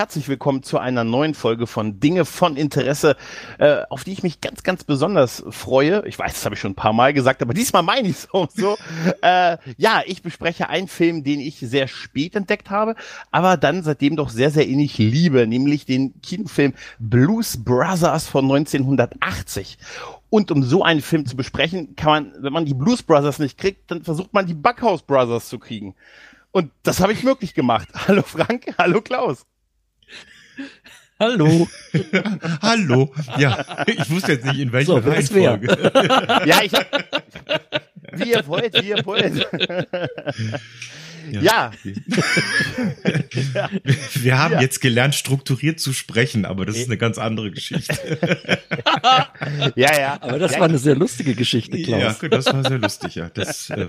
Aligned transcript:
herzlich 0.00 0.28
willkommen 0.28 0.62
zu 0.62 0.78
einer 0.78 1.04
neuen 1.04 1.34
Folge 1.34 1.66
von 1.66 2.00
Dinge 2.00 2.24
von 2.24 2.56
Interesse, 2.56 3.18
äh, 3.58 3.82
auf 3.90 4.02
die 4.02 4.14
ich 4.14 4.22
mich 4.22 4.40
ganz, 4.40 4.62
ganz 4.62 4.82
besonders 4.82 5.44
freue. 5.50 6.02
Ich 6.06 6.18
weiß, 6.18 6.32
das 6.32 6.44
habe 6.46 6.54
ich 6.54 6.60
schon 6.62 6.70
ein 6.70 6.74
paar 6.74 6.94
Mal 6.94 7.12
gesagt, 7.12 7.42
aber 7.42 7.52
diesmal 7.52 7.82
meine 7.82 8.08
ich 8.08 8.16
so. 8.16 8.48
so. 8.54 8.78
äh, 9.20 9.58
ja, 9.76 10.00
ich 10.06 10.22
bespreche 10.22 10.70
einen 10.70 10.88
Film, 10.88 11.22
den 11.22 11.38
ich 11.38 11.58
sehr 11.58 11.86
spät 11.86 12.34
entdeckt 12.34 12.70
habe, 12.70 12.94
aber 13.30 13.58
dann 13.58 13.82
seitdem 13.82 14.16
doch 14.16 14.30
sehr, 14.30 14.50
sehr 14.50 14.66
innig 14.66 14.96
liebe, 14.96 15.46
nämlich 15.46 15.84
den 15.84 16.18
Kinofilm 16.22 16.72
Blues 16.98 17.62
Brothers 17.62 18.26
von 18.26 18.46
1980. 18.46 19.76
Und 20.30 20.50
um 20.50 20.62
so 20.62 20.82
einen 20.82 21.02
Film 21.02 21.26
zu 21.26 21.36
besprechen, 21.36 21.94
kann 21.94 22.10
man, 22.10 22.42
wenn 22.42 22.54
man 22.54 22.64
die 22.64 22.72
Blues 22.72 23.02
Brothers 23.02 23.38
nicht 23.38 23.58
kriegt, 23.58 23.90
dann 23.90 24.02
versucht 24.02 24.32
man 24.32 24.46
die 24.46 24.54
Backhaus 24.54 25.02
Brothers 25.02 25.50
zu 25.50 25.58
kriegen. 25.58 25.94
Und 26.52 26.72
das 26.84 27.00
habe 27.00 27.12
ich 27.12 27.22
möglich 27.22 27.52
gemacht. 27.52 27.88
Hallo 28.08 28.22
Frank, 28.22 28.74
hallo 28.78 29.02
Klaus. 29.02 29.44
Hallo. 31.20 31.68
hallo. 32.62 33.12
Ja, 33.36 33.84
ich 33.86 34.08
wusste 34.10 34.32
jetzt 34.32 34.46
nicht, 34.46 34.58
in 34.58 34.72
welcher 34.72 35.02
so, 35.02 35.10
Reihenfolge. 35.10 35.66
ja, 36.46 36.62
ich 36.62 36.72
hab, 36.72 36.86
wie 38.14 38.30
ihr 38.30 38.46
wollt, 38.46 38.74
wie 38.82 38.88
ihr 38.88 39.04
wollt. 39.04 39.46
Ja. 41.30 41.42
ja. 41.42 41.70
Wir 44.14 44.38
haben 44.38 44.54
ja. 44.54 44.62
jetzt 44.62 44.80
gelernt, 44.80 45.14
strukturiert 45.14 45.78
zu 45.78 45.92
sprechen, 45.92 46.46
aber 46.46 46.64
das 46.64 46.76
ist 46.76 46.88
eine 46.88 46.96
ganz 46.96 47.18
andere 47.18 47.50
Geschichte. 47.50 48.18
ja, 49.76 50.00
ja. 50.00 50.18
Aber 50.22 50.38
das 50.38 50.52
ja, 50.52 50.60
war 50.60 50.68
eine 50.68 50.78
sehr 50.78 50.96
lustige 50.96 51.34
Geschichte, 51.34 51.82
Klaus. 51.82 52.22
Ja, 52.22 52.28
das 52.28 52.46
war 52.46 52.64
sehr 52.64 52.78
lustig, 52.78 53.16
ja. 53.16 53.28
Das, 53.28 53.68
äh. 53.70 53.88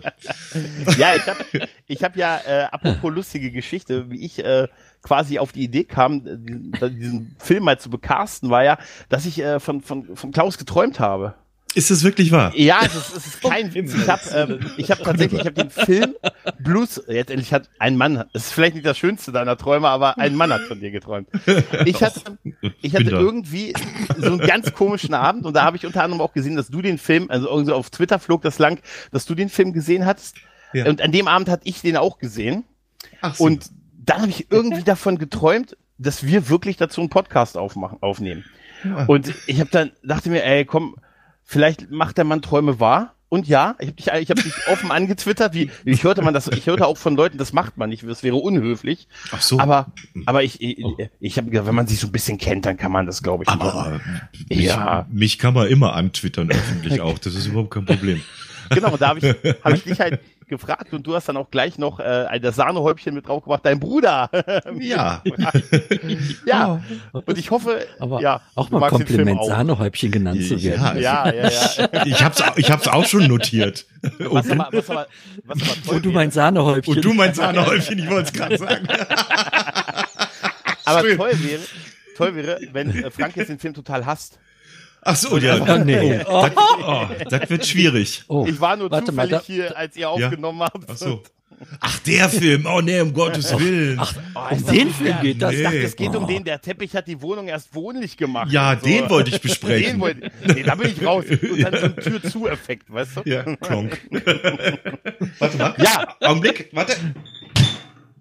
Ja, 0.97 1.15
ich 1.15 1.25
habe 1.25 1.45
ich 1.87 2.03
hab 2.03 2.17
ja, 2.17 2.41
äh, 2.45 2.63
apropos 2.63 3.13
lustige 3.13 3.51
Geschichte, 3.51 4.09
wie 4.09 4.25
ich 4.25 4.43
äh, 4.43 4.67
quasi 5.01 5.39
auf 5.39 5.51
die 5.51 5.63
Idee 5.63 5.83
kam, 5.83 6.23
diesen 6.23 7.35
Film 7.39 7.63
mal 7.63 7.79
zu 7.79 7.89
bekasten, 7.89 8.49
war 8.49 8.63
ja, 8.63 8.77
dass 9.09 9.25
ich 9.25 9.39
äh, 9.39 9.59
von, 9.59 9.81
von, 9.81 10.15
von 10.15 10.31
Klaus 10.31 10.57
geträumt 10.57 10.99
habe. 10.99 11.35
Ist 11.73 11.89
das 11.89 12.03
wirklich 12.03 12.31
wahr? 12.31 12.51
Ja, 12.55 12.79
es 12.85 12.95
ist, 12.95 13.15
es 13.15 13.27
ist 13.27 13.41
kein 13.41 13.73
Witz. 13.73 13.93
Ich 13.93 14.09
habe 14.09 14.21
ähm, 14.35 14.71
ich 14.75 14.91
hab 14.91 15.01
tatsächlich 15.03 15.39
ich 15.39 15.47
hab 15.47 15.55
den 15.55 15.69
Film 15.69 16.15
Blues, 16.59 17.01
jetzt 17.07 17.31
endlich 17.31 17.53
hat 17.53 17.69
ein 17.79 17.95
Mann, 17.95 18.25
es 18.33 18.47
ist 18.47 18.53
vielleicht 18.53 18.75
nicht 18.75 18.85
das 18.85 18.97
Schönste 18.97 19.31
deiner 19.31 19.55
Träume, 19.55 19.87
aber 19.87 20.17
ein 20.17 20.35
Mann 20.35 20.51
hat 20.51 20.61
von 20.61 20.81
dir 20.81 20.91
geträumt. 20.91 21.29
Ich 21.85 22.03
hatte, 22.03 22.37
ich 22.81 22.93
hatte 22.93 23.09
irgendwie 23.11 23.73
so 24.17 24.27
einen 24.27 24.39
ganz 24.39 24.73
komischen 24.73 25.13
Abend 25.13 25.45
und 25.45 25.53
da 25.53 25.63
habe 25.63 25.77
ich 25.77 25.85
unter 25.85 26.03
anderem 26.03 26.21
auch 26.21 26.33
gesehen, 26.33 26.57
dass 26.57 26.67
du 26.67 26.81
den 26.81 26.97
Film, 26.97 27.27
also 27.29 27.47
irgendwie 27.47 27.71
auf 27.71 27.89
Twitter 27.89 28.19
flog 28.19 28.41
das 28.41 28.59
lang, 28.59 28.81
dass 29.11 29.25
du 29.25 29.33
den 29.33 29.47
Film 29.47 29.71
gesehen 29.71 30.05
hattest. 30.05 30.35
Ja. 30.73 30.87
Und 30.87 31.01
an 31.01 31.13
dem 31.13 31.27
Abend 31.27 31.47
hatte 31.47 31.67
ich 31.67 31.81
den 31.81 31.95
auch 31.95 32.17
gesehen. 32.17 32.65
Ach 33.21 33.35
so. 33.35 33.45
Und 33.45 33.71
dann 34.05 34.21
habe 34.21 34.29
ich 34.29 34.51
irgendwie 34.51 34.83
davon 34.85 35.17
geträumt, 35.17 35.77
dass 35.97 36.25
wir 36.25 36.49
wirklich 36.49 36.77
dazu 36.77 37.01
einen 37.01 37.09
Podcast 37.09 37.57
aufmachen, 37.57 37.99
aufnehmen. 38.01 38.45
Ja. 38.83 39.05
Und 39.05 39.33
ich 39.45 39.59
habe 39.59 39.69
dann 39.69 39.91
dachte 40.03 40.29
mir, 40.29 40.43
ey, 40.43 40.65
komm, 40.65 40.95
vielleicht 41.43 41.91
macht 41.91 42.17
der 42.17 42.25
Mann 42.25 42.41
Träume 42.41 42.79
wahr. 42.79 43.15
Und 43.29 43.47
ja, 43.47 43.77
ich 43.79 43.87
habe 43.87 43.93
dich, 43.93 44.07
ich 44.07 44.29
hab 44.29 44.43
dich 44.43 44.53
offen 44.67 44.91
angetwittert, 44.91 45.53
wie 45.53 45.71
ich 45.85 46.03
hörte 46.03 46.21
man 46.21 46.33
das, 46.33 46.49
ich 46.49 46.67
hörte 46.67 46.85
auch 46.85 46.97
von 46.97 47.15
Leuten, 47.15 47.37
das 47.37 47.53
macht 47.53 47.77
man 47.77 47.89
nicht, 47.89 48.03
das 48.05 48.23
wäre 48.23 48.35
unhöflich. 48.35 49.07
Ach 49.31 49.41
so. 49.41 49.57
Aber, 49.57 49.93
aber 50.25 50.43
ich, 50.43 50.61
ich, 50.61 50.83
oh. 50.83 50.97
ich 51.21 51.37
habe 51.37 51.65
wenn 51.65 51.75
man 51.75 51.87
sich 51.87 51.99
so 51.99 52.07
ein 52.07 52.11
bisschen 52.11 52.37
kennt, 52.37 52.65
dann 52.65 52.75
kann 52.75 52.91
man 52.91 53.05
das, 53.05 53.23
glaube 53.23 53.43
ich. 53.43 53.49
Aber 53.49 53.73
machen. 53.73 54.01
Mich, 54.49 54.65
ja, 54.65 55.07
mich 55.09 55.39
kann 55.39 55.53
man 55.53 55.67
immer 55.67 55.93
antwittern 55.93 56.51
öffentlich 56.51 56.99
auch. 57.01 57.19
Das 57.19 57.33
ist 57.35 57.45
überhaupt 57.45 57.71
kein 57.71 57.85
Problem. 57.85 58.21
Genau, 58.73 58.97
da 58.97 59.09
habe 59.09 59.19
ich, 59.19 59.25
hab 59.63 59.73
ich 59.73 59.83
dich 59.83 59.99
halt 59.99 60.19
gefragt 60.51 60.93
und 60.93 61.07
du 61.07 61.15
hast 61.15 61.29
dann 61.29 61.37
auch 61.37 61.49
gleich 61.49 61.77
noch 61.77 61.99
äh, 61.99 62.39
das 62.39 62.57
Sahnehäubchen 62.57 63.15
mit 63.15 63.27
draufgebracht, 63.27 63.65
dein 63.65 63.79
Bruder. 63.79 64.29
ja. 64.79 65.23
ja. 66.45 66.83
Und 67.13 67.37
ich 67.37 67.49
hoffe, 67.49 67.87
aber 67.99 68.21
ja, 68.21 68.41
auch 68.55 68.69
mal 68.69 68.89
Kompliment, 68.89 69.43
Sahnehäubchen 69.45 70.11
genannt 70.11 70.45
zu 70.45 70.61
werden. 70.61 71.01
Ja, 71.01 71.31
ja, 71.31 71.49
ja. 71.49 71.89
ja. 71.93 72.05
ich 72.05 72.23
hab's, 72.23 72.43
ich 72.57 72.69
hab's 72.69 72.87
auch 72.87 73.05
schon 73.05 73.27
notiert. 73.27 73.85
Was 74.19 74.51
aber, 74.51 74.67
was 74.71 74.89
aber, 74.89 75.07
was 75.45 75.61
aber 75.61 75.81
toll 75.85 75.95
und 75.95 76.05
du 76.05 76.11
mein 76.11 76.31
Sahnehäubchen. 76.31 76.95
Und 76.95 77.05
du 77.05 77.13
mein 77.13 77.33
Sahnehäubchen, 77.33 77.99
ich 77.99 78.09
wollte 78.09 78.29
es 78.29 78.33
gerade 78.33 78.57
sagen. 78.57 78.87
aber 80.85 81.01
Schön. 81.01 81.17
toll 81.17 81.31
wäre, 81.31 81.61
toll 82.17 82.35
wäre, 82.35 82.59
wenn 82.73 83.03
äh, 83.03 83.09
Frank 83.09 83.37
jetzt 83.37 83.49
den 83.49 83.59
Film 83.59 83.73
total 83.73 84.05
hasst. 84.05 84.37
Ach 85.03 85.15
so, 85.15 85.37
ja. 85.37 85.57
Oh, 85.59 85.83
nee. 85.83 86.21
Oh, 86.27 86.41
das, 86.43 86.51
oh, 86.57 87.05
das 87.29 87.49
wird 87.49 87.65
schwierig. 87.65 88.23
Oh, 88.27 88.45
ich 88.47 88.59
war 88.59 88.77
nur 88.77 88.89
zufällig 88.91 89.31
mal, 89.31 89.41
hier, 89.45 89.77
als 89.77 89.97
ihr 89.97 90.09
aufgenommen 90.09 90.59
ja? 90.59 90.65
habt. 90.65 90.85
Ach 90.87 90.97
so. 90.97 91.23
Ach, 91.79 91.99
der 91.99 92.29
Film. 92.29 92.65
Oh 92.65 92.81
nee, 92.81 92.99
um 92.99 93.13
Gottes 93.13 93.57
Willen. 93.59 93.97
Ach, 93.99 94.13
oh, 94.35 94.55
um 94.55 94.65
den 94.65 94.91
Film 94.91 95.15
geht 95.21 95.41
das. 95.41 95.51
Nee. 95.51 95.57
Ich 95.57 95.63
dachte, 95.63 95.77
es 95.79 95.95
geht 95.95 96.15
um 96.15 96.27
den, 96.27 96.43
der 96.43 96.61
Teppich 96.61 96.95
hat 96.95 97.07
die 97.07 97.21
Wohnung 97.21 97.47
erst 97.47 97.73
wohnlich 97.75 98.17
gemacht. 98.17 98.51
Ja, 98.51 98.77
so. 98.79 98.87
den 98.87 99.09
wollte 99.09 99.29
ich 99.29 99.41
besprechen. 99.41 99.93
den 99.93 99.99
wollte, 99.99 100.31
nee, 100.47 100.63
da 100.63 100.75
bin 100.75 100.91
ich 100.91 101.05
raus. 101.05 101.25
Und 101.29 101.61
dann 101.61 101.77
so 101.77 101.85
ein 101.85 101.95
Tür-zu-Effekt, 101.95 102.91
weißt 102.91 103.17
du? 103.17 103.21
Ja, 103.29 103.43
klonk. 103.57 103.99
warte 105.39 105.57
mal. 105.57 105.75
Ja. 105.77 106.15
Augenblick, 106.21 106.69
warte. 106.71 106.95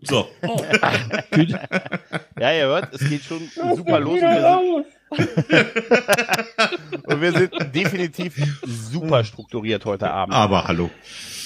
So. 0.02 0.28
Oh. 0.42 0.62
ja, 2.38 2.52
ihr 2.52 2.66
hört, 2.66 2.94
es 2.94 3.08
geht 3.08 3.22
schon 3.22 3.48
super 3.76 4.00
los. 4.00 4.18
Und 5.10 5.20
wir, 5.20 5.32
sind, 5.72 7.02
und 7.06 7.22
wir 7.22 7.32
sind 7.32 7.74
definitiv 7.74 8.60
super 8.64 9.24
strukturiert 9.24 9.84
heute 9.84 10.10
Abend. 10.10 10.34
Aber 10.34 10.68
hallo. 10.68 10.90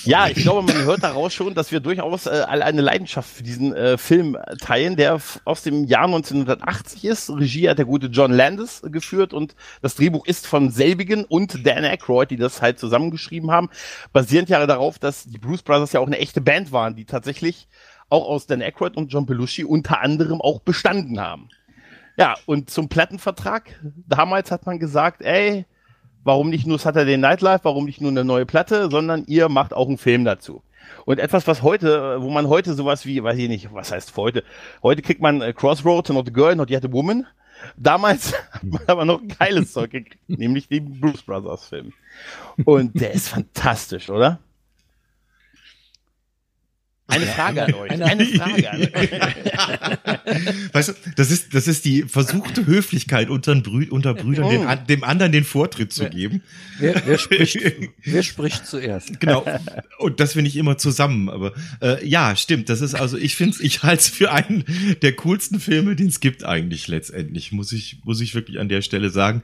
Ja, 0.04 0.28
ich 0.28 0.37
glaube, 0.37 0.70
man 0.70 0.84
hört 0.84 1.03
daraus 1.03 1.32
schon, 1.32 1.54
dass 1.54 1.72
wir 1.72 1.81
durchaus 1.81 2.26
äh, 2.26 2.44
alle 2.47 2.66
eine 2.66 2.82
Leidenschaft 2.82 3.37
für 3.37 3.42
diesen 3.42 3.75
äh, 3.75 3.97
Film 3.97 4.37
teilen, 4.60 4.97
der 4.97 5.19
aus 5.47 5.62
dem 5.62 5.84
Jahr 5.84 6.04
1980 6.04 7.06
ist. 7.06 7.31
Regie 7.31 7.71
hat 7.71 7.78
der 7.78 7.86
gute 7.86 8.09
John 8.09 8.31
Landis 8.31 8.82
geführt 8.84 9.32
und 9.32 9.54
das 9.81 9.94
Drehbuch 9.94 10.26
ist 10.26 10.47
von 10.47 10.71
selbigen 10.71 11.25
und 11.25 11.66
Dan 11.66 11.86
Aykroyd, 11.86 12.31
die 12.31 12.36
das 12.36 12.60
halt 12.60 12.78
zusammengeschrieben 12.78 13.50
haben, 13.50 13.71
basierend 14.12 14.50
ja 14.50 14.66
darauf, 14.66 14.98
dass 14.98 15.25
die 15.25 15.38
Bruce 15.38 15.62
Brothers 15.62 15.92
ja 15.92 16.00
auch 16.00 16.06
eine 16.06 16.19
echte 16.19 16.42
Band 16.42 16.71
waren, 16.71 16.97
die 16.97 17.06
tatsächlich 17.06 17.66
auch 18.15 18.27
aus 18.29 18.47
Dan 18.47 18.63
Aykroyd 18.63 18.97
und 18.97 19.13
John 19.13 19.27
Belushi 19.27 19.65
unter 19.65 20.01
anderem 20.01 20.41
auch 20.41 20.61
bestanden 20.61 21.21
haben. 21.21 21.49
Ja, 22.17 22.37
und 22.47 22.71
zum 22.71 22.89
Plattenvertrag, 22.89 23.81
damals 24.09 24.51
hat 24.53 24.67
man 24.67 24.79
gesagt, 24.79 25.23
ey, 25.23 25.67
warum 26.23 26.49
nicht 26.49 26.67
nur 26.67 26.79
Saturday 26.79 27.17
Night 27.17 27.41
Live, 27.41 27.65
warum 27.65 27.85
nicht 27.85 28.01
nur 28.01 28.11
eine 28.11 28.25
neue 28.25 28.47
Platte, 28.47 28.89
sondern 28.89 29.25
ihr 29.27 29.49
macht 29.49 29.75
auch 29.75 29.89
einen 29.89 29.99
Film 29.99 30.25
dazu. 30.25 30.63
Und 31.07 31.19
etwas, 31.19 31.47
was 31.47 31.63
heute, 31.63 32.23
wo 32.23 32.31
man 32.31 32.49
heute 32.49 32.75
sowas 32.75 33.05
wie, 33.05 33.23
weiß 33.23 33.37
ich 33.39 33.49
nicht, 33.49 33.73
was 33.73 33.91
heißt 33.91 34.17
heute? 34.17 34.45
Heute 34.83 35.03
kriegt 35.03 35.21
man 35.21 35.43
äh, 35.43 35.53
Crossroads, 35.53 36.11
Not 36.11 36.29
a 36.29 36.31
Girl, 36.31 36.55
Not 36.55 36.71
Yet 36.71 36.85
a 36.85 36.93
Woman. 36.93 37.27
Damals 37.77 38.33
hat 38.53 38.65
man 38.65 38.83
aber 38.87 39.05
noch 39.05 39.21
geiles 39.39 39.73
Zeug 39.73 39.91
gekriegt, 39.91 40.29
nämlich 40.29 40.69
den 40.69 41.01
Bruce 41.01 41.23
Brothers 41.23 41.67
Film. 41.67 41.93
Und 42.65 43.01
der 43.01 43.13
ist 43.13 43.29
fantastisch, 43.29 44.09
oder? 44.09 44.39
Eine 47.06 47.26
Frage 47.26 47.65
an 47.65 47.75
euch. 47.75 47.91
Eine 47.91 48.25
Frage 48.25 48.70
an 48.70 48.81
euch. 48.81 49.10
Weißt 50.72 50.88
du, 50.88 50.92
das 51.16 51.31
ist, 51.31 51.53
das 51.53 51.69
ist 51.69 51.84
die 51.84 52.04
versuchte 52.04 52.66
Höflichkeit 52.66 53.28
unter, 53.28 53.54
Brü 53.56 53.88
unter 53.91 54.15
Brüdern, 54.15 54.48
den, 54.48 54.66
oh. 54.66 54.75
dem 54.88 55.04
anderen 55.04 55.31
den 55.31 55.44
Vortritt 55.44 55.92
zu 55.92 56.09
geben. 56.09 56.42
Wer, 56.78 57.03
wer, 57.04 57.19
spricht, 57.19 57.59
wer 58.04 58.22
spricht 58.22 58.66
zuerst? 58.66 59.20
Genau. 59.20 59.44
Und 59.98 60.19
das 60.19 60.32
finde 60.32 60.48
ich 60.48 60.56
immer 60.56 60.78
zusammen. 60.78 61.28
Aber 61.28 61.53
äh, 61.82 62.06
ja, 62.09 62.34
stimmt. 62.36 62.71
Das 62.71 62.80
ist 62.80 62.95
also, 62.95 63.18
ich 63.18 63.36
finde 63.36 63.59
ich 63.60 63.83
halte 63.83 64.00
es 64.00 64.09
für 64.09 64.33
einen 64.33 64.65
der 65.03 65.12
coolsten 65.12 65.60
Filme, 65.60 65.97
den 65.97 66.07
es 66.09 66.21
gibt 66.21 66.45
eigentlich 66.45 66.89
letztendlich, 66.89 67.53
muss 67.53 67.72
ich, 67.72 67.98
muss 68.04 68.22
ich 68.22 68.34
wirklich 68.34 68.59
an 68.59 68.71
der 68.71 68.80
Stelle 68.80 69.10
sagen. 69.10 69.42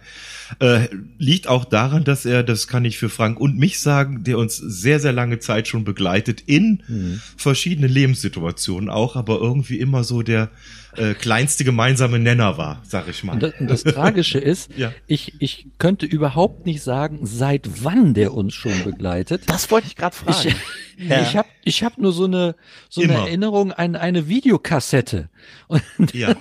Äh, 0.61 0.89
liegt 1.19 1.47
auch 1.47 1.67
daran, 1.67 2.05
dass 2.05 2.25
er, 2.25 2.43
das 2.43 2.69
kann 2.69 2.87
ich 2.87 2.97
für 2.97 3.11
Frank 3.11 3.39
und 3.39 3.59
mich 3.59 3.81
sagen, 3.81 4.25
der 4.25 4.39
uns 4.39 4.57
sehr, 4.57 4.99
sehr 4.99 5.13
lange 5.13 5.41
Zeit 5.41 5.69
schon 5.69 5.85
begleitet 5.85 6.43
in 6.47 6.83
mhm 6.89 7.21
verschiedene 7.61 7.89
Lebenssituationen 7.89 8.89
auch, 8.89 9.17
aber 9.17 9.39
irgendwie 9.39 9.79
immer 9.81 10.03
so 10.03 10.23
der 10.23 10.49
äh, 10.97 11.13
kleinste 11.13 11.63
gemeinsame 11.63 12.19
Nenner 12.19 12.57
war, 12.57 12.83
sag 12.89 13.07
ich 13.07 13.23
mal. 13.23 13.35
Und 13.35 13.43
das, 13.43 13.53
und 13.61 13.69
das 13.69 13.85
Tragische 13.85 14.39
ist, 14.39 14.71
ja. 14.79 14.95
ich, 15.07 15.35
ich 15.41 15.67
könnte 15.77 16.07
überhaupt 16.07 16.65
nicht 16.65 16.81
sagen, 16.81 17.19
seit 17.25 17.85
wann 17.85 18.15
der 18.15 18.33
uns 18.33 18.55
schon 18.55 18.73
begleitet. 18.83 19.43
Das 19.47 19.71
wollte 19.71 19.89
ich 19.89 19.97
gerade 19.97 20.17
fragen. 20.17 20.55
Ich, 21.03 21.09
ja. 21.09 21.23
ich 21.23 21.35
habe 21.35 21.49
ich 21.65 21.83
hab 21.83 21.97
nur 21.97 22.13
so 22.13 22.27
eine, 22.27 22.55
so 22.91 23.01
eine 23.01 23.15
Erinnerung 23.15 23.73
an 23.73 23.97
eine 23.97 24.29
Videokassette. 24.29 25.31
Und 25.67 26.13
ja. 26.13 26.37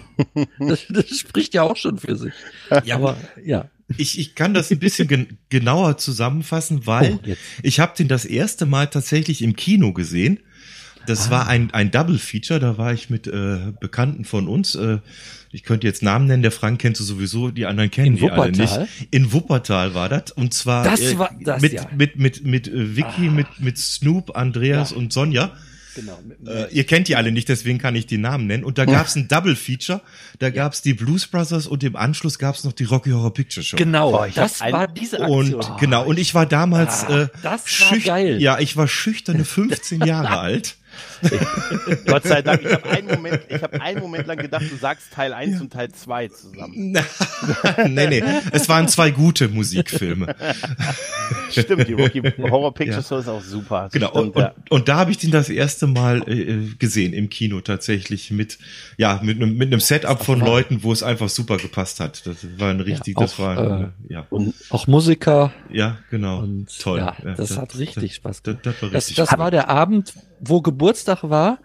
das, 0.60 0.86
das 0.90 1.18
spricht 1.18 1.54
ja 1.54 1.64
auch 1.64 1.78
schon 1.78 1.98
für 1.98 2.18
sich. 2.18 2.34
Ja, 2.84 2.96
aber 2.96 3.16
ja. 3.42 3.70
Ich, 3.96 4.20
ich 4.20 4.36
kann 4.36 4.54
das 4.54 4.70
ein 4.70 4.80
bisschen 4.80 5.08
gen 5.08 5.38
genauer 5.48 5.96
zusammenfassen, 5.96 6.86
weil 6.86 7.20
oh, 7.26 7.34
ich 7.64 7.80
habe 7.80 7.96
den 7.98 8.10
das 8.10 8.26
erste 8.26 8.66
Mal 8.66 8.88
tatsächlich 8.88 9.42
im 9.44 9.56
Kino 9.56 9.94
gesehen 9.94 10.42
das 11.10 11.28
ah. 11.28 11.32
war 11.32 11.48
ein, 11.48 11.72
ein 11.74 11.92
Double 11.92 12.18
Feature, 12.18 12.60
da 12.60 12.78
war 12.78 12.94
ich 12.94 13.10
mit 13.10 13.28
äh, 13.28 13.74
Bekannten 13.80 14.26
von 14.26 14.48
uns. 14.48 14.76
Äh, 14.76 15.00
ich 15.52 15.64
könnte 15.64 15.88
jetzt 15.88 16.04
Namen 16.04 16.28
nennen, 16.28 16.44
der 16.44 16.52
Frank 16.52 16.80
kennt 16.80 17.00
du 17.00 17.04
sowieso, 17.04 17.50
die 17.50 17.66
anderen 17.66 17.90
kennen 17.90 18.08
In 18.08 18.16
die 18.18 18.22
Wuppertal? 18.22 18.68
alle 18.68 18.82
nicht. 18.82 19.08
In 19.12 19.34
Wuppertal 19.34 19.96
war 19.96 20.10
das. 20.10 20.32
Und 20.32 20.54
zwar 20.54 20.84
das 20.84 21.18
war, 21.18 21.32
das, 21.42 21.62
mit, 21.62 21.74
ja. 21.74 21.88
mit, 21.96 22.18
mit, 22.18 22.46
mit, 22.46 22.46
mit 22.46 22.68
äh, 22.68 22.96
Vicky, 22.96 23.28
ah. 23.28 23.32
mit, 23.32 23.48
mit 23.60 23.78
Snoop, 23.78 24.36
Andreas 24.36 24.92
ja. 24.92 24.98
und 24.98 25.12
Sonja. 25.12 25.52
Genau. 25.96 26.20
Äh, 26.46 26.72
ihr 26.74 26.86
kennt 26.86 27.08
die 27.08 27.16
alle 27.16 27.32
nicht, 27.32 27.50
deswegen 27.50 27.80
kann 27.80 27.96
ich 27.96 28.06
die 28.06 28.18
Namen 28.18 28.48
nennen. 28.48 28.64
Und 28.64 28.78
da 28.78 28.86
gab 28.86 29.08
es 29.08 29.16
ein 29.16 29.28
Double 29.28 29.56
Feature. 29.56 30.02
Da 30.38 30.50
gab 30.50 30.74
es 30.74 30.82
die 30.82 30.94
Blues 30.94 31.28
Brothers 31.28 31.68
und 31.68 31.84
im 31.84 31.96
Anschluss 31.96 32.38
gab 32.38 32.56
es 32.56 32.64
noch 32.64 32.74
die 32.74 32.84
Rocky 32.84 33.10
Horror 33.10 33.34
Picture 33.34 33.64
Show. 33.64 33.76
Genau, 33.76 34.24
oh, 34.24 34.28
das 34.34 34.62
war 34.62 34.88
diese 34.88 35.20
Aktion. 35.20 35.56
Und 35.56 35.78
genau, 35.80 36.06
und 36.06 36.20
ich 36.20 36.36
war 36.36 36.46
damals 36.46 37.06
ah, 37.06 37.24
äh, 37.24 37.28
das 37.42 37.66
war 37.82 37.98
geil. 37.98 38.42
Ja, 38.42 38.60
ich 38.60 38.78
war 38.78 38.88
schüchterne 38.88 39.46
15 39.46 40.02
Jahre 40.06 40.40
alt. 40.40 40.78
Gott 42.06 42.24
sei 42.24 42.42
Dank, 42.42 42.62
ich 42.64 42.72
habe 42.72 42.90
einen, 42.90 43.08
Moment, 43.08 43.42
ich 43.50 43.62
hab 43.62 43.74
einen 43.74 44.00
Moment 44.00 44.28
lang 44.28 44.38
gedacht, 44.38 44.64
du 44.70 44.76
sagst 44.76 45.12
Teil 45.12 45.34
1 45.34 45.56
ja. 45.56 45.62
und 45.62 45.74
Teil 45.74 45.92
2 45.92 46.28
zusammen. 46.30 46.92
nee, 47.88 48.08
nee, 48.08 48.24
es 48.52 48.70
waren 48.70 48.88
zwei 48.88 49.12
gute 49.12 49.50
Musikfilme. 49.50 50.36
Stimmt, 51.52 51.88
die 51.88 51.94
Rocky 51.94 52.22
Horror 52.22 52.74
Picture 52.74 52.98
ja. 52.98 53.04
Show 53.04 53.18
ist 53.18 53.28
auch 53.28 53.42
super. 53.42 53.90
Genau, 53.92 54.10
Stimmt, 54.10 54.36
und, 54.36 54.42
ja. 54.42 54.50
und, 54.50 54.72
und, 54.72 54.90
da 54.90 54.98
habe 54.98 55.12
ich 55.12 55.18
den 55.18 55.32
das 55.32 55.50
erste 55.50 55.88
Mal 55.88 56.28
äh, 56.28 56.76
gesehen 56.78 57.14
im 57.14 57.30
Kino 57.30 57.62
tatsächlich 57.62 58.32
mit, 58.32 58.58
ja, 58.98 59.20
mit, 59.24 59.40
mit 59.40 59.68
einem 59.68 59.80
Setup 59.80 60.24
von 60.24 60.40
Leuten, 60.40 60.84
wo 60.84 60.92
es 60.92 61.04
einfach 61.04 61.30
super 61.30 61.58
gepasst 61.58 62.00
hat. 62.00 62.26
Das 62.26 62.46
war 62.58 62.70
ein 62.70 62.80
richtig, 62.80 63.18
auch, 63.18 63.22
das 63.22 63.40
war, 63.40 63.82
äh, 63.82 63.88
ja. 64.08 64.26
Und 64.30 64.54
auch 64.70 64.88
Musiker. 64.88 65.52
Ja, 65.72 65.98
genau. 66.10 66.40
Und, 66.40 66.68
Toll. 66.80 67.00
Ja, 67.00 67.16
das, 67.24 67.38
das 67.38 67.58
hat 67.58 67.78
richtig 67.78 68.12
das, 68.12 68.16
Spaß 68.16 68.44
gemacht. 68.44 68.66
Das, 68.66 68.74
das, 68.74 68.82
war, 68.82 68.92
richtig 68.94 69.16
das, 69.16 69.30
das 69.30 69.40
war 69.40 69.52
der 69.52 69.70
Abend, 69.70 70.14
wo 70.40 70.62
Geburtstag 70.62 71.24
war 71.24 71.60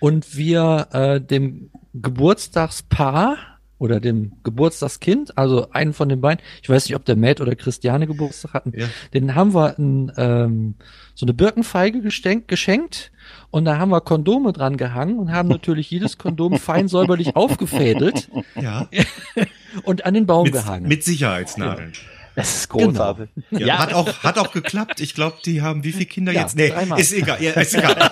und 0.00 0.36
wir 0.36 0.88
äh, 0.92 1.20
dem 1.20 1.70
Geburtstagspaar 1.94 3.36
oder 3.78 4.00
dem 4.00 4.32
Geburtstagskind, 4.42 5.38
also 5.38 5.70
einen 5.70 5.92
von 5.92 6.08
den 6.08 6.20
beiden, 6.20 6.44
ich 6.62 6.68
weiß 6.68 6.86
nicht, 6.86 6.96
ob 6.96 7.04
der 7.04 7.16
Matt 7.16 7.40
oder 7.40 7.54
Christiane 7.54 8.06
Geburtstag 8.06 8.52
hatten, 8.52 8.72
ja. 8.76 8.86
den 9.14 9.34
haben 9.34 9.54
wir 9.54 9.78
ein, 9.78 10.12
ähm, 10.16 10.74
so 11.14 11.24
eine 11.24 11.32
Birkenfeige 11.32 12.00
geschenkt, 12.00 12.48
geschenkt 12.48 13.12
und 13.50 13.64
da 13.64 13.78
haben 13.78 13.90
wir 13.90 14.00
Kondome 14.00 14.52
dran 14.52 14.76
gehangen 14.76 15.18
und 15.18 15.32
haben 15.32 15.48
natürlich 15.48 15.90
jedes 15.90 16.18
Kondom 16.18 16.56
fein 16.58 16.88
säuberlich 16.88 17.36
aufgefädelt 17.36 18.28
ja. 18.60 18.88
und 19.84 20.04
an 20.04 20.14
den 20.14 20.26
Baum 20.26 20.44
mit, 20.44 20.54
gehangen. 20.54 20.88
Mit 20.88 21.04
Sicherheitsnadeln. 21.04 21.92
Ja. 21.92 22.17
Das 22.38 22.54
ist 22.54 22.68
großartig. 22.68 23.30
Genau. 23.34 23.60
Ja, 23.60 23.66
ja, 23.66 23.78
Hat 23.80 23.94
auch, 23.94 24.22
hat 24.22 24.38
auch 24.38 24.52
geklappt. 24.52 25.00
Ich 25.00 25.12
glaube, 25.12 25.38
die 25.44 25.60
haben 25.60 25.82
wie 25.82 25.90
viele 25.90 26.06
Kinder 26.06 26.30
ja, 26.30 26.42
jetzt? 26.42 26.54
Nee, 26.54 26.68
dreimal. 26.68 27.00
ist 27.00 27.12
egal. 27.12 27.42
Ja, 27.42 27.50
ist 27.50 27.74
egal. 27.74 27.96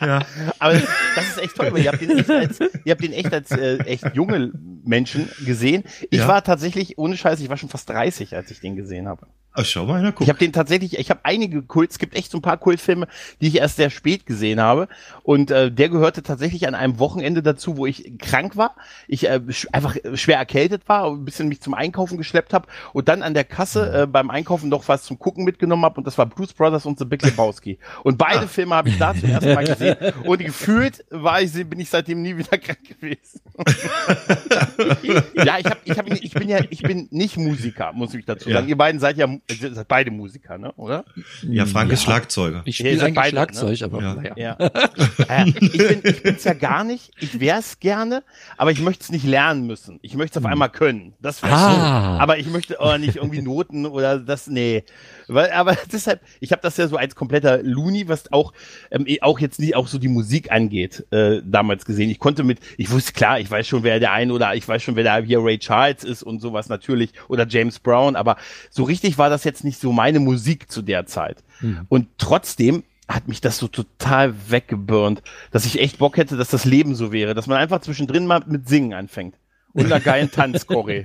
ja. 0.00 0.20
Aber 0.60 0.74
das 1.16 1.28
ist 1.30 1.38
echt 1.42 1.56
toll, 1.56 1.72
weil 1.72 1.82
ihr 1.82 1.90
habt 1.90 2.00
den 2.00 2.16
echt 2.16 2.30
als, 2.30 2.60
ihr 2.60 2.92
habt 2.92 3.02
den 3.02 3.12
echt 3.12 3.32
als 3.32 3.50
äh, 3.50 3.78
echt 3.78 4.04
junge 4.14 4.52
Menschen 4.84 5.28
gesehen. 5.44 5.82
Ich 6.10 6.24
war 6.24 6.44
tatsächlich, 6.44 6.96
ohne 6.96 7.16
Scheiß, 7.16 7.40
ich 7.40 7.48
war 7.48 7.56
schon 7.56 7.70
fast 7.70 7.90
30, 7.90 8.36
als 8.36 8.52
ich 8.52 8.60
den 8.60 8.76
gesehen 8.76 9.08
habe. 9.08 9.26
Ach, 9.56 9.64
schau 9.64 9.86
mal, 9.86 10.02
na, 10.02 10.10
guck. 10.10 10.22
Ich 10.22 10.28
habe 10.28 10.38
den 10.40 10.52
tatsächlich, 10.52 10.98
ich 10.98 11.10
habe 11.10 11.20
einige 11.22 11.62
Kult, 11.62 11.92
es 11.92 12.00
gibt 12.00 12.16
echt 12.16 12.32
so 12.32 12.38
ein 12.38 12.42
paar 12.42 12.56
Kultfilme, 12.56 13.06
die 13.40 13.46
ich 13.46 13.58
erst 13.58 13.76
sehr 13.76 13.88
spät 13.88 14.26
gesehen 14.26 14.60
habe. 14.60 14.88
Und 15.22 15.52
äh, 15.52 15.70
der 15.70 15.88
gehörte 15.90 16.24
tatsächlich 16.24 16.66
an 16.66 16.74
einem 16.74 16.98
Wochenende 16.98 17.40
dazu, 17.40 17.76
wo 17.76 17.86
ich 17.86 18.18
krank 18.18 18.56
war, 18.56 18.74
ich 19.06 19.28
äh, 19.28 19.40
einfach 19.70 19.94
schwer 20.14 20.38
erkältet 20.38 20.88
war, 20.88 21.08
ein 21.08 21.24
bisschen 21.24 21.46
mich 21.46 21.60
zum 21.60 21.72
Einkaufen 21.72 22.18
geschleppt 22.18 22.52
habe 22.52 22.66
und 22.92 23.06
dann 23.06 23.22
an 23.22 23.32
der 23.32 23.44
Kasse 23.44 23.86
mhm. 23.86 24.02
äh, 24.02 24.06
beim 24.08 24.28
Einkaufen 24.28 24.68
noch 24.68 24.88
was 24.88 25.04
zum 25.04 25.20
Gucken 25.20 25.44
mitgenommen 25.44 25.84
habe 25.84 25.98
und 25.98 26.06
das 26.08 26.18
war 26.18 26.26
Blues 26.26 26.52
Brothers 26.52 26.84
und 26.84 26.98
The 26.98 27.04
Big 27.04 27.22
Lebowski. 27.22 27.78
Und 28.02 28.18
beide 28.18 28.46
Ach. 28.46 28.48
Filme 28.48 28.74
habe 28.74 28.88
ich 28.88 28.98
da 28.98 29.14
zum 29.14 29.30
ersten 29.30 29.54
Mal 29.54 29.66
gesehen 29.66 29.96
und 30.24 30.38
gefühlt 30.40 31.04
war 31.10 31.40
ich, 31.40 31.52
bin 31.52 31.78
ich 31.78 31.90
seitdem 31.90 32.22
nie 32.22 32.36
wieder 32.36 32.58
krank 32.58 32.80
gewesen. 32.88 33.40
ja, 35.34 35.58
ich, 35.60 35.66
hab, 35.66 35.78
ich, 35.84 35.96
hab, 35.96 36.10
ich 36.10 36.34
bin 36.34 36.48
ja, 36.48 36.58
ich 36.70 36.82
bin 36.82 37.06
nicht 37.12 37.36
Musiker, 37.36 37.92
muss 37.92 38.14
ich 38.14 38.24
dazu 38.24 38.50
sagen. 38.50 38.66
Ja. 38.66 38.70
Ihr 38.70 38.76
beiden 38.76 39.00
seid 39.00 39.16
ja 39.16 39.28
ihr 39.48 39.74
seid 39.74 39.88
beide 39.88 40.10
Musiker, 40.10 40.58
ne? 40.58 40.72
oder? 40.72 41.04
Ja, 41.42 41.66
Frank 41.66 41.88
ja. 41.88 41.94
ist 41.94 42.02
Schlagzeuger. 42.02 42.62
Ich 42.64 42.76
spiele 42.76 43.02
eigentlich 43.02 43.14
beide, 43.14 43.36
ne? 43.36 43.46
Schlagzeug, 43.52 43.80
ne? 43.80 43.84
aber 43.84 44.02
ja. 44.02 44.14
naja. 44.14 44.34
Ja. 44.36 44.56
äh, 45.28 45.48
ich, 45.48 45.78
bin, 45.78 46.00
ich 46.02 46.22
bin's 46.22 46.44
ja 46.44 46.54
gar 46.54 46.84
nicht. 46.84 47.12
Ich 47.20 47.38
wär's 47.40 47.78
gerne, 47.78 48.22
aber 48.56 48.70
ich 48.70 48.80
möchte 48.80 49.04
es 49.04 49.10
nicht 49.10 49.24
lernen 49.24 49.66
müssen. 49.66 49.98
Ich 50.02 50.14
möchte 50.14 50.38
es 50.38 50.44
auf 50.44 50.48
hm. 50.48 50.52
einmal 50.52 50.70
können. 50.70 51.14
Das 51.20 51.42
wäre 51.42 51.54
ah. 51.54 52.16
so. 52.16 52.22
Aber 52.22 52.38
ich 52.38 52.46
möchte 52.48 52.80
auch 52.80 52.96
nicht 52.96 53.16
irgendwie 53.16 53.42
Noten 53.42 53.86
oder 53.86 54.18
das, 54.18 54.46
nee. 54.46 54.84
Weil, 55.28 55.50
aber 55.52 55.76
deshalb, 55.92 56.20
ich 56.40 56.52
habe 56.52 56.62
das 56.62 56.76
ja 56.76 56.88
so 56.88 56.96
als 56.96 57.14
kompletter 57.14 57.62
Looney, 57.62 58.08
was 58.08 58.32
auch 58.32 58.52
ähm, 58.90 59.04
eh 59.06 59.20
auch 59.22 59.38
jetzt 59.38 59.58
nicht 59.58 59.76
auch 59.76 59.88
so 59.88 59.98
die 59.98 60.08
Musik 60.08 60.50
angeht, 60.52 61.06
äh, 61.10 61.40
damals 61.44 61.84
gesehen. 61.84 62.10
Ich 62.10 62.18
konnte 62.18 62.44
mit, 62.44 62.60
ich 62.76 62.90
wusste 62.90 63.12
klar, 63.12 63.40
ich 63.40 63.50
weiß 63.50 63.66
schon, 63.66 63.82
wer 63.82 64.00
der 64.00 64.12
eine 64.12 64.32
oder 64.32 64.54
ich 64.54 64.66
weiß 64.66 64.82
schon, 64.82 64.96
wer 64.96 65.04
da 65.04 65.18
hier 65.18 65.42
Ray 65.42 65.58
Charles 65.58 66.04
ist 66.04 66.22
und 66.22 66.40
sowas 66.40 66.68
natürlich 66.68 67.12
oder 67.28 67.46
James 67.46 67.78
Brown, 67.78 68.16
aber 68.16 68.36
so 68.70 68.84
richtig 68.84 69.18
war 69.18 69.30
das 69.30 69.44
jetzt 69.44 69.64
nicht 69.64 69.80
so 69.80 69.92
meine 69.92 70.20
Musik 70.20 70.70
zu 70.70 70.82
der 70.82 71.06
Zeit. 71.06 71.42
Mhm. 71.60 71.86
Und 71.88 72.08
trotzdem 72.18 72.84
hat 73.08 73.28
mich 73.28 73.40
das 73.40 73.58
so 73.58 73.68
total 73.68 74.34
weggeburnt, 74.50 75.22
dass 75.50 75.66
ich 75.66 75.80
echt 75.80 75.98
Bock 75.98 76.16
hätte, 76.16 76.36
dass 76.36 76.48
das 76.48 76.64
Leben 76.64 76.94
so 76.94 77.12
wäre, 77.12 77.34
dass 77.34 77.46
man 77.46 77.58
einfach 77.58 77.80
zwischendrin 77.80 78.26
mal 78.26 78.42
mit 78.46 78.66
Singen 78.66 78.94
anfängt 78.94 79.34
und 79.74 79.86
einer 79.86 80.00
geilen 80.00 80.30
Tanzchoreo. 80.30 81.04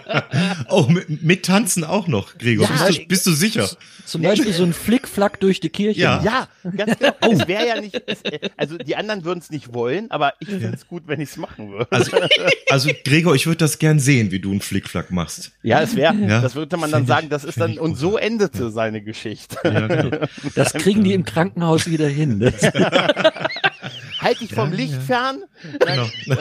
oh, 0.68 0.86
mit, 0.88 1.22
mit, 1.22 1.44
Tanzen 1.44 1.84
auch 1.84 2.06
noch, 2.06 2.38
Gregor. 2.38 2.68
Ja, 2.68 2.86
bist, 2.86 2.98
du, 2.98 3.06
bist 3.06 3.26
du 3.26 3.32
sicher? 3.32 3.68
Zum 4.06 4.22
Beispiel 4.22 4.52
so 4.52 4.62
ein 4.62 4.72
Flickflack 4.72 5.40
durch 5.40 5.60
die 5.60 5.68
Kirche. 5.68 6.00
Ja, 6.00 6.22
ja 6.22 6.48
ganz 6.76 6.98
genau. 6.98 7.12
Oh. 7.22 7.32
Es 7.32 7.48
wäre 7.48 7.66
ja 7.66 7.80
nicht, 7.80 8.00
es, 8.06 8.22
also 8.56 8.78
die 8.78 8.96
anderen 8.96 9.24
würden 9.24 9.40
es 9.40 9.50
nicht 9.50 9.74
wollen, 9.74 10.10
aber 10.10 10.34
ich 10.38 10.48
finde 10.48 10.72
es 10.72 10.86
gut, 10.86 11.02
wenn 11.06 11.20
ich 11.20 11.30
es 11.30 11.36
machen 11.36 11.70
würde. 11.70 11.88
Also, 11.90 12.16
also 12.70 12.90
Gregor, 13.04 13.34
ich 13.34 13.46
würde 13.46 13.58
das 13.58 13.78
gern 13.78 13.98
sehen, 13.98 14.30
wie 14.30 14.38
du 14.38 14.52
einen 14.52 14.60
Flickflack 14.60 15.10
machst. 15.10 15.52
Ja, 15.62 15.82
es 15.82 15.96
wäre, 15.96 16.14
ja. 16.14 16.40
das 16.40 16.54
würde 16.54 16.76
man 16.76 16.90
dann 16.90 17.06
sagen, 17.06 17.28
das 17.28 17.44
ist 17.44 17.60
dann, 17.60 17.78
und 17.78 17.96
so 17.96 18.16
endete 18.16 18.64
ja. 18.64 18.70
seine 18.70 19.02
Geschichte. 19.02 19.56
Ja, 19.64 19.86
genau. 19.86 20.26
Das 20.54 20.72
kriegen 20.72 21.04
die 21.04 21.12
im 21.12 21.24
Krankenhaus 21.24 21.90
wieder 21.90 22.08
hin. 22.08 22.40
halt 24.20 24.40
dich 24.40 24.54
vom 24.54 24.72
Licht 24.72 24.94
fern. 24.94 25.42
Genau. 25.78 26.06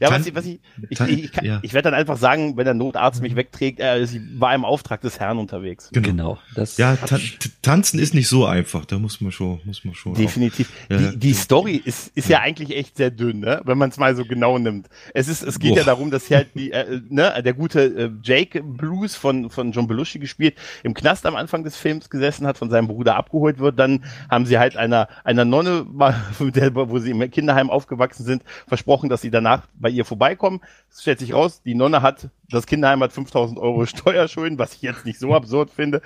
ja, 0.00 0.10
was 0.10 0.26
ich, 0.26 0.34
was 0.34 0.44
ich, 0.44 0.60
ich, 0.88 1.00
ich, 1.00 1.24
ich, 1.24 1.42
ja. 1.42 1.60
ich 1.62 1.72
werde 1.72 1.90
dann 1.90 1.98
einfach 1.98 2.16
sagen, 2.16 2.56
wenn 2.56 2.64
der 2.64 2.74
Notarzt 2.74 3.22
mich 3.22 3.36
wegträgt, 3.36 3.80
äh, 3.80 4.06
sie 4.06 4.20
war 4.38 4.54
im 4.54 4.64
Auftrag 4.64 5.00
des 5.00 5.20
Herrn 5.20 5.38
unterwegs. 5.38 5.90
Genau. 5.92 6.08
genau 6.08 6.38
das 6.54 6.76
ja, 6.76 6.96
ta 6.96 7.18
tanzen 7.62 7.98
ist 7.98 8.14
nicht 8.14 8.28
so 8.28 8.46
einfach. 8.46 8.84
Da 8.84 8.98
muss 8.98 9.20
man 9.20 9.32
schon, 9.32 9.60
muss 9.64 9.84
man 9.84 9.94
schon. 9.94 10.14
Definitiv. 10.14 10.70
Auch, 10.90 10.96
die, 10.96 11.16
die 11.18 11.32
Story 11.34 11.80
ist, 11.84 12.12
ist 12.14 12.28
ja 12.28 12.40
eigentlich 12.40 12.76
echt 12.76 12.96
sehr 12.96 13.10
dünn, 13.10 13.40
ne? 13.40 13.60
wenn 13.64 13.78
man 13.78 13.90
es 13.90 13.96
mal 13.96 14.14
so 14.16 14.24
genau 14.24 14.58
nimmt. 14.58 14.88
Es 15.12 15.28
ist, 15.28 15.42
es 15.42 15.58
geht 15.58 15.72
Boah. 15.72 15.78
ja 15.78 15.84
darum, 15.84 16.10
dass 16.10 16.26
hier 16.26 16.38
halt 16.38 16.48
die, 16.54 16.72
äh, 16.72 17.00
ne, 17.08 17.42
der 17.44 17.54
gute 17.54 17.82
äh, 17.84 18.10
Jake 18.22 18.62
Blues 18.62 19.16
von 19.16 19.50
von 19.50 19.72
John 19.72 19.86
Belushi 19.86 20.18
gespielt, 20.18 20.56
im 20.82 20.94
Knast 20.94 21.26
am 21.26 21.36
Anfang 21.36 21.64
des 21.64 21.76
Films 21.76 22.10
gesessen 22.10 22.46
hat, 22.46 22.58
von 22.58 22.70
seinem 22.70 22.88
Bruder 22.88 23.16
abgeholt 23.16 23.58
wird. 23.58 23.78
Dann 23.78 24.04
haben 24.30 24.46
sie 24.46 24.58
halt 24.58 24.76
einer 24.76 25.08
einer 25.24 25.44
Nonne, 25.44 25.86
der, 26.50 26.74
wo 26.74 26.98
sie 26.98 27.10
im 27.10 27.30
Kinderheim 27.30 27.70
aufgewachsen 27.70 28.24
sind, 28.24 28.42
versprochen, 28.66 29.08
dass 29.08 29.20
sie 29.20 29.30
danach 29.30 29.66
bei 29.74 29.88
ihr 29.88 30.04
vorbeikommen. 30.04 30.60
Es 30.90 31.02
stellt 31.02 31.18
sich 31.18 31.34
raus, 31.34 31.62
die 31.62 31.74
Nonne 31.74 32.02
hat, 32.02 32.28
das 32.50 32.66
Kinderheim 32.66 33.02
hat 33.02 33.12
5000 33.12 33.58
Euro 33.58 33.86
Steuerschulden, 33.86 34.58
was 34.58 34.74
ich 34.74 34.82
jetzt 34.82 35.04
nicht 35.04 35.18
so 35.18 35.34
absurd 35.34 35.70
finde, 35.70 36.02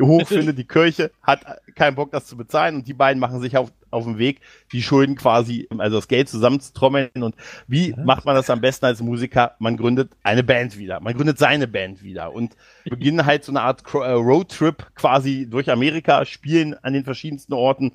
hoch 0.00 0.26
finde. 0.26 0.54
Die 0.54 0.66
Kirche 0.66 1.10
hat 1.22 1.40
keinen 1.74 1.94
Bock, 1.94 2.10
das 2.12 2.26
zu 2.26 2.36
bezahlen 2.36 2.76
und 2.76 2.88
die 2.88 2.94
beiden 2.94 3.20
machen 3.20 3.40
sich 3.40 3.56
auf, 3.56 3.72
auf 3.90 4.04
den 4.04 4.18
Weg, 4.18 4.40
die 4.72 4.82
Schulden 4.82 5.16
quasi, 5.16 5.68
also 5.78 5.96
das 5.96 6.08
Geld 6.08 6.28
zusammenzutrommeln. 6.28 7.10
Und 7.14 7.34
wie 7.66 7.94
macht 8.04 8.24
man 8.24 8.34
das 8.34 8.50
am 8.50 8.60
besten 8.60 8.86
als 8.86 9.00
Musiker? 9.00 9.56
Man 9.58 9.76
gründet 9.76 10.12
eine 10.22 10.42
Band 10.42 10.78
wieder. 10.78 11.00
Man 11.00 11.14
gründet 11.14 11.38
seine 11.38 11.66
Band 11.66 12.02
wieder 12.02 12.32
und 12.32 12.56
beginnen 12.84 13.26
halt 13.26 13.44
so 13.44 13.52
eine 13.52 13.62
Art 13.62 13.82
äh, 13.92 14.10
Roadtrip 14.12 14.94
quasi 14.94 15.48
durch 15.48 15.70
Amerika, 15.70 16.24
spielen 16.24 16.74
an 16.82 16.92
den 16.92 17.04
verschiedensten 17.04 17.52
Orten 17.54 17.92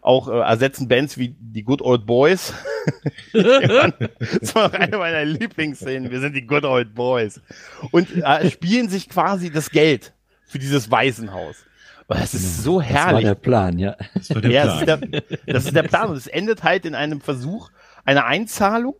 auch 0.00 0.28
äh, 0.28 0.38
ersetzen 0.38 0.88
Bands 0.88 1.18
wie 1.18 1.34
die 1.38 1.62
Good 1.62 1.82
Old 1.82 2.06
Boys. 2.06 2.54
das 3.32 4.54
war 4.54 4.72
eine 4.74 4.98
meiner 4.98 5.24
Lieblingsszenen. 5.24 6.10
Wir 6.10 6.20
sind 6.20 6.34
die 6.34 6.46
Good 6.46 6.64
Old 6.64 6.94
Boys. 6.94 7.40
Und 7.90 8.08
äh, 8.16 8.50
spielen 8.50 8.88
sich 8.88 9.08
quasi 9.08 9.50
das 9.50 9.70
Geld 9.70 10.12
für 10.46 10.58
dieses 10.58 10.90
Waisenhaus. 10.90 11.56
Das 12.08 12.32
ist 12.32 12.62
so 12.62 12.80
herrlich. 12.80 13.04
Das 13.04 13.12
war 13.12 13.20
der 13.22 13.34
Plan, 13.34 13.78
ja. 13.78 13.96
Das, 14.14 14.34
war 14.34 14.40
der 14.40 14.50
ja, 14.50 14.62
Plan. 14.62 14.86
Das, 14.86 15.00
ist 15.00 15.30
der, 15.30 15.54
das 15.54 15.64
ist 15.66 15.76
der 15.76 15.82
Plan. 15.82 16.08
Und 16.08 16.16
es 16.16 16.26
endet 16.26 16.62
halt 16.62 16.86
in 16.86 16.94
einem 16.94 17.20
Versuch 17.20 17.70
einer 18.04 18.24
Einzahlung 18.24 18.96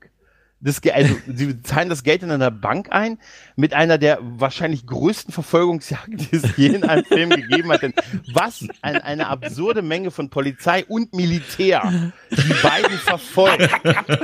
das, 0.61 0.81
also, 0.93 1.15
sie 1.33 1.62
zahlen 1.62 1.88
das 1.88 2.03
Geld 2.03 2.23
in 2.23 2.31
einer 2.31 2.50
Bank 2.50 2.88
ein 2.91 3.19
mit 3.55 3.75
einer 3.75 3.97
der 3.97 4.19
wahrscheinlich 4.21 4.87
größten 4.87 5.33
Verfolgungsjagden, 5.33 6.17
die 6.17 6.37
es 6.37 6.57
je 6.57 6.69
in 6.69 6.85
einem 6.85 7.05
Film 7.05 7.31
gegeben 7.31 7.71
hat. 7.71 7.83
Denn 7.83 7.95
was 8.33 8.67
ein, 8.83 8.97
eine 8.97 9.29
absurde 9.29 9.83
Menge 9.83 10.11
von 10.11 10.31
Polizei 10.31 10.85
und 10.87 11.15
Militär 11.15 12.12
die 12.31 12.55
beiden 12.62 12.99
verfolgt. 12.99 13.71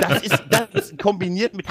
Das 0.01 0.21
ist 0.23 0.43
das 0.49 0.93
kombiniert 0.97 1.55
mit 1.55 1.65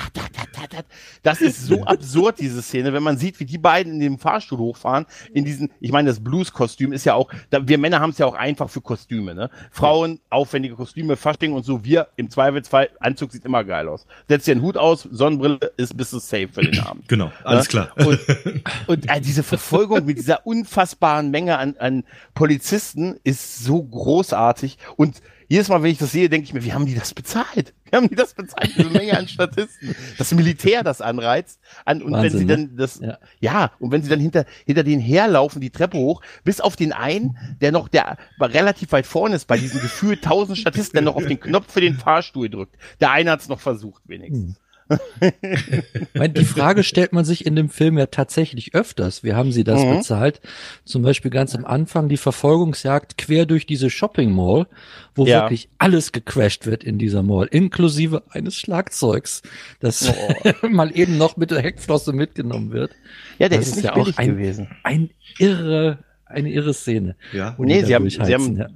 das 1.23 1.41
ist 1.41 1.67
so 1.67 1.85
absurd 1.85 2.39
diese 2.41 2.63
Szene, 2.63 2.93
wenn 2.93 3.03
man 3.03 3.17
sieht, 3.17 3.41
wie 3.41 3.45
die 3.45 3.59
beiden 3.59 3.95
in 3.95 4.01
dem 4.01 4.19
Fahrstuhl 4.19 4.59
hochfahren 4.59 5.07
in 5.33 5.45
diesen, 5.45 5.71
ich 5.81 5.93
meine, 5.93 6.09
das 6.09 6.23
Blues-Kostüm 6.23 6.93
ist 6.93 7.05
ja 7.05 7.15
auch, 7.15 7.31
wir 7.51 7.79
Männer 7.79 8.01
haben 8.01 8.11
es 8.11 8.19
ja 8.19 8.27
auch 8.27 8.35
einfach 8.35 8.71
für 8.71 8.81
Kostüme, 8.81 9.35
ne? 9.35 9.51
Frauen 9.71 10.21
aufwendige 10.31 10.75
Kostüme, 10.75 11.17
Fasching 11.17 11.53
und 11.53 11.65
so. 11.65 11.85
Wir 11.85 12.09
im 12.17 12.31
Zweifelsfall 12.31 12.91
Anzug 13.01 13.33
sieht 13.33 13.45
immer 13.45 13.65
geil 13.65 13.89
aus. 13.89 14.07
Setzt 14.29 14.49
einen 14.55 14.63
Hut 14.63 14.77
aus, 14.77 15.03
Sonnenbrille 15.11 15.59
ist 15.77 15.97
bist 15.97 16.13
du 16.13 16.19
safe 16.19 16.49
für 16.49 16.63
den 16.63 16.79
Abend. 16.87 17.09
Genau, 17.09 17.31
alles 17.45 17.69
klar. 17.69 17.91
Und, 17.97 18.19
und 18.87 19.11
äh, 19.11 19.21
diese 19.21 19.43
Verfolgung 19.43 20.05
mit 20.05 20.19
dieser 20.19 20.47
unfassbaren 20.47 21.31
Menge 21.31 21.59
an, 21.59 21.77
an 21.79 22.05
Polizisten 22.35 23.19
ist 23.25 23.65
so 23.65 23.83
großartig 23.83 24.79
und 24.97 25.21
jedes 25.49 25.69
Mal, 25.69 25.83
wenn 25.83 25.91
ich 25.91 25.99
das 25.99 26.13
sehe, 26.13 26.29
denke 26.29 26.45
ich 26.47 26.55
mir, 26.55 26.65
wie 26.65 26.73
haben 26.73 26.87
die 26.87 26.95
das 26.95 27.15
bezahlt? 27.15 27.75
Wie 27.85 27.97
haben 27.97 28.09
die 28.09 28.15
das 28.15 28.35
bezahlt? 28.35 28.71
Diese 28.77 28.91
Menge 28.91 29.17
an 29.17 29.29
Statisten. 29.29 29.95
Das 30.19 30.33
Militär 30.33 30.83
das 30.83 31.01
anreizt. 31.01 31.61
An, 31.85 32.03
und 32.03 32.13
Wahnsinn, 32.13 32.33
wenn 32.33 32.39
sie 32.39 32.47
dann 32.47 32.77
das, 32.77 33.01
ja. 33.01 33.19
ja. 33.41 33.73
und 33.79 33.91
wenn 33.91 34.03
sie 34.03 34.09
dann 34.09 34.21
hinter, 34.21 34.47
hinter 34.67 34.83
denen 34.83 35.01
herlaufen, 35.01 35.61
die 35.61 35.71
Treppe 35.71 35.99
hoch, 35.99 36.23
bis 36.45 36.61
auf 36.61 36.77
den 36.77 36.93
einen, 36.93 37.37
der 37.61 37.73
noch, 37.73 37.89
der 37.89 38.19
relativ 38.41 38.93
weit 38.93 39.07
vorne 39.07 39.37
ist, 39.37 39.47
bei 39.47 39.59
diesen 39.59 39.81
gefühlt 39.81 40.23
tausend 40.23 40.59
Statisten, 40.59 40.95
der 40.95 41.03
noch 41.03 41.17
auf 41.17 41.27
den 41.27 41.41
Knopf 41.41 41.73
für 41.73 41.81
den 41.81 41.95
Fahrstuhl 41.95 42.49
drückt. 42.49 42.77
Der 43.01 43.11
eine 43.11 43.31
hat 43.31 43.41
es 43.41 43.49
noch 43.49 43.61
versucht, 43.61 44.03
wenigstens. 44.07 44.57
Hm 44.57 44.64
die 44.91 46.45
Frage 46.45 46.83
stellt 46.83 47.13
man 47.13 47.25
sich 47.25 47.47
in 47.47 47.57
dem 47.57 47.69
Film 47.69 47.97
ja 47.99 48.07
tatsächlich 48.07 48.75
öfters. 48.75 49.25
Wie 49.25 49.33
haben 49.33 49.53
sie 49.53 49.65
das 49.65 49.83
mhm. 49.83 49.97
bezahlt? 49.97 50.41
Zum 50.85 51.03
Beispiel 51.03 51.31
ganz 51.31 51.55
am 51.55 51.65
Anfang 51.65 52.09
die 52.09 52.17
Verfolgungsjagd 52.17 53.17
quer 53.17 53.47
durch 53.47 53.67
diese 53.67 53.91
Shopping 53.91 54.31
Mall, 54.33 54.67
wo 55.15 55.25
ja. 55.27 55.43
wirklich 55.43 55.69
alles 55.79 56.13
gecrashed 56.13 56.67
wird 56.67 56.85
in 56.85 56.99
dieser 56.99 57.23
Mall, 57.23 57.49
inklusive 57.51 58.23
eines 58.31 58.57
Schlagzeugs, 58.57 59.43
das 59.81 60.09
oh. 60.09 60.67
mal 60.69 60.97
eben 60.97 61.17
noch 61.17 61.37
mit 61.37 61.51
der 61.51 61.63
Heckflosse 61.63 62.13
mitgenommen 62.13 62.73
wird. 62.73 62.93
Ja, 63.39 63.49
der 63.49 63.59
das 63.59 63.69
ist, 63.69 63.77
ist 63.77 63.77
nicht 63.77 63.85
ja 63.87 63.95
billig 63.95 64.19
ein, 64.19 64.29
gewesen. 64.29 64.69
Ein 64.83 65.11
irre, 65.39 65.99
eine 66.27 66.51
irre 66.51 66.75
Szene. 66.75 67.17
Ja. 67.33 67.55
Nee, 67.59 67.85
sie 67.85 67.95
haben, 67.95 68.09
sie 68.11 68.21
haben, 68.21 68.57
ja 68.57 68.69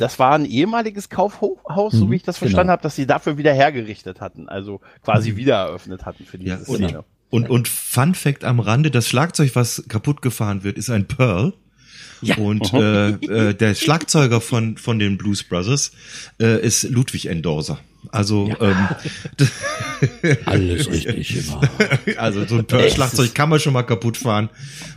das 0.00 0.18
war 0.18 0.32
ein 0.32 0.46
ehemaliges 0.46 1.08
Kaufhaus, 1.08 1.92
mhm, 1.92 1.98
so 1.98 2.10
wie 2.10 2.16
ich 2.16 2.22
das 2.22 2.36
genau. 2.36 2.48
verstanden 2.48 2.70
habe, 2.70 2.82
dass 2.82 2.96
sie 2.96 3.06
dafür 3.06 3.38
wieder 3.38 3.52
hergerichtet 3.52 4.20
hatten, 4.20 4.48
also 4.48 4.80
quasi 5.02 5.32
mhm. 5.32 5.36
wieder 5.36 5.56
eröffnet 5.56 6.06
hatten 6.06 6.24
für 6.24 6.38
diese 6.38 6.50
ja, 6.50 6.58
Szene. 6.58 6.86
Genau. 6.86 7.04
Und, 7.28 7.48
und 7.48 7.68
Fun 7.68 8.14
Fact 8.14 8.44
am 8.44 8.58
Rande, 8.58 8.90
das 8.90 9.08
Schlagzeug, 9.08 9.54
was 9.54 9.84
kaputt 9.88 10.20
gefahren 10.22 10.64
wird, 10.64 10.78
ist 10.78 10.90
ein 10.90 11.06
Pearl. 11.06 11.52
Ja. 12.22 12.36
Und 12.36 12.72
äh, 12.74 13.10
äh, 13.10 13.54
der 13.54 13.74
Schlagzeuger 13.74 14.40
von, 14.40 14.76
von 14.76 14.98
den 14.98 15.18
Blues 15.18 15.42
Brothers 15.42 15.92
äh, 16.40 16.60
ist 16.64 16.84
Ludwig 16.84 17.26
Endorser. 17.26 17.78
Also 18.12 18.48
ja. 18.48 18.56
ähm, 18.60 18.88
alles 20.46 20.90
richtig 20.90 21.36
immer. 21.36 21.60
Also 22.16 22.44
so 22.46 22.56
ein 22.56 22.90
Schlagzeug 22.90 23.34
kann 23.34 23.48
man 23.48 23.60
schon 23.60 23.72
mal 23.72 23.82
kaputt 23.82 24.16
fahren, 24.16 24.48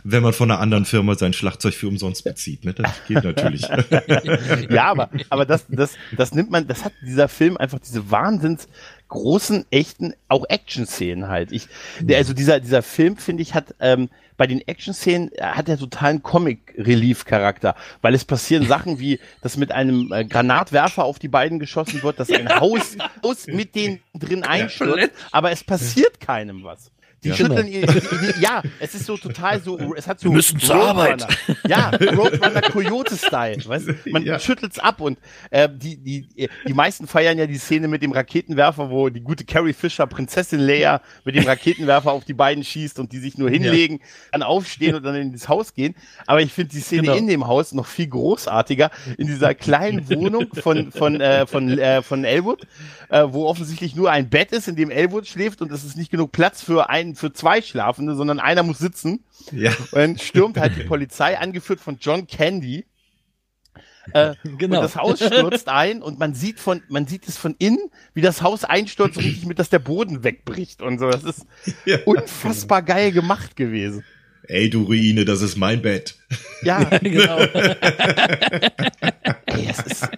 wenn 0.04 0.22
man 0.22 0.32
von 0.32 0.50
einer 0.50 0.60
anderen 0.60 0.84
Firma 0.84 1.14
sein 1.14 1.32
Schlagzeug 1.32 1.74
für 1.74 1.88
umsonst 1.88 2.24
bezieht. 2.24 2.64
Ne? 2.64 2.72
Das 2.72 2.90
geht 3.06 3.22
natürlich. 3.22 3.62
ja, 4.70 4.86
aber 4.90 5.10
aber 5.28 5.44
das 5.44 5.66
das 5.68 5.92
das 6.16 6.34
nimmt 6.34 6.50
man. 6.50 6.66
Das 6.66 6.84
hat 6.84 6.92
dieser 7.02 7.28
Film 7.28 7.56
einfach 7.56 7.78
diese 7.78 8.10
Wahnsinns 8.10 8.68
großen 9.08 9.66
echten 9.70 10.14
auch 10.28 10.44
Action-Szenen 10.48 11.28
halt. 11.28 11.52
Ich 11.52 11.68
der, 12.00 12.18
also 12.18 12.32
dieser 12.32 12.60
dieser 12.60 12.82
Film 12.82 13.16
finde 13.16 13.42
ich 13.42 13.54
hat 13.54 13.74
ähm, 13.80 14.08
bei 14.36 14.46
den 14.46 14.60
Action-Szenen 14.66 15.30
äh, 15.32 15.42
hat 15.42 15.68
er 15.68 15.78
totalen 15.78 16.22
Comic-Relief-Charakter, 16.22 17.74
weil 18.02 18.14
es 18.14 18.24
passieren 18.24 18.66
Sachen 18.66 18.98
wie, 18.98 19.20
dass 19.42 19.56
mit 19.56 19.72
einem 19.72 20.12
äh, 20.12 20.24
Granatwerfer 20.24 21.04
auf 21.04 21.18
die 21.18 21.28
beiden 21.28 21.58
geschossen 21.58 22.02
wird, 22.02 22.18
dass 22.20 22.30
ein 22.30 22.48
Haus, 22.60 22.96
Haus 23.22 23.46
mit 23.46 23.74
denen 23.74 24.00
drin 24.14 24.42
einstürzt, 24.42 25.12
aber 25.32 25.50
es 25.50 25.64
passiert 25.64 26.20
keinem 26.20 26.64
was. 26.64 26.90
Die 27.24 27.30
ja, 27.30 27.36
schütteln 27.36 27.70
genau. 27.70 27.90
ihr, 27.90 28.34
ja, 28.38 28.62
es 28.80 28.94
ist 28.94 29.06
so 29.06 29.16
total 29.16 29.62
so, 29.62 29.94
es 29.94 30.06
hat 30.06 30.20
so 30.20 30.28
Wir 30.28 30.36
müssen 30.36 30.58
zur 30.60 30.74
Arbeit. 30.74 31.26
Ja, 31.66 31.88
Roadrunner 31.88 32.60
Coyote 32.60 33.16
Style, 33.16 33.64
weißt 33.64 33.88
Man 34.10 34.24
ja. 34.24 34.38
schüttelt's 34.38 34.78
ab 34.78 35.00
und 35.00 35.18
äh, 35.50 35.68
die 35.72 35.96
die 35.96 36.48
die 36.68 36.74
meisten 36.74 37.06
feiern 37.06 37.38
ja 37.38 37.46
die 37.46 37.56
Szene 37.56 37.88
mit 37.88 38.02
dem 38.02 38.12
Raketenwerfer, 38.12 38.90
wo 38.90 39.08
die 39.08 39.22
gute 39.22 39.44
Carrie 39.44 39.72
Fisher 39.72 40.06
Prinzessin 40.06 40.60
Leia 40.60 41.00
mit 41.24 41.34
dem 41.34 41.44
Raketenwerfer 41.44 42.12
auf 42.12 42.24
die 42.26 42.34
beiden 42.34 42.62
schießt 42.62 42.98
und 42.98 43.12
die 43.12 43.18
sich 43.18 43.38
nur 43.38 43.48
hinlegen, 43.48 44.00
ja. 44.00 44.06
dann 44.32 44.42
aufstehen 44.42 44.94
und 44.94 45.02
dann 45.02 45.14
in 45.14 45.32
das 45.32 45.48
Haus 45.48 45.72
gehen, 45.72 45.94
aber 46.26 46.42
ich 46.42 46.52
finde 46.52 46.72
die 46.74 46.80
Szene 46.80 47.02
genau. 47.02 47.14
in 47.16 47.26
dem 47.26 47.46
Haus 47.46 47.72
noch 47.72 47.86
viel 47.86 48.08
großartiger 48.08 48.90
in 49.16 49.26
dieser 49.26 49.54
kleinen 49.54 50.08
Wohnung 50.10 50.48
von 50.54 50.92
von 50.92 51.20
äh, 51.22 51.46
von 51.46 51.78
äh, 51.78 52.02
von 52.02 52.24
Elwood, 52.24 52.66
äh, 53.08 53.24
wo 53.26 53.46
offensichtlich 53.46 53.96
nur 53.96 54.10
ein 54.10 54.28
Bett 54.28 54.52
ist, 54.52 54.68
in 54.68 54.76
dem 54.76 54.90
Elwood 54.90 55.26
schläft 55.26 55.62
und 55.62 55.72
es 55.72 55.84
ist 55.84 55.96
nicht 55.96 56.10
genug 56.10 56.32
Platz 56.32 56.62
für 56.62 56.90
einen 56.90 57.13
für 57.14 57.32
zwei 57.32 57.62
Schlafende, 57.62 58.14
sondern 58.14 58.40
einer 58.40 58.62
muss 58.62 58.78
sitzen. 58.78 59.24
Ja. 59.52 59.70
Und 59.92 59.94
dann 59.94 60.18
stürmt 60.18 60.58
halt 60.58 60.76
die 60.76 60.84
Polizei, 60.88 61.38
angeführt 61.38 61.80
von 61.80 61.98
John 62.00 62.26
Candy. 62.26 62.86
Äh, 64.12 64.34
genau. 64.58 64.76
Und 64.76 64.82
das 64.82 64.96
Haus 64.96 65.18
stürzt 65.18 65.68
ein 65.68 66.02
und 66.02 66.18
man 66.18 66.34
sieht 66.34 66.60
von, 66.60 66.82
man 66.88 67.06
sieht 67.06 67.26
es 67.26 67.38
von 67.38 67.54
innen, 67.58 67.90
wie 68.12 68.20
das 68.20 68.42
Haus 68.42 68.64
einstürzt, 68.64 69.16
richtig 69.18 69.46
mit, 69.46 69.58
dass 69.58 69.70
der 69.70 69.78
Boden 69.78 70.24
wegbricht 70.24 70.82
und 70.82 70.98
so. 70.98 71.08
Das 71.08 71.24
ist 71.24 71.46
ja. 71.86 71.98
unfassbar 72.04 72.82
geil 72.82 73.12
gemacht 73.12 73.56
gewesen. 73.56 74.04
Ey, 74.46 74.68
du 74.68 74.82
Ruine, 74.82 75.24
das 75.24 75.40
ist 75.40 75.56
mein 75.56 75.80
Bett. 75.80 76.16
Ja, 76.62 76.82
ja 76.90 76.98
genau. 76.98 77.38
Ey, 79.46 79.70
ist, 79.70 80.10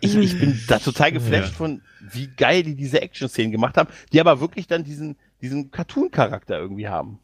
ich, 0.00 0.14
ich 0.14 0.38
bin 0.38 0.60
da 0.68 0.78
total 0.78 1.12
geflasht 1.12 1.52
ja. 1.52 1.56
von, 1.56 1.80
wie 2.00 2.28
geil 2.36 2.62
die 2.62 2.74
diese 2.74 3.00
Action-Szenen 3.00 3.52
gemacht 3.52 3.78
haben, 3.78 3.88
die 4.12 4.20
aber 4.20 4.40
wirklich 4.40 4.66
dann 4.66 4.84
diesen, 4.84 5.16
diesen 5.40 5.70
Cartoon-Charakter 5.70 6.58
irgendwie 6.58 6.88
haben. 6.88 7.18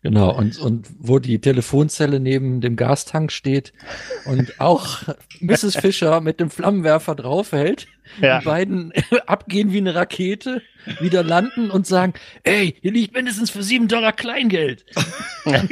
Genau, 0.00 0.32
und, 0.32 0.58
und 0.58 0.86
wo 1.00 1.18
die 1.18 1.40
Telefonzelle 1.40 2.20
neben 2.20 2.60
dem 2.60 2.76
Gastank 2.76 3.32
steht 3.32 3.72
und 4.26 4.60
auch 4.60 5.02
Mrs. 5.40 5.76
Fischer 5.76 6.20
mit 6.20 6.38
dem 6.38 6.50
Flammenwerfer 6.50 7.16
draufhält, 7.16 7.88
ja. 8.20 8.38
die 8.38 8.44
beiden 8.44 8.92
abgehen 9.26 9.72
wie 9.72 9.78
eine 9.78 9.96
Rakete, 9.96 10.62
wieder 11.00 11.24
landen 11.24 11.72
und 11.72 11.88
sagen, 11.88 12.14
ey, 12.44 12.76
hier 12.80 12.92
liegt 12.92 13.12
mindestens 13.12 13.50
für 13.50 13.64
sieben 13.64 13.88
Dollar 13.88 14.12
Kleingeld. 14.12 14.86
ja, 15.44 15.62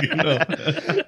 genau. 0.00 0.38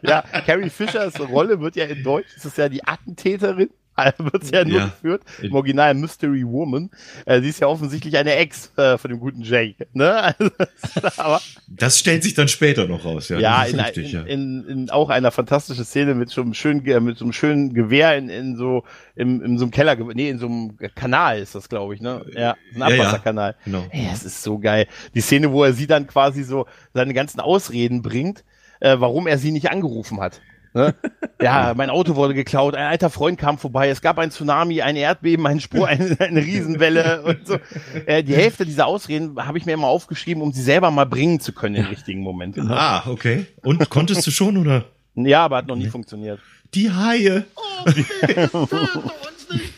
ja, 0.00 0.22
Carrie 0.46 0.70
Fischers 0.70 1.20
Rolle 1.20 1.60
wird 1.60 1.76
ja 1.76 1.84
in 1.84 2.02
Deutsch, 2.02 2.28
das 2.34 2.46
ist 2.46 2.56
ja 2.56 2.70
die 2.70 2.84
Attentäterin 2.84 3.68
wird 4.18 4.42
es 4.42 4.50
ja 4.50 4.64
nur 4.64 4.78
ja. 4.78 4.84
geführt, 4.86 5.22
im 5.40 5.54
Original 5.54 5.94
Mystery 5.94 6.44
Woman. 6.46 6.90
Äh, 7.24 7.40
sie 7.40 7.48
ist 7.48 7.60
ja 7.60 7.66
offensichtlich 7.66 8.16
eine 8.16 8.34
Ex 8.34 8.72
äh, 8.76 8.98
von 8.98 9.10
dem 9.10 9.20
guten 9.20 9.42
Jake. 9.42 9.86
Ne? 9.92 10.34
Also, 10.96 11.20
aber, 11.20 11.40
das 11.68 11.98
stellt 11.98 12.22
sich 12.22 12.34
dann 12.34 12.48
später 12.48 12.86
noch 12.86 13.04
raus, 13.04 13.28
ja. 13.28 13.38
Ja, 13.38 13.64
in, 13.64 13.78
richtig, 13.78 14.12
in, 14.12 14.18
ja. 14.18 14.22
In, 14.22 14.68
in, 14.68 14.90
auch 14.90 15.10
einer 15.10 15.30
fantastischen 15.30 15.84
Szene 15.84 16.14
mit 16.14 16.30
so 16.30 16.40
einem 16.40 16.54
schönen, 16.54 16.82
mit 17.04 17.18
so 17.18 17.24
einem 17.24 17.32
schönen 17.32 17.74
Gewehr 17.74 18.16
in, 18.16 18.28
in 18.28 18.56
so, 18.56 18.84
im, 19.14 19.42
in 19.42 19.58
so 19.58 19.64
einem 19.64 19.70
Keller, 19.72 19.96
nee, 20.14 20.28
in 20.28 20.38
so 20.38 20.46
einem 20.46 20.76
Kanal 20.94 21.38
ist 21.38 21.54
das, 21.54 21.68
glaube 21.68 21.94
ich, 21.94 22.00
ne? 22.00 22.24
Ja, 22.34 22.56
ein 22.74 22.82
Abwasserkanal. 22.82 23.56
Ja, 23.64 23.72
ja, 23.72 23.78
genau. 23.78 23.86
Ey, 23.90 24.08
das 24.10 24.24
ist 24.24 24.42
so 24.42 24.58
geil. 24.58 24.86
Die 25.14 25.20
Szene, 25.20 25.52
wo 25.52 25.64
er 25.64 25.72
sie 25.72 25.86
dann 25.86 26.06
quasi 26.06 26.42
so 26.42 26.66
seine 26.94 27.14
ganzen 27.14 27.40
Ausreden 27.40 28.02
bringt, 28.02 28.44
äh, 28.80 28.96
warum 28.98 29.26
er 29.26 29.38
sie 29.38 29.52
nicht 29.52 29.70
angerufen 29.70 30.20
hat. 30.20 30.40
Ne? 30.76 30.94
Ja, 31.38 31.74
mein 31.76 31.90
Auto 31.90 32.16
wurde 32.16 32.32
geklaut, 32.32 32.74
ein 32.74 32.86
alter 32.86 33.10
Freund 33.10 33.38
kam 33.38 33.58
vorbei, 33.58 33.90
es 33.90 34.00
gab 34.00 34.18
ein 34.18 34.30
Tsunami, 34.30 34.80
ein 34.80 34.96
Erdbeben, 34.96 35.46
ein 35.46 35.60
Spur, 35.60 35.86
eine, 35.86 36.16
eine 36.20 36.40
Riesenwelle 36.40 37.22
und 37.24 37.46
so. 37.46 37.58
Äh, 38.06 38.22
die 38.22 38.34
Hälfte 38.34 38.64
dieser 38.64 38.86
Ausreden 38.86 39.36
habe 39.46 39.58
ich 39.58 39.66
mir 39.66 39.72
immer 39.74 39.88
aufgeschrieben, 39.88 40.42
um 40.42 40.52
sie 40.52 40.62
selber 40.62 40.90
mal 40.90 41.04
bringen 41.04 41.38
zu 41.38 41.52
können 41.52 41.74
im 41.74 41.86
richtigen 41.86 42.20
Moment. 42.22 42.54
Genau. 42.54 42.72
Ah, 42.72 43.02
okay. 43.06 43.44
Und 43.62 43.90
konntest 43.90 44.26
du 44.26 44.30
schon, 44.30 44.56
oder? 44.56 44.86
Ja, 45.14 45.44
aber 45.44 45.58
hat 45.58 45.66
noch 45.66 45.76
nie 45.76 45.88
funktioniert. 45.88 46.40
Die 46.72 46.90
Haie. 46.90 47.44
Oh, 47.54 47.84
bitte, 47.84 48.04
töte 48.48 48.58
uns 48.68 49.50
nicht. 49.50 49.72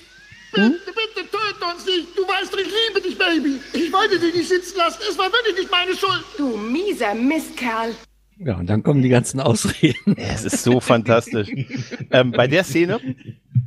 Bitte, 0.52 0.71
bitte, 0.87 1.28
töte 1.28 1.75
uns 1.75 1.87
nicht. 1.87 2.07
Du 2.17 2.23
weißt 2.23 2.52
doch, 2.52 2.59
ich 2.59 2.67
liebe 2.67 3.00
dich, 3.00 3.19
Baby. 3.19 3.61
Ich 3.73 3.93
wollte 3.93 4.21
dich 4.21 4.33
nicht 4.33 4.49
sitzen 4.49 4.78
lassen. 4.78 5.00
Es 5.11 5.19
war 5.19 5.26
wirklich 5.26 5.57
nicht 5.57 5.71
meine 5.73 5.95
Schuld. 5.97 6.25
Du 6.37 6.57
mieser 6.57 7.14
Mistkerl. 7.14 7.95
Ja, 8.40 8.57
und 8.57 8.68
dann 8.71 8.85
kommen 8.85 9.02
die 9.02 9.09
ganzen 9.09 9.40
Ausreden. 9.40 10.16
Es 10.16 10.45
ist 10.45 10.62
so 10.62 10.80
fantastisch. 10.80 11.49
ähm, 12.12 12.30
bei 12.30 12.47
der 12.47 12.62
Szene, 12.62 13.00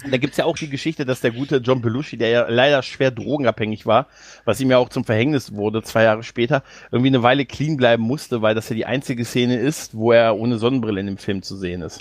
da 0.10 0.18
gibt's 0.18 0.38
ja 0.38 0.46
auch 0.46 0.58
die 0.58 0.70
Geschichte, 0.70 1.06
dass 1.06 1.20
der 1.20 1.32
gute 1.32 1.58
John 1.58 1.82
Belushi, 1.82 2.18
der 2.18 2.30
ja 2.30 2.48
leider 2.48 2.82
schwer 2.82 3.12
drogenabhängig 3.12 3.86
war, 3.86 4.08
was 4.46 4.62
ihm 4.62 4.72
ja 4.72 4.78
auch 4.78 4.88
zum 4.88 5.04
Verhängnis 5.04 5.54
wurde, 5.54 5.84
zwei 5.84 6.04
Jahre 6.04 6.24
später, 6.24 6.63
irgendwie 6.92 7.10
eine 7.10 7.22
Weile 7.22 7.46
clean 7.46 7.75
bleiben 7.75 8.04
musste, 8.04 8.42
weil 8.42 8.56
das 8.56 8.70
ja 8.70 8.75
die 8.75 8.86
einzige 8.86 9.25
Szene 9.25 9.58
ist, 9.58 9.94
wo 9.94 10.13
er 10.13 10.38
ohne 10.38 10.58
Sonnenbrille 10.58 11.01
in 11.01 11.08
dem 11.08 11.18
Film 11.18 11.42
zu 11.42 11.58
sehen 11.58 11.82
ist. 11.82 12.00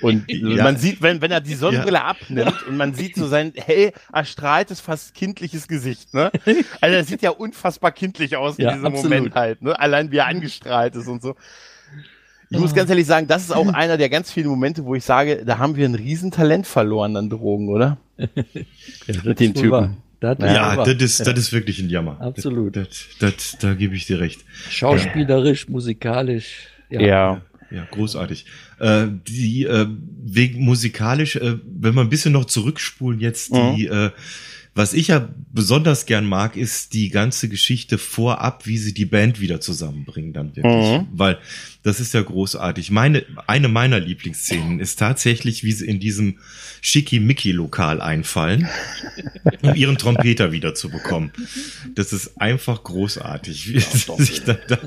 Und 0.00 0.24
ja. 0.28 0.64
man 0.64 0.76
sieht, 0.76 1.02
wenn, 1.02 1.20
wenn 1.20 1.30
er 1.30 1.40
die 1.40 1.54
Sonnenbrille 1.54 1.98
ja. 1.98 2.04
abnimmt 2.04 2.66
und 2.66 2.76
man 2.76 2.94
sieht 2.94 3.14
so 3.14 3.28
sein 3.28 3.52
hell 3.54 3.92
erstrahltes, 4.12 4.80
fast 4.80 5.14
kindliches 5.14 5.68
Gesicht, 5.68 6.14
ne? 6.14 6.32
Also 6.80 6.96
er 6.96 7.04
sieht 7.04 7.22
ja 7.22 7.30
unfassbar 7.30 7.92
kindlich 7.92 8.36
aus 8.36 8.58
in 8.58 8.64
ja, 8.64 8.72
diesem 8.72 8.86
absolut. 8.86 9.10
Moment 9.10 9.34
halt, 9.36 9.62
ne? 9.62 9.78
Allein 9.78 10.10
wie 10.10 10.16
er 10.16 10.26
angestrahlt 10.26 10.96
ist 10.96 11.06
und 11.06 11.22
so. 11.22 11.36
Ich 12.52 12.58
muss 12.58 12.74
ganz 12.74 12.90
ehrlich 12.90 13.06
sagen, 13.06 13.26
das 13.26 13.44
ist 13.44 13.52
auch 13.52 13.66
einer 13.72 13.96
der 13.96 14.08
ganz 14.08 14.30
vielen 14.30 14.48
Momente, 14.48 14.84
wo 14.84 14.94
ich 14.94 15.04
sage, 15.04 15.44
da 15.44 15.58
haben 15.58 15.76
wir 15.76 15.86
ein 15.86 15.94
Riesentalent 15.94 16.66
verloren 16.66 17.16
an 17.16 17.30
Drogen, 17.30 17.68
oder? 17.68 17.98
ja, 18.16 19.14
Mit 19.24 19.40
dem 19.40 19.54
Typen. 19.54 19.96
Das 20.20 20.38
ja, 20.38 20.76
das 20.84 20.94
ist, 21.02 21.26
das 21.26 21.36
ist 21.36 21.52
wirklich 21.52 21.80
ein 21.80 21.90
Jammer. 21.90 22.20
Absolut. 22.20 22.76
Das, 22.76 22.88
das, 23.18 23.34
das, 23.34 23.58
da 23.58 23.74
gebe 23.74 23.96
ich 23.96 24.06
dir 24.06 24.20
recht. 24.20 24.44
Schauspielerisch, 24.70 25.68
musikalisch. 25.68 26.68
Ja. 26.90 27.00
ja. 27.00 27.42
Ja, 27.72 27.86
großartig. 27.90 28.44
Äh, 28.78 29.06
die 29.26 29.64
äh, 29.64 29.86
wegen 30.22 30.62
musikalisch, 30.62 31.36
äh, 31.36 31.56
wenn 31.64 31.94
wir 31.94 32.02
ein 32.02 32.10
bisschen 32.10 32.32
noch 32.32 32.44
zurückspulen 32.44 33.18
jetzt, 33.18 33.54
die 33.54 33.88
mhm. 33.90 33.92
äh, 33.92 34.10
Was 34.74 34.94
ich 34.94 35.08
ja 35.08 35.28
besonders 35.52 36.06
gern 36.06 36.24
mag, 36.24 36.56
ist 36.56 36.94
die 36.94 37.10
ganze 37.10 37.50
Geschichte 37.50 37.98
vorab, 37.98 38.66
wie 38.66 38.78
sie 38.78 38.94
die 38.94 39.04
Band 39.04 39.38
wieder 39.38 39.60
zusammenbringen 39.60 40.32
dann 40.32 40.56
wirklich. 40.56 41.00
Mhm. 41.00 41.08
Weil 41.12 41.38
das 41.82 42.00
ist 42.00 42.14
ja 42.14 42.22
großartig. 42.22 42.90
Meine, 42.90 43.24
eine 43.46 43.68
meiner 43.68 44.00
Lieblingsszenen 44.00 44.80
ist 44.80 44.98
tatsächlich, 44.98 45.62
wie 45.62 45.72
sie 45.72 45.86
in 45.86 46.00
diesem 46.00 46.38
Schickimicki-Lokal 46.80 48.00
einfallen, 48.00 48.66
um 49.62 49.74
ihren 49.74 49.98
Trompeter 49.98 50.52
wieder 50.52 50.74
zu 50.74 50.88
bekommen. 50.88 51.32
Das 51.94 52.14
ist 52.14 52.40
einfach 52.40 52.82
großartig, 52.82 53.68
wie 53.68 53.74
ja, 53.74 53.80
sie 53.80 54.24
sich 54.24 54.44
da, 54.44 54.54
da 54.54 54.78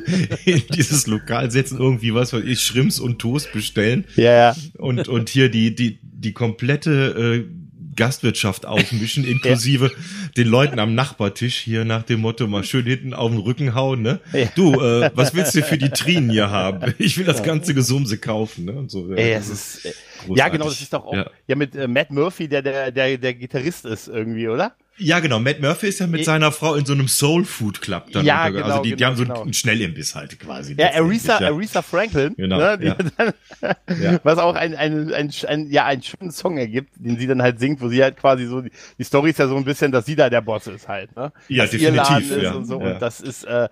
in 0.45 0.63
dieses 0.73 1.05
Lokal 1.05 1.51
setzen, 1.51 1.77
irgendwie 1.77 2.13
was 2.13 2.33
weiß 2.33 2.43
ich, 2.43 2.61
Schrimps 2.61 2.99
und 2.99 3.19
Toast 3.19 3.53
bestellen. 3.53 4.05
Ja, 4.15 4.33
ja. 4.33 4.55
Und, 4.79 5.07
und 5.07 5.29
hier 5.29 5.49
die, 5.49 5.75
die, 5.75 5.99
die 6.01 6.33
komplette, 6.33 7.45
äh, 7.45 7.64
Gastwirtschaft 7.95 8.65
aufmischen, 8.65 9.23
inklusive 9.27 9.85
ja. 9.87 10.29
den 10.37 10.47
Leuten 10.47 10.79
am 10.79 10.95
Nachbartisch 10.95 11.57
hier 11.57 11.85
nach 11.85 12.03
dem 12.03 12.21
Motto 12.21 12.47
mal 12.47 12.63
schön 12.63 12.85
hinten 12.85 13.13
auf 13.13 13.31
den 13.31 13.39
Rücken 13.39 13.75
hauen, 13.75 14.01
ne? 14.01 14.19
Ja. 14.33 14.47
Du, 14.55 14.73
äh, 14.73 15.11
was 15.13 15.33
willst 15.33 15.55
du 15.55 15.63
für 15.63 15.77
die 15.77 15.89
Trinen 15.89 16.29
hier 16.29 16.49
haben? 16.49 16.93
Ich 17.05 17.17
will 17.17 17.25
das 17.25 17.43
ganze 17.43 17.73
Gesumse 17.73 18.17
kaufen, 18.17 18.65
ne? 18.65 18.73
Und 18.73 18.89
so. 18.89 19.11
Ey, 19.13 19.33
das 19.33 19.49
ist, 19.49 19.95
ja, 20.33 20.49
genau, 20.49 20.65
das 20.65 20.81
ist 20.81 20.93
doch 20.93 21.05
auch, 21.05 21.13
ja, 21.13 21.29
ja 21.47 21.55
mit 21.55 21.75
äh, 21.75 21.87
Matt 21.87 22.09
Murphy, 22.09 22.47
der, 22.47 22.61
der, 22.61 22.91
der, 22.91 23.17
der 23.17 23.33
Gitarrist 23.33 23.85
ist 23.85 24.07
irgendwie, 24.07 24.47
oder? 24.47 24.75
Ja, 24.97 25.19
genau. 25.19 25.39
Matt 25.39 25.59
Murphy 25.59 25.87
ist 25.87 25.99
ja 25.99 26.07
mit 26.07 26.23
seiner 26.23 26.51
Frau 26.53 26.75
in 26.75 26.85
so 26.85 26.93
einem 26.93 27.09
Soul 27.09 27.43
Food 27.43 27.81
Club 27.81 28.11
dann. 28.11 28.25
Ja, 28.25 28.47
genau, 28.47 28.65
also 28.65 28.81
die, 28.81 28.89
genau, 28.91 28.97
die 28.97 29.05
haben 29.05 29.15
so 29.17 29.23
genau. 29.23 29.41
einen 29.41 29.53
Schnellimbiss 29.53 30.15
halt 30.15 30.39
quasi. 30.39 30.75
Ja, 30.77 30.93
Aretha, 30.93 31.41
ja. 31.41 31.47
Aretha 31.49 31.81
Franklin. 31.81 32.33
Genau. 32.37 32.57
Ne, 32.57 32.77
ja. 32.81 32.95
Dann. 33.17 34.19
Was 34.23 34.37
auch 34.37 34.55
ein, 34.55 34.73
ein, 34.75 35.13
ein, 35.13 35.31
ein, 35.47 35.69
ja, 35.69 35.85
einen 35.85 36.01
schönen 36.01 36.31
Song 36.31 36.57
ergibt, 36.57 36.91
den 36.95 37.19
sie 37.19 37.27
dann 37.27 37.41
halt 37.41 37.59
singt, 37.59 37.81
wo 37.81 37.89
sie 37.89 38.01
halt 38.01 38.15
quasi 38.17 38.45
so, 38.45 38.61
die, 38.61 38.71
die 38.97 39.03
Story 39.03 39.31
ist 39.31 39.39
ja 39.39 39.47
so 39.47 39.57
ein 39.57 39.65
bisschen, 39.65 39.91
dass 39.91 40.05
sie 40.05 40.15
da 40.15 40.29
der 40.29 40.41
Boss 40.41 40.67
ist 40.67 40.87
halt, 40.87 41.15
ne? 41.15 41.33
Ja, 41.49 41.63
dass 41.63 41.71
definitiv. 41.71 42.31
Ihr 42.31 42.43
ja. 42.43 42.51
und 42.53 42.65
so. 42.65 42.77
Und 42.77 43.01
das 43.01 43.19
ist, 43.19 43.43
äh, 43.43 43.67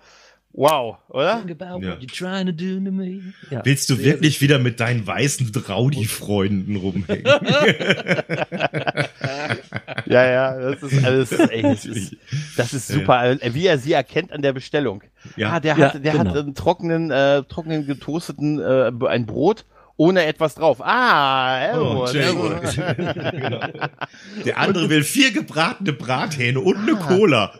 Wow, 0.56 0.98
oder? 1.08 1.42
Ja. 1.82 1.96
Ja. 3.50 3.64
Willst 3.64 3.90
du 3.90 3.98
wirklich 3.98 4.40
wieder 4.40 4.60
mit 4.60 4.78
deinen 4.78 5.04
weißen 5.04 5.50
Draudi-Freunden 5.50 6.76
rumhängen? 6.76 7.24
ja, 10.06 10.30
ja, 10.30 10.56
das 10.70 10.80
ist 10.84 11.04
alles, 11.04 11.32
ey, 11.32 11.62
das 11.62 11.84
ist, 11.84 12.16
das 12.56 12.72
ist 12.72 12.86
super. 12.86 13.36
Wie 13.50 13.66
er 13.66 13.78
sie 13.78 13.94
erkennt 13.94 14.30
an 14.30 14.42
der 14.42 14.52
Bestellung. 14.52 15.02
Ja, 15.36 15.54
ah, 15.54 15.60
der 15.60 15.76
hat, 15.76 15.94
der 15.94 16.12
genau. 16.12 16.30
hat 16.30 16.36
einen 16.36 16.54
trockenen, 16.54 17.10
äh, 17.10 17.42
trockenen 17.42 17.84
getoasteten, 17.84 18.60
äh, 18.60 18.92
ein 19.08 19.26
Brot 19.26 19.64
ohne 19.96 20.24
etwas 20.24 20.56
drauf. 20.56 20.78
Ah, 20.80 21.58
Elwood. 21.60 22.14
Oh, 22.14 22.16
Elwood. 22.16 22.62
genau. 23.32 23.60
Der 24.44 24.58
andere 24.58 24.88
will 24.88 25.04
vier 25.04 25.30
gebratene 25.30 25.92
Brathähne 25.92 26.60
und 26.60 26.76
eine 26.76 26.98
ah. 26.98 27.06
Cola. 27.06 27.52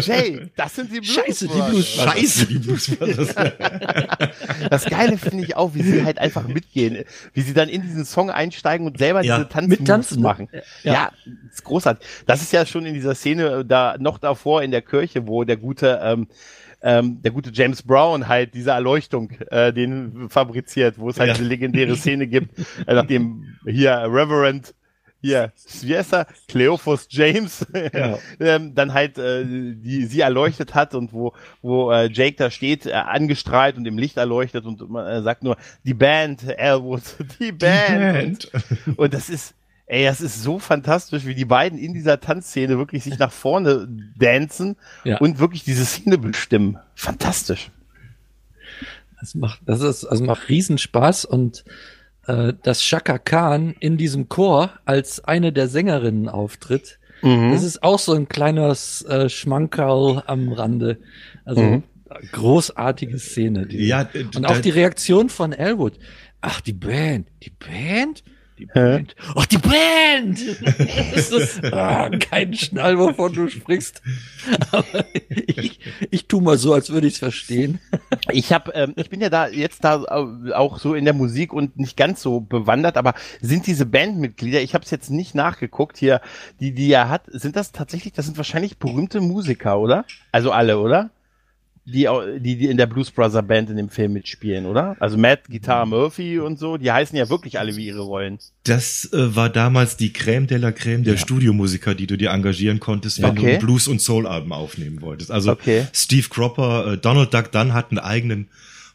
Jay, 0.00 0.50
das 0.56 0.76
sind 0.76 0.90
die 0.90 1.00
Blues 1.00 1.14
Scheiße, 1.14 1.48
die 1.48 1.60
Blues 1.60 1.88
Scheiße, 1.88 2.46
die 2.46 2.58
Blues 2.58 2.90
Das 4.70 4.84
Geile 4.86 5.18
finde 5.18 5.44
ich 5.44 5.56
auch, 5.56 5.74
wie 5.74 5.82
sie 5.82 6.04
halt 6.04 6.18
einfach 6.18 6.46
mitgehen, 6.48 7.04
wie 7.34 7.42
sie 7.42 7.52
dann 7.52 7.68
in 7.68 7.82
diesen 7.82 8.06
Song 8.06 8.30
einsteigen 8.30 8.86
und 8.86 8.98
selber 8.98 9.22
ja, 9.22 9.36
diese 9.36 9.48
Tanzen, 9.50 9.84
Tanzen 9.84 10.22
machen. 10.22 10.48
Ja. 10.82 10.92
ja, 10.92 11.10
ist 11.50 11.64
großartig. 11.64 12.06
Das 12.26 12.40
ist 12.40 12.52
ja 12.52 12.64
schon 12.64 12.86
in 12.86 12.94
dieser 12.94 13.14
Szene 13.14 13.64
da 13.66 13.96
noch 13.98 14.18
davor 14.18 14.62
in 14.62 14.70
der 14.70 14.82
Kirche, 14.82 15.26
wo 15.26 15.44
der 15.44 15.58
gute 15.58 16.00
ähm, 16.02 16.28
ähm, 16.82 17.22
der 17.22 17.30
gute 17.30 17.50
James 17.52 17.82
Brown 17.82 18.28
halt 18.28 18.54
diese 18.54 18.70
Erleuchtung 18.70 19.30
äh, 19.50 19.72
den 19.72 20.28
fabriziert, 20.28 20.98
wo 20.98 21.08
es 21.08 21.18
halt 21.18 21.30
ja. 21.30 21.34
eine 21.36 21.44
legendäre 21.44 21.96
Szene 21.96 22.26
gibt, 22.26 22.58
äh, 22.86 22.94
nachdem 22.94 23.56
hier 23.64 23.92
Reverend 24.08 24.74
hier, 25.22 25.52
heißt 25.84 26.14
er? 26.14 26.26
Cleophas 26.48 27.06
James, 27.08 27.64
ja. 27.94 28.18
ähm, 28.40 28.74
dann 28.74 28.92
halt 28.92 29.18
äh, 29.18 29.44
die 29.44 30.06
sie 30.06 30.20
erleuchtet 30.20 30.74
hat 30.74 30.96
und 30.96 31.12
wo 31.12 31.32
wo 31.62 31.92
äh, 31.92 32.10
Jake 32.12 32.36
da 32.36 32.50
steht, 32.50 32.86
äh, 32.86 32.92
angestrahlt 32.92 33.76
und 33.76 33.86
im 33.86 33.98
Licht 33.98 34.16
erleuchtet 34.16 34.64
und 34.66 34.90
man 34.90 35.06
äh, 35.06 35.22
sagt 35.22 35.44
nur 35.44 35.56
die 35.84 35.94
Band, 35.94 36.42
Elwood, 36.58 37.02
die 37.38 37.52
Band. 37.52 38.50
Die 38.52 38.58
Band. 38.58 38.98
Und 38.98 39.14
das 39.14 39.30
ist 39.30 39.54
Ey, 39.92 40.04
das 40.04 40.22
ist 40.22 40.42
so 40.42 40.58
fantastisch, 40.58 41.26
wie 41.26 41.34
die 41.34 41.44
beiden 41.44 41.78
in 41.78 41.92
dieser 41.92 42.18
Tanzszene 42.18 42.78
wirklich 42.78 43.04
sich 43.04 43.18
nach 43.18 43.30
vorne 43.30 43.86
dancen 44.16 44.76
ja. 45.04 45.18
und 45.18 45.38
wirklich 45.38 45.64
diese 45.64 45.84
Szene 45.84 46.16
bestimmen. 46.16 46.78
Fantastisch. 46.94 47.70
Das 49.20 49.34
macht, 49.34 49.60
das 49.66 49.82
ist, 49.82 50.06
also 50.06 50.24
macht 50.24 50.48
Riesenspaß 50.48 51.26
und 51.26 51.66
äh, 52.26 52.54
dass 52.62 52.82
Shaka 52.82 53.18
Khan 53.18 53.74
in 53.80 53.98
diesem 53.98 54.30
Chor 54.30 54.70
als 54.86 55.22
eine 55.24 55.52
der 55.52 55.68
Sängerinnen 55.68 56.30
auftritt, 56.30 56.98
mhm. 57.20 57.52
das 57.52 57.62
ist 57.62 57.82
auch 57.82 57.98
so 57.98 58.14
ein 58.14 58.30
kleines 58.30 59.02
äh, 59.02 59.28
Schmankerl 59.28 60.22
am 60.24 60.54
Rande. 60.54 61.00
Also 61.44 61.60
mhm. 61.60 61.82
großartige 62.32 63.18
Szene. 63.18 63.66
Die, 63.66 63.88
ja, 63.88 64.08
und 64.34 64.46
auch 64.46 64.58
die 64.58 64.70
Reaktion 64.70 65.28
von 65.28 65.52
Elwood. 65.52 65.98
Ach, 66.40 66.62
die 66.62 66.72
Band, 66.72 67.28
die 67.42 67.50
Band? 67.50 68.24
Die 68.62 68.66
Band. 68.66 69.16
Ach, 69.34 69.46
die 69.46 69.58
Band! 69.58 70.38
ah, 71.72 72.08
kein 72.10 72.54
Schnall, 72.54 72.96
wovon 72.96 73.32
du 73.32 73.48
sprichst. 73.48 74.00
Aber 74.70 75.04
ich, 75.28 75.80
ich 76.10 76.28
tu 76.28 76.40
mal 76.40 76.56
so, 76.56 76.72
als 76.72 76.90
würde 76.90 77.08
ich 77.08 77.14
es 77.14 77.18
verstehen. 77.18 77.80
Ich 78.30 78.52
habe, 78.52 78.70
ähm, 78.74 78.94
ich 78.94 79.10
bin 79.10 79.20
ja 79.20 79.30
da 79.30 79.48
jetzt 79.48 79.82
da 79.82 80.04
auch 80.54 80.78
so 80.78 80.94
in 80.94 81.04
der 81.04 81.14
Musik 81.14 81.52
und 81.52 81.76
nicht 81.76 81.96
ganz 81.96 82.22
so 82.22 82.40
bewandert, 82.40 82.96
aber 82.96 83.14
sind 83.40 83.66
diese 83.66 83.84
Bandmitglieder, 83.84 84.60
ich 84.60 84.74
habe 84.74 84.84
es 84.84 84.92
jetzt 84.92 85.10
nicht 85.10 85.34
nachgeguckt 85.34 85.96
hier, 85.96 86.20
die 86.60 86.72
die 86.72 86.92
er 86.92 87.08
hat, 87.08 87.22
sind 87.26 87.56
das 87.56 87.72
tatsächlich, 87.72 88.12
das 88.12 88.26
sind 88.26 88.36
wahrscheinlich 88.36 88.78
berühmte 88.78 89.20
Musiker, 89.20 89.80
oder? 89.80 90.04
Also 90.30 90.52
alle, 90.52 90.78
oder? 90.78 91.10
Die, 91.84 92.08
die, 92.38 92.56
die 92.56 92.66
in 92.66 92.76
der 92.76 92.86
Blues 92.86 93.10
Brother 93.10 93.42
Band 93.42 93.68
in 93.70 93.76
dem 93.76 93.88
Film 93.88 94.12
mitspielen, 94.12 94.66
oder? 94.66 94.96
Also 95.00 95.18
Matt, 95.18 95.48
Guitar 95.48 95.84
Murphy 95.84 96.38
und 96.38 96.58
so, 96.58 96.76
die 96.76 96.92
heißen 96.92 97.16
ja 97.16 97.28
wirklich 97.28 97.58
alle 97.58 97.74
wie 97.76 97.86
ihre 97.86 98.02
Rollen. 98.02 98.38
Das 98.64 99.08
äh, 99.12 99.34
war 99.34 99.50
damals 99.50 99.96
die 99.96 100.10
Crème 100.10 100.46
de 100.46 100.58
la 100.58 100.68
Crème 100.68 101.02
der 101.02 101.14
ja. 101.14 101.18
Studiomusiker, 101.18 101.94
die 101.94 102.06
du 102.06 102.16
dir 102.16 102.30
engagieren 102.30 102.78
konntest, 102.78 103.20
wenn 103.20 103.30
okay. 103.30 103.40
du 103.40 103.52
ein 103.54 103.58
Blues- 103.58 103.88
und 103.88 104.00
Soul-Alben 104.00 104.52
aufnehmen 104.52 105.00
wolltest. 105.00 105.32
Also 105.32 105.50
okay. 105.50 105.86
Steve 105.92 106.28
Cropper, 106.28 106.92
äh, 106.92 106.98
Donald 106.98 107.34
Duck 107.34 107.50
Dunn 107.50 107.72
hat 107.74 107.90
einen 107.90 107.98
eigenen 107.98 108.48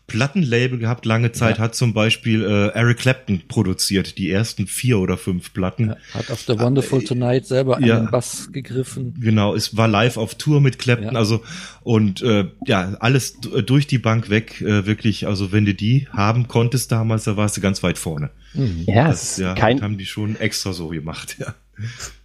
Plattenlabel 0.07 0.79
gehabt. 0.79 1.05
Lange 1.05 1.33
Zeit 1.33 1.57
ja. 1.57 1.63
hat 1.63 1.75
zum 1.75 1.93
Beispiel 1.93 2.43
äh, 2.43 2.69
Eric 2.69 2.99
Clapton 2.99 3.43
produziert, 3.47 4.17
die 4.17 4.31
ersten 4.31 4.65
vier 4.65 4.99
oder 4.99 5.17
fünf 5.17 5.53
Platten. 5.53 5.89
Ja, 5.89 5.97
hat 6.13 6.31
auf 6.31 6.41
The 6.41 6.57
Wonderful 6.57 7.01
äh, 7.01 7.05
Tonight 7.05 7.45
selber 7.45 7.79
ja, 7.81 7.99
den 7.99 8.09
Bass 8.09 8.49
gegriffen. 8.51 9.13
Genau, 9.19 9.53
es 9.53 9.75
war 9.75 9.87
live 9.87 10.17
auf 10.17 10.35
Tour 10.35 10.61
mit 10.61 10.79
Clapton, 10.79 11.13
ja. 11.13 11.19
also 11.19 11.43
und 11.83 12.21
äh, 12.21 12.45
ja, 12.65 12.95
alles 12.99 13.39
durch 13.41 13.85
die 13.87 13.99
Bank 13.99 14.29
weg, 14.29 14.61
äh, 14.61 14.85
wirklich, 14.85 15.27
also 15.27 15.51
wenn 15.51 15.65
du 15.65 15.73
die 15.73 16.07
haben 16.11 16.47
konntest 16.47 16.91
damals, 16.91 17.25
da 17.25 17.35
warst 17.35 17.57
du 17.57 17.61
ganz 17.61 17.83
weit 17.83 17.97
vorne. 17.97 18.29
Mhm. 18.53 18.85
Ja, 18.87 19.09
das, 19.09 19.37
ja 19.37 19.53
kein, 19.53 19.81
haben 19.81 19.97
die 19.97 20.05
schon 20.05 20.37
extra 20.37 20.71
so 20.71 20.87
gemacht, 20.87 21.35
ja 21.39 21.53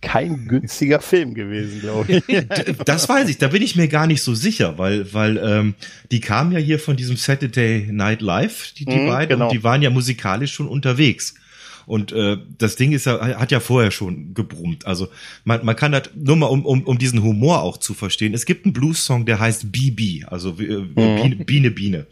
kein 0.00 0.48
günstiger 0.48 1.00
Film 1.00 1.34
gewesen, 1.34 1.80
glaube 1.80 2.22
ich. 2.26 2.46
das 2.84 3.08
weiß 3.08 3.28
ich, 3.28 3.38
da 3.38 3.48
bin 3.48 3.62
ich 3.62 3.76
mir 3.76 3.88
gar 3.88 4.06
nicht 4.06 4.22
so 4.22 4.34
sicher, 4.34 4.78
weil, 4.78 5.12
weil 5.12 5.36
ähm, 5.38 5.74
die 6.10 6.20
kamen 6.20 6.52
ja 6.52 6.58
hier 6.58 6.78
von 6.78 6.96
diesem 6.96 7.16
Saturday 7.16 7.88
Night 7.90 8.22
Live, 8.22 8.72
die, 8.72 8.84
die 8.84 8.96
mhm, 8.96 9.06
beiden, 9.08 9.36
genau. 9.36 9.46
und 9.46 9.52
die 9.52 9.62
waren 9.62 9.82
ja 9.82 9.90
musikalisch 9.90 10.52
schon 10.52 10.68
unterwegs. 10.68 11.34
Und 11.86 12.12
äh, 12.12 12.38
das 12.58 12.76
Ding 12.76 12.92
ist 12.92 13.06
ja, 13.06 13.20
hat 13.38 13.50
ja 13.50 13.60
vorher 13.60 13.90
schon 13.90 14.34
gebrummt. 14.34 14.86
Also 14.86 15.08
man, 15.44 15.64
man 15.64 15.76
kann 15.76 15.92
das, 15.92 16.10
nur 16.14 16.36
mal 16.36 16.46
um, 16.46 16.64
um, 16.64 16.84
um 16.84 16.98
diesen 16.98 17.22
Humor 17.22 17.62
auch 17.62 17.76
zu 17.76 17.94
verstehen, 17.94 18.34
es 18.34 18.46
gibt 18.46 18.64
einen 18.64 18.72
Blues-Song, 18.72 19.26
der 19.26 19.40
heißt 19.40 19.72
BB, 19.72 20.24
also 20.26 20.56
äh, 20.58 20.78
mhm. 20.78 20.94
Biene, 20.94 21.36
Biene 21.44 21.70
Biene. 21.70 22.06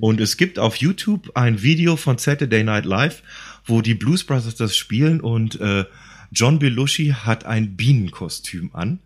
Und 0.00 0.20
es 0.20 0.36
gibt 0.36 0.58
auf 0.58 0.76
YouTube 0.76 1.32
ein 1.34 1.62
Video 1.62 1.96
von 1.96 2.16
Saturday 2.18 2.62
Night 2.62 2.84
Live, 2.84 3.22
wo 3.64 3.80
die 3.80 3.94
Blues 3.94 4.24
Brothers 4.24 4.54
das 4.54 4.76
spielen 4.76 5.20
und 5.20 5.60
äh, 5.60 5.84
John 6.32 6.58
Belushi 6.58 7.14
hat 7.24 7.44
ein 7.44 7.76
Bienenkostüm 7.76 8.70
an. 8.72 9.00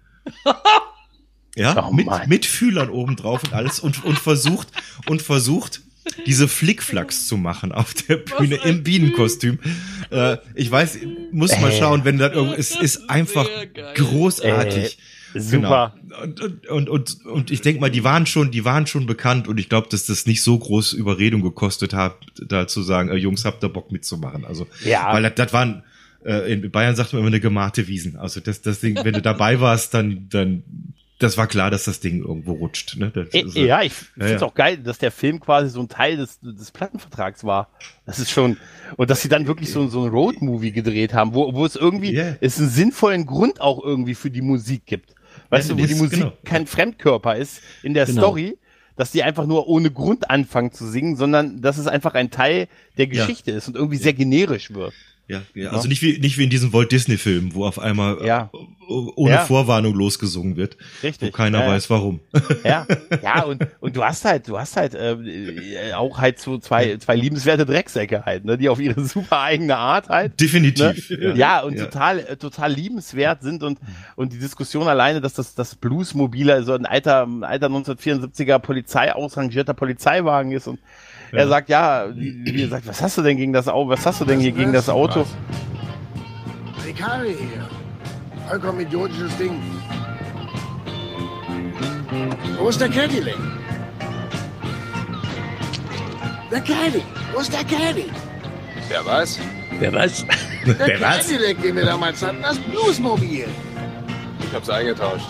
Ja, 1.58 1.86
oh 1.88 1.90
mit, 1.90 2.06
mit 2.26 2.44
Fühlern 2.44 2.90
oben 2.90 3.16
drauf 3.16 3.42
und 3.42 3.54
alles 3.54 3.80
und, 3.80 4.04
und 4.04 4.18
versucht, 4.18 4.68
und 5.06 5.22
versucht, 5.22 5.80
diese 6.26 6.48
Flickflacks 6.48 7.26
zu 7.26 7.38
machen 7.38 7.72
auf 7.72 7.94
der 7.94 8.18
Bühne 8.18 8.56
im 8.56 8.82
Bienenkostüm. 8.82 9.58
Äh, 10.10 10.36
ich 10.54 10.70
weiß, 10.70 10.98
muss 11.32 11.58
mal 11.60 11.70
äh. 11.70 11.78
schauen, 11.78 12.04
wenn 12.04 12.18
das 12.18 12.32
irgendwo, 12.34 12.54
es 12.54 12.76
ist 12.76 13.08
einfach 13.08 13.48
großartig. 13.94 14.98
Äh, 15.34 15.40
super. 15.40 15.94
Genau. 16.02 16.22
Und, 16.22 16.40
und, 16.40 16.68
und, 16.68 16.88
und, 16.88 17.26
und 17.26 17.50
ich 17.50 17.62
denke 17.62 17.80
mal, 17.80 17.90
die 17.90 18.04
waren 18.04 18.26
schon, 18.26 18.50
die 18.50 18.64
waren 18.66 18.86
schon 18.86 19.06
bekannt 19.06 19.48
und 19.48 19.58
ich 19.58 19.68
glaube, 19.70 19.88
dass 19.90 20.06
das 20.06 20.26
nicht 20.26 20.42
so 20.42 20.58
groß 20.58 20.92
Überredung 20.92 21.42
gekostet 21.42 21.94
hat, 21.94 22.16
da 22.36 22.68
zu 22.68 22.82
sagen, 22.82 23.08
äh, 23.08 23.16
Jungs, 23.16 23.46
habt 23.46 23.64
ihr 23.64 23.70
Bock 23.70 23.90
mitzumachen. 23.92 24.44
Also, 24.44 24.66
ja. 24.84 25.12
weil 25.12 25.22
das, 25.22 25.34
das 25.36 25.52
waren, 25.52 25.82
äh, 26.24 26.52
in 26.52 26.70
Bayern 26.70 26.96
sagt 26.96 27.12
man 27.12 27.20
immer 27.20 27.28
eine 27.28 27.40
gemachte 27.40 27.88
Wiesen. 27.88 28.16
Also 28.16 28.40
das, 28.40 28.62
das 28.62 28.80
Ding, 28.80 28.96
wenn 29.02 29.14
du 29.14 29.22
dabei 29.22 29.60
warst, 29.60 29.94
dann, 29.94 30.28
dann 30.30 30.62
das 31.18 31.38
war 31.38 31.46
klar, 31.46 31.70
dass 31.70 31.84
das 31.84 32.00
Ding 32.00 32.20
irgendwo 32.20 32.52
rutscht. 32.52 32.96
Ne? 32.96 33.10
Das, 33.10 33.28
also, 33.32 33.58
ja, 33.58 33.82
ich 33.82 33.92
finde 33.92 34.34
es 34.34 34.40
ja. 34.40 34.46
auch 34.46 34.54
geil, 34.54 34.76
dass 34.76 34.98
der 34.98 35.10
Film 35.10 35.40
quasi 35.40 35.70
so 35.70 35.80
ein 35.80 35.88
Teil 35.88 36.18
des, 36.18 36.40
des 36.40 36.70
Plattenvertrags 36.70 37.44
war. 37.44 37.70
Das 38.04 38.18
ist 38.18 38.30
schon, 38.30 38.58
und 38.96 39.08
dass 39.08 39.22
sie 39.22 39.28
dann 39.28 39.46
wirklich 39.46 39.72
so, 39.72 39.88
so 39.88 40.04
ein 40.04 40.10
Road-Movie 40.10 40.72
gedreht 40.72 41.14
haben, 41.14 41.32
wo, 41.32 41.54
wo 41.54 41.64
es 41.64 41.74
irgendwie, 41.74 42.14
yeah. 42.14 42.36
es 42.40 42.58
einen 42.58 42.68
sinnvollen 42.68 43.24
Grund 43.24 43.60
auch 43.60 43.82
irgendwie 43.82 44.14
für 44.14 44.30
die 44.30 44.42
Musik 44.42 44.84
gibt. 44.84 45.14
Weißt 45.48 45.70
ja, 45.70 45.74
du, 45.74 45.82
wo 45.82 45.86
die 45.86 45.94
Musik 45.94 46.18
genau. 46.20 46.32
kein 46.44 46.66
Fremdkörper 46.66 47.36
ist 47.36 47.62
in 47.82 47.94
der 47.94 48.04
genau. 48.04 48.22
Story, 48.22 48.58
dass 48.96 49.10
die 49.10 49.22
einfach 49.22 49.46
nur 49.46 49.68
ohne 49.68 49.90
Grund 49.90 50.28
anfangen 50.28 50.72
zu 50.72 50.86
singen, 50.86 51.16
sondern 51.16 51.62
dass 51.62 51.78
es 51.78 51.86
einfach 51.86 52.14
ein 52.14 52.30
Teil 52.30 52.68
der 52.98 53.06
Geschichte 53.06 53.52
ja. 53.52 53.56
ist 53.58 53.68
und 53.68 53.76
irgendwie 53.76 53.98
sehr 53.98 54.14
generisch 54.14 54.72
wird. 54.74 54.92
Ja, 55.28 55.42
ja, 55.54 55.70
also 55.70 55.88
nicht 55.88 56.02
wie 56.02 56.18
nicht 56.20 56.38
wie 56.38 56.44
in 56.44 56.50
diesem 56.50 56.72
Walt 56.72 56.92
Disney 56.92 57.16
Film, 57.16 57.52
wo 57.52 57.66
auf 57.66 57.80
einmal 57.80 58.24
ja. 58.24 58.48
ohne 58.86 59.34
ja. 59.34 59.44
Vorwarnung 59.44 59.92
losgesungen 59.92 60.56
wird, 60.56 60.76
Richtig. 61.02 61.28
wo 61.28 61.32
keiner 61.32 61.62
ja, 61.62 61.66
weiß 61.66 61.90
warum. 61.90 62.20
Ja, 62.62 62.86
ja 63.22 63.42
und 63.42 63.66
und 63.80 63.96
du 63.96 64.04
hast 64.04 64.24
halt 64.24 64.46
du 64.46 64.56
hast 64.56 64.76
halt 64.76 64.94
äh, 64.94 65.92
auch 65.94 66.18
halt 66.18 66.38
so 66.38 66.58
zwei 66.58 66.96
zwei 66.98 67.16
liebenswerte 67.16 67.66
Drecksäcke 67.66 68.24
halt, 68.24 68.44
ne, 68.44 68.56
die 68.56 68.68
auf 68.68 68.78
ihre 68.78 69.00
super 69.04 69.40
eigene 69.40 69.76
Art 69.76 70.08
halt 70.08 70.40
definitiv 70.40 71.10
ne? 71.10 71.34
ja. 71.34 71.60
und 71.62 71.76
total 71.76 72.20
äh, 72.20 72.36
total 72.36 72.72
liebenswert 72.72 73.42
sind 73.42 73.64
und 73.64 73.80
und 74.14 74.32
die 74.32 74.38
Diskussion 74.38 74.86
alleine, 74.86 75.20
dass 75.20 75.34
das 75.34 75.56
das 75.56 75.74
Bluesmobil 75.74 76.52
also 76.52 76.72
ein 76.74 76.86
alter 76.86 77.24
ein 77.26 77.42
alter 77.42 77.66
1974er 77.66 78.60
Polizei 78.60 79.12
ausrangierter 79.12 79.74
Polizeiwagen 79.74 80.52
ist 80.52 80.68
und 80.68 80.78
ja. 81.36 81.42
Er 81.42 81.48
sagt, 81.48 81.68
ja, 81.68 82.06
wie, 82.14 82.62
er 82.62 82.68
sagt, 82.68 82.86
was 82.86 83.02
hast 83.02 83.18
du 83.18 83.22
denn 83.22 83.36
gegen 83.36 83.52
das 83.52 83.68
Auto? 83.68 83.90
Was 83.90 84.04
hast 84.06 84.20
du 84.20 84.24
denn 84.24 84.40
hier 84.40 84.52
gegen 84.52 84.72
das 84.72 84.88
Auto? 84.88 85.24
Ricari 86.84 87.34
hier. 87.34 87.68
Vollkommen 88.48 88.80
idiotisches 88.80 89.36
Ding. 89.36 89.60
Wo 92.58 92.68
ist 92.68 92.80
der 92.80 92.88
Cadillac? 92.88 93.34
Der 96.50 96.60
Caddy. 96.60 97.02
Wo 97.34 97.40
ist 97.40 97.52
der 97.52 97.64
Caddy? 97.64 98.10
Wer 98.88 99.04
weiß? 99.04 99.40
Wer 99.78 99.92
weiß? 99.92 100.24
Der 100.64 100.78
Wer 100.86 100.98
Cadillac, 100.98 101.60
den 101.60 101.76
wir 101.76 101.84
damals 101.84 102.22
hatten, 102.22 102.40
das 102.40 102.58
Bluesmobil. 102.58 103.46
Ich 104.40 104.54
hab's 104.54 104.70
eingetauscht. 104.70 105.26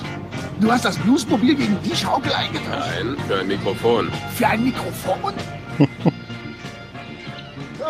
Du 0.61 0.71
hast 0.71 0.85
das 0.85 0.97
Bluesmobil 0.99 1.55
gegen 1.55 1.77
die 1.83 1.97
Schaukel 1.97 2.33
eingetauscht? 2.33 2.91
Nein, 3.03 3.17
für 3.27 3.41
ein 3.41 3.47
Mikrofon. 3.47 4.11
Für 4.35 4.47
ein 4.49 4.65
Mikrofon? 4.65 5.35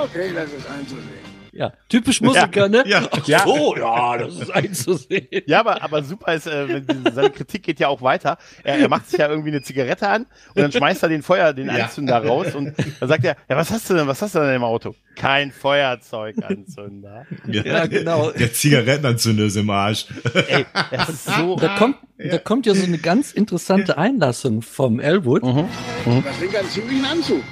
Okay, 0.03 0.33
das 0.35 0.53
ist 0.53 0.69
einzusehen. 0.71 1.27
Ja, 1.57 1.73
typisch 1.89 2.21
Musiker, 2.21 2.63
ja. 2.63 2.69
ne? 2.69 2.85
Ja. 2.87 3.09
Ach 3.11 3.25
so, 3.47 3.77
ja, 3.77 4.19
das 4.19 4.35
ist 4.35 4.51
einzusehen. 4.55 5.27
Ja, 5.47 5.61
aber, 5.61 5.83
aber 5.83 6.03
super 6.03 6.35
ist, 6.35 6.47
äh, 6.47 6.83
seine 7.15 7.31
Kritik 7.31 7.63
geht 7.63 7.81
ja 7.81 7.89
auch 7.89 8.03
weiter. 8.03 8.37
Er, 8.63 8.79
er 8.79 8.89
macht 8.89 9.09
sich 9.09 9.19
ja 9.19 9.29
irgendwie 9.29 9.49
eine 9.49 9.63
Zigarette 9.63 10.07
an 10.07 10.27
und 10.55 10.63
dann 10.63 10.71
schmeißt 10.71 11.03
er 11.03 11.09
den 11.09 11.23
Feuer, 11.23 11.55
den 11.55 11.69
ja. 11.69 11.85
Anzünder 11.85 12.19
raus 12.25 12.55
und 12.55 12.75
dann 13.01 13.09
sagt 13.09 13.25
er, 13.25 13.37
ja, 13.49 13.57
was 13.57 13.71
hast 13.71 13.89
du 13.89 13.95
denn, 13.95 14.07
was 14.07 14.21
hast 14.21 14.35
du 14.35 14.41
denn 14.41 14.55
im 14.55 14.65
Auto? 14.65 14.95
Kein 15.15 15.51
Feuerzeuganzünder. 15.51 17.27
Ja, 17.49 17.65
ja 17.65 17.87
genau. 17.87 18.31
Der 18.33 18.53
Zigarettenanzünder 18.53 19.45
ist 19.45 19.57
im 19.57 19.71
Arsch. 19.71 20.07
Ey, 20.49 20.67
das 20.91 21.09
ist 21.09 21.25
so. 21.25 21.57
Da 21.57 21.77
kommt, 21.79 21.97
da 22.19 22.37
kommt 22.39 22.67
ja 22.67 22.75
so 22.75 22.85
eine 22.85 22.99
ganz 22.99 23.33
interessante 23.33 23.97
Einlassung 23.97 24.61
vom 24.61 25.01
Elwood. 25.01 25.43
Mhm. 25.43 25.69
Mhm. 26.05 26.23
Das 26.23 26.39
Ding 26.39 26.51
hat 26.51 26.61
einen 26.61 26.69
ziemlichen 26.69 27.05
Anzug. 27.07 27.43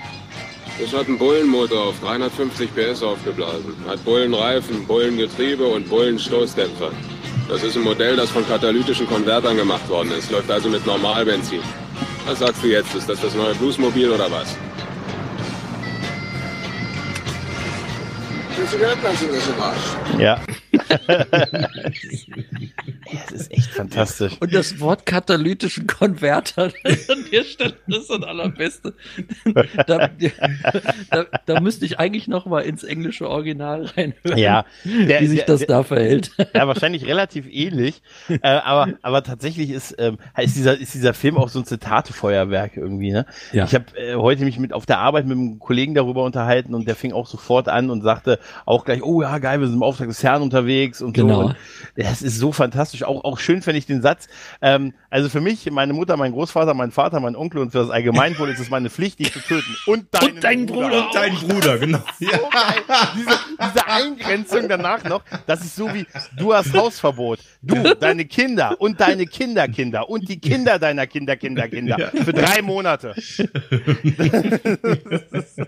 Das 0.81 0.93
hat 0.93 1.07
einen 1.07 1.19
Bullenmotor 1.19 1.87
auf 1.87 2.01
350 2.01 2.69
PS 2.75 3.03
aufgeblasen. 3.03 3.77
Hat 3.87 4.05
Bullenreifen, 4.05 4.85
Bullengetriebe 4.87 5.65
und 5.65 5.89
Bullenstoßdämpfer. 5.89 6.91
Das 7.49 7.63
ist 7.63 7.77
ein 7.77 7.83
Modell, 7.83 8.17
das 8.17 8.31
von 8.31 8.47
katalytischen 8.47 9.07
Konvertern 9.07 9.57
gemacht 9.57 9.89
worden 9.89 10.11
ist. 10.19 10.31
Läuft 10.33 10.51
also 10.51 10.69
mit 10.69 10.85
Normalbenzin. 10.85 11.61
Was 12.27 12.41
sagst 12.41 12.65
du 12.65 12.69
jetzt? 12.69 12.95
Ist 12.95 13.09
das 13.09 13.21
das 13.21 13.35
neue 13.35 13.55
Bluesmobil 13.55 14.11
oder 14.11 14.31
was? 14.31 14.57
Arsch. 19.61 20.21
Ja. 20.21 20.41
das 23.11 23.33
ist 23.33 23.53
echt 23.53 23.71
fantastisch. 23.71 24.37
Und 24.41 24.55
das 24.55 24.81
Wort 24.81 25.07
katalytischen 25.07 25.87
Konverter 25.87 26.65
an 26.85 27.25
der 27.33 27.45
Stelle 27.45 27.75
ist 27.87 28.11
das 28.11 28.23
allerbeste. 28.23 28.95
Da, 29.87 30.09
da, 31.11 31.27
da, 31.47 31.61
müsste 31.61 31.85
ich 31.85 31.99
eigentlich 31.99 32.29
noch 32.29 32.47
mal 32.47 32.61
ins 32.61 32.85
englische 32.85 33.29
Original 33.29 33.85
reinhören, 33.85 34.39
ja, 34.39 34.65
der, 34.85 35.21
wie 35.21 35.27
sich 35.27 35.39
der, 35.41 35.47
das 35.47 35.61
der, 35.61 35.69
da 35.69 35.83
verhält. 35.83 36.31
Ja, 36.55 36.67
wahrscheinlich 36.67 37.07
relativ 37.07 37.47
ähnlich. 37.51 38.03
Äh, 38.29 38.39
aber, 38.43 38.95
aber 39.03 39.23
tatsächlich 39.23 39.71
ist, 39.71 39.95
ähm, 39.99 40.19
ist, 40.39 40.57
dieser, 40.57 40.79
ist 40.79 40.95
dieser 40.95 41.15
Film 41.15 41.37
auch 41.37 41.49
so 41.49 41.61
ein 41.61 41.65
Zitatefeuerwerk 41.65 42.77
irgendwie. 42.77 43.13
Ne? 43.13 43.27
Ja. 43.53 43.65
Ich 43.65 43.75
habe 43.75 43.85
äh, 43.97 44.15
heute 44.17 44.45
mich 44.45 44.59
mit 44.59 44.73
auf 44.73 44.87
der 44.87 44.99
Arbeit 44.99 45.27
mit 45.27 45.37
einem 45.37 45.59
Kollegen 45.59 45.95
darüber 45.95 46.25
unterhalten 46.25 46.75
und 46.75 46.87
der 46.89 46.97
fing 46.97 47.13
auch 47.13 47.27
sofort 47.27 47.69
an 47.69 47.91
und 47.91 48.03
sagte 48.03 48.39
auch 48.67 48.85
gleich, 48.85 49.03
oh 49.03 49.23
ja, 49.23 49.39
geil, 49.39 49.61
wir 49.61 49.67
sind 49.67 49.77
im 49.77 49.83
Auftrag 49.83 50.09
des 50.09 50.23
Herrn 50.23 50.43
unterwegs 50.43 51.03
und 51.03 51.13
genau. 51.13 51.35
so. 51.35 51.47
Und 51.49 51.57
das 51.97 52.23
ist 52.23 52.39
so 52.39 52.53
fantastisch. 52.53 53.03
Auch, 53.03 53.25
auch 53.25 53.39
schön 53.39 53.63
finde 53.63 53.79
ich 53.79 53.87
den 53.87 54.03
Satz. 54.03 54.29
Ähm, 54.63 54.95
also 55.11 55.29
für 55.29 55.41
mich, 55.41 55.71
meine 55.71 55.93
Mutter, 55.93 56.17
mein 56.17 56.33
Großvater, 56.33 56.75
mein 56.75 56.91
Vater, 56.91 57.21
mein 57.21 57.37
Onkel 57.37 57.61
und 57.61 57.71
für 57.71 57.79
das 57.79 57.91
Allgemeinwohl 57.91 58.49
ist 58.49 58.61
es 58.61 58.71
meine 58.71 58.91
Pflicht, 58.91 59.19
dich 59.19 59.33
zu 59.33 59.41
töten. 59.41 59.77
Und 59.87 60.07
deinen, 60.13 60.35
und 60.35 60.45
deinen 60.45 60.67
Bruder. 60.67 60.89
Bruder. 60.89 61.07
Und 61.07 61.15
deinen 61.15 61.37
Bruder, 61.37 61.79
genau. 61.79 61.99
So 62.19 62.27
ja. 62.27 62.39
Diese, 63.17 63.39
diese 63.61 63.87
Eingrenzung 63.87 64.69
danach 64.69 65.05
noch, 65.05 65.23
das 65.47 65.65
ist 65.65 65.77
so 65.77 65.93
wie, 65.93 66.07
du 66.37 66.55
hast 66.55 66.73
Hausverbot. 66.73 67.39
Du, 67.63 67.95
deine 67.95 68.25
Kinder 68.25 68.77
und 68.79 69.01
deine 69.01 69.27
Kinderkinder 69.27 70.09
und 70.09 70.29
die 70.29 70.39
Kinder 70.39 70.79
deiner 70.79 71.07
Kinder, 71.07 71.37
Kinder, 71.37 71.69
Kinder. 71.69 71.99
Ja. 71.99 72.23
Für 72.23 72.33
drei 72.33 72.63
Monate. 72.63 73.15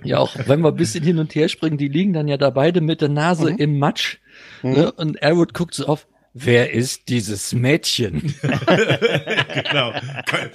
ja, 0.05 0.19
auch 0.19 0.35
wenn 0.47 0.61
wir 0.61 0.69
ein 0.69 0.77
bisschen 0.77 1.05
hin 1.05 1.19
und 1.19 1.35
her 1.35 1.49
springen, 1.49 1.79
die 1.79 1.89
liegen 1.89 2.13
dann 2.13 2.29
ja 2.29 2.37
da 2.37 2.51
beide 2.67 2.81
mit 2.81 3.01
der 3.01 3.09
Nase 3.09 3.53
mhm. 3.53 3.59
im 3.59 3.79
Matsch. 3.79 4.17
Mhm. 4.63 4.73
Ne? 4.73 4.93
Und 4.93 5.23
Elwood 5.23 5.55
guckt 5.55 5.75
so 5.75 5.87
auf, 5.87 6.09
wer 6.35 6.73
ist 6.73 7.09
dieses 7.09 7.53
Mädchen? 7.53 8.35
genau, 8.43 9.93
kein, 10.27 10.51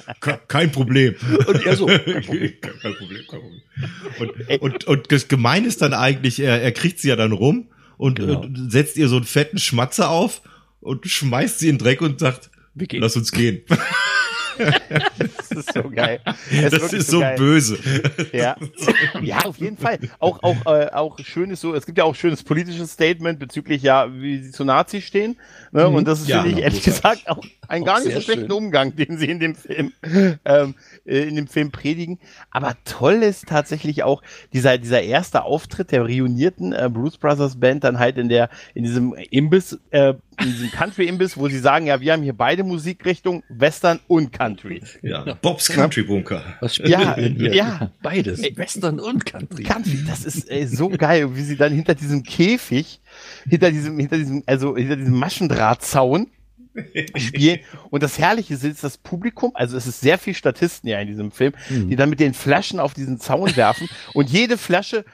kein, 0.47 0.71
Problem. 0.73 1.15
Und 1.47 1.65
er 1.65 1.75
so, 1.77 1.85
kein 1.85 2.03
Problem, 2.25 2.53
kein, 2.59 2.79
kein 2.81 2.93
Problem, 2.95 3.21
kein 3.29 3.39
Problem. 3.39 3.61
Und, 4.19 4.61
und, 4.61 4.83
und 4.83 5.11
das 5.11 5.29
Gemeine 5.29 5.67
ist 5.67 5.81
dann 5.81 5.93
eigentlich, 5.93 6.39
er, 6.41 6.61
er 6.61 6.73
kriegt 6.73 6.99
sie 6.99 7.07
ja 7.07 7.15
dann 7.15 7.31
rum 7.31 7.69
und, 7.97 8.19
genau. 8.19 8.41
und 8.41 8.71
setzt 8.71 8.97
ihr 8.97 9.07
so 9.07 9.15
einen 9.15 9.25
fetten 9.25 9.57
Schmatzer 9.57 10.09
auf 10.09 10.41
und 10.81 11.07
schmeißt 11.07 11.59
sie 11.59 11.69
in 11.69 11.77
den 11.77 11.83
Dreck 11.83 12.01
und 12.01 12.19
sagt, 12.19 12.51
lass 12.75 13.15
uns 13.15 13.31
gehen. 13.31 13.61
das 14.57 15.51
ist 15.51 15.73
so 15.73 15.89
geil. 15.89 16.21
Das, 16.25 16.71
das 16.71 16.93
ist 16.93 17.09
so, 17.09 17.19
geil. 17.19 17.37
böse. 17.37 17.77
Ja. 18.31 18.55
ja, 19.21 19.39
auf 19.45 19.57
jeden 19.57 19.77
Fall. 19.77 19.99
Auch, 20.19 20.41
auch, 20.43 20.65
äh, 20.65 20.89
auch 20.91 21.19
schönes 21.19 21.61
so, 21.61 21.73
es 21.73 21.85
gibt 21.85 21.97
ja 21.97 22.03
auch 22.03 22.15
schönes 22.15 22.43
politisches 22.43 22.91
Statement 22.91 23.39
bezüglich, 23.39 23.81
ja, 23.81 24.07
wie 24.13 24.41
sie 24.41 24.51
zu 24.51 24.63
Nazis 24.63 25.03
stehen. 25.03 25.37
Ne? 25.71 25.87
Mhm. 25.87 25.95
Und 25.95 26.07
das 26.07 26.21
ist, 26.21 26.27
ja, 26.27 26.41
finde 26.41 26.57
ich, 26.57 26.63
ehrlich 26.63 26.83
gesagt, 26.83 27.29
auch 27.29 27.43
ein 27.71 27.83
auch 27.83 27.85
gar 27.85 28.03
nicht 28.03 28.13
so 28.13 28.21
schlechten 28.21 28.47
schön. 28.47 28.51
Umgang, 28.51 28.95
den 28.95 29.17
sie 29.17 29.27
in 29.27 29.39
dem 29.39 29.55
Film, 29.55 29.93
ähm, 30.45 30.75
äh, 31.05 31.27
in 31.27 31.35
dem 31.35 31.47
Film 31.47 31.71
predigen. 31.71 32.19
Aber 32.51 32.75
toll 32.85 33.23
ist 33.23 33.47
tatsächlich 33.47 34.03
auch 34.03 34.21
dieser, 34.53 34.77
dieser 34.77 35.01
erste 35.01 35.43
Auftritt 35.43 35.91
der 35.91 36.03
reunierten 36.03 36.73
äh, 36.73 36.89
Bruce 36.91 37.17
Brothers 37.17 37.59
Band 37.59 37.83
dann 37.83 37.99
halt 37.99 38.17
in 38.17 38.29
der, 38.29 38.49
in 38.73 38.83
diesem 38.83 39.13
Imbiss, 39.13 39.79
äh, 39.91 40.13
in 40.39 40.51
diesem 40.51 40.71
Country-Imbiss, 40.71 41.37
wo 41.37 41.47
sie 41.47 41.59
sagen, 41.59 41.87
ja, 41.87 42.01
wir 42.01 42.13
haben 42.13 42.23
hier 42.23 42.33
beide 42.33 42.63
Musikrichtungen, 42.63 43.43
Western 43.49 43.99
und 44.07 44.33
Country. 44.33 44.81
Ja, 45.01 45.33
Bobs 45.41 45.69
Country 45.69 46.03
Bunker. 46.03 46.43
Was 46.59 46.77
ja, 46.77 47.17
ja, 47.17 47.91
beides, 48.01 48.41
Western 48.55 48.99
und 48.99 49.25
Country. 49.25 49.63
Country, 49.63 49.99
das 50.05 50.25
ist 50.25 50.49
ey, 50.49 50.67
so 50.67 50.89
geil, 50.89 51.35
wie 51.35 51.43
sie 51.43 51.55
dann 51.55 51.73
hinter 51.73 51.95
diesem 51.95 52.23
Käfig, 52.23 52.99
hinter 53.47 53.71
diesem, 53.71 53.97
hinter 53.97 54.17
diesem, 54.17 54.43
also 54.45 54.75
hinter 54.75 54.97
diesem 54.97 55.17
Maschendrahtzaun 55.17 56.27
spielen. 57.15 57.59
Und 57.89 58.03
das 58.03 58.17
Herrliche 58.17 58.53
ist 58.53 58.83
das 58.83 58.97
Publikum, 58.97 59.51
also 59.53 59.77
es 59.77 59.87
ist 59.87 60.01
sehr 60.01 60.17
viel 60.17 60.33
Statisten 60.33 60.89
ja 60.89 60.99
in 60.99 61.07
diesem 61.07 61.31
Film, 61.31 61.53
mhm. 61.69 61.89
die 61.89 61.95
dann 61.95 62.09
mit 62.09 62.19
den 62.19 62.33
Flaschen 62.33 62.79
auf 62.79 62.93
diesen 62.93 63.19
Zaun 63.19 63.55
werfen 63.55 63.89
und 64.13 64.29
jede 64.29 64.57
Flasche 64.57 65.05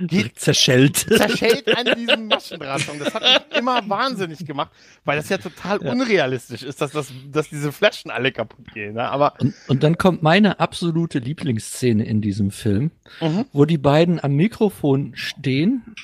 geht, 0.00 0.38
zerschellt. 0.38 0.96
Zerschellt 0.96 1.68
an 1.76 1.94
diesem 1.96 2.26
Maschendrahtzaun. 2.26 2.98
Das 2.98 3.14
hat 3.14 3.22
mich 3.22 3.58
immer 3.58 3.88
wahnsinnig 3.88 4.44
gemacht, 4.44 4.70
weil 5.04 5.16
das 5.16 5.28
ja 5.28 5.38
total 5.38 5.82
ja. 5.82 5.92
unrealistisch 5.92 6.62
ist, 6.62 6.80
dass, 6.80 6.92
das, 6.92 7.12
dass 7.30 7.48
diese 7.48 7.72
Flaschen 7.72 8.10
alle 8.10 8.32
kaputt 8.32 8.72
gehen. 8.74 8.94
Ne? 8.94 9.08
Aber 9.08 9.34
und, 9.40 9.54
und 9.68 9.82
dann 9.82 9.98
kommt 9.98 10.22
meine 10.22 10.60
absolute 10.60 11.18
Lieblingsszene 11.18 12.04
in 12.04 12.20
diesem 12.20 12.50
Film, 12.50 12.90
mhm. 13.20 13.44
wo 13.52 13.64
die 13.64 13.78
beiden 13.78 14.22
am 14.22 14.34
Mikrofon 14.34 15.12
stehen 15.14 15.94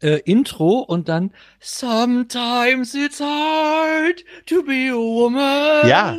äh, 0.00 0.20
Intro 0.24 0.78
und 0.80 1.08
dann 1.08 1.30
Sometimes 1.60 2.94
it's 2.94 3.20
hard 3.20 4.24
to 4.46 4.62
be 4.62 4.90
a 4.90 4.94
woman. 4.96 5.88
Ja, 5.88 6.16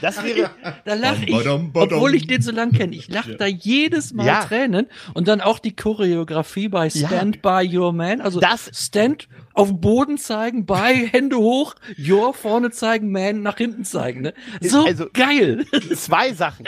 das 0.00 0.22
wäre. 0.22 0.50
Da 0.84 0.94
lache 0.94 1.24
ich, 1.24 1.48
obwohl 1.48 2.14
ich 2.14 2.26
den 2.26 2.42
so 2.42 2.50
lang 2.52 2.72
kenne. 2.72 2.94
Ich 2.94 3.08
lache 3.08 3.36
da 3.36 3.46
jedes 3.46 4.12
Mal 4.12 4.26
Ja. 4.26 4.44
Tränen 4.44 4.86
und 5.14 5.28
dann 5.28 5.40
auch 5.40 5.58
die 5.58 5.74
Choreografie 5.74 6.68
bei 6.68 6.88
Ja. 6.88 7.08
Stand 7.08 7.40
by 7.42 7.68
Your 7.72 7.92
Man. 7.92 8.20
Also 8.20 8.40
Das- 8.40 8.70
Stand 8.74 9.28
auf 9.56 9.68
den 9.68 9.80
Boden 9.80 10.18
zeigen, 10.18 10.66
bei 10.66 10.94
Hände 11.12 11.36
hoch, 11.36 11.74
Your 11.98 12.34
vorne 12.34 12.70
zeigen, 12.70 13.10
Man 13.10 13.42
nach 13.42 13.56
hinten 13.56 13.84
zeigen. 13.84 14.20
Ne? 14.20 14.34
So 14.60 14.84
Also- 14.84 15.08
geil. 15.12 15.64
Zwei 15.94 16.32
Sachen. 16.34 16.66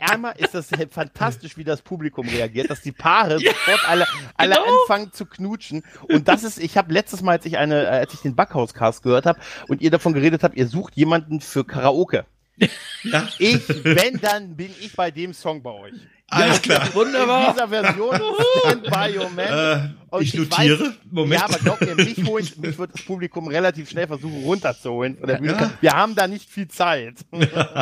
Einmal 0.00 0.34
ist 0.38 0.54
das 0.54 0.68
fantastisch, 0.90 1.56
wie 1.56 1.64
das 1.64 1.82
Publikum 1.82 2.26
reagiert, 2.28 2.70
dass 2.70 2.80
die 2.80 2.92
Paare 2.92 3.38
sofort 3.38 3.88
alle, 3.88 4.06
alle 4.36 4.54
genau. 4.54 4.80
anfangen 4.82 5.12
zu 5.12 5.26
knutschen. 5.26 5.82
Und 6.08 6.28
das 6.28 6.42
ist, 6.42 6.58
ich 6.58 6.76
habe 6.78 6.92
letztes 6.92 7.22
Mal, 7.22 7.32
als 7.32 7.44
ich 7.46 7.58
eine, 7.58 7.84
äh, 7.84 7.88
als 7.88 8.14
ich 8.14 8.20
den 8.20 8.34
Backhauscast 8.34 9.02
gehört 9.02 9.26
habe 9.26 9.38
und 9.68 9.82
ihr 9.82 9.90
davon 9.90 10.14
geredet 10.14 10.42
habt, 10.42 10.56
ihr 10.56 10.66
sucht 10.66 10.96
jemanden 10.96 11.40
für 11.40 11.64
Karaoke. 11.64 12.24
Ja. 13.02 13.26
Ich, 13.38 13.66
wenn, 13.84 14.20
dann 14.20 14.54
bin 14.56 14.70
ich 14.80 14.94
bei 14.94 15.10
dem 15.10 15.32
Song 15.32 15.62
bei 15.62 15.70
euch. 15.70 15.94
Alles 16.30 16.62
klar. 16.62 16.86
In 16.86 16.94
Wunderbar. 16.94 17.52
dieser 17.52 17.68
Version 17.68 18.20
Stand 18.60 18.82
by 18.84 19.18
Your 19.18 19.30
Man. 19.30 19.46
Äh, 19.46 19.88
Und 20.10 20.22
ich 20.22 20.34
notiere. 20.34 20.92
Moment. 21.10 21.40
Ja, 21.40 21.46
aber 21.48 21.58
glaub 21.58 21.80
mir, 21.80 21.94
mich, 21.96 22.16
holen, 22.24 22.48
mich 22.60 22.78
wird 22.78 22.94
das 22.94 23.02
Publikum 23.04 23.48
relativ 23.48 23.90
schnell 23.90 24.06
versuchen 24.06 24.44
runterzuholen. 24.44 25.16
von 25.18 25.26
der 25.28 25.36
Bühne. 25.38 25.72
Wir 25.80 25.92
haben 25.92 26.14
da 26.14 26.26
nicht 26.28 26.48
viel 26.48 26.68
Zeit. 26.68 27.14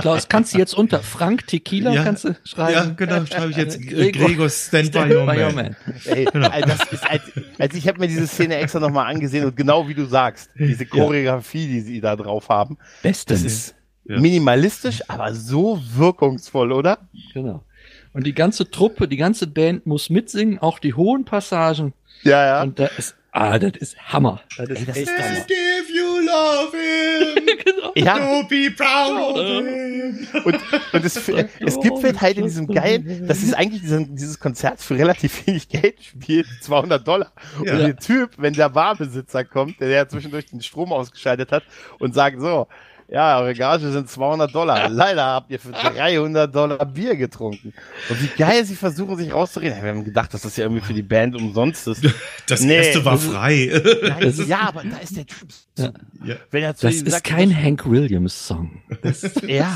Klaus, 0.00 0.28
kannst 0.28 0.54
du 0.54 0.58
jetzt 0.58 0.74
unter 0.74 1.00
Frank 1.00 1.46
Tequila 1.46 1.92
Ja. 1.92 2.04
kannst 2.04 2.24
du 2.24 2.34
schreiben? 2.44 2.72
ja, 2.72 2.84
genau, 2.96 3.26
schreibe 3.26 3.50
ich 3.50 3.56
jetzt 3.56 3.80
Gregor- 3.86 4.26
Gregor 4.26 4.48
Stand 4.50 4.92
by 4.92 4.98
Your 5.14 5.24
Man. 5.52 5.76
Ey, 6.06 6.26
also 6.28 6.68
das 6.68 6.92
ist, 6.92 7.10
als, 7.10 7.22
als 7.58 7.74
ich 7.74 7.86
habe 7.86 7.98
mir 8.00 8.08
diese 8.08 8.26
Szene 8.26 8.56
extra 8.56 8.80
nochmal 8.80 9.12
angesehen 9.12 9.44
und 9.44 9.56
genau 9.56 9.86
wie 9.88 9.94
du 9.94 10.06
sagst, 10.06 10.50
diese 10.58 10.86
Choreografie, 10.86 11.66
die 11.66 11.80
sie 11.80 12.00
da 12.00 12.16
drauf 12.16 12.48
haben, 12.48 12.78
Bestens. 13.02 13.42
das 13.42 13.52
ist 13.52 13.74
Ja. 14.04 14.18
minimalistisch, 14.20 15.02
aber 15.08 15.34
so 15.34 15.78
wirkungsvoll, 15.94 16.72
oder? 16.72 16.98
Genau. 17.34 17.62
Und 18.12 18.26
die 18.26 18.34
ganze 18.34 18.70
Truppe, 18.70 19.08
die 19.08 19.16
ganze 19.16 19.46
Band 19.46 19.86
muss 19.86 20.10
mitsingen, 20.10 20.58
auch 20.58 20.78
die 20.78 20.94
hohen 20.94 21.24
Passagen. 21.24 21.92
Ja, 22.22 22.44
ja. 22.44 22.62
Und 22.62 22.78
da 22.78 22.86
ist, 22.86 23.14
ah, 23.32 23.58
das 23.58 23.72
ist 23.76 23.98
Hammer. 24.12 24.40
Das 24.56 24.68
ist 24.68 24.78
Ey, 24.78 24.84
das 24.86 24.96
ist 24.96 25.18
Hammer. 25.18 25.38
If 25.38 25.90
you 25.94 26.18
love 26.20 26.76
him, 26.76 27.46
Genau. 27.64 27.92
ja, 27.94 28.16
don't 28.16 28.48
be 28.48 28.70
proud 28.70 29.36
of 29.36 29.64
him. 29.64 30.26
und, 30.44 30.58
und 30.92 31.04
es, 31.04 31.16
es 31.60 31.80
gibt 31.80 32.02
halt, 32.02 32.20
halt 32.20 32.38
in 32.38 32.44
diesem 32.44 32.66
geilen, 32.66 33.26
das 33.26 33.42
ist 33.42 33.54
eigentlich 33.54 33.82
diesen, 33.82 34.16
dieses 34.16 34.38
Konzert 34.38 34.80
für 34.80 34.96
relativ 34.96 35.46
wenig 35.46 35.68
Geld 35.68 36.02
spielt, 36.02 36.46
200 36.60 37.06
Dollar. 37.06 37.32
Ja. 37.64 37.72
Und 37.72 37.78
der 37.78 37.96
Typ, 37.96 38.30
wenn 38.38 38.54
der 38.54 38.70
Barbesitzer 38.70 39.44
kommt, 39.44 39.80
der 39.80 39.88
ja 39.88 40.08
zwischendurch 40.08 40.46
den 40.46 40.62
Strom 40.62 40.92
ausgeschaltet 40.92 41.52
hat 41.52 41.62
und 41.98 42.14
sagt 42.14 42.40
so, 42.40 42.66
ja, 43.10 43.40
eure 43.40 43.54
Gage 43.54 43.90
sind 43.90 44.08
200 44.08 44.54
Dollar. 44.54 44.88
Leider 44.90 45.24
habt 45.24 45.50
ihr 45.50 45.58
für 45.58 45.72
300 45.72 46.54
Dollar 46.54 46.84
Bier 46.84 47.16
getrunken. 47.16 47.72
Und 48.10 48.22
wie 48.22 48.28
geil 48.36 48.64
sie 48.64 48.76
versuchen, 48.76 49.16
sich 49.16 49.32
rauszureden. 49.32 49.82
Wir 49.82 49.90
haben 49.90 50.04
gedacht, 50.04 50.34
dass 50.34 50.42
das 50.42 50.56
ja 50.56 50.64
irgendwie 50.64 50.84
für 50.84 50.92
die 50.92 51.02
Band 51.02 51.34
umsonst 51.34 51.88
ist. 51.88 52.04
Das 52.46 52.60
Nee, 52.60 52.76
erste 52.76 53.04
war 53.04 53.12
das 53.14 53.24
frei. 53.24 53.82
Nein, 54.02 54.34
ja, 54.46 54.60
aber 54.68 54.82
da 54.84 54.98
ist 54.98 55.16
der 55.16 55.26
Typ. 55.26 55.48
Ja. 55.78 55.92
Ja. 56.24 56.36
Wenn 56.50 56.62
er 56.62 56.76
zu 56.76 56.86
Das 56.86 56.96
ist 56.96 57.10
sagt, 57.10 57.24
kein 57.24 57.54
Hank 57.54 57.88
Williams 57.88 58.46
Song. 58.46 58.82
Das 59.02 59.22
ist 59.22 59.42
Ja, 59.42 59.74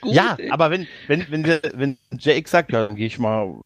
gut, 0.00 0.12
ja, 0.14 0.36
aber 0.50 0.70
wenn, 0.70 0.86
wenn, 1.06 1.26
wenn, 1.30 1.44
wir, 1.46 1.60
wenn 1.74 1.96
Jake 2.18 2.48
sagt, 2.48 2.72
ja, 2.72 2.86
dann 2.86 2.96
gehe 2.96 3.06
ich 3.06 3.18
mal 3.18 3.60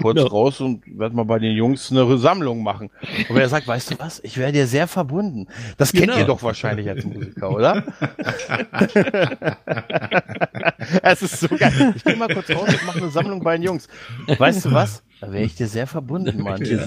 kurz 0.00 0.16
Genau. 0.16 0.28
raus 0.28 0.60
und 0.60 0.82
werde 0.98 1.16
mal 1.16 1.24
bei 1.24 1.38
den 1.38 1.52
Jungs 1.56 1.90
eine 1.90 2.18
Sammlung 2.18 2.62
machen. 2.62 2.90
Und 3.28 3.36
er 3.36 3.48
sagt, 3.48 3.66
weißt 3.66 3.92
du 3.92 3.98
was, 3.98 4.20
ich 4.22 4.36
wäre 4.36 4.52
dir 4.52 4.66
sehr 4.66 4.86
verbunden. 4.86 5.46
Das 5.76 5.92
kennt 5.92 6.06
Genau. 6.06 6.18
ihr 6.18 6.24
doch 6.24 6.42
wahrscheinlich 6.42 6.88
als 6.88 7.04
Musiker, 7.04 7.50
oder? 7.50 7.82
es 11.02 11.22
ist 11.22 11.40
so 11.40 11.48
geil. 11.48 11.92
Ich 11.96 12.04
gehe 12.04 12.16
mal 12.16 12.28
kurz 12.28 12.50
raus 12.50 12.68
und 12.68 12.86
mache 12.86 12.98
eine 12.98 13.10
Sammlung 13.10 13.42
bei 13.42 13.56
den 13.56 13.62
Jungs. 13.64 13.88
Weißt 14.26 14.64
du 14.66 14.72
was? 14.72 15.02
Da 15.20 15.32
wäre 15.32 15.44
ich 15.44 15.54
dir 15.54 15.68
sehr 15.68 15.86
verbunden, 15.86 16.42
Mann. 16.42 16.62
Ja. 16.64 16.80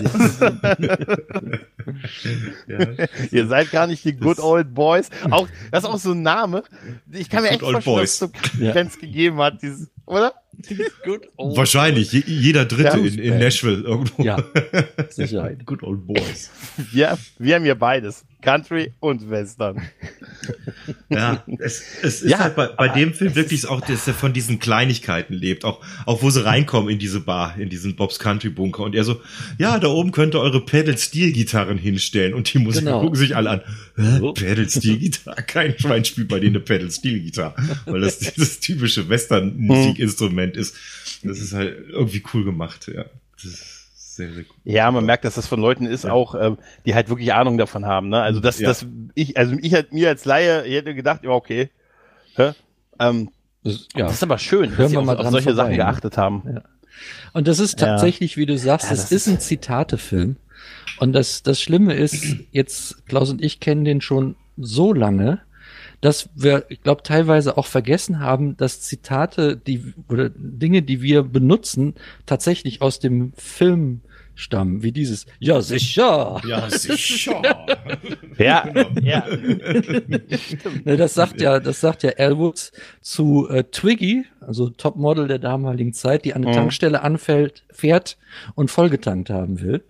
Ihr 3.32 3.48
seid 3.48 3.72
gar 3.72 3.88
nicht 3.88 4.04
die 4.06 4.14
Good 4.16 4.40
Old 4.40 4.74
Boys. 4.74 5.10
Auch, 5.32 5.48
das 5.72 5.84
ist 5.84 5.90
auch 5.90 5.98
so 5.98 6.12
ein 6.12 6.22
Name. 6.22 6.64
Ich 7.12 7.30
kann 7.30 7.44
mir 7.44 7.50
echt 7.50 7.62
vorstellen, 7.62 7.98
dass 7.98 8.10
es 8.12 8.20
so 8.20 8.30
Ja. 8.60 8.74
Gegeben 8.74 9.40
hat, 9.40 9.62
dieses, 9.62 9.90
oder? 10.06 10.34
Gut. 11.06 11.28
Oh, 11.36 11.56
Wahrscheinlich, 11.56 12.12
je, 12.12 12.24
jeder 12.26 12.66
Dritte 12.66 12.98
Ja. 12.98 13.06
in, 13.06 13.20
in 13.20 13.38
Nashville 13.40 13.84
irgendwo. 13.84 14.24
Ja, 14.24 14.44
Sicherheit. 15.10 15.66
Good 15.66 15.84
old 15.84 16.06
boys. 16.08 16.50
Wir, 16.92 17.18
wir 17.38 17.56
haben 17.56 17.64
hier 17.64 17.76
beides. 17.76 18.26
Country 18.42 18.94
und 19.00 19.30
Western. 19.30 19.82
Ja, 21.10 21.44
es, 21.60 21.82
es 22.02 22.22
ist 22.22 22.30
Ja, 22.30 22.40
halt 22.40 22.56
bei, 22.56 22.68
bei 22.68 22.88
dem 22.90 23.14
Film 23.14 23.36
wirklich 23.36 23.68
auch, 23.68 23.82
dass 23.82 24.08
er 24.08 24.14
von 24.14 24.32
diesen 24.34 24.60
Kleinigkeiten 24.60 25.34
lebt. 25.34 25.66
Auch, 25.66 25.84
auch 26.06 26.22
wo 26.22 26.30
sie 26.30 26.44
reinkommen 26.46 26.90
in 26.90 27.00
diese 27.00 27.20
Bar, 27.22 27.58
in 27.60 27.70
diesen 27.70 27.96
Bob's 27.96 28.20
Country 28.20 28.50
Bunker. 28.50 28.84
Und 28.84 28.96
er 28.96 29.04
so, 29.04 29.22
ja, 29.58 29.80
da 29.80 29.88
oben 29.88 30.12
könnt 30.12 30.36
ihr 30.36 30.40
eure 30.40 30.64
Pedal-Steel-Gitarren 30.64 31.78
hinstellen. 31.78 32.34
Und 32.34 32.54
die 32.54 32.60
Musiker 32.60 32.86
Genau. 32.86 33.02
gucken 33.02 33.18
sich 33.18 33.36
alle 33.36 33.50
an. 33.50 33.62
Hä? 33.98 34.20
Oh. 34.22 34.34
Pedal-Steel-Gitarre? 34.34 35.44
Kein 35.48 35.78
Schwein 35.78 36.06
spielt 36.06 36.28
bei 36.30 36.40
denen 36.40 36.56
eine 36.58 36.64
Pedal-Steel-Gitarre. 36.64 37.56
Weil 37.86 38.02
das 38.02 38.20
dieses 38.20 38.60
typische 38.60 39.10
Western-Musikinstrument 39.10 40.56
ist. 40.58 40.76
Das 41.24 41.40
ist 41.40 41.54
halt 41.54 41.76
irgendwie 41.90 42.24
cool 42.34 42.44
gemacht, 42.46 42.90
ja. 42.94 43.06
Das 43.36 43.46
ist 43.46 43.77
sehr, 44.18 44.34
sehr 44.34 44.44
cool. 44.44 44.56
Ja, 44.66 44.92
man 44.92 45.06
merkt, 45.06 45.24
dass 45.26 45.36
das 45.36 45.48
von 45.48 45.62
Leuten 45.62 45.86
ist, 45.86 46.06
auch, 46.06 46.36
ähm, 46.36 46.58
die 46.86 46.94
halt 46.94 47.08
wirklich 47.10 47.34
Ahnung 47.34 47.58
davon 47.58 47.86
haben. 47.86 48.10
Ne? 48.10 48.22
Also 48.22 48.40
das, 48.42 48.60
Ja. 48.60 48.68
das, 48.68 48.86
ich, 49.16 49.38
also 49.38 49.56
ich 49.62 49.74
halt 49.74 49.94
mir 49.94 50.10
als 50.10 50.26
Laie, 50.26 50.66
ich 50.66 50.74
hätte 50.74 50.94
gedacht, 50.94 51.24
ja, 51.24 51.30
okay. 51.30 51.70
Hä? 52.36 52.52
Ähm, 53.00 53.30
Das, 53.64 53.88
ja. 53.96 54.06
Das 54.06 54.14
ist 54.16 54.24
aber 54.24 54.38
schön, 54.38 54.72
Hören 54.72 54.78
dass 54.78 54.90
sie 54.90 54.96
wir 54.96 55.00
auf, 55.00 55.06
mal 55.06 55.16
auf 55.16 55.22
dran 55.22 55.32
solche 55.32 55.46
vorbei, 55.50 55.56
Sachen 55.58 55.72
ne? 55.72 55.78
geachtet 55.78 56.18
haben. 56.18 56.44
Ja. 56.54 56.62
Und 57.34 57.48
das 57.48 57.60
ist 57.60 57.80
Ja. 57.80 57.88
tatsächlich, 57.88 58.38
wie 58.38 58.46
du 58.46 58.58
sagst, 58.58 58.88
Ja, 58.88 58.94
es 58.94 59.02
das 59.04 59.12
ist 59.12 59.28
ist- 59.28 59.34
ein 59.34 59.40
Zitatefilm. 59.40 60.36
Und 61.00 61.14
das, 61.14 61.44
das 61.44 61.62
Schlimme 61.62 61.94
ist, 61.94 62.38
jetzt, 62.52 63.06
Klaus 63.08 63.30
und 63.30 63.42
ich 63.44 63.60
kennen 63.60 63.86
den 63.86 64.02
schon 64.02 64.36
so 64.58 64.94
lange, 64.94 65.40
dass 66.02 66.30
wir, 66.36 66.66
ich 66.70 66.82
glaube, 66.82 67.04
teilweise 67.04 67.58
auch 67.58 67.66
vergessen 67.66 68.20
haben, 68.20 68.56
dass 68.58 68.82
Zitate, 68.82 69.58
die 69.58 69.94
oder 70.10 70.30
Dinge, 70.30 70.82
die 70.84 71.02
wir 71.02 71.24
benutzen, 71.24 71.96
tatsächlich 72.26 72.82
aus 72.82 73.00
dem 73.00 73.34
Film 73.36 74.02
stammen, 74.38 74.84
wie 74.84 74.92
dieses 74.94 75.26
Ja, 75.40 75.60
sicher. 75.62 76.40
Ja, 76.48 76.70
sicher. 76.70 77.42
Ja, 78.38 78.70
ja. 79.02 79.26
Ne, 80.86 80.96
das 80.96 81.16
sagt 81.16 81.42
ja, 81.42 81.60
das 81.60 81.82
sagt 81.82 82.04
ja 82.04 82.12
Elwood 82.12 82.72
zu 83.02 83.50
äh, 83.50 83.64
Twiggy, 83.64 84.26
also 84.40 84.70
Topmodel 84.70 85.28
der 85.28 85.40
damaligen 85.40 85.92
Zeit, 85.94 86.24
die 86.26 86.34
an 86.34 86.44
eine 86.44 86.52
Mhm. 86.52 86.56
Tankstelle 86.56 87.02
anfällt, 87.02 87.64
fährt 87.72 88.18
und 88.56 88.70
vollgetankt 88.72 89.30
haben 89.32 89.60
will. 89.60 89.84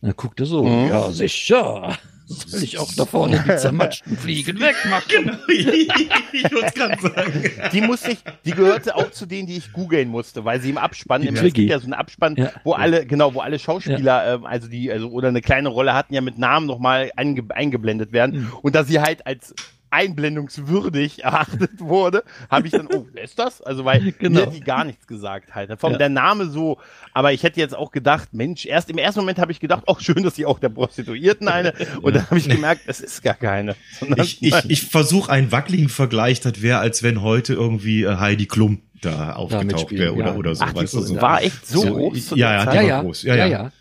Dann 0.00 0.14
guckt 0.16 0.38
er 0.40 0.46
so, 0.46 0.64
Mhm. 0.64 0.88
ja 0.88 1.10
sicher. 1.10 1.98
Soll 2.28 2.62
ich 2.62 2.76
auch 2.78 2.92
da 2.94 3.06
vorne 3.06 3.42
die 3.48 3.56
zermatschten 3.56 4.16
Fliegen 4.18 4.60
wegmachen? 4.60 5.38
ich 5.48 6.52
wollte 6.52 6.72
gerade 6.78 7.00
sagen. 7.00 7.50
Die 7.72 7.80
musste 7.80 8.12
ich, 8.12 8.18
die 8.44 8.50
gehörte 8.50 8.96
auch 8.96 9.10
zu 9.10 9.24
denen, 9.24 9.46
die 9.46 9.56
ich 9.56 9.72
googeln 9.72 10.08
musste, 10.08 10.44
weil 10.44 10.60
sie 10.60 10.68
im 10.70 10.78
Abspann, 10.78 11.22
im, 11.22 11.34
es 11.34 11.42
gibt 11.54 11.70
ja 11.70 11.78
so 11.78 11.84
einen 11.84 11.94
Abspann, 11.94 12.36
Ja. 12.36 12.52
wo 12.64 12.72
alle, 12.74 13.06
genau, 13.06 13.32
wo 13.32 13.40
alle 13.40 13.58
Schauspieler, 13.58 14.34
ähm, 14.34 14.44
also 14.46 14.68
die, 14.68 14.92
also 14.92 15.08
oder 15.08 15.28
eine 15.28 15.40
kleine 15.40 15.70
Rolle 15.70 15.94
hatten, 15.94 16.12
ja 16.12 16.20
mit 16.20 16.38
Namen 16.38 16.66
nochmal 16.66 17.10
einge 17.16 17.44
eingeblendet 17.48 18.12
werden. 18.12 18.40
Mhm. 18.40 18.52
Und 18.60 18.74
da 18.74 18.84
sie 18.84 19.00
halt 19.00 19.26
als 19.26 19.54
einblendungswürdig 19.90 21.22
erachtet 21.24 21.70
wurde, 21.80 22.24
habe 22.50 22.66
ich 22.66 22.72
dann, 22.72 22.88
oh, 22.92 23.06
wer 23.12 23.24
ist 23.24 23.38
das? 23.38 23.62
Also 23.62 23.84
weil 23.84 24.12
Genau. 24.18 24.40
mir 24.40 24.46
hat 24.46 24.54
die 24.54 24.60
gar 24.60 24.84
nichts 24.84 25.06
gesagt 25.06 25.54
halt. 25.54 25.70
Vom 25.80 25.92
Ja. 25.92 25.98
der 25.98 26.08
Name 26.08 26.46
so, 26.46 26.78
aber 27.14 27.32
ich 27.32 27.42
hätte 27.42 27.60
jetzt 27.60 27.74
auch 27.76 27.90
gedacht, 27.90 28.28
Mensch, 28.32 28.66
erst 28.66 28.90
im 28.90 28.98
ersten 28.98 29.20
Moment 29.20 29.38
habe 29.38 29.52
ich 29.52 29.60
gedacht, 29.60 29.84
oh 29.86 29.96
schön, 29.98 30.22
dass 30.22 30.34
sie 30.36 30.46
auch 30.46 30.58
der 30.58 30.68
Prostituierten 30.70 31.48
eine. 31.48 31.72
Und 32.02 32.14
dann 32.16 32.24
habe 32.26 32.38
ich 32.38 32.48
gemerkt, 32.48 32.82
es 32.86 33.00
ist 33.00 33.22
gar 33.22 33.34
keine. 33.34 33.76
Sondern- 33.98 34.24
Ich, 34.24 34.42
ich, 34.42 34.54
ich 34.70 34.82
versuche 34.86 35.30
einen 35.32 35.52
wackeligen 35.52 35.88
Vergleich, 35.88 36.40
das 36.40 36.62
wäre, 36.62 36.78
als 36.78 37.02
wenn 37.02 37.22
heute 37.22 37.54
irgendwie 37.54 38.04
äh, 38.04 38.16
Heidi 38.16 38.46
Klum 38.46 38.82
da 39.00 39.32
aufgetaucht 39.34 39.92
wäre 39.92 40.12
oder, 40.14 40.26
ja. 40.28 40.34
oder 40.34 40.54
so. 40.56 40.64
Ach, 40.64 40.72
die 40.72 40.80
weißt 40.80 40.94
du, 40.94 41.00
so. 41.02 41.20
war 41.22 41.40
echt 41.42 41.66
so, 41.66 41.82
So, 41.82 41.94
groß. 41.94 42.30
ja, 42.30 42.36
ja, 42.36 42.58
Ja, 42.60 42.66
war 42.66 42.82
ja, 42.82 43.00
groß. 43.02 43.22
Ja, 43.22 43.34
ja, 43.36 43.46
ja. 43.46 43.72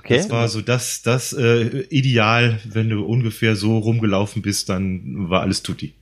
Ja. 0.00 0.16
Okay. 0.16 0.16
Das 0.16 0.30
war 0.30 0.48
so 0.48 0.60
das, 0.60 1.02
das 1.02 1.32
äh, 1.32 1.84
Ideal, 1.90 2.58
wenn 2.64 2.88
du 2.90 3.04
ungefähr 3.04 3.54
so 3.56 3.78
rumgelaufen 3.78 4.42
bist, 4.42 4.68
dann 4.68 5.28
war 5.30 5.42
alles 5.42 5.62
tutti. 5.62 5.94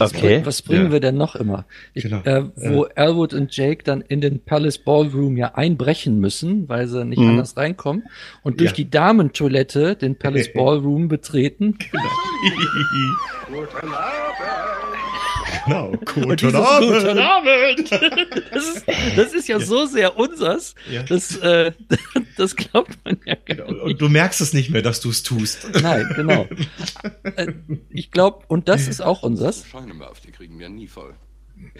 okay. 0.00 0.40
Was 0.44 0.62
bringen 0.62 0.86
Ja. 0.86 0.92
wir 0.92 1.00
denn 1.00 1.16
noch 1.16 1.34
immer? 1.34 1.64
Ich, 1.94 2.04
Genau. 2.04 2.20
äh, 2.24 2.44
wo 2.56 2.84
Elwood 2.84 3.32
und 3.34 3.56
Jake 3.56 3.82
dann 3.84 4.00
in 4.02 4.20
den 4.20 4.38
Palace 4.40 4.78
Ballroom 4.78 5.36
ja 5.36 5.54
einbrechen 5.54 6.20
müssen, 6.20 6.68
weil 6.68 6.86
sie 6.88 7.04
nicht 7.04 7.18
Mhm. 7.20 7.30
anders 7.30 7.56
reinkommen 7.56 8.04
und 8.42 8.60
durch 8.60 8.70
Ja. 8.70 8.76
die 8.76 8.90
Damentoilette 8.90 9.96
den 9.96 10.16
Palace 10.16 10.52
Ballroom 10.54 11.08
betreten. 11.08 11.78
Genau, 13.48 13.64
guten 16.14 16.54
Abend. 16.54 16.92
Guten 16.92 17.18
Abend. 17.18 17.90
Das 18.50 18.68
ist, 18.68 18.86
das 19.16 19.34
ist 19.34 19.48
ja, 19.48 19.58
ja, 19.58 19.64
so 19.64 19.86
sehr 19.86 20.16
unsers, 20.16 20.74
ja. 20.90 21.02
das, 21.02 21.36
äh, 21.36 21.72
das 22.36 22.56
glaubt 22.56 22.98
man 23.04 23.18
ja 23.24 23.34
gar 23.34 23.70
nicht. 23.70 23.82
Und 23.82 24.00
du 24.00 24.08
merkst 24.08 24.40
es 24.40 24.52
nicht 24.52 24.70
mehr, 24.70 24.82
dass 24.82 25.00
du 25.00 25.10
es 25.10 25.22
tust. 25.22 25.68
Nein, 25.80 26.10
genau. 26.16 26.48
Äh, 27.22 27.52
ich 27.90 28.10
glaube, 28.10 28.44
und 28.48 28.68
das 28.68 28.88
ist 28.88 29.00
auch 29.00 29.22
unsers. 29.22 29.64
Scheine 29.66 29.94
die 30.24 30.32
kriegen 30.32 30.58
wir 30.58 30.68
nie 30.68 30.88
voll. 30.88 31.14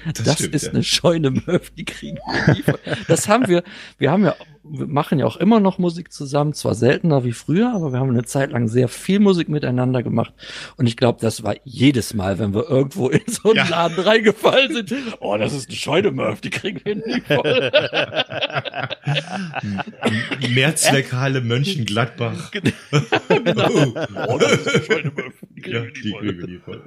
Das, 0.05 0.25
das 0.25 0.35
stimmt, 0.35 0.55
ist 0.55 0.67
ja. 0.67 0.73
eine 0.73 0.83
Scheune 0.83 1.31
Murphy, 1.31 1.71
die 1.77 1.85
kriegen 1.85 2.19
wir 2.19 2.55
nie 2.55 2.63
voll. 2.63 2.79
Das 3.07 3.29
haben 3.29 3.49
wir, 3.49 3.63
wir 3.99 4.11
haben 4.11 4.25
ja 4.25 4.35
wir 4.71 4.87
machen 4.87 5.19
ja 5.19 5.27
auch 5.27 5.37
immer 5.37 5.61
noch 5.61 5.79
Musik 5.79 6.13
zusammen, 6.13 6.53
zwar 6.53 6.75
seltener 6.75 7.25
wie 7.25 7.33
früher, 7.33 7.73
aber 7.75 7.93
wir 7.93 8.01
haben 8.01 8.11
eine 8.11 8.25
Zeit 8.25 8.51
lang 8.51 8.69
sehr 8.69 8.89
viel 8.89 9.21
Musik 9.21 9.49
miteinander 9.49 10.03
gemacht. 10.03 10.35
Und 10.77 10.87
ich 10.87 10.97
glaube, 10.97 11.19
das 11.21 11.43
war 11.43 11.55
jedes 11.65 12.15
Mal, 12.15 12.39
wenn 12.39 12.55
wir 12.55 12.69
irgendwo 12.69 13.09
in 13.09 13.23
so 13.27 13.51
einen 13.51 13.57
ja. 13.57 13.69
Laden 13.69 13.99
reingefallen 13.99 14.75
sind. 14.75 14.93
Oh, 15.21 15.37
das 15.37 15.53
ist 15.53 15.69
eine 15.69 15.77
Scheune, 15.77 16.11
Murph, 16.11 16.41
die 16.41 16.51
kriegen 16.51 16.81
wir 16.85 16.97
nie 16.97 17.21
voll. 17.21 17.71
Mehrzweckhalle 20.55 21.41
Mönchengladbach. 21.41 22.51
genau. 22.53 23.71
oh, 24.29 24.39
das 24.39 24.53
ist 24.53 24.69
eine 24.69 24.85
Scheune, 24.85 25.13
Murph, 25.15 25.35
die 25.57 25.61
kriegen 25.61 25.77
ja, 25.77 25.83
wir 25.83 25.93
nie 26.03 26.13
voll. 26.13 26.49
Nie 26.49 26.59
voll. 26.59 26.83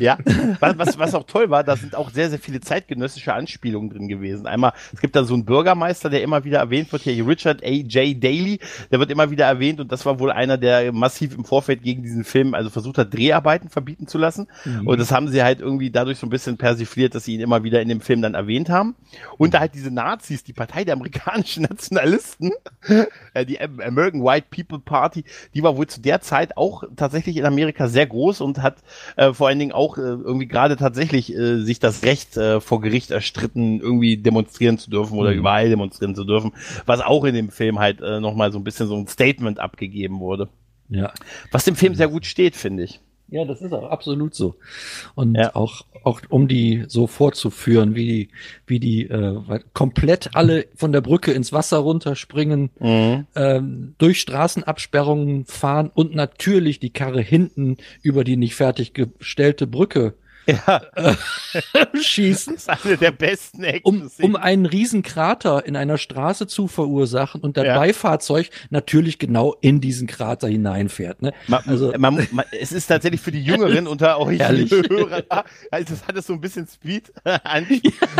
ja, 0.00 0.18
was, 0.60 0.98
was 0.98 1.14
auch 1.14 1.24
toll 1.24 1.50
war, 1.50 1.64
da 1.64 1.76
sind 1.76 1.94
auch 1.94 2.10
sehr, 2.10 2.30
sehr 2.30 2.38
viele 2.38 2.60
zeitgenössische 2.60 3.32
Anspielungen 3.32 3.90
drin 3.90 4.08
gewesen. 4.08 4.46
Einmal, 4.46 4.72
es 4.92 5.00
gibt 5.00 5.16
da 5.16 5.24
so 5.24 5.34
einen 5.34 5.44
Bürgermeister, 5.44 6.10
der 6.10 6.22
immer 6.22 6.44
wieder 6.44 6.58
erwähnt 6.58 6.92
wird, 6.92 7.02
hier 7.02 7.21
Richard 7.22 7.62
A. 7.64 7.68
J. 7.68 8.22
Daly, 8.22 8.60
der 8.90 8.98
wird 8.98 9.10
immer 9.10 9.30
wieder 9.30 9.46
erwähnt 9.46 9.80
und 9.80 9.90
das 9.92 10.04
war 10.06 10.18
wohl 10.18 10.30
einer, 10.30 10.58
der 10.58 10.92
massiv 10.92 11.34
im 11.34 11.44
Vorfeld 11.44 11.82
gegen 11.82 12.02
diesen 12.02 12.24
Film, 12.24 12.54
also 12.54 12.70
versucht 12.70 12.98
hat, 12.98 13.12
Dreharbeiten 13.14 13.68
verbieten 13.68 14.06
zu 14.06 14.18
lassen. 14.18 14.48
Mhm. 14.64 14.86
Und 14.86 15.00
das 15.00 15.12
haben 15.12 15.28
sie 15.28 15.42
halt 15.42 15.60
irgendwie 15.60 15.90
dadurch 15.90 16.18
so 16.18 16.26
ein 16.26 16.30
bisschen 16.30 16.56
persifliert, 16.56 17.14
dass 17.14 17.24
sie 17.24 17.34
ihn 17.34 17.40
immer 17.40 17.64
wieder 17.64 17.80
in 17.80 17.88
dem 17.88 18.00
Film 18.00 18.22
dann 18.22 18.34
erwähnt 18.34 18.68
haben. 18.68 18.94
Und 19.38 19.54
da 19.54 19.60
halt 19.60 19.74
diese 19.74 19.90
Nazis, 19.90 20.44
die 20.44 20.52
Partei 20.52 20.84
der 20.84 20.94
amerikanischen 20.94 21.62
Nationalisten, 21.68 22.52
äh, 23.34 23.46
die 23.46 23.60
American 23.60 24.24
White 24.24 24.46
People 24.50 24.78
Party, 24.78 25.24
die 25.54 25.62
war 25.62 25.76
wohl 25.76 25.86
zu 25.86 26.00
der 26.00 26.20
Zeit 26.20 26.56
auch 26.56 26.84
tatsächlich 26.96 27.36
in 27.36 27.44
Amerika 27.44 27.88
sehr 27.88 28.06
groß 28.06 28.40
und 28.40 28.62
hat 28.62 28.76
äh, 29.16 29.32
vor 29.32 29.48
allen 29.48 29.58
Dingen 29.58 29.72
auch 29.72 29.98
äh, 29.98 30.00
irgendwie 30.00 30.46
gerade 30.46 30.76
tatsächlich 30.76 31.34
äh, 31.34 31.62
sich 31.62 31.78
das 31.78 32.02
Recht 32.02 32.36
äh, 32.36 32.60
vor 32.60 32.80
Gericht 32.80 33.10
erstritten, 33.10 33.80
irgendwie 33.80 34.16
demonstrieren 34.16 34.78
zu 34.78 34.90
dürfen 34.90 35.18
oder 35.18 35.32
mhm. 35.32 35.38
überall 35.38 35.68
demonstrieren 35.68 36.14
zu 36.14 36.24
dürfen, 36.24 36.52
was 36.86 37.00
auch 37.00 37.11
auch 37.12 37.24
in 37.24 37.34
dem 37.34 37.50
Film 37.50 37.78
halt 37.78 38.00
äh, 38.00 38.20
nochmal 38.20 38.52
so 38.52 38.58
ein 38.58 38.64
bisschen 38.64 38.88
so 38.88 38.96
ein 38.96 39.06
Statement 39.06 39.58
abgegeben 39.58 40.18
wurde. 40.18 40.48
Ja. 40.88 41.12
Was 41.50 41.64
dem 41.64 41.76
Film 41.76 41.94
sehr 41.94 42.08
gut 42.08 42.24
steht, 42.24 42.56
finde 42.56 42.84
ich. 42.84 43.00
Ja, 43.28 43.44
das 43.44 43.62
ist 43.62 43.72
auch 43.72 43.90
absolut 43.90 44.34
so. 44.34 44.56
Und 45.14 45.36
ja. 45.36 45.54
auch, 45.54 45.86
auch 46.04 46.20
um 46.28 46.48
die 46.48 46.84
so 46.88 47.06
vorzuführen, 47.06 47.94
wie 47.94 48.06
die, 48.06 48.28
wie 48.66 48.78
die 48.78 49.08
äh, 49.08 49.60
komplett 49.72 50.30
alle 50.34 50.66
von 50.74 50.92
der 50.92 51.00
Brücke 51.00 51.32
ins 51.32 51.52
Wasser 51.52 51.78
runterspringen, 51.78 52.70
mhm. 52.78 53.26
ähm, 53.34 53.94
durch 53.96 54.20
Straßenabsperrungen 54.20 55.46
fahren 55.46 55.90
und 55.94 56.14
natürlich 56.14 56.78
die 56.78 56.92
Karre 56.92 57.22
hinten 57.22 57.76
über 58.02 58.24
die 58.24 58.36
nicht 58.36 58.54
fertiggestellte 58.54 59.66
Brücke 59.66 60.14
ja. 60.46 60.82
schießen. 62.00 62.54
Das 62.54 62.62
ist 62.68 62.86
eine 62.86 62.96
der 62.96 63.12
besten 63.12 63.64
um, 63.82 64.10
um 64.20 64.36
einen 64.36 64.66
riesen 64.66 65.02
Krater 65.02 65.64
in 65.66 65.76
einer 65.76 65.98
Straße 65.98 66.46
zu 66.46 66.68
verursachen 66.68 67.40
und 67.40 67.56
das 67.56 67.66
ja. 67.66 67.76
Beifahrzeug 67.76 68.50
natürlich 68.70 69.18
genau 69.18 69.54
in 69.60 69.80
diesen 69.80 70.06
Krater 70.06 70.48
hineinfährt. 70.48 71.22
Ne? 71.22 71.32
Man, 71.48 71.62
also, 71.66 71.92
man, 71.98 72.26
man, 72.32 72.44
es 72.58 72.72
ist 72.72 72.86
tatsächlich 72.86 73.20
für 73.20 73.32
die 73.32 73.42
Jüngeren 73.42 73.86
unter 73.86 74.18
euch 74.20 74.40
Hörern, 74.40 75.22
also 75.70 75.94
es 75.94 76.06
hat 76.06 76.16
es 76.16 76.26
so 76.26 76.32
ein 76.32 76.40
bisschen 76.40 76.66
Speed 76.66 77.12
an, 77.24 77.66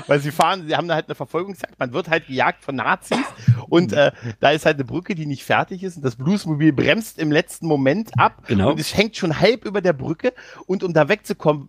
weil 0.06 0.20
sie 0.20 0.30
fahren, 0.30 0.66
sie 0.66 0.76
haben 0.76 0.88
da 0.88 0.94
halt 0.94 1.06
eine 1.06 1.14
Verfolgungsjagd, 1.14 1.78
man 1.78 1.92
wird 1.92 2.08
halt 2.08 2.26
gejagt 2.26 2.62
von 2.64 2.76
Nazis 2.76 3.18
und 3.68 3.92
äh, 3.92 4.12
da 4.40 4.50
ist 4.50 4.66
halt 4.66 4.76
eine 4.76 4.84
Brücke, 4.84 5.14
die 5.14 5.26
nicht 5.26 5.44
fertig 5.44 5.82
ist 5.82 5.96
und 5.96 6.04
das 6.04 6.16
Bluesmobil 6.16 6.72
bremst 6.72 7.18
im 7.18 7.32
letzten 7.32 7.66
Moment 7.66 8.10
ab 8.18 8.44
genau. 8.46 8.70
und 8.70 8.80
es 8.80 8.96
hängt 8.96 9.16
schon 9.16 9.40
halb 9.40 9.64
über 9.64 9.80
der 9.80 9.92
Brücke 9.92 10.32
und 10.66 10.82
um 10.82 10.92
da 10.92 11.08
wegzukommen, 11.08 11.68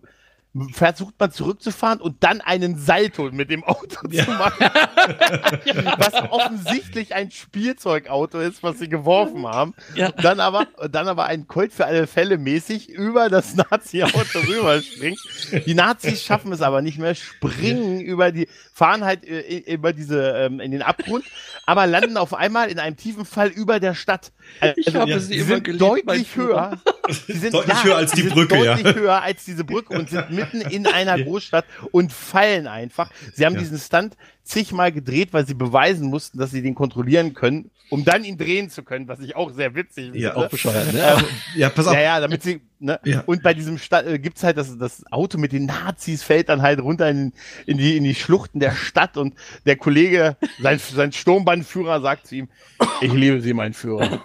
versucht 0.72 1.14
man 1.18 1.32
zurückzufahren 1.32 2.00
und 2.00 2.22
dann 2.22 2.40
einen 2.40 2.78
Salto 2.78 3.30
mit 3.32 3.50
dem 3.50 3.64
Auto 3.64 4.06
ja. 4.08 4.24
zu 4.24 4.30
machen. 4.30 4.64
was 5.98 6.14
offensichtlich 6.30 7.14
ein 7.14 7.32
Spielzeugauto 7.32 8.38
ist, 8.38 8.62
was 8.62 8.78
sie 8.78 8.88
geworfen 8.88 9.46
haben. 9.46 9.74
Ja. 9.96 10.12
Dann 10.12 10.38
aber, 10.38 10.66
dann 10.90 11.08
aber 11.08 11.24
ein 11.24 11.48
Colt 11.48 11.72
für 11.72 11.86
alle 11.86 12.06
Fälle 12.06 12.38
mäßig 12.38 12.88
über 12.88 13.28
das 13.28 13.56
Nazi-Auto 13.56 14.38
rüberspringt. 14.48 15.18
Die 15.66 15.74
Nazis 15.74 16.22
schaffen 16.22 16.52
es 16.52 16.62
aber 16.62 16.82
nicht 16.82 16.98
mehr, 16.98 17.16
springen 17.16 18.00
ja. 18.00 18.06
über 18.06 18.30
die, 18.30 18.46
fahren 18.72 19.04
halt 19.04 19.26
äh, 19.26 19.58
über 19.72 19.92
diese, 19.92 20.30
ähm, 20.36 20.60
in 20.60 20.70
den 20.70 20.82
Abgrund, 20.82 21.24
aber 21.66 21.86
landen 21.88 22.16
auf 22.16 22.32
einmal 22.32 22.70
in 22.70 22.78
einem 22.78 22.96
tiefen 22.96 23.24
Fall 23.24 23.48
über 23.48 23.80
der 23.80 23.94
Stadt. 23.94 24.32
Also, 24.60 24.74
ich 24.76 24.94
habe 24.94 25.20
sie 25.20 25.36
immer 25.36 25.46
sind 25.46 25.80
deutlich 25.80 26.36
höher. 26.36 26.80
Sie 27.26 27.32
sind 27.34 27.52
deutlich 27.52 27.84
höher 27.84 27.96
als 27.96 28.12
die 28.12 28.22
Brücke, 28.22 28.64
ja. 28.64 28.76
Deutlich 28.76 28.94
höher 28.94 29.22
als 29.22 29.44
diese 29.44 29.64
Brücke 29.64 29.92
und 29.98 30.08
sind 30.08 30.30
mitten 30.30 30.60
in 30.62 30.86
einer 30.86 31.22
Großstadt 31.22 31.66
und 31.90 32.12
fallen 32.12 32.66
einfach. 32.66 33.10
Sie 33.34 33.44
haben 33.44 33.54
ja. 33.54 33.60
diesen 33.60 33.78
Stunt 33.78 34.16
zigmal 34.44 34.92
gedreht, 34.92 35.32
weil 35.32 35.46
sie 35.46 35.54
beweisen 35.54 36.08
mussten, 36.08 36.38
dass 36.38 36.50
sie 36.50 36.62
den 36.62 36.74
kontrollieren 36.74 37.32
können, 37.32 37.70
um 37.90 38.04
dann 38.04 38.24
ihn 38.24 38.36
drehen 38.36 38.70
zu 38.70 38.82
können, 38.82 39.08
was 39.08 39.20
ich 39.20 39.36
auch 39.36 39.50
sehr 39.52 39.74
witzig 39.74 40.04
finde. 40.06 40.18
Ja, 40.18 40.36
auch 40.36 40.48
bescheuert, 40.48 40.92
ne? 40.92 41.00
Ähm, 41.00 41.24
ja, 41.56 41.70
pass 41.70 41.86
auf. 41.86 41.94
Ja, 41.94 42.00
ja, 42.00 42.20
damit 42.20 42.42
sie, 42.42 42.60
ne? 42.78 42.98
Ja. 43.04 43.22
Und 43.26 43.42
bei 43.42 43.54
diesem 43.54 43.78
Stadt 43.78 44.06
äh, 44.06 44.18
gibt's 44.18 44.42
halt 44.42 44.56
das, 44.56 44.76
das 44.78 45.04
Auto 45.10 45.38
mit 45.38 45.52
den 45.52 45.66
Nazis 45.66 46.22
fällt 46.22 46.48
dann 46.48 46.62
halt 46.62 46.80
runter 46.80 47.08
in, 47.08 47.32
in 47.66 47.78
die, 47.78 47.96
in 47.96 48.04
die 48.04 48.14
Schluchten 48.14 48.60
der 48.60 48.72
Stadt 48.72 49.16
und 49.16 49.34
der 49.64 49.76
Kollege, 49.76 50.36
sein, 50.60 50.78
sein 50.78 51.12
Sturmbannführer 51.12 52.00
sagt 52.00 52.26
zu 52.26 52.36
ihm, 52.36 52.48
ich 53.00 53.12
liebe 53.12 53.40
Sie, 53.40 53.54
mein 53.54 53.72
Führer. 53.72 54.20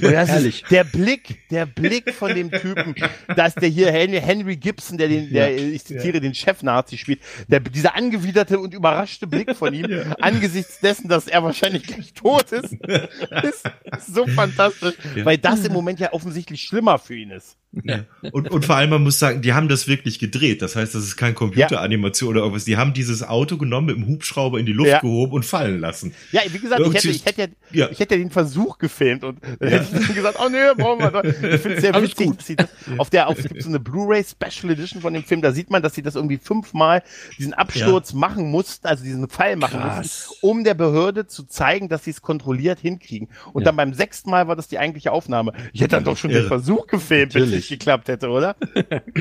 Ja. 0.00 0.24
Ehrlich. 0.26 0.64
der 0.70 0.84
Blick, 0.84 1.48
der 1.50 1.66
Blick 1.66 2.12
von 2.14 2.34
dem 2.34 2.50
Typen, 2.50 2.94
dass 3.36 3.54
der 3.54 3.68
hier 3.68 3.92
Henry, 3.92 4.20
Henry 4.20 4.56
Gibson, 4.56 4.98
der 4.98 5.08
den, 5.08 5.32
der, 5.32 5.56
ich 5.56 5.84
zitiere, 5.84 6.20
den 6.20 6.34
Chef-Nazi 6.34 6.96
spielt, 6.96 7.20
der, 7.48 7.60
dieser 7.60 7.94
angewiderte 7.94 8.58
und 8.58 8.74
überraschte 8.74 9.26
Blick 9.44 9.56
von 9.56 9.74
ihm, 9.74 9.90
ja. 9.90 10.16
angesichts 10.20 10.80
dessen, 10.80 11.08
dass 11.08 11.26
er 11.26 11.42
wahrscheinlich 11.42 11.84
gleich 11.84 12.12
tot 12.12 12.52
ist, 12.52 12.72
ist 13.42 13.64
so 14.06 14.26
fantastisch, 14.26 14.94
ja. 15.14 15.24
weil 15.24 15.38
das 15.38 15.64
im 15.64 15.72
Moment 15.72 16.00
ja 16.00 16.12
offensichtlich 16.12 16.62
schlimmer 16.62 16.98
für 16.98 17.14
ihn 17.16 17.30
ist. 17.30 17.56
Ja. 17.84 18.04
Und, 18.32 18.50
und 18.50 18.64
vor 18.64 18.76
allem, 18.76 18.90
man 18.90 19.02
muss 19.02 19.18
sagen, 19.18 19.42
die 19.42 19.52
haben 19.52 19.68
das 19.68 19.86
wirklich 19.86 20.18
gedreht. 20.18 20.62
Das 20.62 20.76
heißt, 20.76 20.94
das 20.94 21.04
ist 21.04 21.16
kein 21.16 21.34
Computeranimation 21.34 22.30
oder 22.30 22.40
irgendwas. 22.40 22.64
Die 22.64 22.76
haben 22.76 22.92
dieses 22.94 23.22
Auto 23.22 23.56
genommen, 23.56 23.86
mit 23.86 23.96
dem 23.96 24.06
Hubschrauber 24.06 24.58
in 24.58 24.66
die 24.66 24.72
Luft 24.72 25.00
gehoben 25.00 25.32
und 25.32 25.44
fallen 25.44 25.80
lassen. 25.80 26.14
Ja, 26.32 26.42
wie 26.50 26.58
gesagt, 26.58 26.80
ich 26.80 26.94
hätte, 26.94 27.08
ich 27.08 27.24
hätte, 27.24 27.50
ja, 27.72 27.88
ich 27.90 27.98
hätte 27.98 28.16
den 28.16 28.30
Versuch 28.30 28.78
gefilmt 28.78 29.24
und 29.24 29.38
dann 29.58 29.68
hätte 29.68 29.86
ich 30.00 30.14
gesagt, 30.14 30.38
oh 30.44 30.48
nee, 30.48 30.58
brauchen 30.76 31.00
wir 31.00 31.10
doch. 31.10 31.24
Ich 31.24 31.60
finde 31.60 31.76
es 31.76 31.80
sehr 31.82 31.94
witzig, 32.02 32.56
das 32.56 32.68
auf 32.98 33.10
der, 33.10 33.28
auf, 33.28 33.38
es 33.38 33.48
gibt 33.48 33.62
so 33.62 33.68
eine 33.68 33.80
Blu-ray 33.80 34.24
Special 34.24 34.72
Edition 34.72 35.02
von 35.02 35.12
dem 35.12 35.24
Film, 35.24 35.42
da 35.42 35.52
sieht 35.52 35.70
man, 35.70 35.82
dass 35.82 35.94
sie 35.94 36.02
das 36.02 36.14
irgendwie 36.14 36.38
fünfmal 36.38 37.02
diesen 37.38 37.54
Absturz 37.54 38.12
machen 38.12 38.50
mussten, 38.50 38.86
also 38.86 39.04
diesen 39.04 39.28
Fall 39.28 39.56
machen 39.56 39.80
Krass. 39.80 39.98
mussten, 39.98 40.46
um 40.46 40.64
der 40.64 40.74
Behörde 40.74 41.26
zu 41.26 41.44
zeigen, 41.44 41.88
dass 41.88 42.04
sie 42.04 42.10
es 42.10 42.22
kontrolliert 42.22 42.80
hinkriegen. 42.80 43.28
Und 43.52 43.62
ja. 43.62 43.66
dann 43.66 43.76
beim 43.76 43.92
sechsten 43.92 44.30
Mal 44.30 44.48
war 44.48 44.56
das 44.56 44.68
die 44.68 44.78
eigentliche 44.78 45.12
Aufnahme. 45.12 45.52
Ich 45.72 45.80
hätte 45.80 45.96
dann 45.96 46.04
doch 46.04 46.16
schon 46.16 46.30
den 46.30 46.46
Versuch 46.46 46.86
gefilmt, 46.86 47.34
es 47.34 47.65
nicht 47.70 47.80
geklappt 47.80 48.08
hätte, 48.08 48.28
oder? 48.28 48.56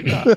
ja. 0.05 0.25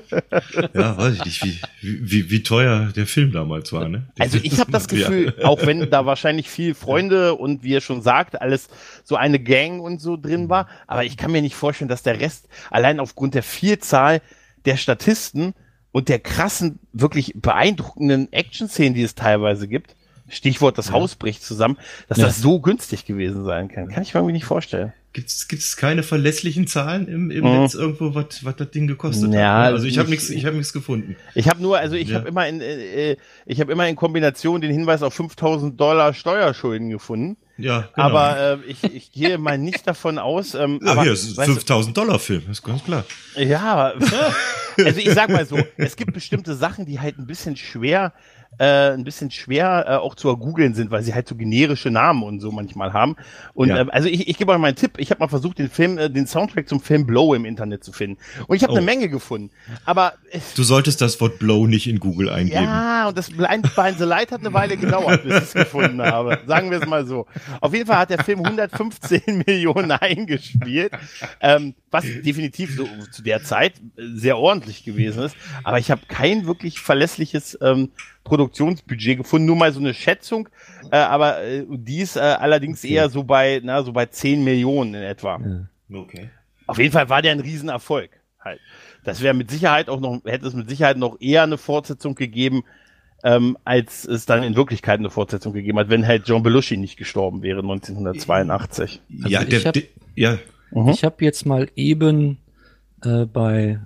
ja, 0.73 0.97
weiß 0.97 1.15
ich 1.25 1.25
nicht, 1.25 1.61
wie, 1.81 2.11
wie, 2.11 2.31
wie 2.31 2.43
teuer 2.43 2.91
der 2.95 3.05
Film 3.05 3.31
damals 3.31 3.71
war, 3.73 3.87
ne? 3.87 4.07
Also 4.17 4.39
ich 4.41 4.59
habe 4.59 4.71
das 4.71 4.87
Gefühl, 4.89 5.33
ja. 5.37 5.45
auch 5.45 5.65
wenn 5.65 5.89
da 5.89 6.05
wahrscheinlich 6.05 6.49
viel 6.49 6.73
Freunde 6.73 7.35
und 7.35 7.63
wie 7.63 7.71
ihr 7.71 7.81
schon 7.81 8.01
sagt, 8.01 8.41
alles 8.41 8.69
so 9.03 9.15
eine 9.15 9.39
Gang 9.39 9.81
und 9.81 10.01
so 10.01 10.17
drin 10.17 10.49
war, 10.49 10.67
aber 10.87 11.03
ich 11.03 11.17
kann 11.17 11.31
mir 11.31 11.41
nicht 11.41 11.55
vorstellen, 11.55 11.89
dass 11.89 12.03
der 12.03 12.19
Rest 12.19 12.47
allein 12.69 12.99
aufgrund 12.99 13.35
der 13.35 13.43
Vielzahl 13.43 14.21
der 14.65 14.77
Statisten 14.77 15.53
und 15.91 16.09
der 16.09 16.19
krassen, 16.19 16.79
wirklich 16.93 17.33
beeindruckenden 17.35 18.31
Action-Szenen, 18.31 18.93
die 18.93 19.03
es 19.03 19.15
teilweise 19.15 19.67
gibt, 19.67 19.95
Stichwort 20.29 20.77
das 20.77 20.87
ja. 20.87 20.93
Haus 20.93 21.15
bricht 21.15 21.43
zusammen, 21.43 21.77
dass 22.07 22.17
ja. 22.17 22.25
das 22.25 22.39
so 22.39 22.59
günstig 22.59 23.05
gewesen 23.05 23.43
sein 23.45 23.67
kann. 23.67 23.89
Kann 23.89 24.03
ich 24.03 24.13
mir 24.13 24.19
irgendwie 24.19 24.33
nicht 24.33 24.45
vorstellen. 24.45 24.93
Gibt 25.11 25.29
es 25.29 25.75
keine 25.75 26.03
verlässlichen 26.03 26.67
Zahlen 26.67 27.07
im, 27.07 27.31
im 27.31 27.43
mhm. 27.43 27.61
Netz 27.61 27.73
irgendwo, 27.73 28.13
was 28.13 28.43
was 28.43 28.55
das 28.57 28.69
Ding 28.69 28.85
gekostet 28.85 29.33
ja, 29.33 29.63
hat? 29.63 29.73
Also 29.73 29.87
ich 29.87 29.97
habe 29.97 30.07
nichts 30.07 30.29
ich 30.29 30.45
habe 30.45 30.55
nichts 30.55 30.71
gefunden. 30.71 31.15
Ich 31.33 31.49
habe 31.49 31.61
nur, 31.61 31.79
also 31.79 31.95
ich 31.95 32.09
ja. 32.09 32.17
habe 32.17 32.29
immer 32.29 32.47
in 32.47 32.61
äh, 32.61 33.17
ich 33.47 33.59
habe 33.59 33.71
immer 33.71 33.87
in 33.87 33.95
Kombination 33.95 34.61
den 34.61 34.71
Hinweis 34.71 35.01
auf 35.01 35.15
5000 35.15 35.79
Dollar 35.79 36.13
Steuerschulden 36.13 36.91
gefunden. 36.91 37.37
Ja, 37.57 37.89
genau. 37.93 38.07
Aber 38.07 38.39
äh, 38.39 38.57
ich, 38.67 38.83
ich 38.83 39.11
gehe 39.11 39.37
mal 39.37 39.57
nicht 39.57 39.87
davon 39.87 40.19
aus. 40.19 40.53
Ähm, 40.53 40.79
ja, 40.81 40.91
aber, 40.91 41.03
hier, 41.03 41.13
ist 41.13 41.39
ein 41.39 41.45
5000 41.45 41.97
Dollar 41.97 42.19
Film, 42.19 42.43
ist 42.49 42.63
ganz 42.63 42.83
klar. 42.83 43.03
Ja, 43.35 43.93
also 44.77 44.99
ich 44.99 45.11
sag 45.11 45.29
mal 45.29 45.45
so, 45.45 45.57
es 45.75 45.95
gibt 45.95 46.13
bestimmte 46.13 46.55
Sachen, 46.55 46.85
die 46.85 46.99
halt 46.99 47.17
ein 47.17 47.25
bisschen 47.25 47.57
schwer 47.57 48.13
äh, 48.57 48.91
ein 48.91 49.03
bisschen 49.03 49.31
schwer 49.31 49.85
äh, 49.87 49.95
auch 49.95 50.15
zu 50.15 50.27
ergoogeln 50.27 50.73
sind, 50.73 50.91
weil 50.91 51.01
sie 51.01 51.13
halt 51.13 51.27
so 51.27 51.35
generische 51.35 51.91
Namen 51.91 52.23
und 52.23 52.39
so 52.39 52.51
manchmal 52.51 52.91
haben. 52.91 53.15
Und 53.53 53.69
ja. 53.69 53.79
ähm, 53.79 53.89
also 53.91 54.09
ich, 54.09 54.27
ich 54.27 54.37
gebe 54.37 54.51
euch 54.51 54.57
mal 54.57 54.67
einen 54.67 54.75
Tipp. 54.75 54.93
Ich 54.97 55.11
habe 55.11 55.19
mal 55.19 55.29
versucht, 55.29 55.59
den 55.59 55.69
Film, 55.69 55.97
äh, 55.97 56.09
den 56.09 56.27
Soundtrack 56.27 56.67
zum 56.67 56.81
Film 56.81 57.05
Blow 57.05 57.33
im 57.33 57.45
Internet 57.45 57.83
zu 57.83 57.93
finden. 57.93 58.17
Und 58.47 58.57
ich 58.57 58.63
habe 58.63 58.73
oh. 58.73 58.77
eine 58.77 58.85
Menge 58.85 59.07
gefunden. 59.07 59.51
Aber 59.85 60.13
es, 60.31 60.53
du 60.55 60.63
solltest 60.63 60.99
das 60.99 61.21
Wort 61.21 61.39
Blow 61.39 61.67
nicht 61.67 61.87
in 61.87 61.99
Google 61.99 62.29
eingeben. 62.29 62.63
Ja, 62.63 63.07
und 63.07 63.17
das 63.17 63.29
Blind 63.29 63.73
Behind 63.75 63.97
the 63.97 64.03
Light 64.03 64.31
hat 64.31 64.41
eine 64.41 64.53
Weile 64.53 64.75
gedauert, 64.75 65.23
bis 65.23 65.37
ich 65.37 65.43
es 65.43 65.53
gefunden 65.53 66.01
habe. 66.01 66.39
Sagen 66.45 66.69
wir 66.69 66.81
es 66.81 66.87
mal 66.87 67.05
so. 67.05 67.27
Auf 67.61 67.73
jeden 67.73 67.85
Fall 67.85 67.97
hat 67.97 68.09
der 68.09 68.23
Film 68.23 68.43
115 68.43 69.21
Millionen 69.47 69.91
eingespielt, 69.91 70.91
ähm, 71.39 71.75
was 71.91 72.03
definitiv 72.03 72.75
so 72.75 72.87
zu 73.11 73.23
der 73.23 73.43
Zeit 73.43 73.73
sehr 73.95 74.37
ordentlich 74.37 74.83
gewesen 74.83 75.23
ist. 75.23 75.35
Aber 75.63 75.79
ich 75.79 75.91
habe 75.91 76.01
kein 76.07 76.45
wirklich 76.45 76.79
verlässliches 76.79 77.57
ähm, 77.61 77.91
Produktionsbudget 78.23 79.17
gefunden, 79.17 79.47
nur 79.47 79.55
mal 79.55 79.71
so 79.71 79.79
eine 79.79 79.93
Schätzung, 79.93 80.49
äh, 80.91 80.97
aber 80.97 81.41
äh, 81.43 81.65
die 81.69 82.01
ist 82.01 82.15
äh, 82.15 82.19
allerdings 82.19 82.83
okay. 82.83 82.93
eher 82.93 83.09
so 83.09 83.23
bei, 83.23 83.61
na, 83.63 83.83
so 83.83 83.93
bei 83.93 84.05
10 84.05 84.43
Millionen 84.43 84.93
in 84.93 85.03
etwa. 85.03 85.39
Okay. 85.91 86.29
Auf 86.67 86.77
jeden 86.77 86.91
Fall 86.91 87.09
war 87.09 87.21
der 87.21 87.31
ein 87.31 87.39
Riesenerfolg. 87.39 88.11
Halt. 88.39 88.59
Das 89.03 89.21
wäre 89.21 89.33
mit 89.33 89.49
Sicherheit 89.49 89.89
auch 89.89 89.99
noch, 89.99 90.21
hätte 90.25 90.47
es 90.47 90.53
mit 90.53 90.69
Sicherheit 90.69 90.97
noch 90.97 91.19
eher 91.19 91.43
eine 91.43 91.57
Fortsetzung 91.57 92.15
gegeben, 92.15 92.63
ähm, 93.23 93.57
als 93.65 94.05
es 94.05 94.25
dann 94.25 94.43
in 94.43 94.55
Wirklichkeit 94.55 94.99
eine 94.99 95.09
Fortsetzung 95.09 95.53
gegeben 95.53 95.79
hat, 95.79 95.89
wenn 95.89 96.07
halt 96.07 96.27
John 96.27 96.43
Belushi 96.43 96.77
nicht 96.77 96.97
gestorben 96.97 97.41
wäre 97.41 97.59
1982. 97.59 99.01
Also 99.23 99.29
ja, 99.29 99.43
der, 99.43 99.63
hab, 99.63 99.75
ja. 100.15 100.37
Mhm. 100.71 100.89
Ich 100.89 101.03
habe 101.03 101.25
jetzt 101.25 101.45
mal 101.45 101.69
eben 101.75 102.37
äh, 103.03 103.25
bei 103.25 103.79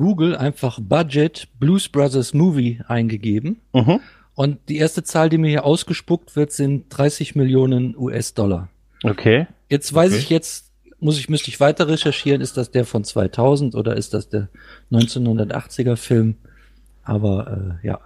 Google 0.00 0.34
einfach 0.34 0.80
Budget 0.80 1.48
Blues 1.58 1.88
Brothers 1.88 2.32
Movie 2.32 2.80
eingegeben. 2.88 3.60
Mhm. 3.74 4.00
Und 4.34 4.58
die 4.68 4.78
erste 4.78 5.02
Zahl, 5.02 5.28
die 5.28 5.36
mir 5.36 5.50
hier 5.50 5.64
ausgespuckt 5.66 6.34
wird, 6.36 6.52
sind 6.52 6.86
30 6.88 7.34
Millionen 7.34 7.94
US-Dollar. 7.96 8.68
Okay. 9.02 9.46
Jetzt 9.68 9.92
weiß 9.92 10.12
okay. 10.12 10.20
ich 10.20 10.30
jetzt, 10.30 10.72
muss 10.98 11.18
ich, 11.18 11.28
müsste 11.28 11.50
ich 11.50 11.60
weiter 11.60 11.88
recherchieren, 11.88 12.40
ist 12.40 12.56
das 12.56 12.70
der 12.70 12.86
von 12.86 13.04
2000 13.04 13.74
oder 13.74 13.96
ist 13.96 14.14
das 14.14 14.30
der 14.30 14.48
1980er 14.90 15.96
Film? 15.96 16.36
Aber 17.02 17.78
äh, 17.82 17.86
ja, 17.86 18.00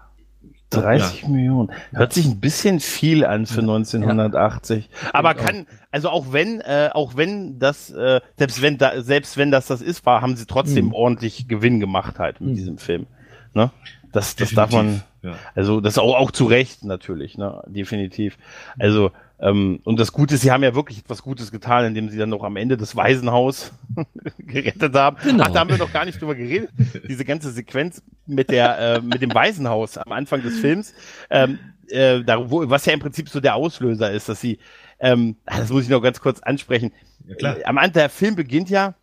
30 0.80 1.22
ja. 1.22 1.28
Millionen. 1.28 1.72
Hört 1.92 2.12
sich 2.12 2.26
ein 2.26 2.40
bisschen 2.40 2.80
viel 2.80 3.24
an 3.24 3.46
für 3.46 3.60
1980. 3.60 4.88
Ja. 4.90 5.10
Aber 5.12 5.34
kann, 5.34 5.66
also 5.90 6.10
auch 6.10 6.32
wenn, 6.32 6.60
äh, 6.60 6.90
auch 6.92 7.16
wenn 7.16 7.58
das, 7.58 7.90
äh, 7.90 8.20
selbst 8.36 8.62
wenn 8.62 8.78
da, 8.78 9.02
selbst 9.02 9.36
wenn 9.36 9.50
das 9.50 9.66
das 9.66 9.82
ist, 9.82 10.04
war, 10.06 10.22
haben 10.22 10.36
sie 10.36 10.46
trotzdem 10.46 10.86
mhm. 10.86 10.94
ordentlich 10.94 11.48
Gewinn 11.48 11.80
gemacht 11.80 12.18
halt 12.18 12.40
mit 12.40 12.50
mhm. 12.50 12.56
diesem 12.56 12.78
Film. 12.78 13.06
Ne? 13.54 13.70
Das, 14.12 14.36
das 14.36 14.50
darf 14.50 14.70
man, 14.70 15.02
ja. 15.22 15.34
also 15.54 15.80
das 15.80 15.98
auch, 15.98 16.14
auch 16.14 16.30
zu 16.30 16.44
Recht 16.44 16.84
natürlich, 16.84 17.36
ne? 17.36 17.62
Definitiv. 17.66 18.38
Also 18.78 19.10
ähm, 19.41 19.80
und 19.85 19.99
das 19.99 20.12
Gute 20.12 20.35
ist, 20.37 20.43
sie 20.43 20.51
haben 20.51 20.62
ja 20.62 20.74
wirklich 20.74 20.99
etwas 20.99 21.22
Gutes 21.22 21.51
getan, 21.51 21.85
indem 21.85 22.09
sie 22.09 22.18
dann 22.18 22.28
noch 22.28 22.45
am 22.45 22.57
Ende 22.57 22.76
das 22.76 22.95
Waisenhaus 22.95 23.72
gerettet 24.39 24.95
haben. 24.95 25.16
Genau. 25.22 25.45
Ach, 25.45 25.53
da 25.53 25.61
haben 25.61 25.70
wir 25.70 25.78
noch 25.78 25.93
gar 25.93 26.05
nicht 26.05 26.20
drüber 26.20 26.35
geredet. 26.35 26.70
Diese 27.09 27.24
ganze 27.24 27.51
Sequenz 27.51 28.03
mit 28.26 28.51
der 28.51 28.78
äh, 28.78 29.01
mit 29.01 29.22
dem 29.22 29.35
Waisenhaus 29.35 29.99
am 29.99 30.12
Anfang 30.12 30.43
des 30.43 30.59
Films, 30.61 30.95
ähm, 31.30 31.59
äh, 31.89 32.22
da, 32.22 32.51
wo, 32.51 32.68
was 32.70 32.87
ja 32.87 32.93
im 32.93 33.01
Prinzip 33.01 33.28
so 33.28 33.41
der 33.41 33.57
Auslöser 33.57 34.12
ist, 34.12 34.28
dass 34.28 34.41
sie, 34.41 34.59
ähm, 35.01 35.37
das 35.47 35.70
muss 35.70 35.85
ich 35.85 35.91
noch 35.91 36.01
ganz 36.01 36.20
kurz 36.20 36.41
ansprechen. 36.41 36.93
Ja, 37.26 37.35
klar. 37.35 37.57
Am 37.64 37.78
Anfang 37.78 37.93
der 37.95 38.11
Film 38.11 38.37
beginnt 38.37 38.70
ja 38.70 38.95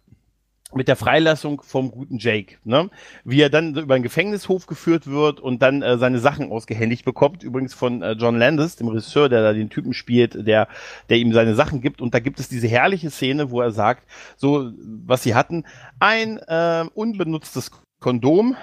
mit 0.76 0.88
der 0.88 0.96
Freilassung 0.96 1.62
vom 1.62 1.92
guten 1.92 2.18
Jake, 2.18 2.58
ne? 2.64 2.90
Wie 3.24 3.42
er 3.42 3.50
dann 3.50 3.76
über 3.76 3.96
einen 3.96 4.04
Gefängnishof 4.04 4.66
geführt 4.66 5.08
wird 5.08 5.40
und 5.40 5.62
dann 5.62 5.82
äh, 5.82 5.98
seine 5.98 6.20
Sachen 6.20 6.52
ausgehändigt 6.52 7.06
bekommt, 7.06 7.44
übrigens 7.44 7.74
von 7.74 8.02
äh, 8.02 8.14
John 8.14 8.38
Landis, 8.38 8.76
dem 8.76 8.88
Regisseur, 8.88 9.30
der 9.30 9.42
da 9.42 9.54
den 9.54 9.70
Typen 9.70 9.94
spielt, 9.94 10.48
der, 10.48 10.68
der 11.10 11.18
ihm 11.18 11.34
seine 11.34 11.56
Sachen 11.56 11.82
gibt. 11.82 12.02
Und 12.02 12.14
da 12.14 12.20
gibt 12.20 12.40
es 12.40 12.50
diese 12.50 12.68
herrliche 12.68 13.10
Szene, 13.10 13.52
wo 13.52 13.62
er 13.62 13.72
sagt, 13.72 14.08
so, 14.38 14.72
was 15.06 15.24
sie 15.24 15.36
hatten, 15.36 15.66
ein 16.00 16.38
äh, 16.38 16.86
unbenutztes 16.94 17.72
Kondom, 18.02 18.58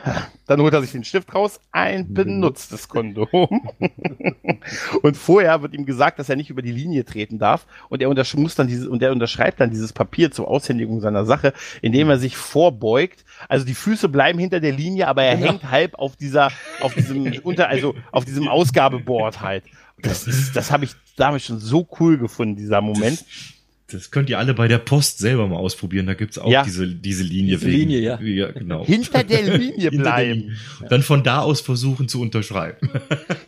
dann 0.48 0.60
holt 0.60 0.74
er 0.74 0.82
sich 0.82 0.90
den 0.90 1.04
Stift 1.04 1.32
raus, 1.32 1.60
ein 1.70 2.12
benutztes 2.12 2.88
Kondom. 2.88 3.28
und 5.02 5.16
vorher 5.16 5.62
wird 5.62 5.74
ihm 5.74 5.86
gesagt, 5.86 6.18
dass 6.18 6.28
er 6.28 6.34
nicht 6.34 6.50
über 6.50 6.60
die 6.60 6.72
Linie 6.72 7.04
treten 7.04 7.38
darf 7.38 7.64
und 7.88 8.02
er 8.02 8.08
muss 8.34 8.56
dann 8.56 8.66
dieses 8.66 8.88
und 8.88 9.00
er 9.00 9.12
unterschreibt 9.12 9.60
dann 9.60 9.70
dieses 9.70 9.92
Papier 9.92 10.32
zur 10.32 10.48
Aushändigung 10.48 11.00
seiner 11.00 11.24
Sache, 11.24 11.52
indem 11.82 12.10
er 12.10 12.18
sich 12.18 12.36
vorbeugt. 12.36 13.24
Also 13.48 13.64
die 13.64 13.74
Füße 13.74 14.08
bleiben 14.08 14.40
hinter 14.40 14.58
der 14.58 14.72
Linie, 14.72 15.06
aber 15.06 15.22
er 15.22 15.36
genau. 15.36 15.52
hängt 15.52 15.70
halb 15.70 15.94
auf 15.94 16.16
dieser 16.16 16.50
auf 16.80 16.94
diesem 16.94 17.32
unter 17.44 17.68
also 17.68 17.94
auf 18.10 18.24
diesem 18.24 18.48
Ausgabeboard 18.48 19.40
halt. 19.40 19.62
Das 20.02 20.26
ist 20.26 20.56
das 20.56 20.72
habe 20.72 20.84
ich 20.84 20.96
damals 21.16 21.44
schon 21.44 21.60
so 21.60 21.86
cool 22.00 22.18
gefunden 22.18 22.56
dieser 22.56 22.80
Moment. 22.80 23.20
Das 23.20 23.57
das 23.90 24.10
könnt 24.10 24.28
ihr 24.28 24.38
alle 24.38 24.52
bei 24.52 24.68
der 24.68 24.78
Post 24.78 25.18
selber 25.18 25.48
mal 25.48 25.56
ausprobieren. 25.56 26.06
Da 26.06 26.12
gibt's 26.12 26.38
auch 26.38 26.50
ja. 26.50 26.62
diese, 26.62 26.86
diese 26.86 27.22
Linie. 27.22 27.56
Diese 27.56 27.66
wegen, 27.66 27.90
Linie, 27.90 28.00
ja. 28.00 28.20
ja 28.20 28.50
genau. 28.52 28.84
Hinter 28.84 29.24
der 29.24 29.42
Linie 29.58 29.90
bleiben. 29.90 30.58
Der 30.80 30.88
Dann 30.90 31.02
von 31.02 31.22
da 31.22 31.40
aus 31.40 31.62
versuchen 31.62 32.08
zu 32.08 32.20
unterschreiben. 32.20 32.90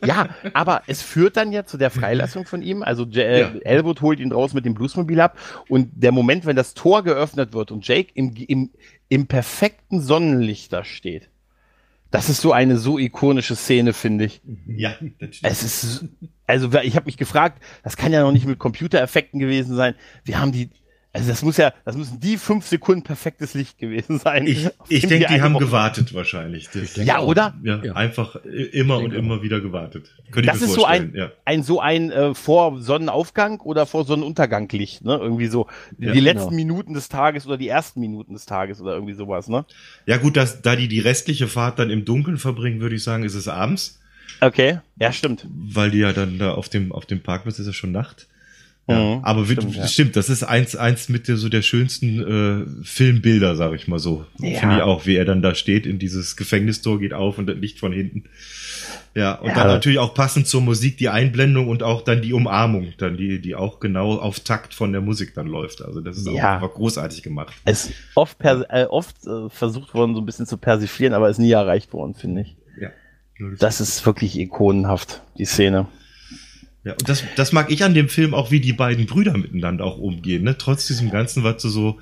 Ja, 0.07 0.31
aber 0.55 0.83
es 0.87 1.03
führt 1.03 1.37
dann 1.37 1.53
ja 1.53 1.67
zu 1.67 1.77
der 1.77 1.91
Freilassung 1.91 2.47
von 2.47 2.63
ihm. 2.63 2.83
Also 2.83 3.07
äh, 3.13 3.41
ja. 3.41 3.53
Elwood 3.65 4.01
holt 4.01 4.19
ihn 4.19 4.33
raus 4.33 4.55
mit 4.55 4.65
dem 4.65 4.73
Bluesmobil 4.73 5.21
ab. 5.21 5.39
Und 5.69 5.91
der 5.95 6.11
Moment, 6.11 6.47
wenn 6.47 6.57
das 6.57 6.73
Tor 6.73 7.05
geöffnet 7.05 7.53
wird 7.53 7.71
und 7.71 7.87
Jake 7.87 8.11
im, 8.15 8.35
im, 8.35 8.71
im 9.11 9.27
perfekten 9.27 10.01
Sonnenlicht 10.01 10.73
da 10.73 10.85
steht. 10.85 11.30
Das 12.11 12.29
ist 12.29 12.41
so 12.41 12.53
eine 12.53 12.77
so 12.77 12.99
ikonische 12.99 13.55
Szene, 13.55 13.93
finde 13.93 14.25
ich. 14.25 14.43
Ja, 14.67 14.95
das 15.19 15.37
stimmt. 15.37 15.53
Es 15.53 15.63
ist, 15.63 16.05
also 16.47 16.73
ich 16.83 16.97
habe 16.97 17.07
mich 17.07 17.17
gefragt, 17.17 17.63
das 17.83 17.97
kann 17.97 18.13
ja 18.13 18.23
noch 18.23 18.33
nicht 18.33 18.47
mit 18.47 18.59
Computereffekten 18.59 19.39
gewesen 19.39 19.77
sein. 19.77 19.95
Wir 20.25 20.41
haben 20.41 20.53
die, 20.53 20.71
also 21.13 21.29
das 21.29 21.43
muss 21.43 21.57
ja, 21.57 21.73
das 21.85 21.97
müssen 21.97 22.21
die 22.21 22.37
fünf 22.37 22.67
Sekunden 22.67 23.03
perfektes 23.03 23.55
Licht 23.55 23.79
gewesen 23.79 24.21
sein. 24.21 24.47
Ich, 24.47 24.69
ich 24.89 25.09
denke, 25.09 25.27
die, 25.27 25.35
die 25.35 25.43
haben 25.43 25.59
gewartet 25.59 26.15
wahrscheinlich. 26.15 26.69
ja, 26.95 27.19
auch. 27.19 27.27
oder? 27.27 27.55
Ja, 27.65 27.83
ja, 27.83 27.95
einfach 27.95 28.37
immer 28.45 28.99
und 28.99 29.13
immer 29.13 29.43
wieder 29.43 29.61
gewartet. 29.61 30.15
Könnte 30.31 30.49
das 30.49 30.63
ist 30.63 30.75
so 30.75 30.85
ein, 30.85 31.13
ja. 31.17 31.33
ein 31.45 31.65
so 31.65 31.81
ein 31.81 32.13
äh, 32.13 32.33
vor 32.35 32.81
Sonnenaufgang 32.81 33.59
oder 33.61 33.87
vor 33.87 34.05
Sonnenuntergang 34.05 34.69
Licht, 34.69 35.05
ne? 35.05 35.19
Irgendwie 35.21 35.49
so 35.49 35.67
die 35.99 36.07
ja, 36.07 36.13
letzten 36.13 36.51
genau. 36.51 36.57
Minuten 36.57 36.95
des 36.95 37.09
Tages 37.09 37.45
oder 37.45 37.57
die 37.57 37.69
ersten 37.69 37.99
Minuten 37.99 38.35
des 38.35 38.47
Tages 38.47 38.81
oder 38.81 38.95
irgendwie 38.95 39.15
sowas, 39.15 39.49
ne? 39.49 39.65
Ja 40.07 40.17
gut, 40.17 40.37
dass, 40.37 40.63
da 40.63 40.77
die 40.77 40.87
die 40.87 41.01
restliche 41.01 41.49
Fahrt 41.49 41.81
dann 41.81 41.91
im 41.91 42.05
Dunkeln 42.05 42.39
verbringen, 42.39 42.81
würde 42.81 42.95
ich 42.95 43.03
sagen, 43.03 43.25
ist 43.25 43.35
es 43.35 43.49
abends. 43.49 44.01
Okay, 44.41 44.79
ja 45.01 45.13
stimmt. 45.13 45.45
Weil 45.51 45.91
die 45.91 45.99
ja 45.99 46.13
dann 46.13 46.39
da 46.39 46.53
auf 46.53 46.69
dem 46.69 46.93
auf 46.93 47.05
dem 47.05 47.21
Parkplatz 47.21 47.59
ist 47.59 47.67
ja 47.67 47.73
schon 47.73 47.91
Nacht. 47.91 48.29
Ja, 48.91 49.17
mhm, 49.17 49.25
aber 49.25 49.45
stimmt, 49.45 49.77
ja. 49.77 49.87
stimmt, 49.87 50.17
das 50.17 50.29
ist 50.29 50.43
eins, 50.43 50.75
eins 50.75 51.09
mit 51.09 51.29
der, 51.29 51.37
so 51.37 51.49
der 51.49 51.63
schönsten 51.63 52.21
äh, 52.21 52.85
Filmbilder, 52.85 53.57
sag 53.57 53.75
ich 53.75 53.89
mal 53.89 53.99
so. 53.99 54.27
Ja. 54.39 54.59
Finde 54.59 54.77
ich 54.77 54.83
auch, 54.83 55.07
wie 55.07 55.17
er 55.17 55.25
dann 55.25 55.43
da 55.43 55.55
steht, 55.55 55.87
in 55.87 55.99
dieses 55.99 56.37
Gefängnistor 56.37 56.99
geht 56.99 57.15
auf 57.15 57.39
und 57.39 57.47
das 57.47 57.57
Licht 57.57 57.79
von 57.79 57.93
hinten. 57.93 58.25
Ja, 59.15 59.35
und 59.35 59.49
ja. 59.49 59.55
dann 59.55 59.67
natürlich 59.67 59.99
auch 59.99 60.15
passend 60.15 60.47
zur 60.47 60.61
Musik 60.61 60.97
die 60.99 61.09
Einblendung 61.09 61.69
und 61.69 61.83
auch 61.83 62.03
dann 62.03 62.23
die 62.23 62.33
Umarmung, 62.33 62.93
dann 62.99 63.17
die, 63.17 63.41
die 63.41 63.57
auch 63.57 63.81
genau 63.81 64.17
auf 64.19 64.41
Takt 64.41 64.73
von 64.73 64.93
der 64.93 65.01
Musik 65.01 65.35
dann 65.35 65.49
läuft. 65.49 65.83
Also 65.83 66.01
das 66.01 66.17
ist 66.17 66.29
auch 66.29 66.43
einfach 66.43 66.73
großartig 66.73 67.23
gemacht. 67.23 67.53
Es 67.65 67.87
ist 67.87 67.95
oft, 68.15 68.37
äh, 68.43 68.85
oft 68.89 69.17
äh, 69.27 69.49
versucht 69.49 69.95
worden, 69.95 70.15
so 70.15 70.21
ein 70.21 70.27
bisschen 70.27 70.47
zu 70.47 70.57
persiflieren, 70.59 71.15
aber 71.15 71.29
ist 71.29 71.39
nie 71.39 71.51
erreicht 71.51 71.93
worden, 71.93 72.15
finde 72.15 72.43
ich. 72.43 72.57
Ja. 72.81 72.91
Das 73.59 73.81
ist 73.81 74.05
wirklich 74.07 74.39
ikonenhaft, 74.39 75.23
die 75.39 75.45
Szene. 75.45 75.89
Ja, 76.83 76.93
und 76.93 77.09
das, 77.09 77.25
das 77.37 77.53
mag 77.53 77.71
ich 77.71 77.85
an 77.85 77.93
dem 77.93 78.09
Film 78.09 78.33
auch, 78.33 78.51
wie 78.51 78.61
die 78.61 78.73
beiden 78.73 79.07
Brüder 79.07 79.37
miteinander 79.37 79.85
auch 79.85 79.99
umgehen, 79.99 80.45
ne? 80.45 80.57
Trotz 80.57 80.87
diesem 80.87 81.11
Ganzen, 81.11 81.45
was 81.45 81.61
so, 81.63 81.99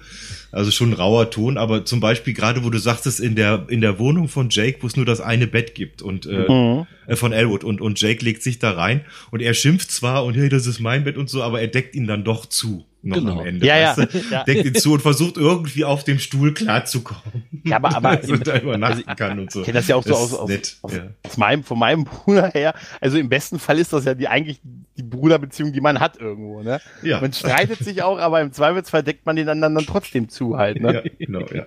also 0.52 0.70
schon 0.70 0.92
rauer 0.92 1.30
Ton, 1.30 1.58
aber 1.58 1.84
zum 1.84 2.00
Beispiel 2.00 2.34
gerade, 2.34 2.64
wo 2.64 2.70
du 2.70 2.78
sagtest, 2.78 3.20
in 3.20 3.34
der, 3.34 3.66
in 3.68 3.80
der 3.80 3.98
Wohnung 3.98 4.28
von 4.28 4.48
Jake, 4.50 4.78
wo 4.82 4.86
es 4.86 4.96
nur 4.96 5.04
das 5.04 5.20
eine 5.20 5.46
Bett 5.46 5.74
gibt 5.74 6.02
und, 6.02 6.26
äh, 6.26 6.50
mhm. 6.50 6.86
äh, 7.06 7.16
von 7.16 7.32
Elwood 7.32 7.64
und, 7.64 7.80
und 7.80 8.00
Jake 8.00 8.24
legt 8.24 8.42
sich 8.42 8.58
da 8.58 8.72
rein 8.72 9.02
und 9.30 9.40
er 9.40 9.54
schimpft 9.54 9.90
zwar 9.90 10.24
und 10.24 10.34
hey, 10.34 10.48
das 10.48 10.66
ist 10.66 10.80
mein 10.80 11.04
Bett 11.04 11.16
und 11.16 11.28
so, 11.28 11.42
aber 11.42 11.60
er 11.60 11.68
deckt 11.68 11.94
ihn 11.94 12.06
dann 12.06 12.24
doch 12.24 12.46
zu 12.46 12.84
noch 13.02 13.16
genau. 13.18 13.40
am 13.40 13.46
Ende. 13.46 13.66
Ja, 13.66 13.78
ja. 13.78 13.96
ja. 14.30 14.44
Deckt 14.44 14.64
ihn 14.64 14.74
zu 14.74 14.92
und 14.92 15.00
versucht 15.00 15.36
irgendwie 15.36 15.84
auf 15.84 16.04
dem 16.04 16.18
Stuhl 16.18 16.52
klarzukommen. 16.52 17.44
Ja, 17.64 17.76
aber, 17.76 17.96
aber 17.96 18.08
also 18.10 18.36
da 18.36 18.58
übernachten 18.58 19.06
also, 19.06 19.24
kann 19.24 19.38
und 19.38 19.52
so. 19.52 19.60
Ich 19.60 19.66
kenne 19.66 19.78
das 19.78 19.88
ja 19.88 19.96
auch 19.96 20.04
das 20.04 20.18
so 20.18 20.24
aus, 20.24 20.34
aus, 20.34 20.78
aus, 20.82 20.94
ja. 20.94 21.06
aus, 21.22 21.36
meinem, 21.36 21.62
von 21.62 21.78
meinem 21.78 22.04
Bruder 22.24 22.50
her. 22.50 22.74
Also 23.00 23.18
im 23.18 23.28
besten 23.28 23.58
Fall 23.58 23.78
ist 23.78 23.92
das 23.92 24.04
ja 24.04 24.14
die 24.14 24.28
eigentlich 24.28 24.60
die 24.98 25.02
Bruderbeziehung, 25.04 25.72
die 25.72 25.80
man 25.80 26.00
hat 26.00 26.18
irgendwo, 26.18 26.62
ne? 26.62 26.80
Ja. 27.02 27.20
Man 27.20 27.32
streitet 27.32 27.78
sich 27.78 28.02
auch, 28.02 28.18
aber 28.18 28.40
im 28.40 28.52
Zweifelsfall 28.52 29.02
deckt 29.02 29.24
man 29.24 29.36
den 29.36 29.48
anderen 29.48 29.74
dann 29.74 29.86
trotzdem 29.86 30.28
zu 30.28 30.58
halt, 30.58 30.80
ne? 30.80 30.94
Ja, 30.94 31.02
genau, 31.18 31.46
ja. 31.46 31.66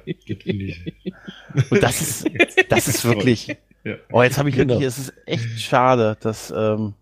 und 1.69 1.81
das 1.83 2.01
ist, 2.01 2.29
das 2.69 2.87
ist 2.87 3.05
wirklich, 3.05 3.55
ja. 3.83 3.95
oh, 4.11 4.21
jetzt 4.21 4.37
habe 4.37 4.49
ich 4.49 4.55
genau. 4.55 4.73
wirklich, 4.73 4.87
es 4.87 4.97
ist 4.97 5.13
echt 5.25 5.61
schade, 5.61 6.17
dass, 6.19 6.53
ähm, 6.55 6.93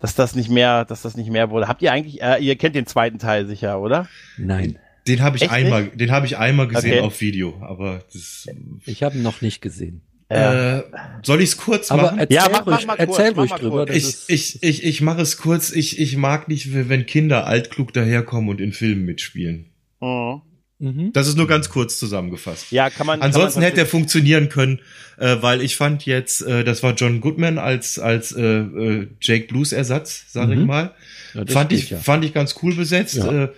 dass 0.00 0.14
das 0.14 0.36
nicht 0.36 0.50
mehr, 0.50 0.84
dass 0.84 1.02
das 1.02 1.16
nicht 1.16 1.30
mehr 1.30 1.50
wurde. 1.50 1.66
Habt 1.66 1.82
ihr 1.82 1.92
eigentlich, 1.92 2.22
äh, 2.22 2.38
ihr 2.38 2.56
kennt 2.56 2.76
den 2.76 2.86
zweiten 2.86 3.18
Teil 3.18 3.46
sicher, 3.46 3.80
oder? 3.80 4.06
Nein. 4.36 4.78
Den 5.08 5.22
habe 5.22 5.36
ich 5.36 5.44
Echt 5.44 5.52
einmal, 5.52 5.84
nicht? 5.84 6.00
den 6.00 6.10
habe 6.10 6.26
ich 6.26 6.36
einmal 6.36 6.68
gesehen 6.68 6.98
okay. 6.98 7.06
auf 7.06 7.20
Video, 7.22 7.56
aber 7.62 8.00
das. 8.12 8.46
Ich 8.84 9.02
habe 9.02 9.16
ihn 9.16 9.22
noch 9.22 9.40
nicht 9.40 9.62
gesehen. 9.62 10.02
Äh, 10.30 10.82
soll 11.22 11.40
ich 11.40 11.50
es 11.50 11.56
kurz 11.56 11.90
aber 11.90 12.02
machen? 12.02 12.18
Erzähl 12.18 12.36
ja, 12.36 12.48
mach, 12.50 12.66
ruhig, 12.66 12.86
mach 12.86 12.96
kurz, 12.98 13.18
erzähl 13.18 13.32
ruhig 13.32 13.50
drüber. 13.52 13.90
Ich, 13.90 14.16
ich, 14.28 14.62
ich, 14.62 14.84
ich 14.84 15.00
mache 15.00 15.22
es 15.22 15.38
kurz. 15.38 15.72
Ich, 15.72 15.98
ich 15.98 16.16
mag 16.16 16.48
nicht, 16.48 16.74
wenn 16.88 17.06
Kinder 17.06 17.46
altklug 17.46 17.94
daherkommen 17.94 18.50
und 18.50 18.60
in 18.60 18.72
Filmen 18.72 19.06
mitspielen. 19.06 19.70
Mhm. 20.00 20.42
Mhm. 20.80 21.12
Das 21.12 21.26
ist 21.26 21.36
nur 21.36 21.48
ganz 21.48 21.70
kurz 21.70 21.98
zusammengefasst. 21.98 22.70
Ja, 22.70 22.88
kann 22.88 23.06
man. 23.06 23.20
Ansonsten 23.20 23.54
kann 23.54 23.62
man 23.62 23.70
hätte 23.70 23.80
er 23.80 23.86
funktionieren 23.86 24.48
können, 24.48 24.80
äh, 25.16 25.36
weil 25.40 25.60
ich 25.60 25.76
fand 25.76 26.06
jetzt, 26.06 26.42
äh, 26.42 26.62
das 26.62 26.82
war 26.84 26.94
John 26.94 27.20
Goodman 27.20 27.58
als 27.58 27.98
als 27.98 28.30
äh, 28.32 28.42
äh, 28.42 29.08
Jake 29.20 29.48
Blues 29.48 29.72
Ersatz, 29.72 30.26
sag 30.28 30.48
mhm. 30.48 30.52
ich 30.52 30.66
mal. 30.66 30.94
Ja, 31.34 31.46
fand 31.46 31.72
ich 31.72 31.90
ja. 31.90 31.98
fand 31.98 32.24
ich 32.24 32.32
ganz 32.32 32.54
cool 32.62 32.74
besetzt. 32.74 33.16
Ja. 33.16 33.44
Äh, 33.44 33.48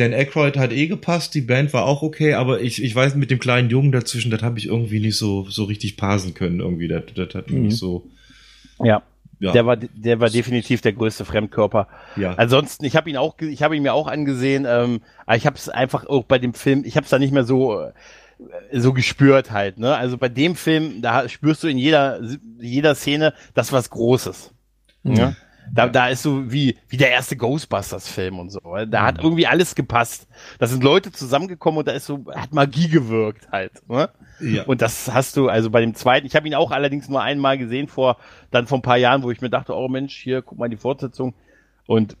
Dan 0.00 0.14
Aykroyd 0.14 0.56
hat 0.56 0.72
eh 0.72 0.86
gepasst, 0.86 1.34
die 1.34 1.42
Band 1.42 1.72
war 1.72 1.84
auch 1.84 2.02
okay, 2.02 2.34
aber 2.34 2.60
ich, 2.60 2.82
ich 2.82 2.94
weiß 2.94 3.14
mit 3.16 3.30
dem 3.30 3.38
kleinen 3.38 3.68
Jungen 3.68 3.92
dazwischen, 3.92 4.30
das 4.30 4.42
habe 4.42 4.58
ich 4.58 4.66
irgendwie 4.66 5.00
nicht 5.00 5.18
so 5.18 5.46
so 5.48 5.64
richtig 5.64 5.96
parsen 5.96 6.34
können 6.34 6.60
irgendwie. 6.60 6.88
Das, 6.88 7.02
das 7.14 7.34
hat 7.34 7.50
mhm. 7.50 7.62
nicht 7.62 7.76
so. 7.76 8.06
Ja. 8.82 9.02
Ja. 9.40 9.52
Der 9.52 9.64
war, 9.64 9.76
der 9.76 10.20
war 10.20 10.28
definitiv 10.28 10.82
der 10.82 10.92
größte 10.92 11.24
Fremdkörper. 11.24 11.88
Ja. 12.16 12.34
Ansonsten, 12.34 12.84
ich 12.84 12.94
habe 12.94 13.08
ihn 13.08 13.16
auch, 13.16 13.38
ich 13.40 13.62
habe 13.62 13.74
ihn 13.74 13.82
mir 13.82 13.94
auch 13.94 14.06
angesehen, 14.06 14.66
ähm, 14.68 15.00
aber 15.24 15.36
ich 15.36 15.46
habe 15.46 15.56
es 15.56 15.70
einfach 15.70 16.06
auch 16.06 16.24
bei 16.24 16.38
dem 16.38 16.52
Film, 16.52 16.84
ich 16.84 16.96
habe 16.96 17.04
es 17.04 17.10
da 17.10 17.18
nicht 17.18 17.32
mehr 17.32 17.44
so 17.44 17.80
äh, 17.80 17.92
so 18.72 18.92
gespürt 18.92 19.50
halt. 19.50 19.78
Ne? 19.78 19.96
Also 19.96 20.18
bei 20.18 20.28
dem 20.28 20.56
Film, 20.56 21.00
da 21.00 21.28
spürst 21.28 21.62
du 21.62 21.68
in 21.68 21.78
jeder 21.78 22.20
jeder 22.58 22.94
Szene 22.94 23.32
das 23.54 23.72
was 23.72 23.88
Großes. 23.90 24.52
Mhm. 25.02 25.14
Ja? 25.14 25.36
Da, 25.72 25.88
da 25.88 26.08
ist 26.08 26.22
so 26.22 26.50
wie, 26.50 26.76
wie 26.88 26.96
der 26.96 27.10
erste 27.10 27.36
Ghostbusters-Film 27.36 28.38
und 28.38 28.50
so. 28.50 28.60
Da 28.88 29.02
hat 29.02 29.18
mhm. 29.18 29.24
irgendwie 29.24 29.46
alles 29.46 29.74
gepasst. 29.74 30.26
Da 30.58 30.66
sind 30.66 30.82
Leute 30.82 31.12
zusammengekommen 31.12 31.78
und 31.78 31.88
da 31.88 31.92
ist 31.92 32.06
so, 32.06 32.24
hat 32.34 32.52
Magie 32.52 32.88
gewirkt 32.88 33.50
halt. 33.52 33.72
Ne? 33.88 34.08
Ja. 34.40 34.64
Und 34.64 34.82
das 34.82 35.12
hast 35.12 35.36
du, 35.36 35.48
also 35.48 35.70
bei 35.70 35.80
dem 35.80 35.94
zweiten, 35.94 36.26
ich 36.26 36.34
habe 36.34 36.48
ihn 36.48 36.54
auch 36.54 36.70
allerdings 36.70 37.08
nur 37.08 37.22
einmal 37.22 37.58
gesehen, 37.58 37.86
vor 37.86 38.16
dann 38.50 38.66
vor 38.66 38.78
ein 38.78 38.82
paar 38.82 38.96
Jahren, 38.96 39.22
wo 39.22 39.30
ich 39.30 39.40
mir 39.40 39.50
dachte, 39.50 39.74
oh 39.74 39.88
Mensch, 39.88 40.16
hier, 40.16 40.42
guck 40.42 40.58
mal 40.58 40.68
die 40.68 40.76
Fortsetzung. 40.76 41.34
Und 41.86 42.16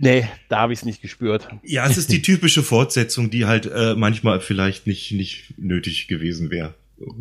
Nee, 0.00 0.28
da 0.48 0.60
habe 0.60 0.72
ich 0.72 0.80
es 0.80 0.84
nicht 0.84 1.02
gespürt. 1.02 1.48
Ja, 1.64 1.84
es 1.86 1.96
ist 1.96 2.12
die 2.12 2.22
typische 2.22 2.62
Fortsetzung, 2.62 3.30
die 3.30 3.46
halt 3.46 3.66
äh, 3.66 3.94
manchmal 3.96 4.40
vielleicht 4.40 4.86
nicht, 4.86 5.10
nicht 5.12 5.54
nötig 5.58 6.06
gewesen 6.06 6.50
wäre. 6.50 6.74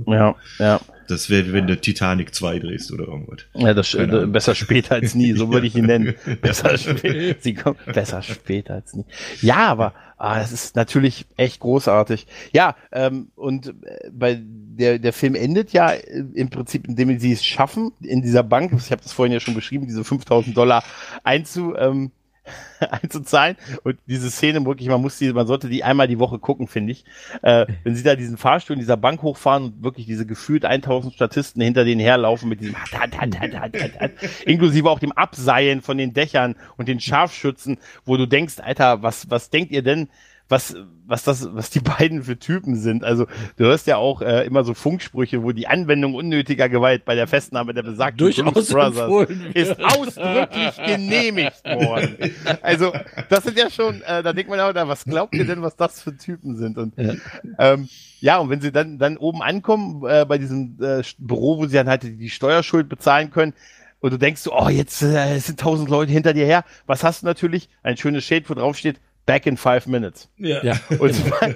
Ja, 0.06 0.36
ja. 0.60 0.80
Das 1.08 1.30
wäre, 1.30 1.54
wenn 1.54 1.68
du 1.68 1.80
Titanic 1.80 2.36
2 2.36 2.60
drehst 2.60 2.92
oder 2.92 3.06
irgendwas. 3.08 3.40
Ja, 3.54 3.74
das 3.74 3.94
äh, 3.94 4.26
besser 4.28 4.56
später 4.56 4.96
als 4.96 5.16
nie, 5.16 5.32
so 5.34 5.52
würde 5.52 5.68
ich 5.68 5.76
ihn 5.76 5.86
nennen. 5.86 6.16
Besser, 6.42 6.78
spät, 6.78 7.42
sie 7.44 7.54
kommt, 7.54 7.84
besser 7.86 8.22
später 8.22 8.74
als 8.76 8.94
nie. 8.94 9.06
Ja, 9.42 9.68
aber 9.68 9.94
ah, 10.18 10.40
das 10.40 10.52
ist 10.52 10.76
natürlich 10.76 11.26
echt 11.38 11.62
großartig. 11.62 12.28
Ja, 12.52 12.76
ähm, 12.92 13.30
und 13.36 13.68
äh, 13.68 14.10
bei 14.12 14.42
der, 14.42 15.00
der 15.00 15.14
Film 15.14 15.36
endet 15.36 15.72
ja 15.72 15.92
äh, 15.92 16.26
im 16.34 16.50
Prinzip, 16.50 16.88
indem 16.88 17.18
sie 17.20 17.32
es 17.32 17.46
schaffen, 17.46 17.94
in 18.02 18.22
dieser 18.22 18.44
Bank, 18.44 18.74
ich 18.78 18.92
habe 18.92 19.02
das 19.02 19.14
vorhin 19.14 19.32
ja 19.32 19.40
schon 19.40 19.56
beschrieben, 19.56 19.88
diese 19.88 20.04
5000 20.04 20.58
Dollar 20.58 20.84
einzu, 21.24 21.74
ähm, 21.78 22.12
einzuzahlen. 22.80 23.56
Und 23.84 23.98
diese 24.08 24.30
Szene 24.30 24.66
wirklich, 24.66 24.90
man 24.90 25.02
muss 25.02 25.18
die, 25.18 25.32
man 25.34 25.48
sollte 25.48 25.70
die 25.70 25.84
einmal 25.84 26.08
die 26.08 26.20
Woche 26.20 26.40
gucken, 26.40 26.68
finde 26.68 26.92
ich. 26.92 27.06
Äh, 27.42 27.66
wenn 27.84 27.96
sie 27.96 28.04
da 28.04 28.16
diesen 28.16 28.38
Fahrstuhl 28.38 28.76
in 28.76 28.80
dieser 28.80 28.98
Bank 28.98 29.22
hochfahren 29.22 29.66
und 29.66 29.84
wirklich 29.84 30.06
diese 30.06 30.26
gefühlt 30.26 30.66
1000 30.66 31.14
Statisten 31.14 31.62
hinter 31.62 31.86
denen 31.86 32.02
herlaufen 32.02 32.50
mit 32.50 32.62
diesem 32.62 32.76
inklusive 34.46 34.90
auch 34.90 35.00
dem 35.00 35.12
Abseilen 35.12 35.82
von 35.82 35.98
den 35.98 36.14
Dächern 36.14 36.56
und 36.78 36.88
den 36.88 37.00
Scharfschützen, 37.00 37.78
wo 38.06 38.18
du 38.18 38.26
denkst, 38.26 38.56
Alter, 38.60 39.02
was, 39.04 39.30
was 39.30 39.50
denkt 39.50 39.72
ihr 39.72 39.82
denn, 39.82 40.10
was, 40.50 40.76
was 41.06 41.24
das, 41.24 41.54
was 41.54 41.70
die 41.70 41.80
beiden 41.98 42.24
für 42.24 42.38
Typen 42.38 42.76
sind. 42.76 43.04
Also 43.04 43.28
du 43.58 43.66
hörst 43.66 43.88
ja 43.88 43.98
auch 43.98 44.22
äh, 44.22 44.46
immer 44.46 44.64
so 44.64 44.74
Funksprüche, 44.74 45.44
wo 45.44 45.52
die 45.52 45.68
Anwendung 45.68 46.14
unnötiger 46.14 46.70
Gewalt 46.70 47.06
bei 47.06 47.16
der 47.16 47.28
Festnahme 47.28 47.74
der 47.74 47.84
besagten 47.84 48.18
Durchaus 48.18 48.70
Brothers 48.70 49.30
ist 49.54 49.80
ausdrücklich 49.82 50.76
genehmigt 50.86 51.64
worden. 51.66 52.18
Also 52.62 52.94
das 53.30 53.44
sind 53.44 53.58
ja 53.58 53.70
schon, 53.70 54.02
äh, 54.02 54.24
da 54.24 54.34
denkt 54.34 54.50
man 54.50 54.60
auch, 54.60 54.74
da, 54.74 54.88
was 54.88 55.06
glaubt 55.06 55.36
ihr 55.36 55.46
denn, 55.46 55.62
was 55.62 55.76
das 55.76 56.02
für 56.02 56.16
Typen 56.16 56.56
sind? 56.56 56.78
Und 56.78 56.98
ja, 56.98 57.14
ähm, 57.60 57.90
ja 58.20 58.38
und 58.38 58.50
wenn 58.50 58.62
sie 58.62 58.72
dann 58.72 58.98
dann 58.98 59.18
oben 59.18 59.42
ankommen 59.42 60.04
äh, 60.08 60.26
bei 60.26 60.38
diesem 60.38 60.78
äh, 60.82 61.04
Büro, 61.18 61.58
wo 61.58 61.66
sie 61.68 61.76
dann 61.76 61.90
halt 61.90 62.04
die 62.04 62.30
Steuerschuld 62.30 62.90
bezahlen 62.90 63.32
können, 63.32 63.54
und 64.00 64.14
du 64.14 64.18
denkst 64.18 64.42
so, 64.42 64.54
oh, 64.54 64.70
jetzt 64.70 65.02
äh, 65.02 65.40
sind 65.40 65.60
tausend 65.60 65.90
Leute 65.90 66.12
hinter 66.12 66.34
dir 66.34 66.46
her. 66.46 66.64
Was 66.86 67.04
hast 67.04 67.24
du 67.24 67.26
natürlich? 67.26 67.68
Ein 67.82 67.98
schönes 67.98 68.26
Shade, 68.26 68.48
wo 68.48 68.54
drauf 68.54 68.78
steht, 68.78 69.00
back 69.28 69.46
in 69.46 69.58
five 69.58 69.86
minutes. 69.86 70.28
Ja. 70.38 70.64
ja. 70.64 70.80
Und 70.98 71.14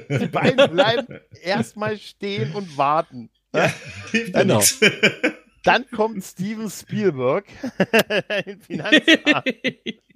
die 0.10 0.28
beiden 0.28 0.72
bleiben 0.72 1.20
erstmal 1.42 1.98
stehen 1.98 2.54
und 2.54 2.78
warten. 2.78 3.32
Ja, 3.56 3.74
genau. 4.12 4.62
Dann 5.64 5.86
kommt 5.92 6.24
Steven 6.24 6.70
Spielberg 6.70 7.46
in 8.46 8.62
Finanzamt. 8.62 9.46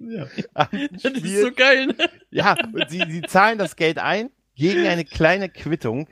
ja. 0.00 0.26
Das 0.54 1.12
ist 1.12 1.40
so 1.40 1.52
geil. 1.52 1.86
Ne? 1.86 1.96
Ja, 2.30 2.56
und 2.72 2.90
sie, 2.90 3.02
sie 3.08 3.22
zahlen 3.22 3.58
das 3.58 3.76
Geld 3.76 3.98
ein 3.98 4.30
gegen 4.56 4.86
eine 4.86 5.04
kleine 5.04 5.48
Quittung 5.48 6.08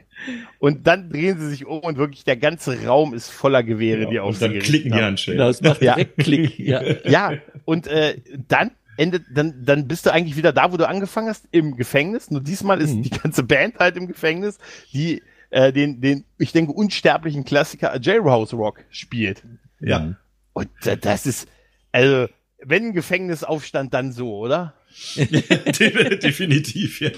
und 0.58 0.86
dann 0.86 1.08
drehen 1.08 1.40
sie 1.40 1.48
sich 1.48 1.66
um 1.66 1.80
und 1.80 1.96
wirklich 1.96 2.24
der 2.24 2.36
ganze 2.36 2.84
Raum 2.84 3.14
ist 3.14 3.30
voller 3.30 3.62
Gewehre, 3.62 4.02
ja, 4.02 4.10
die 4.10 4.20
auf 4.20 4.34
und 4.34 4.42
dann 4.42 4.58
klicken 4.58 4.92
die 4.92 5.02
Handschellen. 5.02 5.38
Das 5.38 5.62
macht 5.62 5.80
direkt 5.80 6.18
ja. 6.18 6.24
Klick. 6.24 6.58
Ja, 6.58 6.82
ja 7.04 7.32
und 7.64 7.86
äh, 7.86 8.20
dann 8.46 8.72
endet, 8.96 9.24
dann, 9.32 9.64
dann 9.64 9.88
bist 9.88 10.06
du 10.06 10.12
eigentlich 10.12 10.36
wieder 10.36 10.52
da, 10.52 10.72
wo 10.72 10.76
du 10.76 10.88
angefangen 10.88 11.28
hast, 11.28 11.46
im 11.50 11.76
Gefängnis. 11.76 12.30
Nur 12.30 12.40
diesmal 12.40 12.80
ist 12.80 12.94
mhm. 12.94 13.02
die 13.02 13.10
ganze 13.10 13.42
Band 13.42 13.78
halt 13.78 13.96
im 13.96 14.06
Gefängnis, 14.06 14.58
die 14.92 15.22
äh, 15.50 15.72
den, 15.72 16.00
den, 16.00 16.24
ich 16.38 16.52
denke, 16.52 16.72
unsterblichen 16.72 17.44
Klassiker 17.44 17.96
Jailhouse 18.00 18.54
Rock 18.54 18.84
spielt. 18.90 19.42
Ja. 19.80 20.16
Und 20.52 20.68
äh, 20.84 20.96
das 20.96 21.26
ist, 21.26 21.48
also, 21.92 22.28
wenn 22.60 22.86
ein 22.86 22.92
Gefängnisaufstand, 22.92 23.94
dann 23.94 24.12
so, 24.12 24.36
oder? 24.36 24.74
Definitiv, 25.16 27.00
ja. 27.00 27.10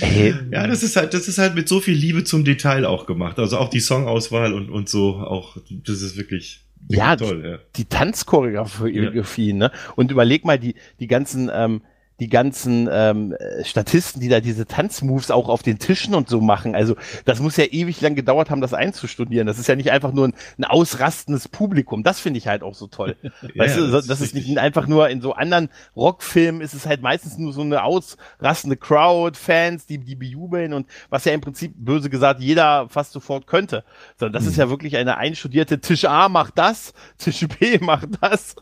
Ey. 0.00 0.34
Ja, 0.50 0.66
das 0.66 0.82
ist 0.82 0.96
halt, 0.96 1.14
das 1.14 1.28
ist 1.28 1.38
halt 1.38 1.54
mit 1.54 1.68
so 1.68 1.80
viel 1.80 1.94
Liebe 1.94 2.24
zum 2.24 2.44
Detail 2.44 2.84
auch 2.84 3.06
gemacht. 3.06 3.38
Also 3.38 3.58
auch 3.58 3.68
die 3.68 3.80
Songauswahl 3.80 4.52
und, 4.52 4.70
und 4.70 4.88
so, 4.88 5.16
auch, 5.16 5.56
das 5.70 6.02
ist 6.02 6.16
wirklich 6.16 6.64
ja, 6.88 7.16
toll, 7.16 7.44
ja. 7.44 7.58
die 7.76 7.86
Tanzchoreografie, 7.86 9.48
ja. 9.48 9.54
ne? 9.54 9.70
Und 9.96 10.10
überleg 10.10 10.44
mal 10.44 10.58
die, 10.58 10.74
die 11.00 11.06
ganzen, 11.06 11.50
ähm, 11.52 11.82
die 12.20 12.28
ganzen 12.28 12.88
ähm, 12.90 13.36
Statisten, 13.64 14.20
die 14.20 14.28
da 14.28 14.40
diese 14.40 14.66
Tanzmoves 14.66 15.30
auch 15.30 15.48
auf 15.48 15.62
den 15.62 15.78
Tischen 15.78 16.14
und 16.14 16.28
so 16.28 16.40
machen. 16.40 16.76
Also 16.76 16.96
das 17.24 17.40
muss 17.40 17.56
ja 17.56 17.64
ewig 17.64 18.00
lang 18.00 18.14
gedauert 18.14 18.50
haben, 18.50 18.60
das 18.60 18.72
einzustudieren. 18.72 19.46
Das 19.46 19.58
ist 19.58 19.66
ja 19.66 19.74
nicht 19.74 19.90
einfach 19.90 20.12
nur 20.12 20.28
ein, 20.28 20.34
ein 20.58 20.64
ausrastendes 20.64 21.48
Publikum. 21.48 22.04
Das 22.04 22.20
finde 22.20 22.38
ich 22.38 22.46
halt 22.46 22.62
auch 22.62 22.74
so 22.74 22.86
toll. 22.86 23.16
weißt 23.54 23.76
ja, 23.76 23.82
du, 23.82 23.90
das, 23.90 24.06
das 24.06 24.20
ist 24.20 24.34
nicht 24.34 24.58
einfach 24.58 24.86
nur 24.86 25.08
in 25.08 25.20
so 25.20 25.32
anderen 25.32 25.70
Rockfilmen 25.96 26.60
ist 26.60 26.74
es 26.74 26.86
halt 26.86 27.02
meistens 27.02 27.36
nur 27.36 27.52
so 27.52 27.62
eine 27.62 27.82
ausrastende 27.82 28.76
Crowd, 28.76 29.36
Fans, 29.36 29.86
die 29.86 29.98
die 29.98 30.14
bejubeln 30.14 30.72
und 30.72 30.86
was 31.10 31.24
ja 31.24 31.32
im 31.32 31.40
Prinzip 31.40 31.72
böse 31.76 32.10
gesagt 32.10 32.40
jeder 32.40 32.88
fast 32.88 33.12
sofort 33.12 33.46
könnte. 33.48 33.84
Sondern 34.18 34.34
das 34.34 34.44
mhm. 34.44 34.50
ist 34.50 34.56
ja 34.56 34.70
wirklich 34.70 34.96
eine 34.96 35.16
einstudierte 35.16 35.80
Tisch 35.80 36.04
A 36.04 36.28
macht 36.28 36.58
das, 36.58 36.94
Tisch 37.18 37.46
B 37.58 37.78
macht 37.80 38.08
das 38.20 38.54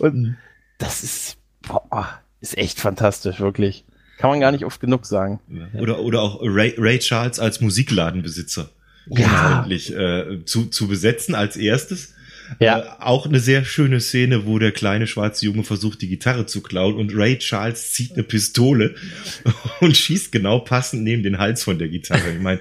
und 0.00 0.14
mhm. 0.14 0.36
das 0.78 1.04
ist 1.04 1.36
boah, 1.62 2.20
ist 2.40 2.56
echt 2.56 2.80
fantastisch, 2.80 3.40
wirklich. 3.40 3.84
Kann 4.18 4.30
man 4.30 4.40
gar 4.40 4.52
nicht 4.52 4.64
oft 4.64 4.80
genug 4.80 5.06
sagen. 5.06 5.40
Oder, 5.74 6.00
oder 6.00 6.22
auch 6.22 6.40
Ray, 6.42 6.74
Ray 6.76 6.98
Charles 6.98 7.38
als 7.38 7.60
Musikladenbesitzer. 7.60 8.68
Ja. 9.06 9.60
Eigentlich, 9.62 9.94
äh, 9.94 10.44
zu, 10.44 10.66
zu 10.66 10.88
besetzen 10.88 11.34
als 11.34 11.56
erstes. 11.56 12.14
Ja. 12.60 12.78
Äh, 12.78 12.84
auch 13.00 13.26
eine 13.26 13.40
sehr 13.40 13.64
schöne 13.64 14.00
Szene, 14.00 14.46
wo 14.46 14.58
der 14.58 14.72
kleine 14.72 15.06
schwarze 15.06 15.46
Junge 15.46 15.64
versucht, 15.64 16.02
die 16.02 16.08
Gitarre 16.08 16.46
zu 16.46 16.62
klauen 16.62 16.94
und 16.94 17.14
Ray 17.14 17.38
Charles 17.38 17.92
zieht 17.92 18.14
eine 18.14 18.22
Pistole 18.22 18.94
und 19.80 19.96
schießt 19.96 20.32
genau 20.32 20.60
passend 20.60 21.02
neben 21.02 21.22
den 21.22 21.38
Hals 21.38 21.62
von 21.62 21.78
der 21.78 21.88
Gitarre. 21.88 22.32
Ich 22.32 22.40
meine, 22.40 22.60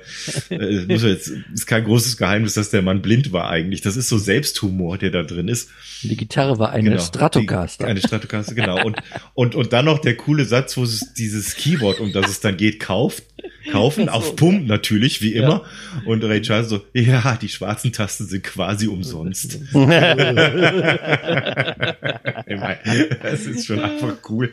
äh, 0.49 0.85
muss 0.85 1.03
jetzt, 1.03 1.31
ist 1.53 1.67
kein 1.67 1.83
großes 1.83 2.17
Geheimnis, 2.17 2.53
dass 2.53 2.69
der 2.69 2.81
Mann 2.81 3.01
blind 3.01 3.31
war 3.31 3.49
eigentlich. 3.49 3.81
Das 3.81 3.95
ist 3.95 4.09
so 4.09 4.17
Selbsthumor, 4.17 4.97
der 4.97 5.11
da 5.11 5.23
drin 5.23 5.47
ist. 5.47 5.69
Die 6.03 6.17
Gitarre 6.17 6.59
war 6.59 6.71
eine 6.71 6.91
genau, 6.91 7.01
Stratocaster. 7.01 7.85
Die, 7.85 7.89
eine 7.89 7.99
Stratocaster, 7.99 8.55
genau. 8.55 8.83
Und, 8.85 8.97
und, 9.33 9.55
und 9.55 9.73
dann 9.73 9.85
noch 9.85 9.99
der 9.99 10.15
coole 10.15 10.45
Satz, 10.45 10.77
wo 10.77 10.83
es 10.83 11.13
dieses 11.13 11.55
Keyboard, 11.55 11.99
um 11.99 12.11
das 12.11 12.29
es 12.29 12.39
dann 12.39 12.57
geht, 12.57 12.79
kauft 12.79 13.23
kaufen, 13.71 14.09
auf 14.09 14.35
Pump 14.35 14.67
natürlich, 14.67 15.21
wie 15.21 15.33
immer. 15.33 15.63
Ja. 15.63 16.01
Und 16.05 16.23
Ray 16.23 16.41
Charles 16.41 16.69
so, 16.69 16.81
ja, 16.93 17.37
die 17.41 17.49
schwarzen 17.49 17.91
Tasten 17.91 18.25
sind 18.25 18.43
quasi 18.43 18.87
umsonst. 18.87 19.59
das 23.21 23.45
ist 23.45 23.65
schon 23.67 23.79
einfach 23.79 24.15
cool. 24.29 24.51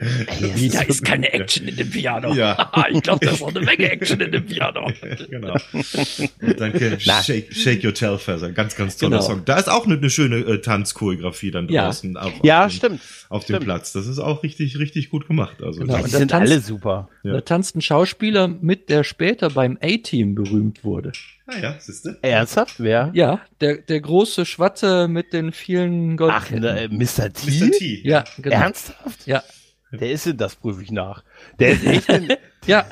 Wie, 0.54 0.68
da 0.68 0.82
ist 0.82 1.04
keine 1.04 1.32
Action 1.32 1.68
in 1.68 1.76
dem 1.76 1.90
Piano. 1.90 2.34
Ja. 2.34 2.72
ich 2.90 3.02
glaube, 3.02 3.24
da 3.24 3.32
ist 3.32 3.42
auch 3.42 3.54
eine 3.54 3.60
Menge 3.60 3.90
Action 3.90 4.20
in 4.20 4.32
dem 4.32 4.46
Piano. 4.46 4.90
genau. 5.30 5.56
Und 5.72 6.60
dann 6.60 7.00
Shake, 7.00 7.54
Shake 7.54 7.84
Your 7.84 7.94
Tail 7.94 8.18
Feather, 8.18 8.50
ganz, 8.52 8.76
ganz 8.76 8.96
toller 8.96 9.18
genau. 9.18 9.28
Song. 9.28 9.44
Da 9.44 9.58
ist 9.58 9.68
auch 9.68 9.86
eine, 9.86 9.96
eine 9.96 10.10
schöne 10.10 10.38
äh, 10.38 10.60
Tanzchoreografie 10.60 11.50
dann 11.50 11.68
draußen. 11.68 12.14
Ja, 12.14 12.32
ja 12.42 12.70
stimmt. 12.70 13.00
Auf 13.34 13.44
dem 13.46 13.58
Platz. 13.60 13.92
Das 13.92 14.06
ist 14.06 14.20
auch 14.20 14.44
richtig, 14.44 14.78
richtig 14.78 15.10
gut 15.10 15.26
gemacht. 15.26 15.60
Also, 15.60 15.80
genau. 15.80 15.98
die 16.02 16.08
sind 16.08 16.30
tanzt, 16.30 16.52
alle 16.52 16.60
super. 16.60 17.08
Ja. 17.24 17.32
Da 17.32 17.40
tanzt 17.40 17.74
ein 17.74 17.80
Schauspieler 17.80 18.46
mit, 18.46 18.88
der 18.90 19.02
später 19.02 19.50
beim 19.50 19.76
A-Team 19.82 20.36
berühmt 20.36 20.84
wurde. 20.84 21.10
Ah 21.46 21.58
ja, 21.60 21.74
siehste. 21.80 22.16
Ernsthaft? 22.22 22.76
Wer? 22.78 23.10
Ja, 23.12 23.40
der, 23.60 23.78
der 23.78 24.00
große 24.00 24.46
Schwatte 24.46 25.08
mit 25.08 25.32
den 25.32 25.50
vielen 25.50 26.16
Gold. 26.16 26.32
Ach, 26.32 26.48
ne, 26.50 26.88
Mr. 26.90 27.32
T? 27.32 27.50
Mr. 27.50 27.70
T. 27.72 28.02
Ja, 28.04 28.22
genau. 28.38 28.54
Ernsthaft? 28.54 29.26
Ja. 29.26 29.42
Der 29.90 30.12
ist 30.12 30.26
in, 30.26 30.36
das 30.36 30.54
prüfe 30.56 30.82
ich 30.82 30.90
nach. 30.92 31.24
Der 31.58 31.72
ist 31.72 31.84
echt 31.84 32.08
in, 32.08 32.28
Ja. 32.66 32.86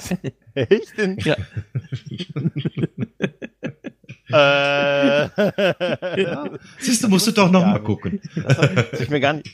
echt 0.55 0.99
in, 0.99 1.19
Ja. 1.19 1.37
äh, 4.33 6.23
Ja. 6.23 6.51
Siehst 6.79 7.05
du, 7.05 7.09
musst 7.09 7.27
du 7.27 7.33
doch 7.33 7.51
noch 7.51 7.65
mal 7.65 7.79
gucken. 7.79 8.21
Das 8.35 8.59
hab 8.59 9.01
ich 9.01 9.09
mir 9.11 9.21
gar 9.21 9.35
nicht. 9.35 9.49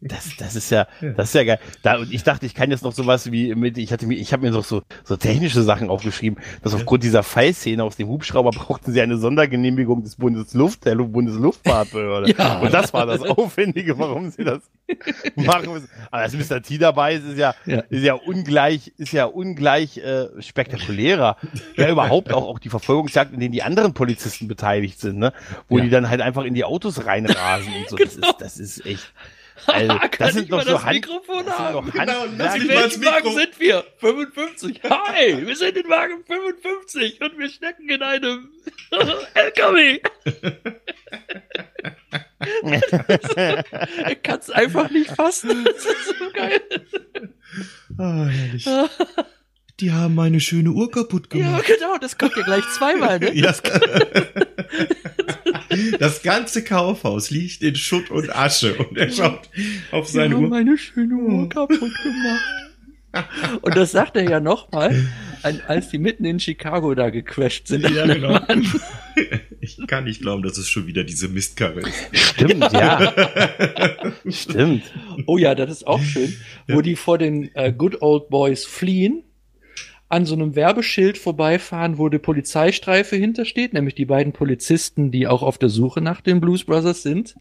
Das, 0.00 0.36
das 0.38 0.54
ist 0.54 0.70
ja, 0.70 0.86
das 1.16 1.28
ist 1.30 1.34
ja 1.34 1.42
geil. 1.44 1.58
Da, 1.82 1.96
und 1.96 2.12
ich 2.12 2.22
dachte, 2.22 2.46
ich 2.46 2.54
kann 2.54 2.70
jetzt 2.70 2.84
noch 2.84 2.92
sowas 2.92 3.32
wie 3.32 3.54
mit, 3.56 3.76
ich 3.76 3.92
hatte 3.92 4.06
mir, 4.06 4.14
ich 4.14 4.32
habe 4.32 4.44
mir 4.46 4.52
noch 4.52 4.64
so, 4.64 4.82
so 5.02 5.16
technische 5.16 5.62
Sachen 5.62 5.90
aufgeschrieben, 5.90 6.38
dass 6.62 6.74
aufgrund 6.74 7.02
dieser 7.02 7.24
Fallszene 7.24 7.82
aus 7.82 7.96
dem 7.96 8.06
Hubschrauber 8.08 8.50
brauchten 8.50 8.92
sie 8.92 9.00
eine 9.00 9.16
Sondergenehmigung 9.18 10.04
des 10.04 10.14
Bundesluft, 10.16 10.84
der 10.84 10.94
Bundesluftfahrtbehörde. 10.96 12.34
Ja. 12.38 12.60
Und 12.60 12.72
das 12.72 12.92
war 12.92 13.06
das 13.06 13.22
Aufwendige, 13.22 13.98
warum 13.98 14.30
sie 14.30 14.44
das 14.44 14.62
machen 15.34 15.72
müssen. 15.72 15.88
Aber 16.10 16.22
dass 16.22 16.34
Mr. 16.34 16.62
T 16.62 16.78
dabei 16.78 17.14
ist, 17.14 17.24
ist 17.26 17.38
ja, 17.38 17.54
Ja. 17.64 17.80
ist 17.90 18.02
ja 18.04 18.14
ungleich, 18.14 18.92
ist 18.98 19.12
ja 19.12 19.24
ungleich 19.24 19.98
äh, 19.98 20.26
spektakulärer. 20.40 21.36
Ja, 21.76 21.88
überhaupt 21.90 22.32
auch, 22.32 22.46
auch 22.46 22.58
die 22.60 22.68
Verfolgungsjagd, 22.68 23.32
in 23.34 23.40
denen 23.40 23.52
die 23.52 23.62
anderen 23.64 23.92
Polizisten 23.94 24.46
beteiligt 24.46 25.00
sind, 25.00 25.18
ne? 25.18 25.32
Wo 25.68 25.78
Ja. 25.78 25.84
die 25.84 25.90
dann 25.90 26.08
halt 26.08 26.20
einfach 26.20 26.44
in 26.44 26.54
die 26.54 26.64
Autos 26.64 27.04
reinrasen 27.06 27.72
und 27.74 27.88
so. 27.88 27.96
Das 27.96 28.14
ist, 28.14 28.34
das 28.38 28.58
ist 28.58 28.86
echt. 28.86 29.12
Also, 29.66 29.88
Kann 29.98 30.10
das 30.18 30.32
sind 30.34 30.42
ich 30.44 30.48
doch 30.50 30.56
mal 30.58 30.64
so 30.66 30.72
das 30.72 30.84
Hand, 30.84 30.94
Mikrofon 30.94 31.46
das 31.46 31.58
haben? 31.58 31.90
Genau, 31.90 32.24
In 32.24 32.38
welchem 32.38 33.04
Wagen 33.04 33.32
sind 33.34 33.58
wir? 33.60 33.84
55. 33.98 34.80
Hi, 34.84 35.46
wir 35.46 35.56
sind 35.56 35.76
in 35.76 35.88
Wagen 35.88 36.24
55 36.26 37.20
und 37.22 37.38
wir 37.38 37.48
stecken 37.48 37.88
in 37.88 38.02
einem 38.02 38.48
LKW. 39.34 40.00
er 44.04 44.14
kann 44.16 44.38
es 44.40 44.50
einfach 44.50 44.90
nicht 44.90 45.10
fassen. 45.10 45.64
Das 45.64 45.84
ist 45.84 46.18
so 46.18 46.30
geil. 46.32 46.60
Ah, 47.98 48.26
herrlich. 48.26 48.66
Die 49.80 49.92
haben 49.92 50.14
meine 50.14 50.40
schöne 50.40 50.70
Uhr 50.70 50.90
kaputt 50.90 51.28
Ja, 51.34 51.44
gemacht. 51.44 51.66
genau, 51.66 51.98
das 51.98 52.16
kommt 52.16 52.34
ja 52.36 52.42
gleich 52.44 52.64
zweimal, 52.76 53.18
ne? 53.18 53.34
Ja, 53.34 53.52
das, 55.98 56.22
ganze 56.22 56.64
Kaufhaus 56.64 57.30
liegt 57.30 57.62
in 57.62 57.74
Schutt 57.74 58.10
und 58.10 58.34
Asche 58.34 58.74
und 58.74 58.96
er 58.96 59.10
schaut 59.10 59.48
auf 59.92 60.08
seine 60.08 60.34
haben 60.34 60.44
Uhr. 60.44 60.50
meine 60.50 60.78
schöne 60.78 61.14
Uhr 61.14 61.48
kaputt 61.48 61.78
gemacht. 61.78 62.66
Und 63.62 63.76
das 63.76 63.92
sagt 63.92 64.16
er 64.16 64.28
ja 64.28 64.40
nochmal, 64.40 65.06
als 65.42 65.88
die 65.88 65.98
mitten 65.98 66.24
in 66.24 66.40
Chicago 66.40 66.94
da 66.94 67.10
gecrashed 67.10 67.68
sind. 67.68 67.88
Ja, 67.88 68.06
genau. 68.06 68.40
Ich 69.60 69.78
kann 69.86 70.04
nicht 70.04 70.20
glauben, 70.20 70.42
dass 70.42 70.58
es 70.58 70.68
schon 70.68 70.86
wieder 70.86 71.02
diese 71.04 71.28
Mistkarre 71.28 71.80
ist. 71.80 72.08
Stimmt, 72.12 72.72
ja. 72.72 73.14
Stimmt. 74.28 74.84
Oh 75.26 75.38
ja, 75.38 75.54
das 75.54 75.70
ist 75.70 75.86
auch 75.86 76.02
schön, 76.02 76.36
wo 76.68 76.82
die 76.82 76.96
vor 76.96 77.18
den 77.18 77.54
äh, 77.54 77.72
Good 77.72 78.02
Old 78.02 78.28
Boys 78.28 78.64
fliehen, 78.64 79.24
an 80.08 80.24
so 80.24 80.34
einem 80.34 80.54
Werbeschild 80.54 81.18
vorbeifahren, 81.18 81.98
wo 81.98 82.08
die 82.08 82.18
Polizeistreife 82.18 83.16
hintersteht, 83.16 83.72
nämlich 83.72 83.94
die 83.94 84.04
beiden 84.04 84.32
Polizisten, 84.32 85.10
die 85.10 85.26
auch 85.26 85.42
auf 85.42 85.58
der 85.58 85.68
Suche 85.68 86.00
nach 86.00 86.20
den 86.20 86.40
Blues 86.40 86.64
Brothers 86.64 87.02
sind, 87.02 87.36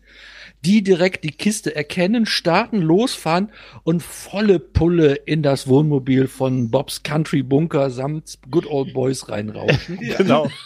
die 0.65 0.81
direkt 0.81 1.23
die 1.23 1.31
Kiste 1.31 1.75
erkennen, 1.75 2.25
starten, 2.25 2.81
losfahren 2.81 3.51
und 3.83 4.01
volle 4.01 4.57
Pulle 4.57 5.13
in 5.13 5.43
das 5.43 5.67
Wohnmobil 5.67 6.27
von 6.27 6.71
Bobs 6.71 7.03
Country 7.03 7.43
Bunker 7.43 7.91
samt 7.91 8.39
Good 8.49 8.65
Old 8.65 8.93
Boys 8.93 9.29
reinrauschen. 9.29 9.99
Genau. 10.17 10.49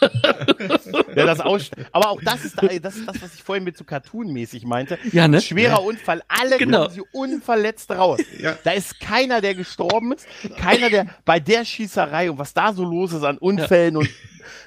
ja, 1.14 1.26
das 1.26 1.40
Aus 1.40 1.70
Aber 1.92 2.10
auch 2.10 2.20
das 2.24 2.44
ist, 2.44 2.56
das 2.82 2.96
ist 2.96 3.06
das, 3.06 3.20
was 3.20 3.34
ich 3.34 3.42
vorhin 3.42 3.64
mit 3.64 3.76
so 3.76 3.84
Cartoon-mäßig 3.84 4.64
meinte. 4.64 4.98
Ja, 5.12 5.28
ne? 5.28 5.40
Schwerer 5.40 5.82
Unfall. 5.82 6.22
Alle 6.28 6.56
Genau. 6.56 6.84
kommen 6.84 6.94
sie 6.94 7.02
unverletzt 7.12 7.90
raus. 7.90 8.20
Ja. 8.40 8.56
Da 8.64 8.70
ist 8.72 9.00
keiner, 9.00 9.40
der 9.40 9.54
gestorben 9.54 10.12
ist. 10.12 10.26
Keiner, 10.56 10.88
der 10.88 11.06
bei 11.24 11.40
der 11.40 11.64
Schießerei 11.64 12.30
und 12.30 12.38
was 12.38 12.54
da 12.54 12.72
so 12.72 12.84
los 12.84 13.12
ist 13.12 13.24
an 13.24 13.38
Unfällen 13.38 13.96
und 13.96 14.08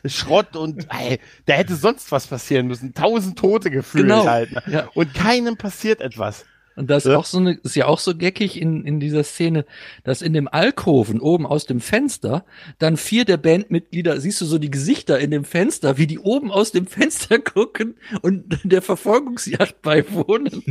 Schrott 0.06 0.56
und 0.56 0.88
ey, 0.90 1.20
da 1.46 1.54
hätte 1.54 1.76
sonst 1.76 2.12
was 2.12 2.28
passieren 2.28 2.68
müssen. 2.68 2.94
Tausend 2.94 3.38
Tote 3.38 3.72
gefühlt 3.72 4.04
Genau. 4.04 4.26
halt. 4.26 4.52
Ne? 4.52 4.62
Ja. 4.68 4.90
Und 4.94 5.14
keinem 5.14 5.58
passiert 5.58 6.02
etwas. 6.02 6.46
Und 6.76 6.90
das 6.90 7.06
ist 7.06 7.12
Ja. 7.12 7.20
auch 7.20 7.26
so 7.26 7.38
eine, 7.38 7.54
ist 7.62 7.76
ja 7.76 7.86
auch 7.86 8.00
so 8.00 8.16
geckig 8.18 8.60
in, 8.60 8.84
in 8.84 9.00
dieser 9.00 9.24
Szene, 9.24 9.64
dass 10.04 10.24
in 10.24 10.34
dem 10.34 10.48
Alkoven 10.48 11.20
oben 11.20 11.46
aus 11.46 11.68
dem 11.68 11.80
Fenster 11.80 12.46
dann 12.80 12.98
vier 12.98 13.26
der 13.26 13.38
Bandmitglieder, 13.38 14.20
siehst 14.20 14.42
du 14.42 14.46
so 14.46 14.58
die 14.58 14.72
Gesichter 14.72 15.20
in 15.20 15.30
dem 15.30 15.44
Fenster, 15.46 16.00
wie 16.00 16.08
die 16.08 16.18
oben 16.18 16.50
aus 16.52 16.72
dem 16.72 16.88
Fenster 16.88 17.38
gucken 17.38 17.96
und 18.24 18.58
der 18.64 18.82
Verfolgungsjagd 18.82 19.84
beiwohnen. 19.84 20.64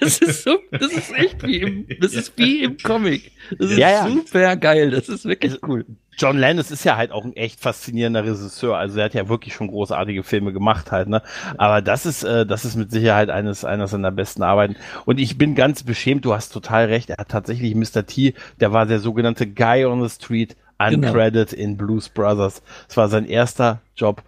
Das 0.00 0.18
ist 0.18 0.42
so, 0.42 0.58
das 0.72 0.92
ist 0.92 1.12
echt 1.14 1.40
wie 1.44 1.58
im, 1.60 1.86
das 2.00 2.14
ist 2.14 2.32
wie 2.36 2.64
im 2.64 2.76
Comic. 2.78 3.30
Das 3.56 3.70
ist 3.70 3.78
Ja, 3.78 3.90
ja. 3.90 4.08
super 4.10 4.56
geil. 4.56 4.90
Das 4.90 5.08
ist 5.08 5.26
wirklich 5.26 5.62
cool. 5.62 5.86
John 6.18 6.38
Landis 6.38 6.70
ist 6.70 6.84
ja 6.84 6.96
halt 6.96 7.12
auch 7.12 7.24
ein 7.24 7.36
echt 7.36 7.60
faszinierender 7.60 8.24
Regisseur. 8.24 8.76
Also 8.76 8.98
er 8.98 9.04
hat 9.06 9.14
ja 9.14 9.28
wirklich 9.28 9.54
schon 9.54 9.68
großartige 9.68 10.22
Filme 10.22 10.52
gemacht 10.52 10.90
halt, 10.92 11.08
ne? 11.08 11.22
Aber 11.58 11.82
das 11.82 12.06
ist, 12.06 12.22
äh, 12.24 12.46
das 12.46 12.64
ist 12.64 12.76
mit 12.76 12.90
Sicherheit 12.90 13.28
eines, 13.30 13.64
einer 13.64 13.86
seiner 13.86 14.10
besten 14.10 14.42
Arbeiten. 14.42 14.76
Und 15.04 15.18
ich 15.20 15.36
bin 15.38 15.54
ganz 15.54 15.82
beschämt, 15.82 16.24
du 16.24 16.34
hast 16.34 16.50
total 16.50 16.86
recht. 16.86 17.10
Er 17.10 17.18
hat 17.18 17.28
tatsächlich 17.28 17.74
Mr. 17.74 18.06
T, 18.06 18.34
der 18.60 18.72
war 18.72 18.86
der 18.86 19.00
sogenannte 19.00 19.46
Guy 19.46 19.84
on 19.84 20.06
the 20.06 20.14
Street, 20.14 20.56
Genau. 20.78 21.08
uncredited 21.08 21.54
in 21.54 21.78
Blues 21.78 22.10
Brothers. 22.10 22.62
Das 22.88 22.96
war 22.98 23.08
sein 23.08 23.24
erster 23.26 23.80
Job. 23.96 24.22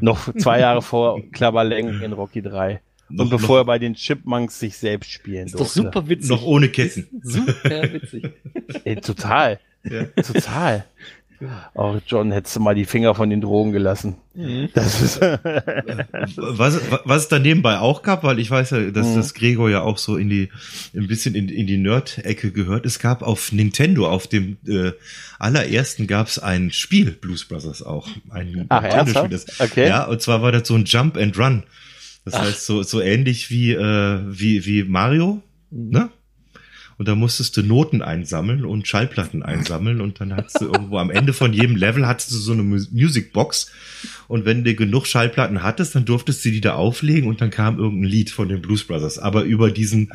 Noch 0.00 0.34
zwei 0.36 0.58
Jahre 0.58 0.82
vor 0.82 1.20
Klabberleng 1.32 2.00
in 2.02 2.12
Rocky 2.12 2.42
3. 2.42 2.80
Noch- 3.08 3.24
Und 3.24 3.30
bevor 3.30 3.56
noch- 3.58 3.62
er 3.62 3.66
bei 3.66 3.78
den 3.78 3.94
Chipmunks 3.94 4.58
sich 4.58 4.76
selbst 4.76 5.12
spielen 5.12 5.46
Ist 5.46 5.54
doch 5.54 5.58
durfte. 5.60 5.82
super 5.82 6.08
witzig. 6.08 6.30
Noch 6.30 6.42
ohne 6.42 6.68
Ketten. 6.70 7.06
Super 7.22 7.92
witzig. 7.92 8.30
Ey, 8.84 8.96
total. 8.96 9.60
Ja. 9.84 10.04
Total. 10.22 10.84
Oh, 11.74 11.96
John, 12.06 12.30
hättest 12.32 12.56
du 12.56 12.60
mal 12.60 12.74
die 12.74 12.84
Finger 12.84 13.14
von 13.14 13.28
den 13.30 13.40
Drogen 13.40 13.72
gelassen. 13.72 14.16
Das 14.74 15.00
ist, 15.02 15.20
Was, 16.36 16.80
was 17.04 17.22
es 17.22 17.28
da 17.28 17.38
nebenbei 17.38 17.78
auch 17.78 18.02
gab, 18.02 18.22
weil 18.24 18.38
ich 18.38 18.50
weiß 18.50 18.70
ja, 18.70 18.90
dass 18.90 19.14
das 19.14 19.34
Gregor 19.34 19.68
ja 19.70 19.82
auch 19.82 19.98
so 19.98 20.16
in 20.16 20.28
die, 20.28 20.48
ein 20.94 21.06
bisschen 21.06 21.34
in, 21.34 21.48
in 21.48 21.66
die 21.66 21.78
Nerd-Ecke 21.78 22.50
gehört. 22.52 22.86
Es 22.86 22.98
gab 22.98 23.22
auf 23.22 23.52
Nintendo, 23.52 24.08
auf 24.08 24.26
dem 24.26 24.56
äh, 24.66 24.92
allerersten 25.38 26.06
gab 26.06 26.28
es 26.28 26.38
ein 26.38 26.70
Spiel, 26.70 27.10
Blues 27.10 27.44
Brothers 27.44 27.82
auch. 27.82 28.08
Ein 28.30 28.66
Ach, 28.68 28.82
das- 29.28 29.60
Okay. 29.60 29.88
Ja, 29.88 30.04
und 30.04 30.20
zwar 30.22 30.42
war 30.42 30.52
das 30.52 30.66
so 30.68 30.74
ein 30.74 30.84
Jump 30.84 31.16
and 31.16 31.38
Run. 31.38 31.62
Das 32.24 32.38
heißt, 32.38 32.66
so, 32.66 32.82
so 32.84 33.00
ähnlich 33.00 33.50
wie, 33.50 33.72
äh, 33.72 34.20
wie, 34.28 34.64
wie 34.64 34.84
Mario, 34.84 35.42
ne? 35.70 36.08
Und 36.98 37.08
da 37.08 37.14
musstest 37.14 37.56
du 37.56 37.62
Noten 37.62 38.02
einsammeln 38.02 38.64
und 38.64 38.86
Schallplatten 38.86 39.42
einsammeln 39.42 40.00
und 40.00 40.20
dann 40.20 40.36
hattest 40.36 40.60
du 40.60 40.66
irgendwo 40.66 40.98
am 40.98 41.10
Ende 41.10 41.32
von 41.32 41.52
jedem 41.52 41.74
Level 41.76 42.06
hattest 42.06 42.30
du 42.32 42.36
so 42.36 42.52
eine 42.52 42.62
Mu- 42.62 42.84
Musicbox 42.92 43.70
und 44.28 44.44
wenn 44.44 44.62
du 44.62 44.74
genug 44.74 45.06
Schallplatten 45.06 45.62
hattest, 45.62 45.94
dann 45.94 46.04
durftest 46.04 46.44
du 46.44 46.50
die 46.50 46.60
da 46.60 46.74
auflegen 46.74 47.28
und 47.28 47.40
dann 47.40 47.50
kam 47.50 47.78
irgendein 47.78 48.10
Lied 48.10 48.30
von 48.30 48.48
den 48.48 48.60
Blues 48.62 48.84
Brothers. 48.84 49.18
Aber 49.18 49.42
über 49.42 49.70
diesen, 49.70 50.12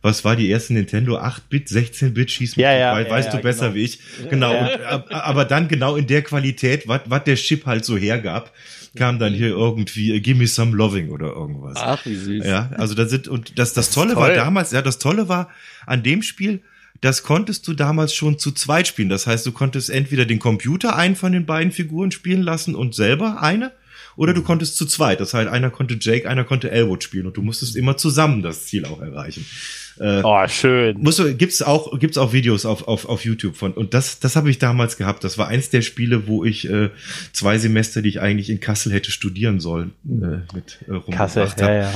was 0.00 0.24
war 0.24 0.36
die 0.36 0.48
erste 0.48 0.72
Nintendo? 0.74 1.18
8-Bit, 1.18 1.68
16-Bit 1.68 2.30
schießt 2.30 2.56
Ja, 2.56 2.72
ja, 2.72 2.96
we- 2.96 3.04
ja, 3.04 3.10
weißt 3.10 3.30
ja, 3.32 3.36
du 3.36 3.42
besser 3.42 3.66
genau. 3.66 3.74
wie 3.76 3.82
ich. 3.84 3.98
Genau. 4.30 4.58
Und, 4.58 4.80
ab- 4.84 5.06
aber 5.10 5.44
dann 5.44 5.68
genau 5.68 5.96
in 5.96 6.06
der 6.06 6.22
Qualität, 6.22 6.88
was 6.88 7.02
was 7.06 7.24
der 7.24 7.36
Chip 7.36 7.66
halt 7.66 7.84
so 7.84 7.96
hergab, 7.96 8.52
kam 8.96 9.18
dann 9.18 9.32
hier 9.32 9.48
irgendwie 9.48 10.14
äh, 10.14 10.20
Gimme 10.20 10.46
Some 10.46 10.76
Loving 10.76 11.10
oder 11.10 11.28
irgendwas. 11.28 11.76
Ach, 11.76 12.04
wie 12.04 12.14
süß. 12.14 12.44
Ja, 12.44 12.70
also 12.76 12.94
da 12.94 13.06
sind, 13.06 13.28
und 13.28 13.58
das, 13.58 13.72
das, 13.72 13.90
Tolle 13.90 14.14
toll. 14.14 14.22
war 14.22 14.34
damals, 14.34 14.72
ja, 14.72 14.82
das 14.82 14.98
Tolle 14.98 15.28
war 15.28 15.48
an 15.86 16.02
dem 16.02 16.22
Spiel, 16.22 16.62
das 17.00 17.22
konntest 17.22 17.66
du 17.66 17.74
damals 17.74 18.14
schon 18.14 18.38
zu 18.38 18.52
zweit 18.52 18.86
spielen. 18.86 19.08
Das 19.08 19.26
heißt, 19.26 19.44
du 19.46 19.52
konntest 19.52 19.90
entweder 19.90 20.24
den 20.24 20.38
Computer 20.38 20.94
einen 20.96 21.16
von 21.16 21.32
den 21.32 21.46
beiden 21.46 21.72
Figuren 21.72 22.12
spielen 22.12 22.42
lassen 22.42 22.74
und 22.74 22.94
selber 22.94 23.42
eine, 23.42 23.72
oder 24.16 24.34
du 24.34 24.42
konntest 24.42 24.76
zu 24.76 24.86
zweit. 24.86 25.20
Das 25.20 25.34
heißt, 25.34 25.48
einer 25.48 25.70
konnte 25.70 25.96
Jake, 25.98 26.28
einer 26.28 26.44
konnte 26.44 26.70
Elwood 26.70 27.02
spielen 27.02 27.26
und 27.26 27.36
du 27.36 27.42
musstest 27.42 27.76
immer 27.76 27.96
zusammen 27.96 28.42
das 28.42 28.66
Ziel 28.66 28.84
auch 28.84 29.00
erreichen. 29.00 29.46
Äh, 30.02 30.22
oh, 30.24 30.48
schön. 30.48 30.98
Musst 31.00 31.20
du, 31.20 31.32
gibt's 31.36 31.62
auch, 31.62 31.96
gibt's 32.00 32.18
auch 32.18 32.32
Videos 32.32 32.66
auf, 32.66 32.88
auf, 32.88 33.08
auf 33.08 33.24
YouTube 33.24 33.54
von. 33.54 33.72
Und 33.72 33.94
das, 33.94 34.18
das 34.18 34.34
habe 34.34 34.50
ich 34.50 34.58
damals 34.58 34.96
gehabt. 34.96 35.22
Das 35.22 35.38
war 35.38 35.46
eins 35.46 35.70
der 35.70 35.82
Spiele, 35.82 36.26
wo 36.26 36.44
ich 36.44 36.68
äh, 36.68 36.90
zwei 37.32 37.56
Semester, 37.58 38.02
die 38.02 38.08
ich 38.08 38.20
eigentlich 38.20 38.50
in 38.50 38.58
Kassel 38.58 38.92
hätte 38.92 39.12
studieren 39.12 39.60
sollen, 39.60 39.92
äh, 40.04 40.54
mit 40.54 40.78
äh, 40.88 41.12
Kassel, 41.12 41.48
ja, 41.56 41.72
ja. 41.72 41.92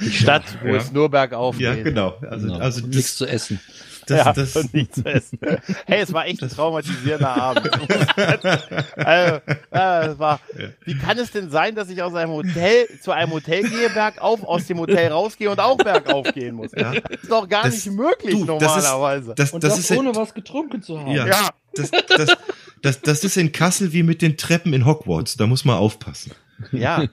Die 0.00 0.10
Stadt, 0.12 0.44
wo 0.62 0.68
ja. 0.68 0.76
es 0.76 0.92
nur 0.92 1.08
bergauf 1.08 1.56
geht. 1.56 1.64
Ja, 1.64 1.74
genau. 1.74 2.18
Also, 2.20 2.48
genau. 2.48 2.58
also 2.58 2.86
nichts 2.86 3.16
zu 3.16 3.24
essen. 3.24 3.58
Das, 4.06 4.24
ja, 4.24 4.32
das, 4.32 4.56
und 4.56 4.74
nichts 4.74 4.96
zu 4.96 5.04
essen. 5.04 5.38
Hey, 5.86 6.02
es 6.02 6.12
war 6.12 6.26
echt 6.26 6.42
ein 6.42 6.48
traumatisierender 6.48 7.36
Abend. 7.36 7.70
also, 8.96 9.40
äh, 9.70 10.18
war, 10.18 10.40
wie 10.84 10.96
kann 10.98 11.18
es 11.18 11.30
denn 11.30 11.50
sein, 11.50 11.74
dass 11.74 11.88
ich 11.88 12.02
aus 12.02 12.14
einem 12.14 12.32
Hotel 12.32 12.86
zu 13.00 13.12
einem 13.12 13.32
Hotel 13.32 13.62
gehe, 13.62 13.90
bergauf, 13.90 14.44
aus 14.44 14.66
dem 14.66 14.78
Hotel 14.78 15.10
rausgehe 15.12 15.50
und 15.50 15.60
auch 15.60 15.76
bergauf 15.76 16.32
gehen 16.32 16.56
muss? 16.56 16.72
Ja. 16.76 16.92
Das 16.92 17.22
ist 17.22 17.30
doch 17.30 17.48
gar 17.48 17.64
das, 17.64 17.74
nicht 17.74 17.96
möglich 17.96 18.34
du, 18.34 18.44
normalerweise. 18.44 19.34
Das 19.34 19.46
ist, 19.46 19.52
das, 19.52 19.52
und 19.52 19.64
das, 19.64 19.78
ist 19.78 19.90
ohne 19.92 20.14
was 20.14 20.34
getrunken 20.34 20.82
zu 20.82 20.98
haben. 20.98 21.12
Ja. 21.12 21.26
ja. 21.26 21.50
Das, 21.74 21.90
das, 21.90 22.36
das, 22.82 23.00
das 23.00 23.24
ist 23.24 23.36
in 23.36 23.52
Kassel 23.52 23.92
wie 23.92 24.02
mit 24.02 24.20
den 24.22 24.36
Treppen 24.36 24.72
in 24.74 24.84
Hogwarts. 24.84 25.36
Da 25.36 25.46
muss 25.46 25.64
man 25.64 25.76
aufpassen. 25.76 26.32
Ja, 26.70 27.04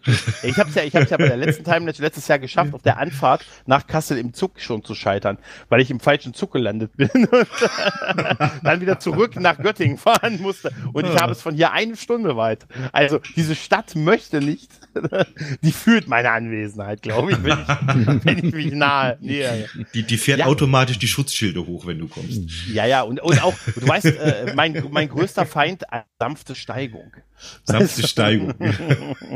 ich 0.43 0.58
habe 0.58 0.70
es 0.70 0.76
ja, 0.76 0.84
ich 0.84 0.95
hab's 0.95 1.10
ja 1.10 1.18
bei 1.18 1.28
der 1.28 1.38
letzten 1.38 1.64
Time 1.64 1.86
letztes 1.86 2.28
Jahr 2.28 2.39
geschafft, 2.39 2.74
auf 2.74 2.82
der 2.82 2.97
Anfahrt 2.97 3.45
nach 3.66 3.88
Kassel 3.88 4.18
im 4.18 4.34
Zug 4.34 4.60
schon 4.60 4.84
zu 4.84 4.95
scheitern, 4.95 5.38
weil 5.70 5.82
ich 5.82 5.89
im 5.89 6.00
falschen 6.00 6.34
Zug 6.34 6.54
gelandet 6.54 6.95
bin 6.95 7.10
und 7.14 7.47
dann 8.64 8.82
wieder 8.82 9.00
zurück 9.00 9.36
nach 9.36 9.58
Göttingen 9.58 9.97
fahren 9.97 10.41
musste. 10.41 10.72
Und 10.93 11.06
ich 11.06 11.16
habe 11.16 11.32
es 11.32 11.41
von 11.41 11.56
hier 11.56 11.72
eine 11.72 11.95
Stunde 11.95 12.36
weit. 12.36 12.68
Also 12.91 13.20
diese 13.36 13.56
Stadt 13.56 13.95
möchte 13.95 14.41
nicht, 14.41 14.72
die 15.62 15.72
fühlt 15.72 16.08
meine 16.08 16.32
Anwesenheit, 16.32 17.02
glaube 17.02 17.32
ich, 17.32 17.43
wenn 17.43 17.58
ich, 17.60 18.26
wenn 18.26 18.45
ich 18.45 18.54
mich 18.54 18.72
nahe 18.72 19.18
nähe. 19.22 19.68
Die, 19.93 20.04
die 20.04 20.18
fährt 20.18 20.39
ja. 20.39 20.45
automatisch 20.45 21.00
die 21.00 21.08
Schutzschilde 21.08 21.66
hoch, 21.66 21.86
wenn 21.86 22.00
du 22.00 22.08
kommst. 22.08 22.68
Ja, 22.74 22.86
ja, 22.86 23.02
und, 23.02 23.22
und 23.22 23.43
auch, 23.43 23.56
du 23.76 23.88
weißt, 23.88 24.06
äh, 24.06 24.54
mein, 24.56 24.84
mein 24.91 25.10
größter 25.10 25.45
Feind, 25.45 25.84
sanfte 26.20 26.56
Steigung. 26.56 27.12
Sanfte 27.64 28.08
Steigung. 28.08 28.54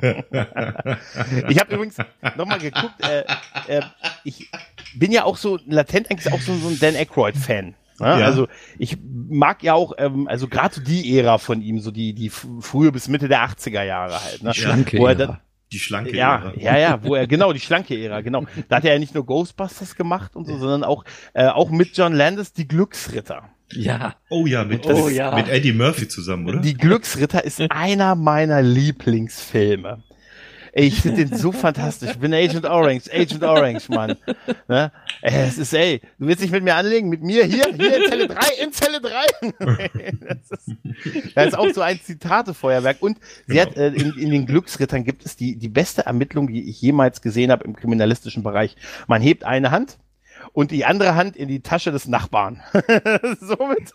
ich 1.50 1.60
habe 1.60 1.76
übrigens 1.76 1.98
nochmal 2.36 2.60
geguckt, 2.60 2.96
äh, 3.00 3.24
äh, 3.68 3.82
ich 4.24 4.50
bin 4.96 5.12
ja 5.12 5.24
auch 5.24 5.38
so 5.38 5.60
latent 5.66 6.12
eigentlich 6.12 6.34
auch 6.34 6.42
so, 6.42 6.54
so 6.56 6.68
ein 6.68 6.80
Dan 6.80 6.96
Aykroyd-Fan. 6.96 7.76
Ja, 8.00 8.20
ja. 8.20 8.26
Also 8.26 8.48
ich 8.78 8.98
mag 9.30 9.64
ja 9.64 9.76
auch, 9.76 9.94
ähm, 9.98 10.28
also 10.28 10.48
gerade 10.48 10.76
so 10.76 10.82
die 10.82 11.18
Ära 11.18 11.38
von 11.38 11.62
ihm, 11.62 11.80
so 11.80 11.92
die, 11.92 12.14
die 12.14 12.30
frühe 12.30 12.92
bis 12.92 13.08
Mitte 13.08 13.28
der 13.28 13.48
80er 13.48 13.84
Jahre 13.84 14.22
halt. 14.24 14.44
Ne? 14.44 14.52
Die 14.52 14.60
schlanke 14.60 14.98
wo 14.98 15.08
er 15.08 15.16
dann, 15.16 15.40
die 15.72 15.80
schlanke 15.80 16.16
ja, 16.16 16.36
Ära. 16.36 16.54
Ja, 16.58 16.78
ja, 16.78 17.04
wo 17.04 17.16
er, 17.16 17.28
genau, 17.28 17.54
die 17.54 17.60
schlanke 17.60 17.98
Ära, 17.98 18.22
genau. 18.22 18.46
Da 18.68 18.78
hat 18.78 18.86
er 18.86 18.94
ja 18.94 19.00
nicht 19.00 19.14
nur 19.14 19.26
Ghostbusters 19.26 19.96
gemacht 19.96 20.36
und 20.36 20.46
so, 20.46 20.58
sondern 20.58 20.84
auch, 20.84 21.06
äh, 21.34 21.48
auch 21.48 21.70
mit 21.70 21.96
John 21.96 22.14
Landis 22.14 22.54
die 22.54 22.68
Glücksritter. 22.68 23.50
Ja. 23.76 24.16
Oh 24.30 24.46
ja, 24.46 24.64
mit, 24.64 24.86
oh, 24.86 25.10
ja. 25.10 25.36
mit 25.36 25.50
Eddie 25.50 25.74
Murphy 25.74 26.08
zusammen, 26.08 26.48
oder? 26.48 26.60
Die 26.60 26.76
Glücksritter 26.76 27.44
ist 27.44 27.62
einer 27.70 28.16
meiner 28.16 28.62
Lieblingsfilme. 28.62 30.04
Ey, 30.76 30.88
ich 30.88 31.02
finde 31.02 31.24
den 31.24 31.38
so 31.38 31.52
fantastisch. 31.52 32.10
Ich 32.10 32.18
bin 32.18 32.34
Agent 32.34 32.66
Orange, 32.66 33.08
Agent 33.14 33.44
Orange, 33.44 33.90
Mann. 33.90 34.18
Ne? 34.68 34.92
Ey, 35.22 35.48
es 35.48 35.60
ist, 35.60 35.72
ey, 35.72 36.02
du 36.18 36.26
willst 36.26 36.42
dich 36.42 36.50
mit 36.50 36.64
mir 36.64 36.74
anlegen? 36.74 37.10
Mit 37.10 37.22
mir 37.22 37.46
hier, 37.46 37.66
hier 37.78 37.98
in 37.98 38.10
Zelle 38.10 38.28
3, 38.28 38.64
in 38.64 38.74
Zelle 38.74 39.00
3. 39.00 39.12
das, 40.20 40.52
ist, 40.52 40.72
das 41.36 41.48
ist 41.50 41.54
auch 41.54 41.70
so 41.72 41.82
ein 41.82 42.00
Zitatefeuerwerk. 42.02 42.98
Und 43.02 43.20
sie 43.46 43.54
genau. 43.54 43.68
hat, 43.68 43.78
äh, 43.78 43.90
in, 43.90 44.18
in 44.18 44.32
den 44.32 44.48
Glücksrittern 44.48 45.04
gibt 45.04 45.24
es 45.28 45.36
die, 45.36 45.58
die 45.58 45.70
beste 45.70 46.08
Ermittlung, 46.08 46.48
die 46.48 46.68
ich 46.68 46.82
jemals 46.82 47.22
gesehen 47.22 47.52
habe 47.52 47.66
im 47.66 47.76
kriminalistischen 47.76 48.42
Bereich. 48.42 48.76
Man 49.06 49.22
hebt 49.22 49.44
eine 49.44 49.70
Hand, 49.70 50.00
und 50.54 50.72
die 50.72 50.86
andere 50.86 51.16
Hand 51.16 51.36
in 51.36 51.48
die 51.48 51.60
Tasche 51.60 51.92
des 51.92 52.08
Nachbarn. 52.08 52.62
Somit 53.42 53.92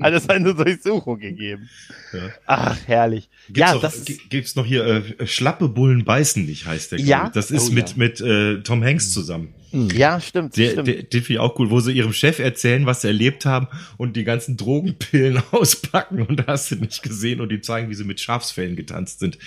hat 0.00 0.12
es 0.12 0.28
eine 0.28 0.54
Durchsuchung 0.54 1.18
gegeben. 1.18 1.68
Ja. 2.12 2.20
Ach, 2.46 2.78
herrlich. 2.86 3.28
Gibt's 3.48 3.60
ja, 3.60 3.74
noch, 3.74 3.82
das 3.82 4.04
gibt's 4.04 4.56
noch 4.56 4.64
hier 4.64 4.86
äh, 4.86 5.26
Schlappe 5.26 5.68
Bullen 5.68 6.04
beißen 6.04 6.46
nicht, 6.46 6.66
heißt 6.66 6.92
der. 6.92 7.00
Ja. 7.00 7.30
Das 7.34 7.50
ist 7.50 7.70
oh, 7.70 7.72
mit, 7.72 7.90
ja. 7.90 7.94
mit 7.96 8.20
äh, 8.20 8.62
Tom 8.62 8.82
Hanks 8.82 9.12
zusammen. 9.12 9.52
Mhm. 9.74 9.90
Ja, 9.90 10.20
stimmt. 10.20 10.56
Der, 10.56 10.70
stimmt. 10.70 10.86
Der, 10.86 11.02
den 11.02 11.22
finde 11.22 11.32
ich 11.32 11.38
auch 11.38 11.58
cool, 11.58 11.70
wo 11.70 11.80
sie 11.80 11.92
ihrem 11.92 12.12
Chef 12.12 12.38
erzählen, 12.38 12.86
was 12.86 13.02
sie 13.02 13.08
erlebt 13.08 13.44
haben 13.44 13.66
und 13.96 14.16
die 14.16 14.24
ganzen 14.24 14.56
Drogenpillen 14.56 15.42
auspacken 15.50 16.22
und 16.22 16.36
da 16.40 16.46
hast 16.48 16.70
du 16.70 16.76
nicht 16.76 17.02
gesehen 17.02 17.40
und 17.40 17.50
die 17.50 17.60
zeigen, 17.60 17.90
wie 17.90 17.94
sie 17.94 18.04
mit 18.04 18.20
Schafsfällen 18.20 18.76
getanzt 18.76 19.18
sind. 19.18 19.38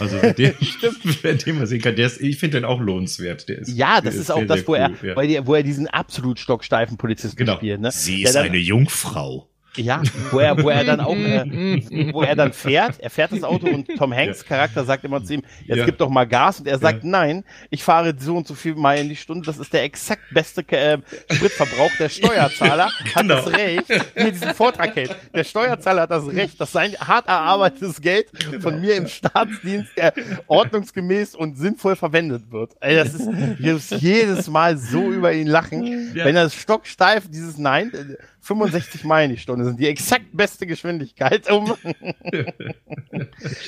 Also 0.00 0.18
den, 0.20 0.54
stimmt. 0.62 1.46
den 1.46 1.58
mal 1.58 1.66
sehen 1.66 1.80
kann, 1.80 1.94
der 1.94 2.06
ist, 2.06 2.20
ich 2.20 2.38
finde 2.38 2.58
den 2.58 2.64
auch 2.64 2.80
lohnenswert. 2.80 3.48
Der 3.48 3.58
ist, 3.58 3.68
ja, 3.68 4.00
das 4.00 4.14
ist, 4.14 4.22
ist 4.22 4.30
auch 4.30 4.38
sehr, 4.38 4.46
das, 4.46 4.66
wo, 4.66 4.72
cool, 4.72 4.78
er, 4.78 5.24
ja. 5.24 5.46
wo 5.46 5.54
er 5.54 5.62
diesen 5.62 5.86
absolut 5.86 6.40
stocksteifen 6.40 6.96
Polizisten 6.96 7.36
genau. 7.36 7.56
spielt. 7.56 7.80
Ne? 7.80 7.90
Sie 7.92 8.22
ist 8.22 8.36
eine 8.36 8.58
Jungfrau. 8.58 9.48
Ja, 9.76 10.02
wo 10.30 10.38
er, 10.38 10.62
wo 10.62 10.70
er 10.70 10.84
dann 10.84 11.00
auch, 11.00 11.14
äh, 11.14 12.10
wo 12.12 12.22
er 12.22 12.36
dann 12.36 12.52
fährt, 12.52 12.98
er 13.00 13.10
fährt 13.10 13.32
das 13.32 13.42
Auto 13.42 13.66
und 13.66 13.88
Tom 13.96 14.14
Hanks 14.14 14.44
Charakter 14.44 14.84
sagt 14.84 15.04
immer 15.04 15.22
zu 15.22 15.34
ihm, 15.34 15.42
jetzt 15.64 15.78
ja. 15.78 15.84
gib 15.84 15.98
doch 15.98 16.08
mal 16.08 16.26
Gas 16.26 16.60
und 16.60 16.68
er 16.68 16.78
sagt, 16.78 17.04
ja. 17.04 17.10
nein, 17.10 17.44
ich 17.70 17.82
fahre 17.82 18.14
so 18.18 18.36
und 18.36 18.46
so 18.46 18.54
viel 18.54 18.74
Mal 18.74 18.98
in 18.98 19.08
die 19.08 19.16
Stunde, 19.16 19.44
das 19.46 19.58
ist 19.58 19.72
der 19.72 19.84
exakt 19.84 20.22
beste 20.32 20.62
äh, 20.72 20.98
Spritverbrauch, 21.30 21.90
der 21.98 22.08
Steuerzahler 22.08 22.90
genau. 23.14 23.36
hat 23.36 23.46
das 23.46 23.52
Recht, 23.52 24.04
hier 24.16 24.30
diesen 24.30 24.54
Vortrag 24.54 24.94
hält, 24.96 25.14
der 25.34 25.44
Steuerzahler 25.44 26.02
hat 26.02 26.10
das 26.10 26.26
Recht, 26.26 26.60
dass 26.60 26.72
sein 26.72 26.94
hart 26.98 27.26
erarbeitetes 27.26 28.00
Geld 28.00 28.28
genau. 28.32 28.60
von 28.60 28.80
mir 28.80 28.96
im 28.96 29.06
Staatsdienst 29.06 29.96
äh, 29.96 30.12
ordnungsgemäß 30.46 31.34
und 31.34 31.56
sinnvoll 31.56 31.96
verwendet 31.96 32.50
wird. 32.50 32.72
Ey, 32.80 32.96
das 32.96 33.14
ist, 33.14 33.28
ich 33.58 34.00
jedes 34.00 34.48
Mal 34.48 34.76
so 34.76 35.10
über 35.10 35.32
ihn 35.32 35.46
lachen, 35.46 36.12
ja. 36.14 36.24
wenn 36.24 36.36
er 36.36 36.50
stocksteif 36.50 37.28
dieses 37.28 37.58
Nein, 37.58 38.16
65 38.46 39.04
Meilen 39.04 39.30
die 39.30 39.38
Stunde 39.38 39.64
sind 39.64 39.80
die 39.80 39.88
exakt 39.88 40.26
beste 40.32 40.66
Geschwindigkeit. 40.66 41.50
Um 41.50 41.74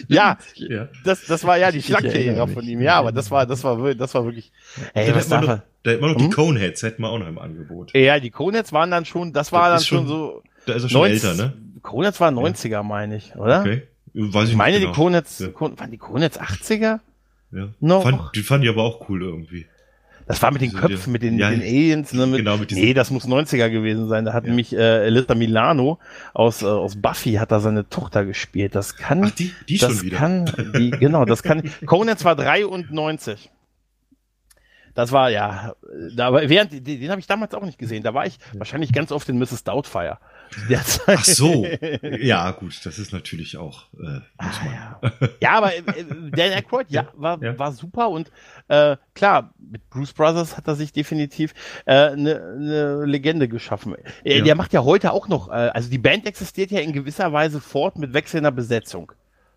ja, 0.09 0.39
ja, 0.55 0.89
Das, 1.05 1.27
das 1.27 1.45
war 1.45 1.59
ja 1.59 1.73
die 1.73 1.83
Schlacke-Ära 1.83 2.47
von 2.47 2.65
ihm. 2.65 2.81
Ja, 2.81 2.95
aber 2.95 3.11
das 3.11 3.31
war, 3.31 3.45
das 3.45 3.65
war, 3.65 3.95
das 3.95 4.15
war 4.15 4.25
wirklich. 4.25 4.53
Hey, 4.95 5.13
was 5.15 5.29
da, 5.29 5.41
noch, 5.41 5.61
da 5.83 5.93
immer 5.93 6.09
noch 6.09 6.21
hm? 6.21 6.29
die 6.29 6.35
Coneheads 6.35 6.83
hätten 6.83 7.03
wir 7.03 7.09
auch 7.09 7.19
noch 7.19 7.27
im 7.27 7.39
Angebot. 7.39 7.93
Ja, 7.95 8.21
die 8.21 8.31
Coneheads 8.31 8.73
waren 8.73 8.91
dann 8.93 9.05
schon, 9.05 9.33
das 9.33 9.51
war 9.51 9.71
das 9.71 9.83
dann 9.83 9.99
schon, 9.99 10.07
so. 10.07 10.43
Da 10.67 10.75
ist 10.75 10.85
er 10.85 10.89
schon 10.91 11.01
90, 11.01 11.25
älter, 11.25 11.43
ne? 11.43 11.53
Coneheads 11.83 12.21
waren 12.21 12.37
90er, 12.37 12.83
meine 12.85 13.17
ich, 13.17 13.35
oder? 13.35 13.61
Okay. 13.61 13.83
Weiß 14.15 14.45
ich, 14.45 14.51
ich 14.51 14.57
meine, 14.57 14.79
genau. 14.79 14.93
die 14.93 14.97
Coneheads, 14.97 15.39
ja. 15.41 15.49
waren 15.61 15.91
die 15.91 15.99
Coneheads 15.99 16.41
80er? 16.41 17.01
Ja. 17.51 17.69
Noch? 17.81 18.03
Fand, 18.03 18.21
die 18.37 18.43
fand 18.43 18.63
ich 18.63 18.71
aber 18.71 18.83
auch 18.83 19.09
cool 19.09 19.23
irgendwie. 19.23 19.67
Das 20.29 20.43
war 20.43 20.51
mit 20.51 20.61
den 20.61 20.77
also 20.77 20.87
Köpfen, 20.87 21.13
mit 21.13 21.23
den, 21.23 21.39
ja, 21.39 21.49
den 21.49 21.63
Aliens. 21.63 22.13
Ne, 22.13 22.27
mit, 22.27 22.39
genau, 22.39 22.59
mit 22.59 22.71
nee, 22.71 22.93
das 22.93 23.11
muss 23.11 23.27
90er 23.27 23.71
gewesen 23.71 24.09
sein. 24.09 24.27
Da 24.27 24.35
hat 24.35 24.45
ja. 24.45 24.51
nämlich 24.51 24.75
äh, 24.75 25.07
Elisa 25.07 25.35
Milano 25.35 25.99
aus, 26.35 26.63
äh, 26.63 26.67
aus 26.67 26.97
Buffy 26.97 27.33
hat 27.35 27.51
da 27.51 27.61
seine 27.61 27.89
Tochter 27.89 28.27
gespielt. 28.27 28.75
Das 28.75 28.97
kann, 28.97 29.25
Ach, 29.25 29.31
die, 29.31 29.55
die 29.69 29.79
das 29.79 29.91
schon 29.91 30.03
wieder. 30.03 30.19
kann, 30.19 30.53
die, 30.77 30.91
genau, 30.91 31.25
das 31.25 31.43
kann. 31.43 31.63
Conan 31.87 32.23
war 32.23 32.37
93. 32.37 33.51
Das 34.95 35.13
war 35.13 35.31
ja, 35.31 35.75
da, 36.15 36.27
aber 36.27 36.47
während 36.49 36.73
den, 36.73 36.85
den 36.85 37.11
habe 37.11 37.21
ich 37.21 37.27
damals 37.27 37.55
auch 37.55 37.65
nicht 37.65 37.79
gesehen. 37.79 38.03
Da 38.03 38.13
war 38.13 38.27
ich 38.27 38.39
wahrscheinlich 38.53 38.93
ganz 38.93 39.13
oft 39.13 39.29
in 39.31 39.39
Mrs. 39.39 39.65
Doubtfire. 39.65 40.19
Ach 41.07 41.25
so, 41.25 41.67
ja 42.03 42.51
gut, 42.59 42.81
das 42.85 42.99
ist 42.99 43.13
natürlich 43.13 43.57
auch. 43.57 43.85
Äh, 44.01 44.21
ah, 44.39 44.51
ja. 44.65 45.29
ja. 45.41 45.51
aber 45.53 45.77
äh, 45.77 45.83
Dan 46.33 46.53
Aykroyd, 46.53 46.87
ja, 46.91 47.09
war, 47.15 47.43
ja. 47.43 47.59
war 47.59 47.73
super 47.73 48.11
und 48.11 48.31
äh, 48.69 48.97
klar, 49.15 49.53
mit 49.59 49.89
Bruce 49.91 50.13
Brothers 50.13 50.57
hat 50.57 50.67
er 50.67 50.75
sich 50.75 50.93
definitiv 50.93 51.55
eine 51.87 52.33
äh, 52.33 52.57
ne, 52.59 53.05
Legende 53.05 53.49
geschaffen. 53.49 53.95
Äh, 54.25 54.39
ja. 54.39 54.45
Der 54.45 54.55
macht 54.55 54.73
ja 54.73 54.85
heute 54.85 55.13
auch 55.13 55.29
noch, 55.29 55.49
äh, 55.49 55.53
also 55.53 55.91
die 55.91 55.99
Band 55.99 56.27
existiert 56.27 56.71
ja 56.71 56.81
in 56.81 56.93
gewisser 56.93 57.33
Weise 57.33 57.61
fort 57.61 57.99
mit 57.99 58.13
wechselnder 58.13 58.51
Besetzung. 58.51 59.13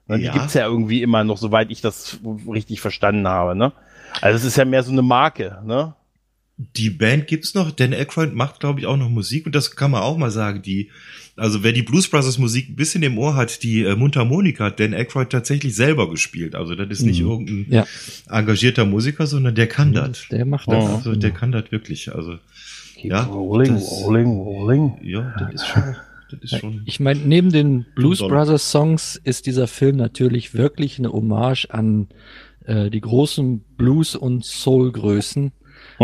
Ne, 0.08 0.18
ja. 0.18 0.32
Die 0.32 0.40
gibt's 0.40 0.54
ja 0.54 0.66
irgendwie 0.66 1.02
immer 1.02 1.24
noch, 1.24 1.38
soweit 1.38 1.72
ich 1.72 1.82
das 1.82 2.20
richtig 2.48 2.82
verstanden 2.82 3.28
habe. 3.28 3.56
Ne? 3.56 3.72
Also 4.22 4.38
es 4.38 4.44
ist 4.44 4.58
ja 4.58 4.66
mehr 4.66 4.84
so 4.84 4.92
eine 4.92 5.02
Marke. 5.02 5.62
Ne? 5.64 5.94
Die 6.76 6.90
Band 6.90 7.28
gibt's 7.28 7.54
noch. 7.54 7.72
Dan 7.72 7.94
Aykroyd 7.94 8.34
macht, 8.34 8.60
glaube 8.60 8.80
ich, 8.80 8.86
auch 8.86 8.98
noch 8.98 9.10
Musik 9.10 9.46
und 9.46 9.56
das 9.56 9.76
kann 9.76 9.92
man 9.92 10.02
auch 10.02 10.18
mal 10.18 10.32
sagen. 10.32 10.62
Die, 10.62 10.90
also 11.36 11.64
wer 11.64 11.72
die 11.72 11.82
Blues 11.82 12.08
Brothers 12.08 12.38
Musik 12.38 12.70
ein 12.70 12.76
bisschen 12.76 13.04
im 13.04 13.18
Ohr 13.18 13.36
hat, 13.36 13.64
die 13.64 13.84
äh, 13.84 13.96
Mundharmonika 13.96 14.66
hat 14.66 14.80
Dan 14.80 14.94
Aykroyd 14.94 15.30
tatsächlich 15.30 15.76
selber 15.76 16.10
gespielt. 16.10 16.56
Also 16.56 16.76
das 16.76 16.90
ist 16.90 17.04
nicht 17.04 17.22
mhm. 17.22 17.30
irgendein 17.30 17.66
ja. 17.70 17.88
engagierter 18.30 18.86
Musiker, 18.86 19.28
sondern 19.28 19.56
der 19.56 19.68
kann 19.68 19.94
das. 19.94 20.28
Der 20.30 20.46
macht 20.46 20.68
das. 20.68 20.86
Also 20.86 21.16
der 21.16 21.32
kann 21.32 21.52
das 21.52 21.72
wirklich. 21.72 22.14
Also 22.14 22.38
Keep 22.96 23.12
ja, 23.12 23.24
rolling, 23.24 23.76
das, 23.76 23.90
rolling, 23.90 24.28
rolling. 24.28 24.94
Ja, 25.02 25.34
das 25.40 25.54
ist 25.54 25.68
schon. 25.68 25.96
Das 26.30 26.40
ist 26.44 26.60
schon 26.60 26.82
ich 26.86 27.00
meine, 27.00 27.20
neben 27.20 27.52
den 27.52 27.86
Blues 27.96 28.20
Brothers 28.20 28.72
Songs 28.72 29.20
ist 29.22 29.48
dieser 29.48 29.68
Film 29.68 29.98
natürlich 29.98 30.54
wirklich 30.54 30.98
eine 30.98 31.12
Hommage 31.12 31.68
an 31.70 32.08
äh, 32.66 32.90
die 32.90 33.02
großen 33.02 33.60
Blues- 33.76 34.16
und 34.16 34.46
Soul-Größen 34.46 35.52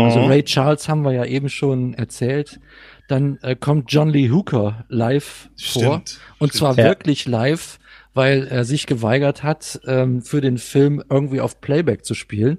also 0.04 0.20
mhm. 0.20 0.26
Ray 0.26 0.42
Charles 0.42 0.88
haben 0.88 1.02
wir 1.02 1.12
ja 1.12 1.24
eben 1.24 1.48
schon 1.48 1.94
erzählt. 1.94 2.60
Dann 3.08 3.38
äh, 3.42 3.56
kommt 3.56 3.92
John 3.92 4.10
Lee 4.10 4.30
Hooker 4.30 4.84
live 4.88 5.48
Stimmt. 5.56 5.84
vor. 5.84 6.02
Und 6.38 6.52
zwar 6.52 6.76
ja. 6.76 6.84
wirklich 6.84 7.26
live. 7.26 7.78
weil 8.14 8.48
er 8.48 8.64
sich 8.64 8.86
geweigert 8.86 9.44
hat, 9.44 9.80
ähm, 9.86 10.22
für 10.22 10.40
den 10.40 10.58
Film 10.58 11.02
irgendwie 11.08 11.40
auf 11.40 11.60
Playback 11.60 12.04
zu 12.04 12.14
spielen. 12.14 12.58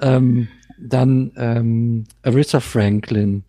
Ähm, 0.00 0.46
dann 0.78 1.32
ähm, 1.36 2.04
Aretha 2.22 2.60
Franklin. 2.60 3.44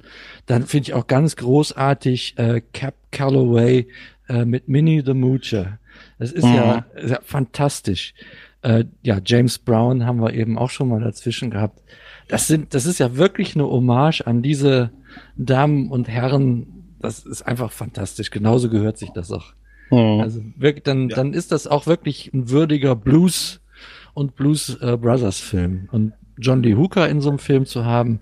Dann 0.46 0.66
finde 0.66 0.90
ich 0.90 0.94
auch 0.94 1.06
ganz 1.06 1.36
großartig 1.36 2.36
äh, 2.38 2.62
Cap 2.74 2.96
Calloway 3.12 3.88
äh, 4.30 4.46
mit 4.46 4.68
Minnie 4.68 5.04
the 5.06 5.14
Moocher. 5.14 5.80
Das 6.18 6.32
ist 6.32 6.46
mhm. 6.46 6.56
ja, 6.56 6.86
ja, 7.06 7.20
fantastisch. 7.24 8.14
Äh, 8.62 8.86
ja, 9.04 9.20
James 9.24 9.60
Brown 9.60 10.06
haben 10.06 10.22
wir 10.22 10.34
eben 10.34 10.58
auch 10.58 10.70
schon 10.70 10.90
mal 10.90 11.02
dazwischen 11.02 11.52
gehabt. 11.52 11.82
Das 12.28 12.48
sind, 12.48 12.74
das 12.74 12.86
ist 12.86 13.00
ja 13.00 13.16
wirklich 13.16 13.56
eine 13.56 13.66
Hommage 13.66 14.22
an 14.26 14.42
diese 14.42 14.92
Damen 15.38 15.92
und 15.92 16.08
Herren. 16.08 16.96
Das 17.00 17.26
ist 17.26 17.44
einfach 17.44 17.72
fantastisch. 17.72 18.32
Genauso 18.32 18.70
gehört 18.70 18.98
sich 18.98 19.12
das 19.12 19.32
auch. 19.32 19.54
Mhm. 19.92 20.22
Also 20.22 20.42
wirklich, 20.58 20.84
dann, 20.84 21.10
ja. 21.10 21.16
dann 21.16 21.34
ist 21.34 21.52
das 21.52 21.68
auch 21.68 21.88
wirklich 21.88 22.34
ein 22.34 22.50
würdiger 22.50 22.96
Blues 22.96 23.62
und 24.14 24.36
Blues 24.36 24.76
äh, 24.82 24.98
Brothers 24.98 25.40
Film. 25.40 25.88
Und 25.92 26.14
John 26.38 26.64
Lee 26.64 26.76
Hooker 26.76 27.08
in 27.08 27.22
so 27.22 27.30
einem 27.30 27.40
Film 27.40 27.66
zu 27.66 27.86
haben, 27.86 28.20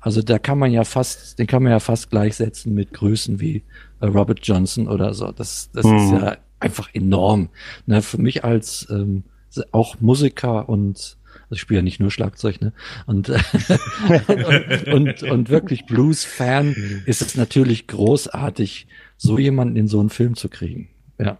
also 0.00 0.20
da 0.20 0.38
kann 0.38 0.58
man 0.58 0.70
ja 0.70 0.84
fast, 0.84 1.38
den 1.38 1.46
kann 1.46 1.62
man 1.62 1.72
ja 1.72 1.80
fast 1.80 2.10
gleichsetzen 2.10 2.74
mit 2.74 2.92
Größen 2.92 3.40
wie 3.40 3.62
äh, 4.00 4.06
Robert 4.06 4.40
Johnson 4.42 4.88
oder 4.88 5.14
so. 5.14 5.32
Das, 5.32 5.70
das 5.72 5.86
mhm. 5.86 5.96
ist 5.96 6.10
ja 6.12 6.36
einfach 6.60 6.88
enorm. 6.92 7.48
Ne, 7.86 8.02
für 8.02 8.18
mich 8.18 8.44
als 8.44 8.86
ähm, 8.90 9.24
auch 9.72 10.00
Musiker 10.00 10.68
und 10.68 11.16
ich 11.54 11.60
spiele 11.60 11.78
ja 11.78 11.82
nicht 11.82 12.00
nur 12.00 12.10
Schlagzeug, 12.10 12.60
ne? 12.60 12.72
Und, 13.06 13.28
und, 14.28 14.88
und, 14.92 15.22
und 15.22 15.48
wirklich 15.48 15.86
Blues-Fan 15.86 17.02
ist 17.06 17.22
es 17.22 17.36
natürlich 17.36 17.86
großartig, 17.86 18.86
so 19.16 19.38
jemanden 19.38 19.76
in 19.76 19.88
so 19.88 20.00
einen 20.00 20.10
Film 20.10 20.36
zu 20.36 20.48
kriegen. 20.48 20.88
Ja. 21.18 21.38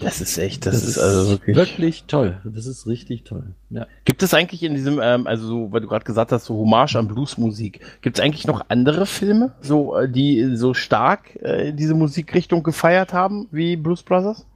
Das 0.00 0.22
ist 0.22 0.38
echt, 0.38 0.64
das, 0.64 0.76
das 0.76 0.84
ist 0.84 0.98
also 0.98 1.32
wirklich, 1.32 1.56
wirklich 1.56 2.04
toll. 2.04 2.40
Das 2.44 2.64
ist 2.66 2.86
richtig 2.86 3.24
toll. 3.24 3.54
Ja. 3.68 3.86
Gibt 4.06 4.22
es 4.22 4.32
eigentlich 4.32 4.62
in 4.62 4.74
diesem, 4.74 4.98
ähm, 5.02 5.26
also 5.26 5.46
so, 5.46 5.72
weil 5.72 5.82
du 5.82 5.88
gerade 5.88 6.04
gesagt 6.04 6.32
hast, 6.32 6.46
so 6.46 6.54
Hommage 6.54 6.96
an 6.96 7.06
Bluesmusik, 7.06 7.80
gibt 8.00 8.18
es 8.18 8.24
eigentlich 8.24 8.46
noch 8.46 8.64
andere 8.68 9.04
Filme, 9.04 9.52
so 9.60 9.96
äh, 9.96 10.10
die 10.10 10.56
so 10.56 10.72
stark 10.72 11.36
äh, 11.42 11.72
diese 11.72 11.94
Musikrichtung 11.94 12.62
gefeiert 12.62 13.12
haben 13.12 13.46
wie 13.50 13.76
Blues 13.76 14.02
Brothers? 14.02 14.46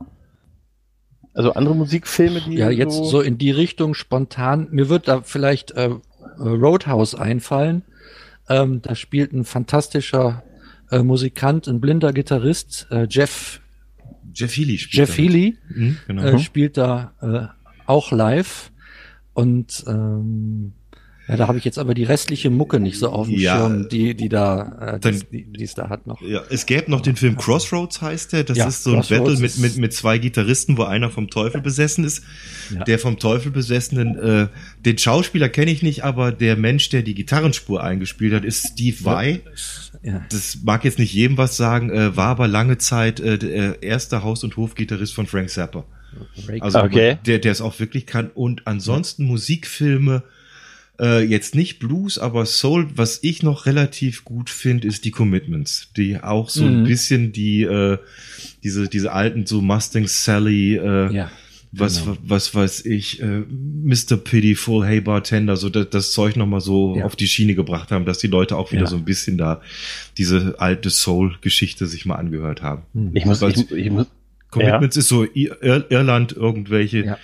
Also 1.34 1.52
andere 1.54 1.74
Musikfilme, 1.74 2.40
die 2.40 2.54
ja 2.54 2.70
jetzt 2.70 2.96
so, 2.96 3.04
so 3.04 3.20
in 3.20 3.38
die 3.38 3.50
Richtung 3.50 3.94
spontan. 3.94 4.68
Mir 4.70 4.88
wird 4.88 5.08
da 5.08 5.22
vielleicht 5.22 5.72
äh, 5.72 5.90
Roadhouse 6.38 7.14
einfallen. 7.14 7.82
Ähm, 8.48 8.82
da 8.82 8.94
spielt 8.94 9.32
ein 9.32 9.44
fantastischer 9.44 10.44
äh, 10.90 11.02
Musikant, 11.02 11.66
ein 11.66 11.80
blinder 11.80 12.12
Gitarrist, 12.12 12.86
äh, 12.90 13.06
Jeff 13.08 13.60
Jeff 14.32 14.56
Healy 14.56 14.78
spielt 14.78 15.08
Jeff 15.08 15.16
Healy 15.16 15.58
mhm, 15.68 15.96
genau. 16.06 16.22
äh, 16.22 16.38
spielt 16.38 16.76
da 16.76 17.12
äh, 17.20 17.64
auch 17.86 18.10
live 18.10 18.72
und 19.32 19.84
ähm, 19.86 20.72
ja, 21.26 21.36
da 21.36 21.48
habe 21.48 21.56
ich 21.56 21.64
jetzt 21.64 21.78
aber 21.78 21.94
die 21.94 22.04
restliche 22.04 22.50
Mucke 22.50 22.78
nicht 22.80 22.98
so 22.98 23.08
auf 23.08 23.28
dem 23.28 23.38
ja, 23.38 23.56
Schirm, 23.56 23.88
die, 23.88 24.14
die 24.14 24.28
da, 24.28 24.98
äh, 25.02 25.10
die, 25.10 25.44
die 25.44 25.64
es 25.64 25.74
da 25.74 25.88
hat 25.88 26.06
noch. 26.06 26.20
Ja, 26.20 26.42
es 26.50 26.66
gäbe 26.66 26.90
noch 26.90 27.00
den 27.00 27.16
Film 27.16 27.36
Crossroads 27.36 28.02
heißt 28.02 28.34
der. 28.34 28.44
Das 28.44 28.58
ja, 28.58 28.68
ist 28.68 28.82
so 28.82 28.94
ein 28.94 29.00
Battle 29.00 29.38
mit, 29.38 29.58
mit, 29.58 29.76
mit 29.78 29.92
zwei 29.94 30.18
Gitarristen, 30.18 30.76
wo 30.76 30.82
einer 30.82 31.10
vom 31.10 31.30
Teufel 31.30 31.62
besessen 31.62 32.04
ist. 32.04 32.24
Ja. 32.74 32.84
Der 32.84 32.98
vom 32.98 33.18
Teufel 33.18 33.52
besessenen, 33.52 34.18
äh, 34.18 34.48
den 34.84 34.98
Schauspieler 34.98 35.48
kenne 35.48 35.70
ich 35.70 35.82
nicht, 35.82 36.04
aber 36.04 36.30
der 36.30 36.56
Mensch, 36.56 36.90
der 36.90 37.02
die 37.02 37.14
Gitarrenspur 37.14 37.82
eingespielt 37.82 38.34
hat, 38.34 38.44
ist 38.44 38.72
Steve 38.72 38.96
Vai. 39.04 39.40
Ja. 40.02 40.22
Das 40.30 40.58
mag 40.62 40.84
jetzt 40.84 40.98
nicht 40.98 41.14
jedem 41.14 41.38
was 41.38 41.56
sagen, 41.56 41.90
äh, 41.90 42.14
war 42.16 42.28
aber 42.28 42.48
lange 42.48 42.76
Zeit 42.76 43.20
äh, 43.20 43.38
der 43.38 43.82
erste 43.82 44.22
Haus- 44.22 44.44
und 44.44 44.58
Hofgitarrist 44.58 45.14
von 45.14 45.26
Frank 45.26 45.48
Zappa. 45.48 45.84
Also 46.60 46.80
okay. 46.80 47.18
der, 47.26 47.38
der 47.38 47.52
es 47.52 47.60
auch 47.60 47.78
wirklich 47.80 48.06
kann. 48.06 48.30
Und 48.34 48.66
ansonsten 48.66 49.24
Musikfilme, 49.24 50.22
äh, 51.00 51.22
jetzt 51.22 51.54
nicht 51.54 51.78
Blues, 51.78 52.18
aber 52.18 52.46
Soul, 52.46 52.88
was 52.94 53.20
ich 53.22 53.42
noch 53.42 53.66
relativ 53.66 54.24
gut 54.24 54.50
finde, 54.50 54.88
ist 54.88 55.04
die 55.04 55.10
Commitments, 55.10 55.90
die 55.96 56.18
auch 56.18 56.48
so 56.48 56.64
mhm. 56.64 56.80
ein 56.80 56.84
bisschen 56.84 57.32
die 57.32 57.62
äh, 57.62 57.98
diese 58.62 58.88
diese 58.88 59.12
alten 59.12 59.46
so 59.46 59.60
Mustang 59.60 60.06
Sally 60.06 60.76
äh, 60.76 61.12
ja 61.12 61.30
was, 61.76 62.04
genau. 62.04 62.16
was 62.22 62.54
weiß 62.54 62.86
ich, 62.86 63.20
äh, 63.20 63.42
Mr. 63.48 64.16
Pityful, 64.16 64.86
Hey 64.86 65.00
Bartender, 65.00 65.56
so 65.56 65.68
das, 65.68 65.90
das 65.90 66.12
Zeug 66.12 66.36
nochmal 66.36 66.60
so 66.60 66.96
ja. 66.96 67.04
auf 67.04 67.16
die 67.16 67.26
Schiene 67.26 67.54
gebracht 67.54 67.90
haben, 67.90 68.04
dass 68.04 68.18
die 68.18 68.26
Leute 68.26 68.56
auch 68.56 68.72
wieder 68.72 68.82
ja. 68.82 68.86
so 68.86 68.96
ein 68.96 69.04
bisschen 69.04 69.38
da 69.38 69.60
diese 70.16 70.56
alte 70.58 70.90
Soul-Geschichte 70.90 71.86
sich 71.86 72.06
mal 72.06 72.16
angehört 72.16 72.62
haben. 72.62 72.82
Hm. 72.94 73.10
Ich 73.14 73.24
muss, 73.24 73.42
ich, 73.42 73.70
ich 73.70 73.90
muss 73.90 74.06
Commitments 74.50 74.96
ja. 74.96 75.00
ist 75.00 75.08
so 75.08 75.24
Ir 75.24 75.90
Irland, 75.90 76.32
irgendwelche 76.32 77.16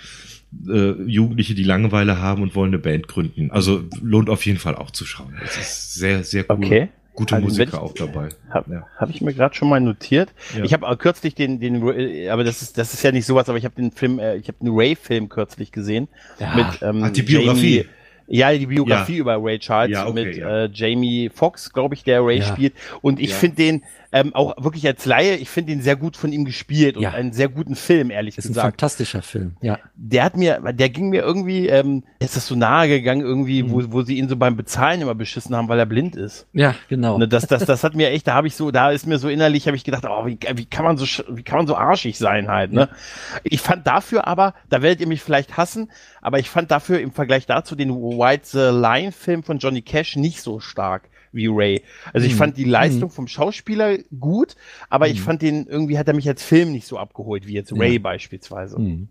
äh, 0.67 0.91
Jugendliche, 1.03 1.55
die 1.55 1.63
Langeweile 1.63 2.19
haben 2.19 2.41
und 2.43 2.55
wollen 2.55 2.71
eine 2.71 2.79
Band 2.79 3.07
gründen. 3.07 3.51
Also 3.51 3.83
lohnt 4.01 4.29
auf 4.29 4.45
jeden 4.45 4.59
Fall 4.59 4.75
auch 4.75 4.91
zu 4.91 5.05
schauen. 5.05 5.33
Das 5.41 5.57
ist 5.57 5.95
sehr, 5.95 6.23
sehr 6.23 6.45
cool. 6.49 6.65
Okay 6.65 6.89
gute 7.13 7.35
also 7.35 7.47
Musiker 7.47 7.73
ich, 7.73 7.79
auch 7.79 7.93
dabei. 7.93 8.29
Habe 8.49 8.73
ja. 8.73 8.87
hab 8.97 9.09
ich 9.09 9.21
mir 9.21 9.33
gerade 9.33 9.55
schon 9.55 9.69
mal 9.69 9.79
notiert. 9.79 10.29
Ja. 10.55 10.63
Ich 10.63 10.73
habe 10.73 10.95
kürzlich 10.97 11.35
den, 11.35 11.59
den, 11.59 11.87
äh, 11.87 12.29
aber 12.29 12.43
das 12.43 12.61
ist, 12.61 12.77
das 12.77 12.93
ist 12.93 13.03
ja 13.03 13.11
nicht 13.11 13.25
sowas, 13.25 13.49
aber 13.49 13.57
ich 13.57 13.65
habe 13.65 13.75
den 13.75 13.91
Film, 13.91 14.19
äh, 14.19 14.35
ich 14.35 14.47
habe 14.47 14.57
den 14.61 14.69
Ray-Film 14.71 15.29
kürzlich 15.29 15.71
gesehen. 15.71 16.07
Ja. 16.39 16.55
Mit, 16.55 16.81
ähm, 16.81 17.03
Ach, 17.03 17.11
die 17.11 17.23
Biografie. 17.23 17.77
Jamie, 17.77 17.89
ja, 18.27 18.53
die 18.53 18.67
Biografie 18.67 19.17
über 19.17 19.43
Ray 19.43 19.59
Charles 19.59 19.97
okay, 19.97 20.13
mit 20.13 20.37
äh, 20.37 20.69
Jamie 20.71 21.29
Foxx, 21.33 21.73
glaube 21.73 21.95
ich, 21.95 22.05
der 22.05 22.23
Ray 22.23 22.41
spielt. 22.41 22.73
Und 23.01 23.19
ich 23.19 23.33
finde 23.33 23.57
den, 23.57 23.83
ähm, 24.11 24.35
auch 24.35 24.61
wirklich 24.61 24.85
als 24.85 25.05
Laie, 25.05 25.35
ich 25.35 25.49
finde 25.49 25.71
ihn 25.71 25.81
sehr 25.81 25.95
gut 25.95 26.17
von 26.17 26.33
ihm 26.33 26.43
gespielt 26.43 26.97
und 26.97 27.03
ja. 27.03 27.11
einen 27.11 27.31
sehr 27.31 27.47
guten 27.47 27.75
Film, 27.75 28.11
ehrlich 28.11 28.37
ist 28.37 28.47
gesagt. 28.47 28.57
Ist 28.57 28.63
ein 28.63 28.71
fantastischer 28.71 29.21
Film, 29.21 29.55
ja. 29.61 29.79
Der 29.95 30.25
hat 30.25 30.35
mir, 30.35 30.59
der 30.73 30.89
ging 30.89 31.09
mir 31.09 31.21
irgendwie, 31.21 31.67
ähm, 31.67 32.03
ist 32.19 32.35
das 32.35 32.47
so 32.47 32.55
nahe 32.55 32.89
gegangen 32.89 33.21
irgendwie, 33.21 33.63
mhm. 33.63 33.71
wo, 33.71 33.83
wo 33.93 34.01
sie 34.01 34.17
ihn 34.17 34.27
so 34.27 34.35
beim 34.35 34.57
Bezahlen 34.57 35.01
immer 35.01 35.15
beschissen 35.15 35.55
haben, 35.55 35.69
weil 35.69 35.79
er 35.79 35.85
blind 35.85 36.15
ist. 36.15 36.47
Ja, 36.51 36.75
genau. 36.89 37.17
Ne, 37.17 37.27
das, 37.27 37.47
das, 37.47 37.65
das 37.65 37.83
hat 37.83 37.95
mir 37.95 38.09
echt, 38.09 38.27
da 38.27 38.33
habe 38.33 38.47
ich 38.47 38.55
so, 38.55 38.71
da 38.71 38.91
ist 38.91 39.07
mir 39.07 39.17
so 39.17 39.29
innerlich, 39.29 39.67
habe 39.67 39.77
ich 39.77 39.85
gedacht, 39.85 40.03
oh, 40.05 40.25
wie, 40.25 40.37
wie 40.55 40.65
kann 40.65 40.83
man 40.83 40.97
so, 40.97 41.05
wie 41.29 41.43
kann 41.43 41.57
man 41.57 41.67
so 41.67 41.75
arschig 41.75 42.17
sein 42.17 42.49
halt, 42.49 42.73
ne? 42.73 42.81
Ja. 42.81 43.39
Ich 43.43 43.61
fand 43.61 43.87
dafür 43.87 44.27
aber, 44.27 44.53
da 44.69 44.81
werdet 44.81 44.99
ihr 44.99 45.07
mich 45.07 45.21
vielleicht 45.21 45.55
hassen, 45.55 45.89
aber 46.21 46.39
ich 46.39 46.49
fand 46.49 46.69
dafür 46.69 46.99
im 46.99 47.11
Vergleich 47.11 47.45
dazu 47.45 47.75
den 47.75 47.91
White 47.95 48.43
the 48.45 48.77
Line 48.77 49.11
Film 49.13 49.43
von 49.43 49.59
Johnny 49.59 49.81
Cash 49.81 50.17
nicht 50.17 50.41
so 50.41 50.59
stark 50.59 51.10
wie 51.31 51.47
Ray. 51.47 51.81
Also 52.13 52.27
ich 52.27 52.33
mhm. 52.33 52.37
fand 52.37 52.57
die 52.57 52.63
Leistung 52.63 53.09
mhm. 53.09 53.13
vom 53.13 53.27
Schauspieler 53.27 53.97
gut, 54.19 54.55
aber 54.89 55.07
mhm. 55.07 55.13
ich 55.13 55.21
fand 55.21 55.41
den, 55.41 55.67
irgendwie 55.67 55.97
hat 55.97 56.07
er 56.07 56.13
mich 56.13 56.27
als 56.27 56.43
Film 56.43 56.71
nicht 56.71 56.87
so 56.87 56.97
abgeholt 56.97 57.47
wie 57.47 57.53
jetzt 57.53 57.73
Ray 57.73 57.93
ja. 57.93 57.99
beispielsweise. 57.99 58.79
Mhm. 58.79 59.07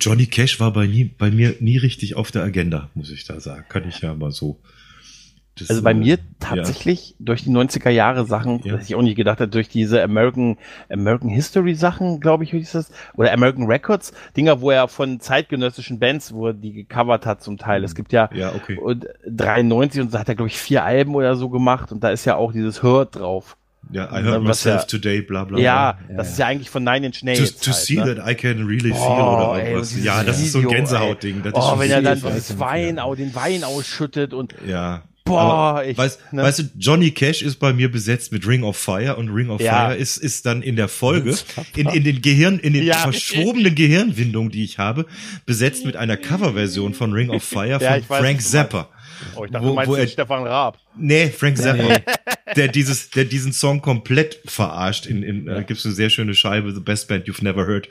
Johnny 0.00 0.26
Cash 0.26 0.58
war 0.60 0.72
bei, 0.72 0.86
nie, 0.86 1.04
bei 1.04 1.30
mir 1.30 1.56
nie 1.60 1.76
richtig 1.76 2.16
auf 2.16 2.30
der 2.30 2.42
Agenda, 2.42 2.90
muss 2.94 3.10
ich 3.10 3.24
da 3.24 3.40
sagen. 3.40 3.64
Kann 3.68 3.88
ich 3.88 4.00
ja 4.00 4.14
mal 4.14 4.32
so 4.32 4.58
das, 5.60 5.70
also 5.70 5.82
bei 5.82 5.94
mir 5.94 6.18
tatsächlich 6.40 7.10
ja. 7.10 7.16
durch 7.20 7.44
die 7.44 7.50
90er 7.50 7.90
Jahre 7.90 8.24
Sachen, 8.26 8.60
ja. 8.64 8.76
dass 8.76 8.86
ich 8.86 8.94
auch 8.94 9.02
nicht 9.02 9.16
gedacht 9.16 9.40
habe, 9.40 9.48
durch 9.48 9.68
diese 9.68 10.02
American, 10.02 10.56
American 10.90 11.28
History 11.30 11.74
Sachen, 11.74 12.20
glaube 12.20 12.44
ich, 12.44 12.52
wie 12.52 12.58
hieß 12.58 12.72
das, 12.72 12.90
oder 13.16 13.32
American 13.32 13.66
Records, 13.66 14.12
Dinger, 14.36 14.60
wo 14.60 14.70
er 14.70 14.88
von 14.88 15.20
zeitgenössischen 15.20 15.98
Bands, 15.98 16.32
wo 16.32 16.48
er 16.48 16.54
die 16.54 16.72
gecovert 16.72 17.26
hat 17.26 17.42
zum 17.42 17.58
Teil. 17.58 17.84
Es 17.84 17.94
gibt 17.94 18.12
ja, 18.12 18.30
ja 18.32 18.54
okay. 18.54 18.78
und 18.78 19.06
93 19.26 20.02
und 20.02 20.12
so 20.12 20.18
hat 20.18 20.28
er, 20.28 20.34
glaube 20.34 20.48
ich, 20.48 20.58
vier 20.58 20.84
Alben 20.84 21.14
oder 21.14 21.36
so 21.36 21.48
gemacht 21.48 21.92
und 21.92 22.02
da 22.02 22.10
ist 22.10 22.24
ja 22.24 22.36
auch 22.36 22.52
dieses 22.52 22.82
Hurt 22.82 23.16
drauf. 23.16 23.56
Ja, 23.90 24.04
I 24.12 24.22
heard 24.22 24.42
myself 24.42 24.82
ja, 24.82 24.86
today, 24.86 25.22
bla 25.22 25.44
bla. 25.44 25.58
Ja, 25.58 25.98
bla. 26.06 26.16
das 26.18 26.30
ist 26.30 26.38
ja 26.38 26.46
eigentlich 26.46 26.68
von 26.68 26.84
Nine 26.84 27.06
Inch 27.06 27.22
Nails. 27.22 27.56
To, 27.56 27.70
to 27.70 27.72
halt, 27.72 27.84
see 27.84 27.96
ne? 27.96 28.14
that 28.16 28.28
I 28.28 28.34
can 28.34 28.66
really 28.66 28.90
feel 28.90 29.00
oh, 29.00 29.52
oder 29.52 29.64
irgendwas. 29.64 29.96
Ey, 29.96 30.02
ja, 30.02 30.22
das 30.24 30.40
ist 30.40 30.52
so 30.52 30.58
ein 30.58 30.68
Gänsehautding. 30.68 31.42
Oh, 31.52 31.78
wenn 31.78 31.90
er 31.90 32.02
dann 32.02 32.20
das 32.20 32.58
Wein, 32.58 33.00
den 33.16 33.34
Wein 33.34 33.64
ausschüttet 33.64 34.34
und 34.34 34.54
ja. 34.66 35.02
Boah, 35.28 35.82
ich, 35.86 35.96
weißt, 35.96 36.32
ne? 36.32 36.42
weißt 36.42 36.58
du, 36.58 36.62
Johnny 36.78 37.10
Cash 37.10 37.42
ist 37.42 37.56
bei 37.56 37.72
mir 37.72 37.90
besetzt 37.90 38.32
mit 38.32 38.46
Ring 38.46 38.62
of 38.62 38.76
Fire 38.76 39.16
und 39.16 39.28
Ring 39.28 39.50
of 39.50 39.60
ja. 39.60 39.88
Fire 39.88 39.96
ist, 39.96 40.16
ist 40.16 40.46
dann 40.46 40.62
in 40.62 40.76
der 40.76 40.88
Folge, 40.88 41.36
in, 41.76 41.88
in 41.88 42.04
den 42.04 42.22
Gehirn, 42.22 42.58
in 42.58 42.72
den 42.72 42.84
ja. 42.84 42.96
verschwobenen 42.96 43.74
Gehirnwindungen, 43.74 44.50
die 44.50 44.64
ich 44.64 44.78
habe, 44.78 45.06
besetzt 45.46 45.84
mit 45.84 45.96
einer 45.96 46.16
Coverversion 46.16 46.94
von 46.94 47.12
Ring 47.12 47.30
of 47.30 47.42
Fire 47.42 47.78
ja, 47.80 47.94
von 47.94 48.02
Frank 48.02 48.42
Zappa. 48.42 48.88
Oh, 49.34 49.44
ich 49.44 49.50
dachte, 49.50 49.64
wo, 49.64 49.70
du 49.70 49.74
meinst 49.74 49.90
wo 49.90 49.94
er, 49.96 50.06
Stefan 50.06 50.46
Raab. 50.46 50.78
Nee, 50.96 51.28
Frank 51.28 51.58
Zappa, 51.58 51.82
nee. 51.82 51.98
der 52.58 52.68
dieses, 52.68 53.10
der 53.10 53.24
diesen 53.24 53.52
Song 53.52 53.80
komplett 53.80 54.40
verarscht. 54.44 55.06
In, 55.06 55.22
in 55.22 55.46
ja. 55.46 55.58
äh, 55.58 55.64
gibt's 55.64 55.86
eine 55.86 55.94
sehr 55.94 56.10
schöne 56.10 56.34
Scheibe, 56.34 56.72
The 56.74 56.80
Best 56.80 57.08
Band 57.08 57.26
You've 57.26 57.42
Never 57.42 57.66
Heard, 57.66 57.88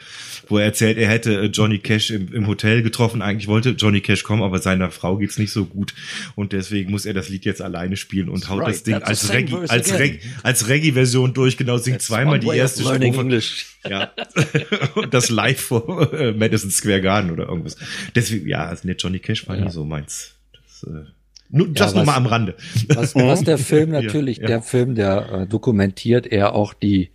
wo 0.47 0.57
er 0.57 0.65
erzählt, 0.65 0.97
er 0.97 1.07
hätte 1.07 1.33
äh, 1.33 1.45
Johnny 1.45 1.79
Cash 1.79 2.11
im, 2.11 2.33
im 2.33 2.47
Hotel 2.47 2.83
getroffen. 2.83 3.21
Eigentlich 3.21 3.47
wollte 3.47 3.69
Johnny 3.71 4.01
Cash 4.01 4.23
kommen, 4.23 4.43
aber 4.43 4.59
seiner 4.59 4.91
Frau 4.91 5.17
geht's 5.17 5.37
nicht 5.37 5.51
so 5.51 5.65
gut 5.65 5.93
und 6.35 6.51
deswegen 6.51 6.91
muss 6.91 7.05
er 7.05 7.13
das 7.13 7.29
Lied 7.29 7.45
jetzt 7.45 7.61
alleine 7.61 7.95
spielen 7.95 8.29
und 8.29 8.41
That's 8.41 8.49
haut 8.49 8.61
right. 8.61 8.69
das 8.69 8.83
Ding 8.83 8.95
als 8.95 9.33
Reggae, 9.33 9.55
als 9.67 9.93
Reggae, 9.97 10.19
als 10.43 10.67
Reggae-Version 10.67 11.33
durch. 11.33 11.57
Genau, 11.57 11.77
singt 11.77 11.97
That's 11.97 12.07
zweimal 12.07 12.39
die 12.39 12.47
erste 12.47 12.83
Strophe. 12.83 13.41
Ja. 13.89 14.11
und 14.95 15.13
das 15.13 15.29
live 15.29 15.61
vor 15.61 16.13
äh, 16.13 16.33
Madison 16.33 16.71
Square 16.71 17.01
Garden 17.01 17.31
oder 17.31 17.47
irgendwas. 17.47 17.77
Deswegen, 18.13 18.47
ja, 18.47 18.65
also, 18.65 18.85
nee, 18.85 18.95
Johnny 18.97 19.19
Cash 19.19 19.47
war 19.47 19.55
ja. 19.55 19.65
nie 19.65 19.71
so 19.71 19.85
meins. 19.85 20.33
Das, 20.51 20.83
äh, 20.83 21.05
nur, 21.49 21.67
das 21.69 21.91
ja, 21.91 21.97
nur 21.97 22.05
mal 22.05 22.15
am 22.15 22.25
Rande. 22.25 22.55
Was, 22.89 23.15
was 23.15 23.43
der 23.43 23.57
Film 23.57 23.91
natürlich, 23.91 24.37
ja, 24.37 24.43
ja. 24.43 24.47
der 24.47 24.61
Film, 24.61 24.95
der 24.95 25.31
äh, 25.31 25.47
dokumentiert 25.47 26.27
eher 26.27 26.53
auch 26.53 26.73
die 26.73 27.09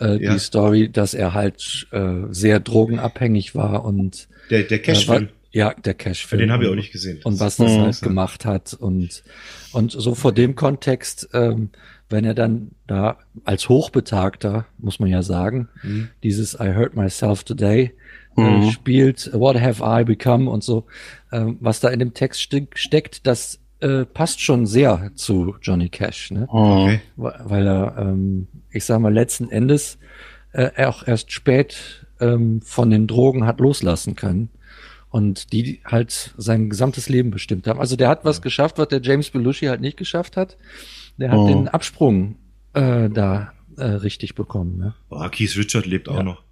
äh, 0.00 0.22
ja. 0.22 0.32
die 0.32 0.38
Story, 0.38 0.90
dass 0.90 1.14
er 1.14 1.34
halt 1.34 1.86
äh, 1.92 2.22
sehr 2.30 2.60
drogenabhängig 2.60 3.54
war 3.54 3.84
und 3.84 4.28
der, 4.50 4.64
der 4.64 4.80
Cash-Film. 4.80 5.24
Äh, 5.24 5.28
ja, 5.52 5.74
der 5.74 5.94
Cash-Film. 5.94 6.40
Den 6.40 6.52
habe 6.52 6.64
ich 6.64 6.70
auch 6.70 6.74
nicht 6.74 6.92
gesehen. 6.92 7.20
Und 7.24 7.40
was 7.40 7.56
das 7.56 7.72
mhm. 7.72 7.80
halt 7.82 8.00
gemacht 8.00 8.44
hat 8.44 8.74
und 8.74 9.22
und 9.72 9.92
so 9.92 10.14
vor 10.14 10.32
dem 10.32 10.54
Kontext, 10.54 11.28
ähm, 11.32 11.70
wenn 12.08 12.24
er 12.24 12.34
dann 12.34 12.72
da 12.86 13.18
als 13.44 13.68
Hochbetagter, 13.68 14.66
muss 14.78 14.98
man 14.98 15.08
ja 15.08 15.22
sagen, 15.22 15.68
mhm. 15.82 16.08
dieses 16.22 16.54
I 16.54 16.74
Hurt 16.74 16.96
Myself 16.96 17.44
Today 17.44 17.92
äh, 18.36 18.40
mhm. 18.40 18.70
spielt, 18.70 19.30
What 19.32 19.60
Have 19.60 19.82
I 19.84 20.04
Become 20.04 20.50
und 20.50 20.62
so, 20.64 20.86
äh, 21.30 21.44
was 21.60 21.80
da 21.80 21.88
in 21.88 21.98
dem 21.98 22.14
Text 22.14 22.40
ste 22.40 22.66
steckt, 22.74 23.26
das 23.26 23.60
äh, 23.80 24.04
passt 24.04 24.40
schon 24.40 24.66
sehr 24.66 25.10
zu 25.14 25.56
Johnny 25.62 25.88
Cash, 25.88 26.30
ne? 26.30 26.46
Okay. 26.48 27.00
Weil 27.16 27.66
er, 27.66 27.96
ähm, 27.98 28.46
ich 28.70 28.84
sag 28.84 29.00
mal, 29.00 29.12
letzten 29.12 29.50
Endes 29.50 29.98
äh, 30.52 30.70
er 30.74 30.90
auch 30.90 31.06
erst 31.06 31.32
spät 31.32 32.06
ähm, 32.20 32.60
von 32.62 32.90
den 32.90 33.06
Drogen 33.06 33.46
hat 33.46 33.60
loslassen 33.60 34.16
können 34.16 34.50
und 35.10 35.52
die 35.52 35.80
halt 35.84 36.34
sein 36.36 36.70
gesamtes 36.70 37.08
Leben 37.08 37.30
bestimmt 37.30 37.66
haben. 37.66 37.80
Also 37.80 37.96
der 37.96 38.08
hat 38.08 38.24
was 38.24 38.42
geschafft, 38.42 38.78
was 38.78 38.88
der 38.88 39.00
James 39.02 39.30
Belushi 39.30 39.66
halt 39.66 39.80
nicht 39.80 39.96
geschafft 39.96 40.36
hat. 40.36 40.56
Der 41.18 41.30
hat 41.30 41.38
oh. 41.38 41.48
den 41.48 41.68
Absprung 41.68 42.36
äh, 42.74 43.08
da 43.08 43.52
äh, 43.76 43.84
richtig 43.84 44.34
bekommen. 44.34 44.78
Ne? 44.78 44.94
Oh, 45.08 45.26
Keith 45.30 45.56
Richard 45.56 45.86
lebt 45.86 46.08
auch 46.08 46.22
noch. 46.22 46.42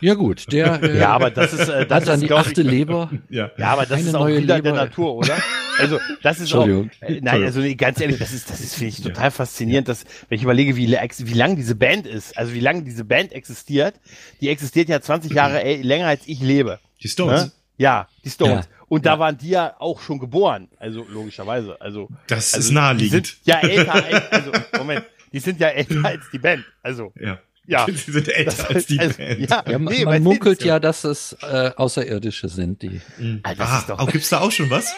Ja 0.00 0.14
gut, 0.14 0.52
der 0.52 0.82
äh, 0.82 0.98
ja, 0.98 1.10
aber 1.10 1.30
das 1.30 1.52
ist 1.52 1.68
äh, 1.68 1.86
das 1.86 2.02
hat 2.02 2.08
dann 2.08 2.20
die 2.20 2.32
achte 2.32 2.62
ich, 2.62 2.66
Leber. 2.66 3.10
Ja. 3.28 3.50
ja, 3.56 3.68
aber 3.68 3.86
das 3.86 4.02
ist 4.02 4.14
auch 4.14 4.26
wieder 4.26 4.56
Leber. 4.56 4.62
der 4.62 4.72
Natur, 4.72 5.14
oder? 5.14 5.36
Also 5.78 5.98
das 6.22 6.40
ist 6.40 6.54
auch 6.54 6.66
äh, 6.66 7.20
nein, 7.20 7.42
also 7.44 7.62
ganz 7.76 8.00
ehrlich, 8.00 8.18
das 8.18 8.32
ist 8.32 8.50
das 8.50 8.60
ist 8.60 8.74
finde 8.74 8.88
ich 8.88 9.02
total 9.02 9.24
ja. 9.24 9.30
faszinierend, 9.30 9.88
dass 9.88 10.04
wenn 10.28 10.36
ich 10.36 10.42
überlege, 10.42 10.76
wie 10.76 10.88
wie 10.88 11.34
lang 11.34 11.56
diese 11.56 11.74
Band 11.74 12.06
ist, 12.06 12.36
also 12.36 12.52
wie 12.54 12.60
lange 12.60 12.82
diese 12.82 13.04
Band 13.04 13.32
existiert, 13.32 13.94
die 14.40 14.48
existiert 14.48 14.88
ja 14.88 15.00
20 15.00 15.32
Jahre 15.32 15.62
ey, 15.62 15.82
länger 15.82 16.06
als 16.06 16.22
ich 16.26 16.40
lebe. 16.40 16.78
Die 17.02 17.08
Stones. 17.08 17.44
Ne? 17.46 17.52
Ja, 17.78 18.08
die 18.24 18.30
Stones. 18.30 18.66
Ja. 18.66 18.76
Und 18.88 19.04
da 19.04 19.18
waren 19.18 19.36
die 19.36 19.50
ja 19.50 19.74
auch 19.78 20.00
schon 20.00 20.18
geboren, 20.18 20.68
also 20.78 21.04
logischerweise. 21.10 21.80
Also 21.80 22.08
das 22.28 22.54
also, 22.54 22.68
ist 22.68 22.72
naheliegend. 22.72 23.26
Die 23.26 23.26
sind 23.26 23.46
ja 23.46 23.58
älter, 23.60 24.30
also 24.30 24.52
Moment, 24.78 25.04
die 25.32 25.40
sind 25.40 25.60
ja 25.60 25.68
älter 25.68 26.04
als 26.04 26.22
die 26.32 26.38
Band. 26.38 26.64
Also 26.82 27.12
ja. 27.20 27.38
Ja. 27.66 27.86
Sie 27.92 28.12
sind 28.12 28.28
älter 28.28 28.50
das, 28.50 28.66
als 28.66 28.86
die 28.86 28.98
also, 28.98 29.16
Band. 29.16 29.50
Ja, 29.50 29.64
ja 29.68 29.78
nee, 29.78 30.04
man 30.04 30.22
munkelt 30.22 30.62
ja, 30.62 30.78
dass 30.78 31.04
es 31.04 31.36
äh, 31.42 31.70
Außerirdische 31.76 32.48
sind, 32.48 32.82
die. 32.82 33.00
Mhm. 33.18 33.40
Ah, 33.42 33.54
ah 33.58 33.92
auch, 33.98 34.10
gibt's 34.10 34.28
da 34.28 34.40
auch 34.40 34.52
schon 34.52 34.70
was? 34.70 34.94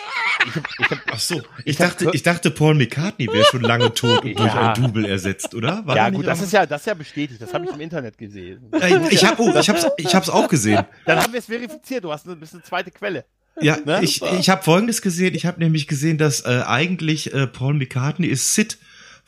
Ich 0.47 0.55
hab, 0.55 0.69
ich 0.79 0.91
hab, 0.91 0.99
Ach 1.13 1.19
so, 1.19 1.37
ich, 1.37 1.67
ich 1.67 1.77
dachte, 1.77 2.07
hab, 2.07 2.15
ich 2.15 2.23
dachte, 2.23 2.51
Paul 2.51 2.75
McCartney 2.75 3.27
wäre 3.27 3.45
schon 3.45 3.63
lange 3.63 3.93
tot 3.93 4.25
und 4.25 4.31
ja. 4.31 4.35
durch 4.37 4.55
ein 4.55 4.75
Double 4.75 5.07
ersetzt, 5.07 5.55
oder? 5.55 5.83
War 5.87 5.97
ja, 5.97 6.11
gut, 6.11 6.27
das 6.27 6.43
ist 6.43 6.53
ja, 6.53 6.67
das 6.67 6.83
ist 6.83 6.87
ja 6.87 6.95
bestätigt. 6.95 7.41
Das 7.41 7.53
habe 7.55 7.65
ich 7.65 7.73
im 7.73 7.81
Internet 7.81 8.19
gesehen. 8.19 8.71
Ich 9.11 9.25
habe, 9.25 9.43
oh, 9.43 9.59
ich 9.59 9.69
hab's, 9.69 9.87
ich 9.97 10.15
hab's 10.15 10.29
auch 10.29 10.49
gesehen. 10.49 10.85
Dann 11.07 11.23
haben 11.23 11.33
wir 11.33 11.39
es 11.39 11.47
verifiziert. 11.47 12.05
Du 12.05 12.13
hast 12.13 12.27
eine, 12.27 12.37
bist 12.37 12.55
eine 12.55 12.63
zweite 12.63 12.91
Quelle. 12.91 13.25
Ja, 13.61 13.77
ne? 13.85 14.01
ich, 14.03 14.23
ich 14.23 14.51
habe 14.51 14.63
Folgendes 14.63 15.03
gesehen. 15.03 15.35
Ich 15.35 15.47
habe 15.47 15.59
nämlich 15.59 15.89
gesehen, 15.89 16.19
dass 16.19 16.45
äh, 16.45 16.63
eigentlich 16.67 17.33
äh, 17.35 17.47
Paul 17.47 17.75
McCartney 17.75 18.29
ist 18.29 18.55
Sid 18.55 18.79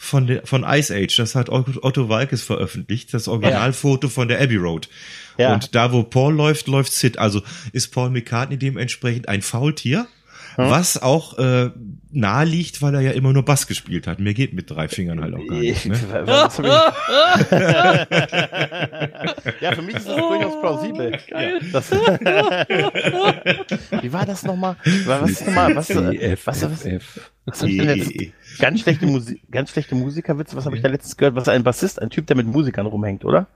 von 0.03 0.27
der 0.27 0.47
von 0.47 0.65
Ice 0.67 0.95
Age. 0.95 1.15
Das 1.15 1.35
hat 1.35 1.51
Otto 1.51 2.09
Walkes 2.09 2.43
veröffentlicht, 2.43 3.13
das 3.13 3.29
Originalfoto 3.29 4.07
ja. 4.07 4.11
von 4.11 4.29
der 4.29 4.41
Abbey 4.41 4.57
Road. 4.57 4.89
Ja. 5.37 5.53
Und 5.53 5.75
da, 5.75 5.93
wo 5.93 6.03
Paul 6.03 6.35
läuft, 6.35 6.69
läuft 6.69 6.95
Sid. 6.95 7.19
Also 7.19 7.43
ist 7.73 7.93
Paul 7.93 8.09
McCartney 8.09 8.57
dementsprechend 8.57 9.29
ein 9.29 9.43
Faultier. 9.43 10.07
Hm? 10.57 10.71
Was 10.71 11.01
auch 11.01 11.39
äh, 11.39 11.71
nahe 12.11 12.45
liegt, 12.47 12.81
weil 12.81 12.95
er 12.95 13.03
ja 13.03 13.11
immer 13.13 13.35
nur 13.35 13.45
Bass 13.45 13.67
gespielt 13.67 14.07
hat. 14.07 14.21
Mir 14.21 14.33
geht 14.33 14.55
mit 14.55 14.71
drei 14.71 14.89
Fingern 14.89 15.21
halt 15.21 15.35
auch 15.35 15.47
gar 15.47 15.59
nicht. 15.59 15.85
Ne? 15.87 15.95
ja, 19.61 19.73
für 19.73 19.83
mich 19.83 19.97
ist 19.97 20.09
das 20.09 20.17
durchaus 20.17 20.61
plausibel. 20.61 21.19
Ja. 21.29 21.59
Das, 21.73 21.91
Wie 24.03 24.13
war 24.13 24.25
das 24.25 24.45
nochmal? 24.45 24.77
Was 25.05 25.31
ist 25.31 25.47
nochmal? 25.47 25.77
Was, 25.77 25.91
was, 25.91 25.97
was, 25.97 26.07
was, 26.47 26.63
was, 26.63 26.85
was, 26.85 27.21
Ganz 27.47 28.81
schlechte 28.81 29.07
Musik, 29.07 29.43
ganz 29.51 29.71
schlechte 29.71 29.95
Musikerwitze. 29.95 30.57
Was 30.57 30.67
habe 30.67 30.77
ich 30.77 30.83
da 30.83 30.89
letztens 30.89 31.17
gehört? 31.17 31.35
Was 31.35 31.49
ein 31.49 31.63
Bassist, 31.63 32.01
ein 32.01 32.11
Typ, 32.11 32.27
der 32.27 32.37
mit 32.37 32.47
Musikern 32.47 32.87
rumhängt, 32.87 33.25
oder? 33.25 33.47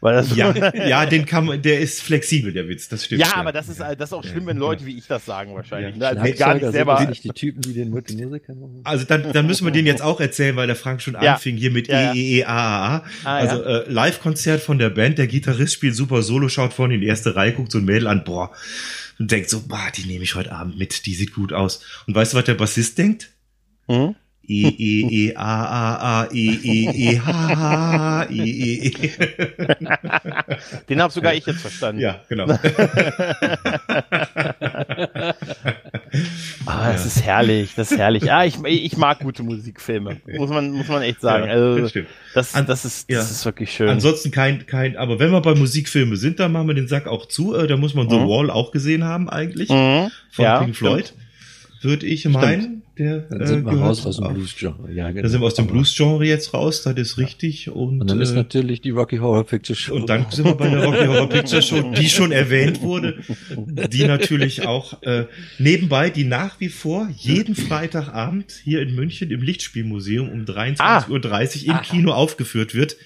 Weil 0.00 0.14
das 0.14 0.36
ja, 0.36 0.54
ja, 0.74 1.06
den 1.06 1.26
kann 1.26 1.46
man, 1.46 1.60
der 1.60 1.80
ist 1.80 2.02
flexibel, 2.02 2.52
der 2.52 2.68
Witz. 2.68 2.88
Das 2.88 3.04
stimmt. 3.04 3.22
Ja, 3.22 3.28
ja. 3.28 3.36
aber 3.36 3.50
das 3.50 3.68
ist, 3.68 3.80
das 3.80 3.98
ist 3.98 4.12
auch 4.12 4.22
schlimm, 4.22 4.46
wenn 4.46 4.56
Leute 4.56 4.86
wie 4.86 4.96
ich 4.96 5.06
das 5.06 5.24
sagen 5.26 5.54
wahrscheinlich. 5.54 5.96
Ja. 5.96 6.12
Ne? 6.12 6.20
Also 6.20 6.38
gar 6.38 6.54
nicht 6.54 6.70
selber. 6.70 7.04
Nicht 7.06 7.24
die 7.24 7.30
Typen, 7.30 7.62
die 7.62 7.72
den 7.72 7.90
mit 7.90 8.12
Musikern 8.12 8.60
machen. 8.60 8.80
Also 8.84 9.04
dann, 9.04 9.32
dann 9.32 9.46
müssen 9.46 9.64
wir 9.64 9.72
den 9.72 9.86
jetzt 9.86 10.02
auch 10.02 10.20
erzählen, 10.20 10.54
weil 10.54 10.66
der 10.68 10.76
Frank 10.76 11.02
schon 11.02 11.16
anfing 11.16 11.56
hier 11.56 11.70
mit 11.70 11.88
ja, 11.88 12.14
e, 12.14 12.18
e, 12.18 12.38
e 12.38 12.44
A, 12.44 12.56
A, 12.56 12.96
A. 12.96 13.04
Ah, 13.24 13.36
also 13.36 13.62
äh, 13.62 13.90
Live-Konzert 13.90 14.60
von 14.60 14.78
der 14.78 14.90
Band. 14.90 15.18
Der 15.18 15.26
Gitarrist 15.26 15.74
spielt 15.74 15.96
super 15.96 16.22
Solo, 16.22 16.48
schaut 16.48 16.72
vorne 16.72 16.94
in 16.94 17.00
die 17.00 17.06
erste 17.06 17.34
Reihe, 17.34 17.52
guckt 17.52 17.72
so 17.72 17.78
ein 17.78 17.84
Mädel 17.84 18.06
an, 18.06 18.22
boah 18.24 18.52
und 19.18 19.30
denkt 19.30 19.50
so, 19.50 19.66
boah, 19.66 19.90
die 19.94 20.04
nehme 20.04 20.24
ich 20.24 20.34
heute 20.34 20.52
Abend 20.52 20.78
mit, 20.78 21.06
die 21.06 21.14
sieht 21.14 21.34
gut 21.34 21.52
aus. 21.52 21.82
Und 22.06 22.14
weißt 22.14 22.32
du, 22.32 22.36
was 22.36 22.44
der 22.44 22.54
Bassist 22.54 22.98
denkt? 22.98 23.32
Mhm. 23.88 24.14
E, 24.48 24.68
E, 24.68 25.28
E, 25.28 25.36
A, 25.36 25.64
A, 25.64 26.20
A, 26.22 26.28
E, 26.32 26.58
E, 26.62 27.12
E, 27.12 27.20
H, 27.20 27.32
H, 27.32 28.26
E, 28.30 28.42
E, 28.42 28.88
E. 28.88 29.10
Den 30.88 31.02
habe 31.02 31.12
sogar 31.12 31.34
ich 31.34 31.46
jetzt 31.46 31.60
verstanden. 31.60 32.00
Ja, 32.00 32.20
genau. 32.28 32.46
Ah, 36.64 36.92
das 36.92 37.02
ja. 37.02 37.06
ist 37.06 37.24
herrlich, 37.24 37.74
das 37.76 37.92
ist 37.92 37.98
herrlich. 37.98 38.32
Ah, 38.32 38.44
ich, 38.44 38.56
ich 38.64 38.96
mag 38.96 39.20
gute 39.20 39.42
Musikfilme, 39.42 40.20
muss 40.36 40.50
man, 40.50 40.72
muss 40.72 40.88
man 40.88 41.02
echt 41.02 41.20
sagen. 41.20 41.46
Ja, 41.46 41.52
also, 41.52 41.78
das, 41.78 41.90
stimmt. 41.90 42.08
das, 42.34 42.52
das, 42.52 42.84
ist, 42.84 43.10
das 43.10 43.30
ist 43.30 43.44
wirklich 43.44 43.70
schön. 43.70 43.88
Ansonsten 43.88 44.30
kein, 44.30 44.66
kein, 44.66 44.96
aber 44.96 45.18
wenn 45.18 45.30
wir 45.30 45.40
bei 45.42 45.54
Musikfilme 45.54 46.16
sind, 46.16 46.40
dann 46.40 46.52
machen 46.52 46.68
wir 46.68 46.74
den 46.74 46.88
Sack 46.88 47.06
auch 47.06 47.26
zu. 47.26 47.54
Äh, 47.54 47.66
da 47.66 47.76
muss 47.76 47.94
man 47.94 48.06
mhm. 48.06 48.10
The 48.10 48.16
Wall 48.16 48.50
auch 48.50 48.72
gesehen 48.72 49.04
haben 49.04 49.28
eigentlich, 49.28 49.68
mhm. 49.68 50.10
von 50.30 50.44
ja, 50.44 50.58
Pink 50.60 50.74
Floyd. 50.74 51.06
Stimmt 51.06 51.26
würde 51.86 52.06
ich 52.06 52.24
meinen. 52.26 52.82
Der, 52.98 53.20
dann 53.20 53.46
sind 53.46 53.66
äh, 53.66 53.70
wir 53.70 53.78
raus 53.78 54.06
aus 54.06 54.16
dem 54.16 54.32
Blues-Genre. 54.32 54.90
Ja, 54.90 55.10
genau. 55.10 55.22
Da 55.22 55.28
sind 55.28 55.40
wir 55.40 55.46
aus 55.46 55.54
dem 55.54 55.66
Blues-Genre 55.66 56.24
jetzt 56.24 56.54
raus, 56.54 56.82
das 56.82 56.96
ist 56.96 57.18
richtig. 57.18 57.68
Und, 57.68 58.00
und 58.00 58.10
dann 58.10 58.20
ist 58.22 58.30
äh, 58.30 58.36
natürlich 58.36 58.80
die 58.80 58.90
Rocky 58.90 59.18
Horror 59.18 59.44
Picture 59.44 59.76
Show. 59.76 59.94
Und 59.94 60.08
dann 60.08 60.26
sind 60.30 60.46
wir 60.46 60.54
bei 60.54 60.70
der 60.70 60.82
Rocky 60.82 61.06
Horror 61.06 61.28
Picture 61.28 61.60
Show, 61.60 61.92
die 61.92 62.08
schon 62.08 62.32
erwähnt 62.32 62.80
wurde, 62.80 63.18
die 63.90 64.04
natürlich 64.04 64.66
auch 64.66 65.02
äh, 65.02 65.26
nebenbei, 65.58 66.08
die 66.08 66.24
nach 66.24 66.58
wie 66.58 66.70
vor 66.70 67.08
jeden 67.16 67.54
Freitagabend 67.54 68.52
hier 68.64 68.80
in 68.80 68.94
München 68.94 69.30
im 69.30 69.42
Lichtspielmuseum 69.42 70.30
um 70.30 70.44
23.30 70.44 70.80
ah. 70.80 71.06
Uhr 71.08 71.64
im 71.64 71.70
Aha. 71.72 71.80
Kino 71.80 72.12
aufgeführt 72.12 72.74
wird 72.74 72.96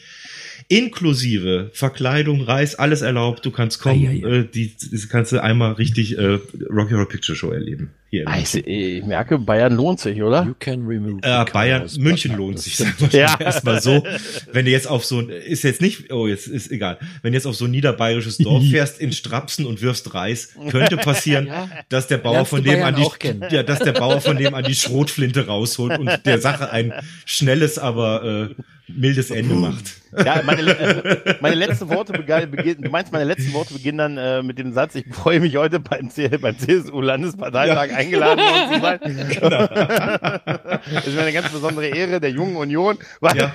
inklusive 0.71 1.71
Verkleidung, 1.73 2.43
Reis, 2.43 2.77
alles 2.77 3.03
erlaubt. 3.03 3.45
Du 3.45 3.51
kannst 3.51 3.81
kommen, 3.81 4.07
ah, 4.07 4.13
ja, 4.13 4.29
ja. 4.29 4.37
Äh, 4.37 4.45
die, 4.47 4.73
das 4.93 5.09
kannst 5.09 5.33
du 5.33 5.43
einmal 5.43 5.73
richtig 5.73 6.17
äh, 6.17 6.39
Rocky 6.71 6.93
Horror 6.93 7.09
Picture 7.09 7.37
Show 7.37 7.51
erleben. 7.51 7.91
Hier 8.09 8.27
also, 8.27 8.59
ich 8.59 9.05
merke, 9.05 9.39
Bayern 9.39 9.75
lohnt 9.77 10.01
sich, 10.01 10.23
oder? 10.23 10.45
You 10.45 10.55
can 10.59 10.87
remove 10.87 11.21
äh, 11.23 11.45
Bayern, 11.53 11.89
München 11.99 12.37
lohnt 12.37 12.61
sich, 12.61 12.77
sagen 12.77 12.95
wir 12.99 13.21
ja. 13.21 13.37
erstmal 13.39 13.81
so. 13.81 14.05
Wenn 14.53 14.65
du 14.65 14.71
jetzt 14.71 14.89
auf 14.89 15.05
so 15.05 15.19
ein, 15.19 15.29
ist 15.29 15.65
jetzt 15.65 15.81
nicht, 15.81 16.13
oh, 16.13 16.29
jetzt 16.29 16.47
ist 16.47 16.71
egal. 16.71 16.99
Wenn 17.23 17.33
du 17.33 17.37
jetzt 17.37 17.47
auf 17.47 17.57
so 17.57 17.65
ein 17.65 17.71
niederbayerisches 17.73 18.39
Dorf 18.39 18.65
fährst 18.71 19.01
in 19.01 19.11
Strapsen 19.13 19.67
und 19.67 19.83
wirfst 19.83 20.15
Reis, 20.15 20.55
könnte 20.71 20.97
passieren, 20.97 21.47
ja. 21.47 21.69
dass 21.89 22.07
der 22.07 22.19
Bauer 22.19 22.47
von 22.47 22.63
dem 22.63 22.83
an 22.83 22.95
die, 22.95 23.55
ja, 23.55 23.65
dass 23.65 23.81
der 23.81 23.93
Bauer 23.93 24.21
von 24.21 24.37
dem 24.37 24.55
an 24.55 24.65
die 24.65 24.75
Schrotflinte 24.75 25.47
rausholt 25.47 25.99
und 25.99 26.11
der 26.27 26.41
Sache 26.41 26.71
ein 26.71 26.93
schnelles, 27.25 27.79
aber 27.79 28.51
äh, 28.51 28.63
mildes 28.97 29.31
Ende 29.31 29.55
macht. 29.55 30.01
Ja, 30.25 30.43
meine, 30.45 30.63
äh, 30.63 31.37
meine 31.41 31.55
letzten 31.55 31.89
Worte 31.89 32.13
beginnen, 32.13 32.83
du 32.83 32.91
meinst, 32.91 33.13
meine 33.13 33.25
letzten 33.25 33.53
Worte 33.53 33.75
beginnen 33.75 33.99
dann 33.99 34.19
äh, 34.19 34.43
mit 34.43 34.59
dem 34.59 34.73
Satz, 34.73 34.97
ich 34.97 35.05
freue 35.13 35.39
mich 35.39 35.57
heute 35.57 35.79
beim, 35.79 36.11
beim 36.41 36.59
CSU-Landesparteitag 36.59 37.91
ja 37.91 37.97
eingeladen 37.97 38.41
worden 38.41 38.75
zu 38.75 38.81
sein. 38.81 39.01
Genau. 39.41 39.67
das 39.69 41.07
ist 41.07 41.15
mir 41.15 41.23
eine 41.23 41.33
ganz 41.33 41.51
besondere 41.51 41.87
Ehre 41.87 42.21
der 42.21 42.31
Jungen 42.31 42.57
Union. 42.57 42.99
Ja. 43.23 43.53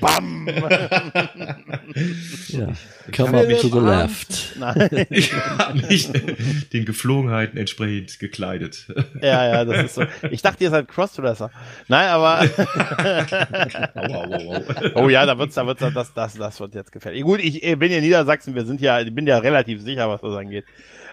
Bam! 0.00 0.48
ja. 2.48 2.68
Come 3.16 3.38
up 3.38 3.60
to 3.60 3.68
the 3.68 3.78
left. 3.78 4.56
Nein. 4.58 5.06
Ich 5.10 5.32
habe 5.32 5.86
mich 5.86 6.10
den 6.72 6.84
Geflogenheiten 6.84 7.58
entsprechend 7.58 8.18
gekleidet. 8.18 8.86
Ja, 9.20 9.46
ja, 9.46 9.64
das 9.64 9.84
ist 9.84 9.94
so. 9.94 10.04
Ich 10.30 10.42
dachte, 10.42 10.64
ihr 10.64 10.70
seid 10.70 10.88
Crossdresser. 10.88 11.50
Nein, 11.88 12.08
aber. 12.08 12.48
Oh 14.94 15.08
ja, 15.08 15.26
da 15.26 15.38
wird's, 15.38 15.54
da 15.54 15.66
wird's, 15.66 15.82
das, 15.94 16.14
das, 16.14 16.34
das 16.34 16.60
wird 16.60 16.74
jetzt 16.74 16.92
gefährlich. 16.92 17.22
Gut, 17.22 17.40
ich 17.40 17.60
bin 17.78 17.90
ja 17.90 17.98
in 17.98 18.04
Niedersachsen, 18.04 18.54
wir 18.54 18.64
sind 18.64 18.80
ja, 18.80 19.00
ich 19.00 19.14
bin 19.14 19.26
ja 19.26 19.38
relativ 19.38 19.82
sicher, 19.82 20.08
was 20.08 20.20
das 20.20 20.36
angeht. 20.36 20.64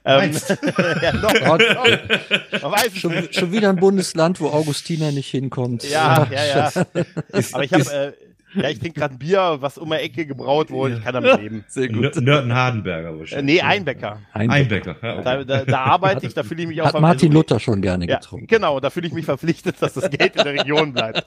Ähm, 0.06 0.32
ja, 1.02 1.12
doch, 1.12 1.34
doch. 1.34 2.95
schon, 2.95 3.28
schon, 3.32 3.52
wieder 3.52 3.70
ein 3.70 3.76
Bundesland, 3.76 4.39
wo 4.39 4.48
Augustina 4.48 5.12
nicht 5.12 5.30
hinkommt. 5.30 5.84
Ja, 5.84 6.26
ja, 6.32 6.45
ja. 6.45 6.72
Aber 7.52 7.64
ich 7.64 7.74
habe, 7.74 7.84
äh, 7.91 8.14
Ja, 8.54 8.70
ich 8.70 8.80
trinke 8.80 9.00
gerade 9.00 9.16
ein 9.16 9.20
Bier, 9.20 9.58
was 9.60 9.78
um 9.78 9.89
die 9.89 9.95
Ecke 9.95 10.26
gebraut 10.26 10.72
wurde. 10.72 10.95
Ich 10.95 11.04
kann 11.04 11.14
damit 11.14 11.41
leben. 11.41 11.66
Sehr 11.68 11.89
gut. 11.89 12.16
Nörten 12.16 12.54
Hardenberger 12.54 13.18
wahrscheinlich. 13.20 13.56
nee, 13.56 13.62
Einbecker. 13.62 14.22
Einbecker. 14.34 14.95
Ja, 15.02 15.14
okay. 15.16 15.24
da, 15.24 15.43
da, 15.43 15.66
da, 15.66 15.78
arbeite 15.84 16.26
ich, 16.26 16.34
da 16.34 16.43
fühle 16.43 16.64
ich 16.64 16.68
mich 16.68 16.82
auch 16.82 16.93
Hat 16.93 17.02
Martin 17.02 17.32
Luther 17.32 17.60
schon 17.60 17.82
gerne 17.82 18.08
getrunken. 18.08 18.48
Ja, 18.50 18.58
genau, 18.58 18.80
da 18.80 18.89
fühle 18.89 19.08
ich 19.08 19.14
mich 19.14 19.26
verpflichtet, 19.26 19.76
dass 19.82 19.93
das 19.93 20.10
Geld 20.10 20.36
in 20.36 20.43
der 20.43 20.54
Region 20.54 20.93
bleibt. 20.93 21.26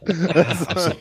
So. 0.66 0.92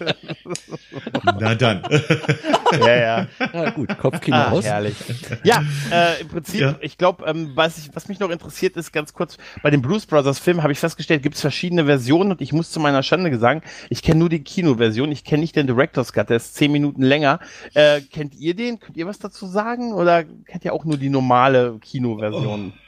Na 1.40 1.56
dann. 1.56 1.84
ja, 2.80 2.96
ja. 2.96 3.28
Ja, 3.54 3.70
gut, 3.72 3.98
Kopfkino 3.98 4.38
ah, 4.38 4.52
aus. 4.52 4.66
Herrlich. 4.66 4.96
Ja, 5.44 5.64
äh, 5.92 6.22
im 6.22 6.28
Prinzip, 6.28 6.60
ja. 6.60 6.76
ich 6.82 6.98
glaube, 6.98 7.26
ähm, 7.26 7.52
was, 7.56 7.90
was 7.94 8.08
mich 8.08 8.20
noch 8.20 8.30
interessiert 8.30 8.76
ist, 8.78 8.92
ganz 8.92 9.14
kurz, 9.14 9.38
bei 9.64 9.70
dem 9.70 9.82
Blues 9.82 10.06
Brothers 10.06 10.40
Film 10.40 10.64
habe 10.64 10.74
ich 10.74 10.80
festgestellt, 10.80 11.24
gibt 11.24 11.36
es 11.36 11.42
verschiedene 11.42 11.86
Versionen 11.86 12.32
und 12.32 12.42
ich 12.42 12.54
muss 12.54 12.72
zu 12.72 12.80
meiner 12.80 13.04
Schande 13.04 13.38
sagen, 13.38 13.62
ich 13.90 14.02
kenne 14.02 14.20
nur 14.20 14.30
die 14.30 14.44
Kinoversion, 14.44 15.12
ich 15.12 15.24
kenne 15.24 15.42
nicht 15.42 15.56
den 15.56 15.68
Director's 15.68 16.09
Cut, 16.14 16.30
der 16.30 16.38
ist 16.38 16.56
zehn 16.56 16.72
Minuten 16.72 17.02
länger. 17.02 17.40
Äh, 17.74 18.02
kennt 18.02 18.36
ihr 18.36 18.56
den? 18.56 18.80
Könnt 18.80 18.98
ihr 18.98 19.08
was 19.08 19.20
dazu 19.20 19.48
sagen? 19.48 19.94
Oder 19.94 20.24
kennt 20.24 20.66
ihr 20.66 20.74
auch 20.74 20.86
nur 20.86 20.98
die 20.98 21.10
normale 21.10 21.78
Kinoversion? 21.80 22.74
Oh. 22.76 22.80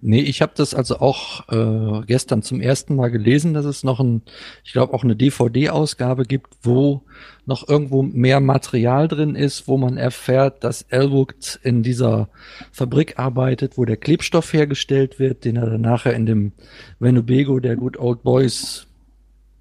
Nee, 0.00 0.20
ich 0.20 0.42
habe 0.42 0.52
das 0.54 0.74
also 0.74 1.00
auch 1.00 1.48
äh, 1.48 2.04
gestern 2.06 2.42
zum 2.42 2.60
ersten 2.60 2.94
Mal 2.94 3.10
gelesen, 3.10 3.54
dass 3.54 3.64
es 3.64 3.82
noch 3.82 4.00
ein, 4.00 4.22
ich 4.62 4.72
glaube 4.72 4.92
auch 4.94 5.02
eine 5.02 5.16
DVD-Ausgabe 5.16 6.24
gibt, 6.24 6.54
wo 6.62 7.02
noch 7.46 7.68
irgendwo 7.68 8.02
mehr 8.02 8.40
Material 8.40 9.08
drin 9.08 9.34
ist, 9.34 9.66
wo 9.66 9.76
man 9.76 9.96
erfährt, 9.96 10.62
dass 10.62 10.82
Elwood 10.82 11.58
in 11.62 11.82
dieser 11.82 12.28
Fabrik 12.70 13.18
arbeitet, 13.18 13.78
wo 13.78 13.86
der 13.86 13.96
Klebstoff 13.96 14.52
hergestellt 14.52 15.18
wird, 15.18 15.44
den 15.44 15.56
er 15.56 15.66
dann 15.66 15.80
nachher 15.80 16.14
in 16.14 16.26
dem 16.26 16.52
Venubago 17.00 17.58
der 17.58 17.76
Good 17.76 17.98
Old 17.98 18.22
Boys 18.22 18.86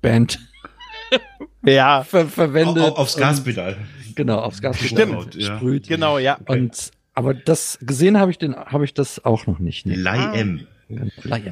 Band 0.02 0.40
ja. 1.64 2.04
ver 2.04 2.28
verwendet. 2.28 2.84
Auf, 2.84 2.98
aufs 2.98 3.18
Gaspedal. 3.18 3.78
Genau, 4.16 4.40
aufs 4.40 4.62
Gaspedal. 4.62 5.26
Stimmt, 5.30 5.44
sprüht. 5.44 5.88
Genau, 5.88 6.18
ja. 6.18 6.38
Okay. 6.42 6.60
Und 6.60 6.92
aber 7.14 7.34
das 7.34 7.80
gesehen 7.82 8.20
habe 8.20 8.30
ich 8.32 8.38
den 8.38 8.56
habe 8.56 8.86
ich 8.86 8.94
das 8.94 9.26
auch 9.26 9.48
noch 9.48 9.60
nicht. 9.60 9.86
Ne? 9.86 9.96
Leih-M. 9.96 10.68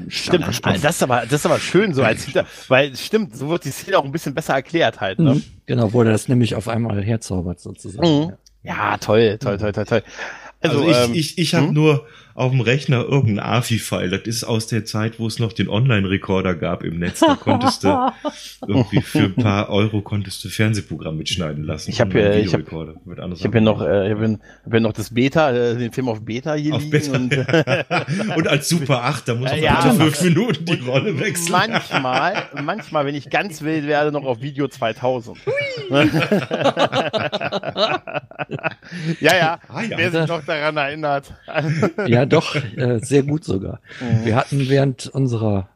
Stimmt, 0.08 0.48
das 0.48 0.96
ist 0.96 1.04
aber 1.04 1.24
das 1.24 1.34
ist 1.34 1.46
aber 1.46 1.60
schön 1.60 1.94
so 1.94 2.04
als 2.04 2.28
weil 2.70 2.96
stimmt, 2.96 3.36
so 3.36 3.50
wird 3.50 3.66
die 3.66 3.72
Szene 3.72 3.98
auch 3.98 4.06
ein 4.06 4.12
bisschen 4.12 4.34
besser 4.34 4.54
erklärt 4.54 5.02
halt, 5.02 5.20
ne? 5.20 5.36
Mhm, 5.36 5.44
genau, 5.66 5.92
wo 5.92 6.04
er 6.04 6.12
das 6.12 6.30
nämlich 6.30 6.56
auf 6.56 6.70
einmal 6.70 7.04
herzaubert 7.04 7.60
sozusagen. 7.60 8.28
Mhm. 8.28 8.34
Ja, 8.64 8.98
toll, 8.98 9.38
toll, 9.40 9.58
toll, 9.58 9.74
toll, 9.74 9.86
toll. 9.86 10.04
Also, 10.62 10.86
also 10.86 10.90
ich, 10.90 10.98
ähm, 10.98 11.14
ich, 11.14 11.38
ich 11.38 11.56
habe 11.56 11.68
hm? 11.68 11.74
nur 11.74 12.08
auf 12.36 12.52
dem 12.52 12.60
Rechner 12.60 13.06
irgendein 13.06 13.40
AFI-File. 13.40 14.10
Das 14.10 14.24
ist 14.24 14.44
aus 14.44 14.68
der 14.68 14.84
Zeit, 14.84 15.20
wo 15.20 15.28
es 15.28 15.40
noch 15.40 15.54
den 15.54 15.70
Online-Recorder 15.70 16.54
gab 16.56 16.84
im 16.84 17.00
Netz. 17.00 17.22
Da 17.22 17.36
konntest 17.36 17.86
du 17.86 18.12
irgendwie 18.68 19.02
für 19.02 19.20
ein 19.20 19.36
paar 19.36 19.70
Euro 19.70 20.02
konntest 20.02 20.44
du 20.44 20.50
Fernsehprogramm 20.50 21.16
mitschneiden 21.16 21.64
lassen. 21.64 21.92
Ich 21.92 22.02
habe 22.02 22.12
hier, 22.12 22.36
ich 22.36 22.54
hab, 22.54 22.70
hier 22.70 23.62
noch, 23.62 23.82
äh, 23.82 24.08
ich 24.08 24.12
habe 24.12 24.38
hab 24.66 24.72
hier 24.72 24.80
noch 24.82 24.92
das 24.92 25.14
Beta, 25.14 25.52
äh, 25.52 25.78
den 25.78 25.94
Film 25.94 26.10
auf 26.10 26.26
Beta 26.26 26.56
hier 26.56 26.76
auf 26.76 26.84
liegen. 26.84 27.30
Beta. 27.30 27.86
Und, 28.26 28.36
und, 28.38 28.48
als 28.50 28.68
Super 28.68 29.06
8, 29.06 29.30
da 29.30 29.36
muss 29.36 29.52
man 29.52 29.62
ja, 29.62 29.94
fünf 29.94 30.22
Minuten 30.22 30.66
die 30.66 30.82
Rolle 30.86 31.18
wechseln. 31.18 31.54
Manchmal, 31.54 32.44
manchmal, 32.62 33.06
wenn 33.06 33.16
ich 33.16 33.30
ganz 33.30 33.62
wild 33.62 33.88
werde, 33.88 34.12
noch 34.12 34.26
auf 34.26 34.42
Video 34.42 34.68
2000. 34.68 35.38
ja, 39.22 39.36
ja, 39.38 39.60
ah, 39.70 39.82
ja, 39.84 39.98
wer 39.98 40.12
sich 40.12 40.28
noch 40.28 40.44
daran 40.44 40.76
erinnert. 40.76 41.34
ja, 42.08 42.25
doch, 42.26 42.56
äh, 42.56 43.00
sehr 43.02 43.24
gut 43.24 43.44
sogar. 43.44 43.80
Mhm. 44.00 44.26
Wir 44.26 44.36
hatten 44.36 44.70
während 44.70 45.08
unserer 45.08 45.70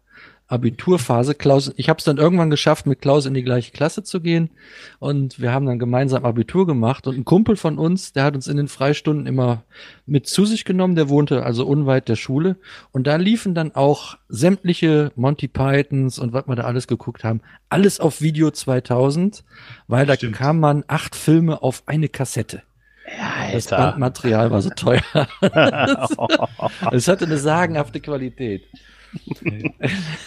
Abiturphase 0.50 1.36
Klaus, 1.36 1.72
ich 1.78 1.90
habe 1.90 2.00
es 2.00 2.06
dann 2.06 2.18
irgendwann 2.18 2.50
geschafft, 2.50 2.88
mit 2.88 3.02
Klaus 3.02 3.28
in 3.28 3.36
die 3.36 3.44
gleiche 3.44 3.72
Klasse 3.72 4.02
zu 4.02 4.20
gehen 4.20 4.50
und 4.98 5.40
wir 5.40 5.52
haben 5.52 5.68
dann 5.68 5.78
gemeinsam 5.78 6.26
Abitur 6.26 6.66
gemacht 6.66 7.06
und 7.06 7.16
ein 7.16 7.24
Kumpel 7.24 7.56
von 7.56 7.78
uns, 7.78 8.14
der 8.14 8.24
hat 8.24 8.34
uns 8.34 8.48
in 8.48 8.58
den 8.58 8.68
Freistunden 8.68 9.28
immer 9.28 9.64
mit 10.08 10.28
zu 10.28 10.46
sich 10.46 10.66
genommen, 10.66 10.96
der 10.96 11.08
wohnte 11.08 11.44
also 11.44 11.68
unweit 11.68 12.10
der 12.10 12.16
Schule 12.16 12.58
und 12.92 13.06
da 13.06 13.18
liefen 13.18 13.54
dann 13.54 13.76
auch 13.76 14.18
sämtliche 14.28 15.12
Monty 15.16 15.48
Pythons 15.48 16.18
und 16.18 16.34
was 16.34 16.48
wir 16.48 16.56
da 16.56 16.64
alles 16.64 16.88
geguckt 16.88 17.24
haben, 17.24 17.42
alles 17.70 18.00
auf 18.00 18.20
Video 18.20 18.50
2000, 18.50 19.44
weil 19.88 20.08
da 20.08 20.16
Stimmt. 20.16 20.36
kam 20.36 20.60
man 20.60 20.84
acht 20.88 21.16
Filme 21.16 21.62
auf 21.62 21.84
eine 21.86 22.10
Kassette. 22.10 22.64
Ja, 23.18 23.52
das 23.52 23.68
Bandmaterial 23.68 24.52
war 24.52 24.62
so 24.62 24.70
teuer. 24.70 25.02
Es 26.92 27.08
hatte 27.08 27.26
eine 27.26 27.38
sagenhafte 27.38 28.00
Qualität. 28.00 28.68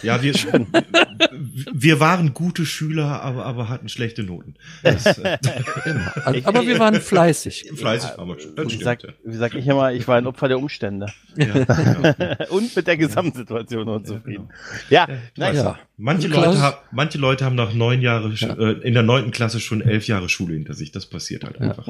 Ja, 0.01 0.21
wir, 0.21 0.33
wir 1.73 1.99
waren 1.99 2.33
gute 2.33 2.65
Schüler, 2.65 3.21
aber, 3.21 3.45
aber 3.45 3.69
hatten 3.69 3.89
schlechte 3.89 4.23
Noten. 4.23 4.55
Das, 4.81 5.05
äh, 5.17 5.37
genau. 5.83 6.01
aber 6.43 6.65
wir 6.65 6.79
waren 6.79 6.95
fleißig. 6.95 7.71
Fleißig 7.75 8.17
waren 8.17 8.27
wir 8.27 8.39
schon. 8.39 8.57
Wie, 8.57 8.83
sag, 8.83 8.99
wie 9.23 9.35
sag 9.35 9.55
ich 9.55 9.67
immer, 9.67 9.93
ich 9.93 10.07
war 10.07 10.17
ein 10.17 10.27
Opfer 10.27 10.47
der 10.47 10.57
Umstände. 10.57 11.07
Ja, 11.35 11.45
ja. 11.45 12.37
und 12.49 12.75
mit 12.75 12.87
der 12.87 12.97
Gesamtsituation 12.97 13.87
unzufrieden. 13.87 14.49
Ja, 14.89 15.07
ja, 15.37 15.51
ja. 15.51 15.79
Manche 15.97 16.27
Leute, 16.27 16.77
manche 16.91 17.17
Leute 17.17 17.45
haben 17.45 17.55
nach 17.55 17.73
neun 17.73 18.01
Jahren, 18.01 18.35
äh, 18.35 18.71
in 18.85 18.93
der 18.93 19.03
neunten 19.03 19.31
Klasse 19.31 19.59
schon 19.59 19.81
elf 19.81 20.07
Jahre 20.07 20.27
Schule 20.27 20.53
hinter 20.53 20.73
sich. 20.73 20.91
Das 20.91 21.05
passiert 21.05 21.43
halt 21.43 21.61
einfach. 21.61 21.87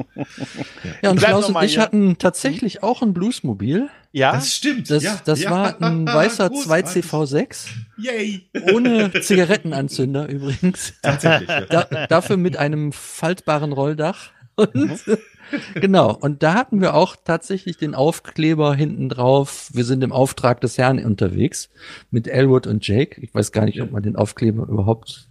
Ja, 1.02 1.10
und 1.10 1.18
Klaus 1.18 1.48
und 1.48 1.62
ich 1.62 1.78
hatten 1.78 2.18
tatsächlich 2.18 2.82
auch 2.82 3.02
ein 3.02 3.14
Bluesmobil. 3.14 3.88
Ja, 4.14 4.34
das 4.34 4.54
stimmt. 4.54 4.88
Das, 4.90 5.02
ja, 5.02 5.20
das 5.24 5.42
ja. 5.42 5.50
war 5.50 5.82
ein 5.82 6.06
weißer 6.06 6.46
2CV6. 6.46 7.66
Yay. 7.98 8.46
Ohne 8.72 9.10
Zigarettenanzünder 9.10 10.28
übrigens. 10.28 10.94
Tatsächlich. 11.02 11.48
Ja. 11.48 11.62
Da, 11.62 12.06
dafür 12.06 12.36
mit 12.36 12.56
einem 12.56 12.92
faltbaren 12.92 13.72
Rolldach. 13.72 14.30
Und, 14.54 14.72
mhm. 14.74 15.18
genau. 15.74 16.14
Und 16.14 16.44
da 16.44 16.54
hatten 16.54 16.80
wir 16.80 16.94
auch 16.94 17.16
tatsächlich 17.24 17.76
den 17.76 17.96
Aufkleber 17.96 18.76
hinten 18.76 19.08
drauf. 19.08 19.70
Wir 19.72 19.84
sind 19.84 20.04
im 20.04 20.12
Auftrag 20.12 20.60
des 20.60 20.78
Herrn 20.78 21.04
unterwegs 21.04 21.68
mit 22.12 22.28
Elwood 22.28 22.68
und 22.68 22.86
Jake. 22.86 23.20
Ich 23.20 23.34
weiß 23.34 23.50
gar 23.50 23.64
nicht, 23.64 23.82
ob 23.82 23.90
man 23.90 24.04
den 24.04 24.14
Aufkleber 24.14 24.68
überhaupt 24.68 25.26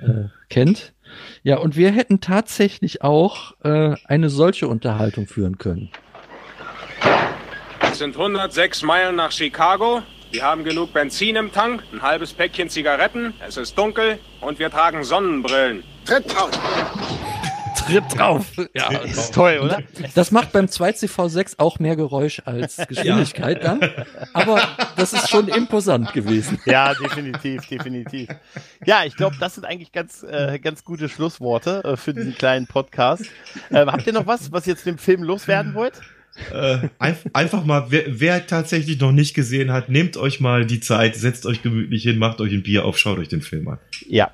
äh, 0.00 0.28
kennt. 0.48 0.92
Ja, 1.42 1.58
und 1.58 1.74
wir 1.74 1.90
hätten 1.90 2.20
tatsächlich 2.20 3.02
auch 3.02 3.54
äh, 3.64 3.96
eine 4.04 4.30
solche 4.30 4.68
Unterhaltung 4.68 5.26
führen 5.26 5.58
können. 5.58 5.90
Es 8.00 8.04
sind 8.04 8.16
106 8.16 8.80
Meilen 8.80 9.16
nach 9.16 9.30
Chicago. 9.30 10.00
Wir 10.30 10.42
haben 10.42 10.64
genug 10.64 10.94
Benzin 10.94 11.36
im 11.36 11.52
Tank, 11.52 11.82
ein 11.92 12.00
halbes 12.00 12.32
Päckchen 12.32 12.70
Zigaretten, 12.70 13.34
es 13.46 13.58
ist 13.58 13.76
dunkel 13.76 14.18
und 14.40 14.58
wir 14.58 14.70
tragen 14.70 15.04
Sonnenbrillen. 15.04 15.84
Tritt 16.06 16.34
drauf! 16.34 16.50
Tritt 17.76 18.04
drauf! 18.16 18.46
Ja, 18.72 18.88
ist 19.00 19.34
toll, 19.34 19.60
oder? 19.62 19.82
Das 20.14 20.30
macht 20.30 20.52
beim 20.52 20.64
2CV6 20.64 21.56
auch 21.58 21.78
mehr 21.78 21.94
Geräusch 21.94 22.40
als 22.46 22.78
Geschwindigkeit 22.88 23.62
ja. 23.62 23.74
dann. 23.74 23.90
Aber 24.32 24.62
das 24.96 25.12
ist 25.12 25.28
schon 25.28 25.48
imposant 25.48 26.14
gewesen. 26.14 26.58
Ja, 26.64 26.94
definitiv, 26.94 27.66
definitiv. 27.66 28.30
Ja, 28.86 29.04
ich 29.04 29.14
glaube, 29.14 29.36
das 29.38 29.56
sind 29.56 29.66
eigentlich 29.66 29.92
ganz, 29.92 30.22
äh, 30.22 30.58
ganz 30.58 30.84
gute 30.84 31.10
Schlussworte 31.10 31.84
äh, 31.84 31.96
für 31.98 32.14
diesen 32.14 32.34
kleinen 32.34 32.66
Podcast. 32.66 33.26
Äh, 33.68 33.84
habt 33.84 34.06
ihr 34.06 34.14
noch 34.14 34.26
was, 34.26 34.52
was 34.52 34.66
ihr 34.66 34.72
jetzt 34.72 34.86
dem 34.86 34.96
Film 34.96 35.22
loswerden 35.22 35.74
wollt? 35.74 36.00
Äh, 36.52 36.88
einfach 37.32 37.64
mal, 37.64 37.86
wer, 37.90 38.04
wer 38.08 38.46
tatsächlich 38.46 39.00
noch 39.00 39.12
nicht 39.12 39.34
gesehen 39.34 39.72
hat, 39.72 39.88
nehmt 39.88 40.16
euch 40.16 40.40
mal 40.40 40.66
die 40.66 40.80
Zeit, 40.80 41.16
setzt 41.16 41.46
euch 41.46 41.62
gemütlich 41.62 42.02
hin, 42.02 42.18
macht 42.18 42.40
euch 42.40 42.52
ein 42.52 42.62
Bier 42.62 42.84
auf, 42.84 42.98
schaut 42.98 43.18
euch 43.18 43.28
den 43.28 43.42
Film 43.42 43.68
an. 43.68 43.78
Ja. 44.08 44.32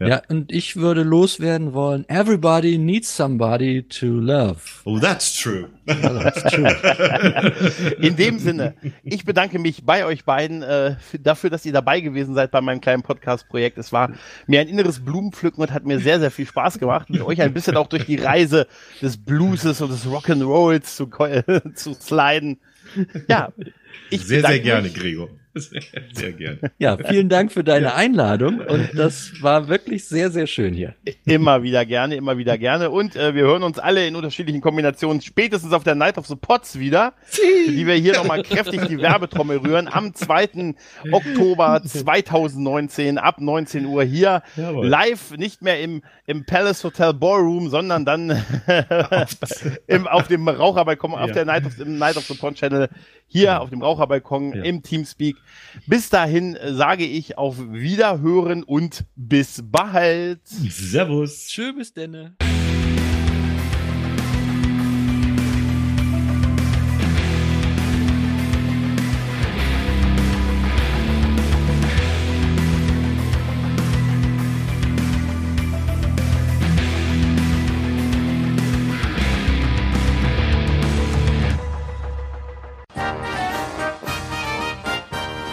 Ja. 0.00 0.08
ja, 0.08 0.22
und 0.28 0.52
ich 0.52 0.76
würde 0.76 1.02
loswerden 1.02 1.72
wollen, 1.72 2.08
everybody 2.08 2.78
needs 2.78 3.14
somebody 3.14 3.82
to 3.82 4.06
love. 4.06 4.60
Oh, 4.84 4.98
that's 4.98 5.36
true. 5.36 5.68
that's 5.86 6.42
true. 6.44 6.68
In 8.00 8.16
dem 8.16 8.38
Sinne, 8.38 8.74
ich 9.02 9.24
bedanke 9.24 9.58
mich 9.58 9.84
bei 9.84 10.04
euch 10.04 10.24
beiden 10.24 10.62
äh, 10.62 10.96
dafür, 11.20 11.50
dass 11.50 11.66
ihr 11.66 11.72
dabei 11.72 12.00
gewesen 12.00 12.34
seid 12.34 12.50
bei 12.50 12.60
meinem 12.60 12.80
kleinen 12.80 13.02
Podcast-Projekt. 13.02 13.78
Es 13.78 13.92
war 13.92 14.12
mir 14.46 14.60
ein 14.60 14.68
inneres 14.68 15.04
Blumenpflücken 15.04 15.62
und 15.62 15.72
hat 15.72 15.84
mir 15.84 15.98
sehr, 15.98 16.20
sehr 16.20 16.30
viel 16.30 16.46
Spaß 16.46 16.78
gemacht, 16.78 17.10
mit 17.10 17.22
euch 17.22 17.42
ein 17.42 17.52
bisschen 17.52 17.76
auch 17.76 17.88
durch 17.88 18.06
die 18.06 18.16
Reise 18.16 18.66
des 19.02 19.16
Blueses 19.16 19.80
und 19.80 19.90
des 19.90 20.06
Rock'n'Rolls 20.06 20.96
zu, 20.96 21.06
zu 21.74 21.94
sliden. 21.94 22.58
Ja, 23.28 23.52
ich 24.10 24.24
sehr, 24.24 24.42
sehr 24.42 24.60
gerne, 24.60 24.90
Gregor. 24.90 25.28
Sehr 25.60 26.32
gerne. 26.32 26.58
Ja, 26.78 26.96
vielen 26.96 27.28
Dank 27.28 27.52
für 27.52 27.64
deine 27.64 27.94
Einladung 27.94 28.60
und 28.60 28.90
das 28.94 29.32
war 29.42 29.68
wirklich 29.68 30.04
sehr, 30.06 30.30
sehr 30.30 30.46
schön 30.46 30.74
hier. 30.74 30.94
Immer 31.24 31.62
wieder 31.62 31.84
gerne, 31.84 32.16
immer 32.16 32.38
wieder 32.38 32.58
gerne 32.58 32.90
und 32.90 33.16
äh, 33.16 33.34
wir 33.34 33.42
hören 33.42 33.62
uns 33.62 33.78
alle 33.78 34.06
in 34.06 34.16
unterschiedlichen 34.16 34.60
Kombinationen 34.60 35.20
spätestens 35.20 35.72
auf 35.72 35.84
der 35.84 35.94
Night 35.94 36.18
of 36.18 36.26
the 36.26 36.36
Pots 36.36 36.78
wieder, 36.78 37.14
für 37.24 37.72
die 37.72 37.86
wir 37.86 37.94
hier 37.94 38.14
nochmal 38.14 38.42
kräftig 38.42 38.86
die 38.86 38.98
Werbetrommel 38.98 39.58
rühren 39.58 39.88
am 39.88 40.14
2. 40.14 40.74
Oktober 41.12 41.82
2019 41.84 43.18
ab 43.18 43.40
19 43.40 43.86
Uhr 43.86 44.04
hier 44.04 44.42
Jawohl. 44.56 44.86
live, 44.86 45.36
nicht 45.36 45.62
mehr 45.62 45.80
im, 45.80 46.02
im 46.26 46.44
Palace 46.44 46.84
Hotel 46.84 47.14
Ballroom, 47.14 47.68
sondern 47.68 48.04
dann 48.04 48.30
im, 49.86 50.06
auf 50.06 50.28
dem 50.28 50.48
Raucherbalkon, 50.48 51.12
ja. 51.12 51.18
auf 51.18 51.32
der 51.32 51.44
Night 51.44 51.66
of, 51.66 51.78
im 51.78 51.98
Night 51.98 52.16
of 52.16 52.24
the 52.24 52.34
Pot 52.34 52.54
Channel 52.54 52.88
hier 53.26 53.60
auf 53.60 53.70
dem 53.70 53.82
Raucherbalkon 53.82 54.54
ja. 54.54 54.62
im 54.62 54.82
Teamspeak. 54.82 55.36
Bis 55.86 56.10
dahin 56.10 56.56
äh, 56.56 56.72
sage 56.72 57.04
ich 57.04 57.38
auf 57.38 57.56
Wiederhören 57.58 58.62
und 58.62 59.04
bis 59.16 59.62
bald. 59.64 60.46
Servus. 60.46 61.46
Tschö, 61.46 61.72
bis 61.72 61.92
denne. 61.92 62.36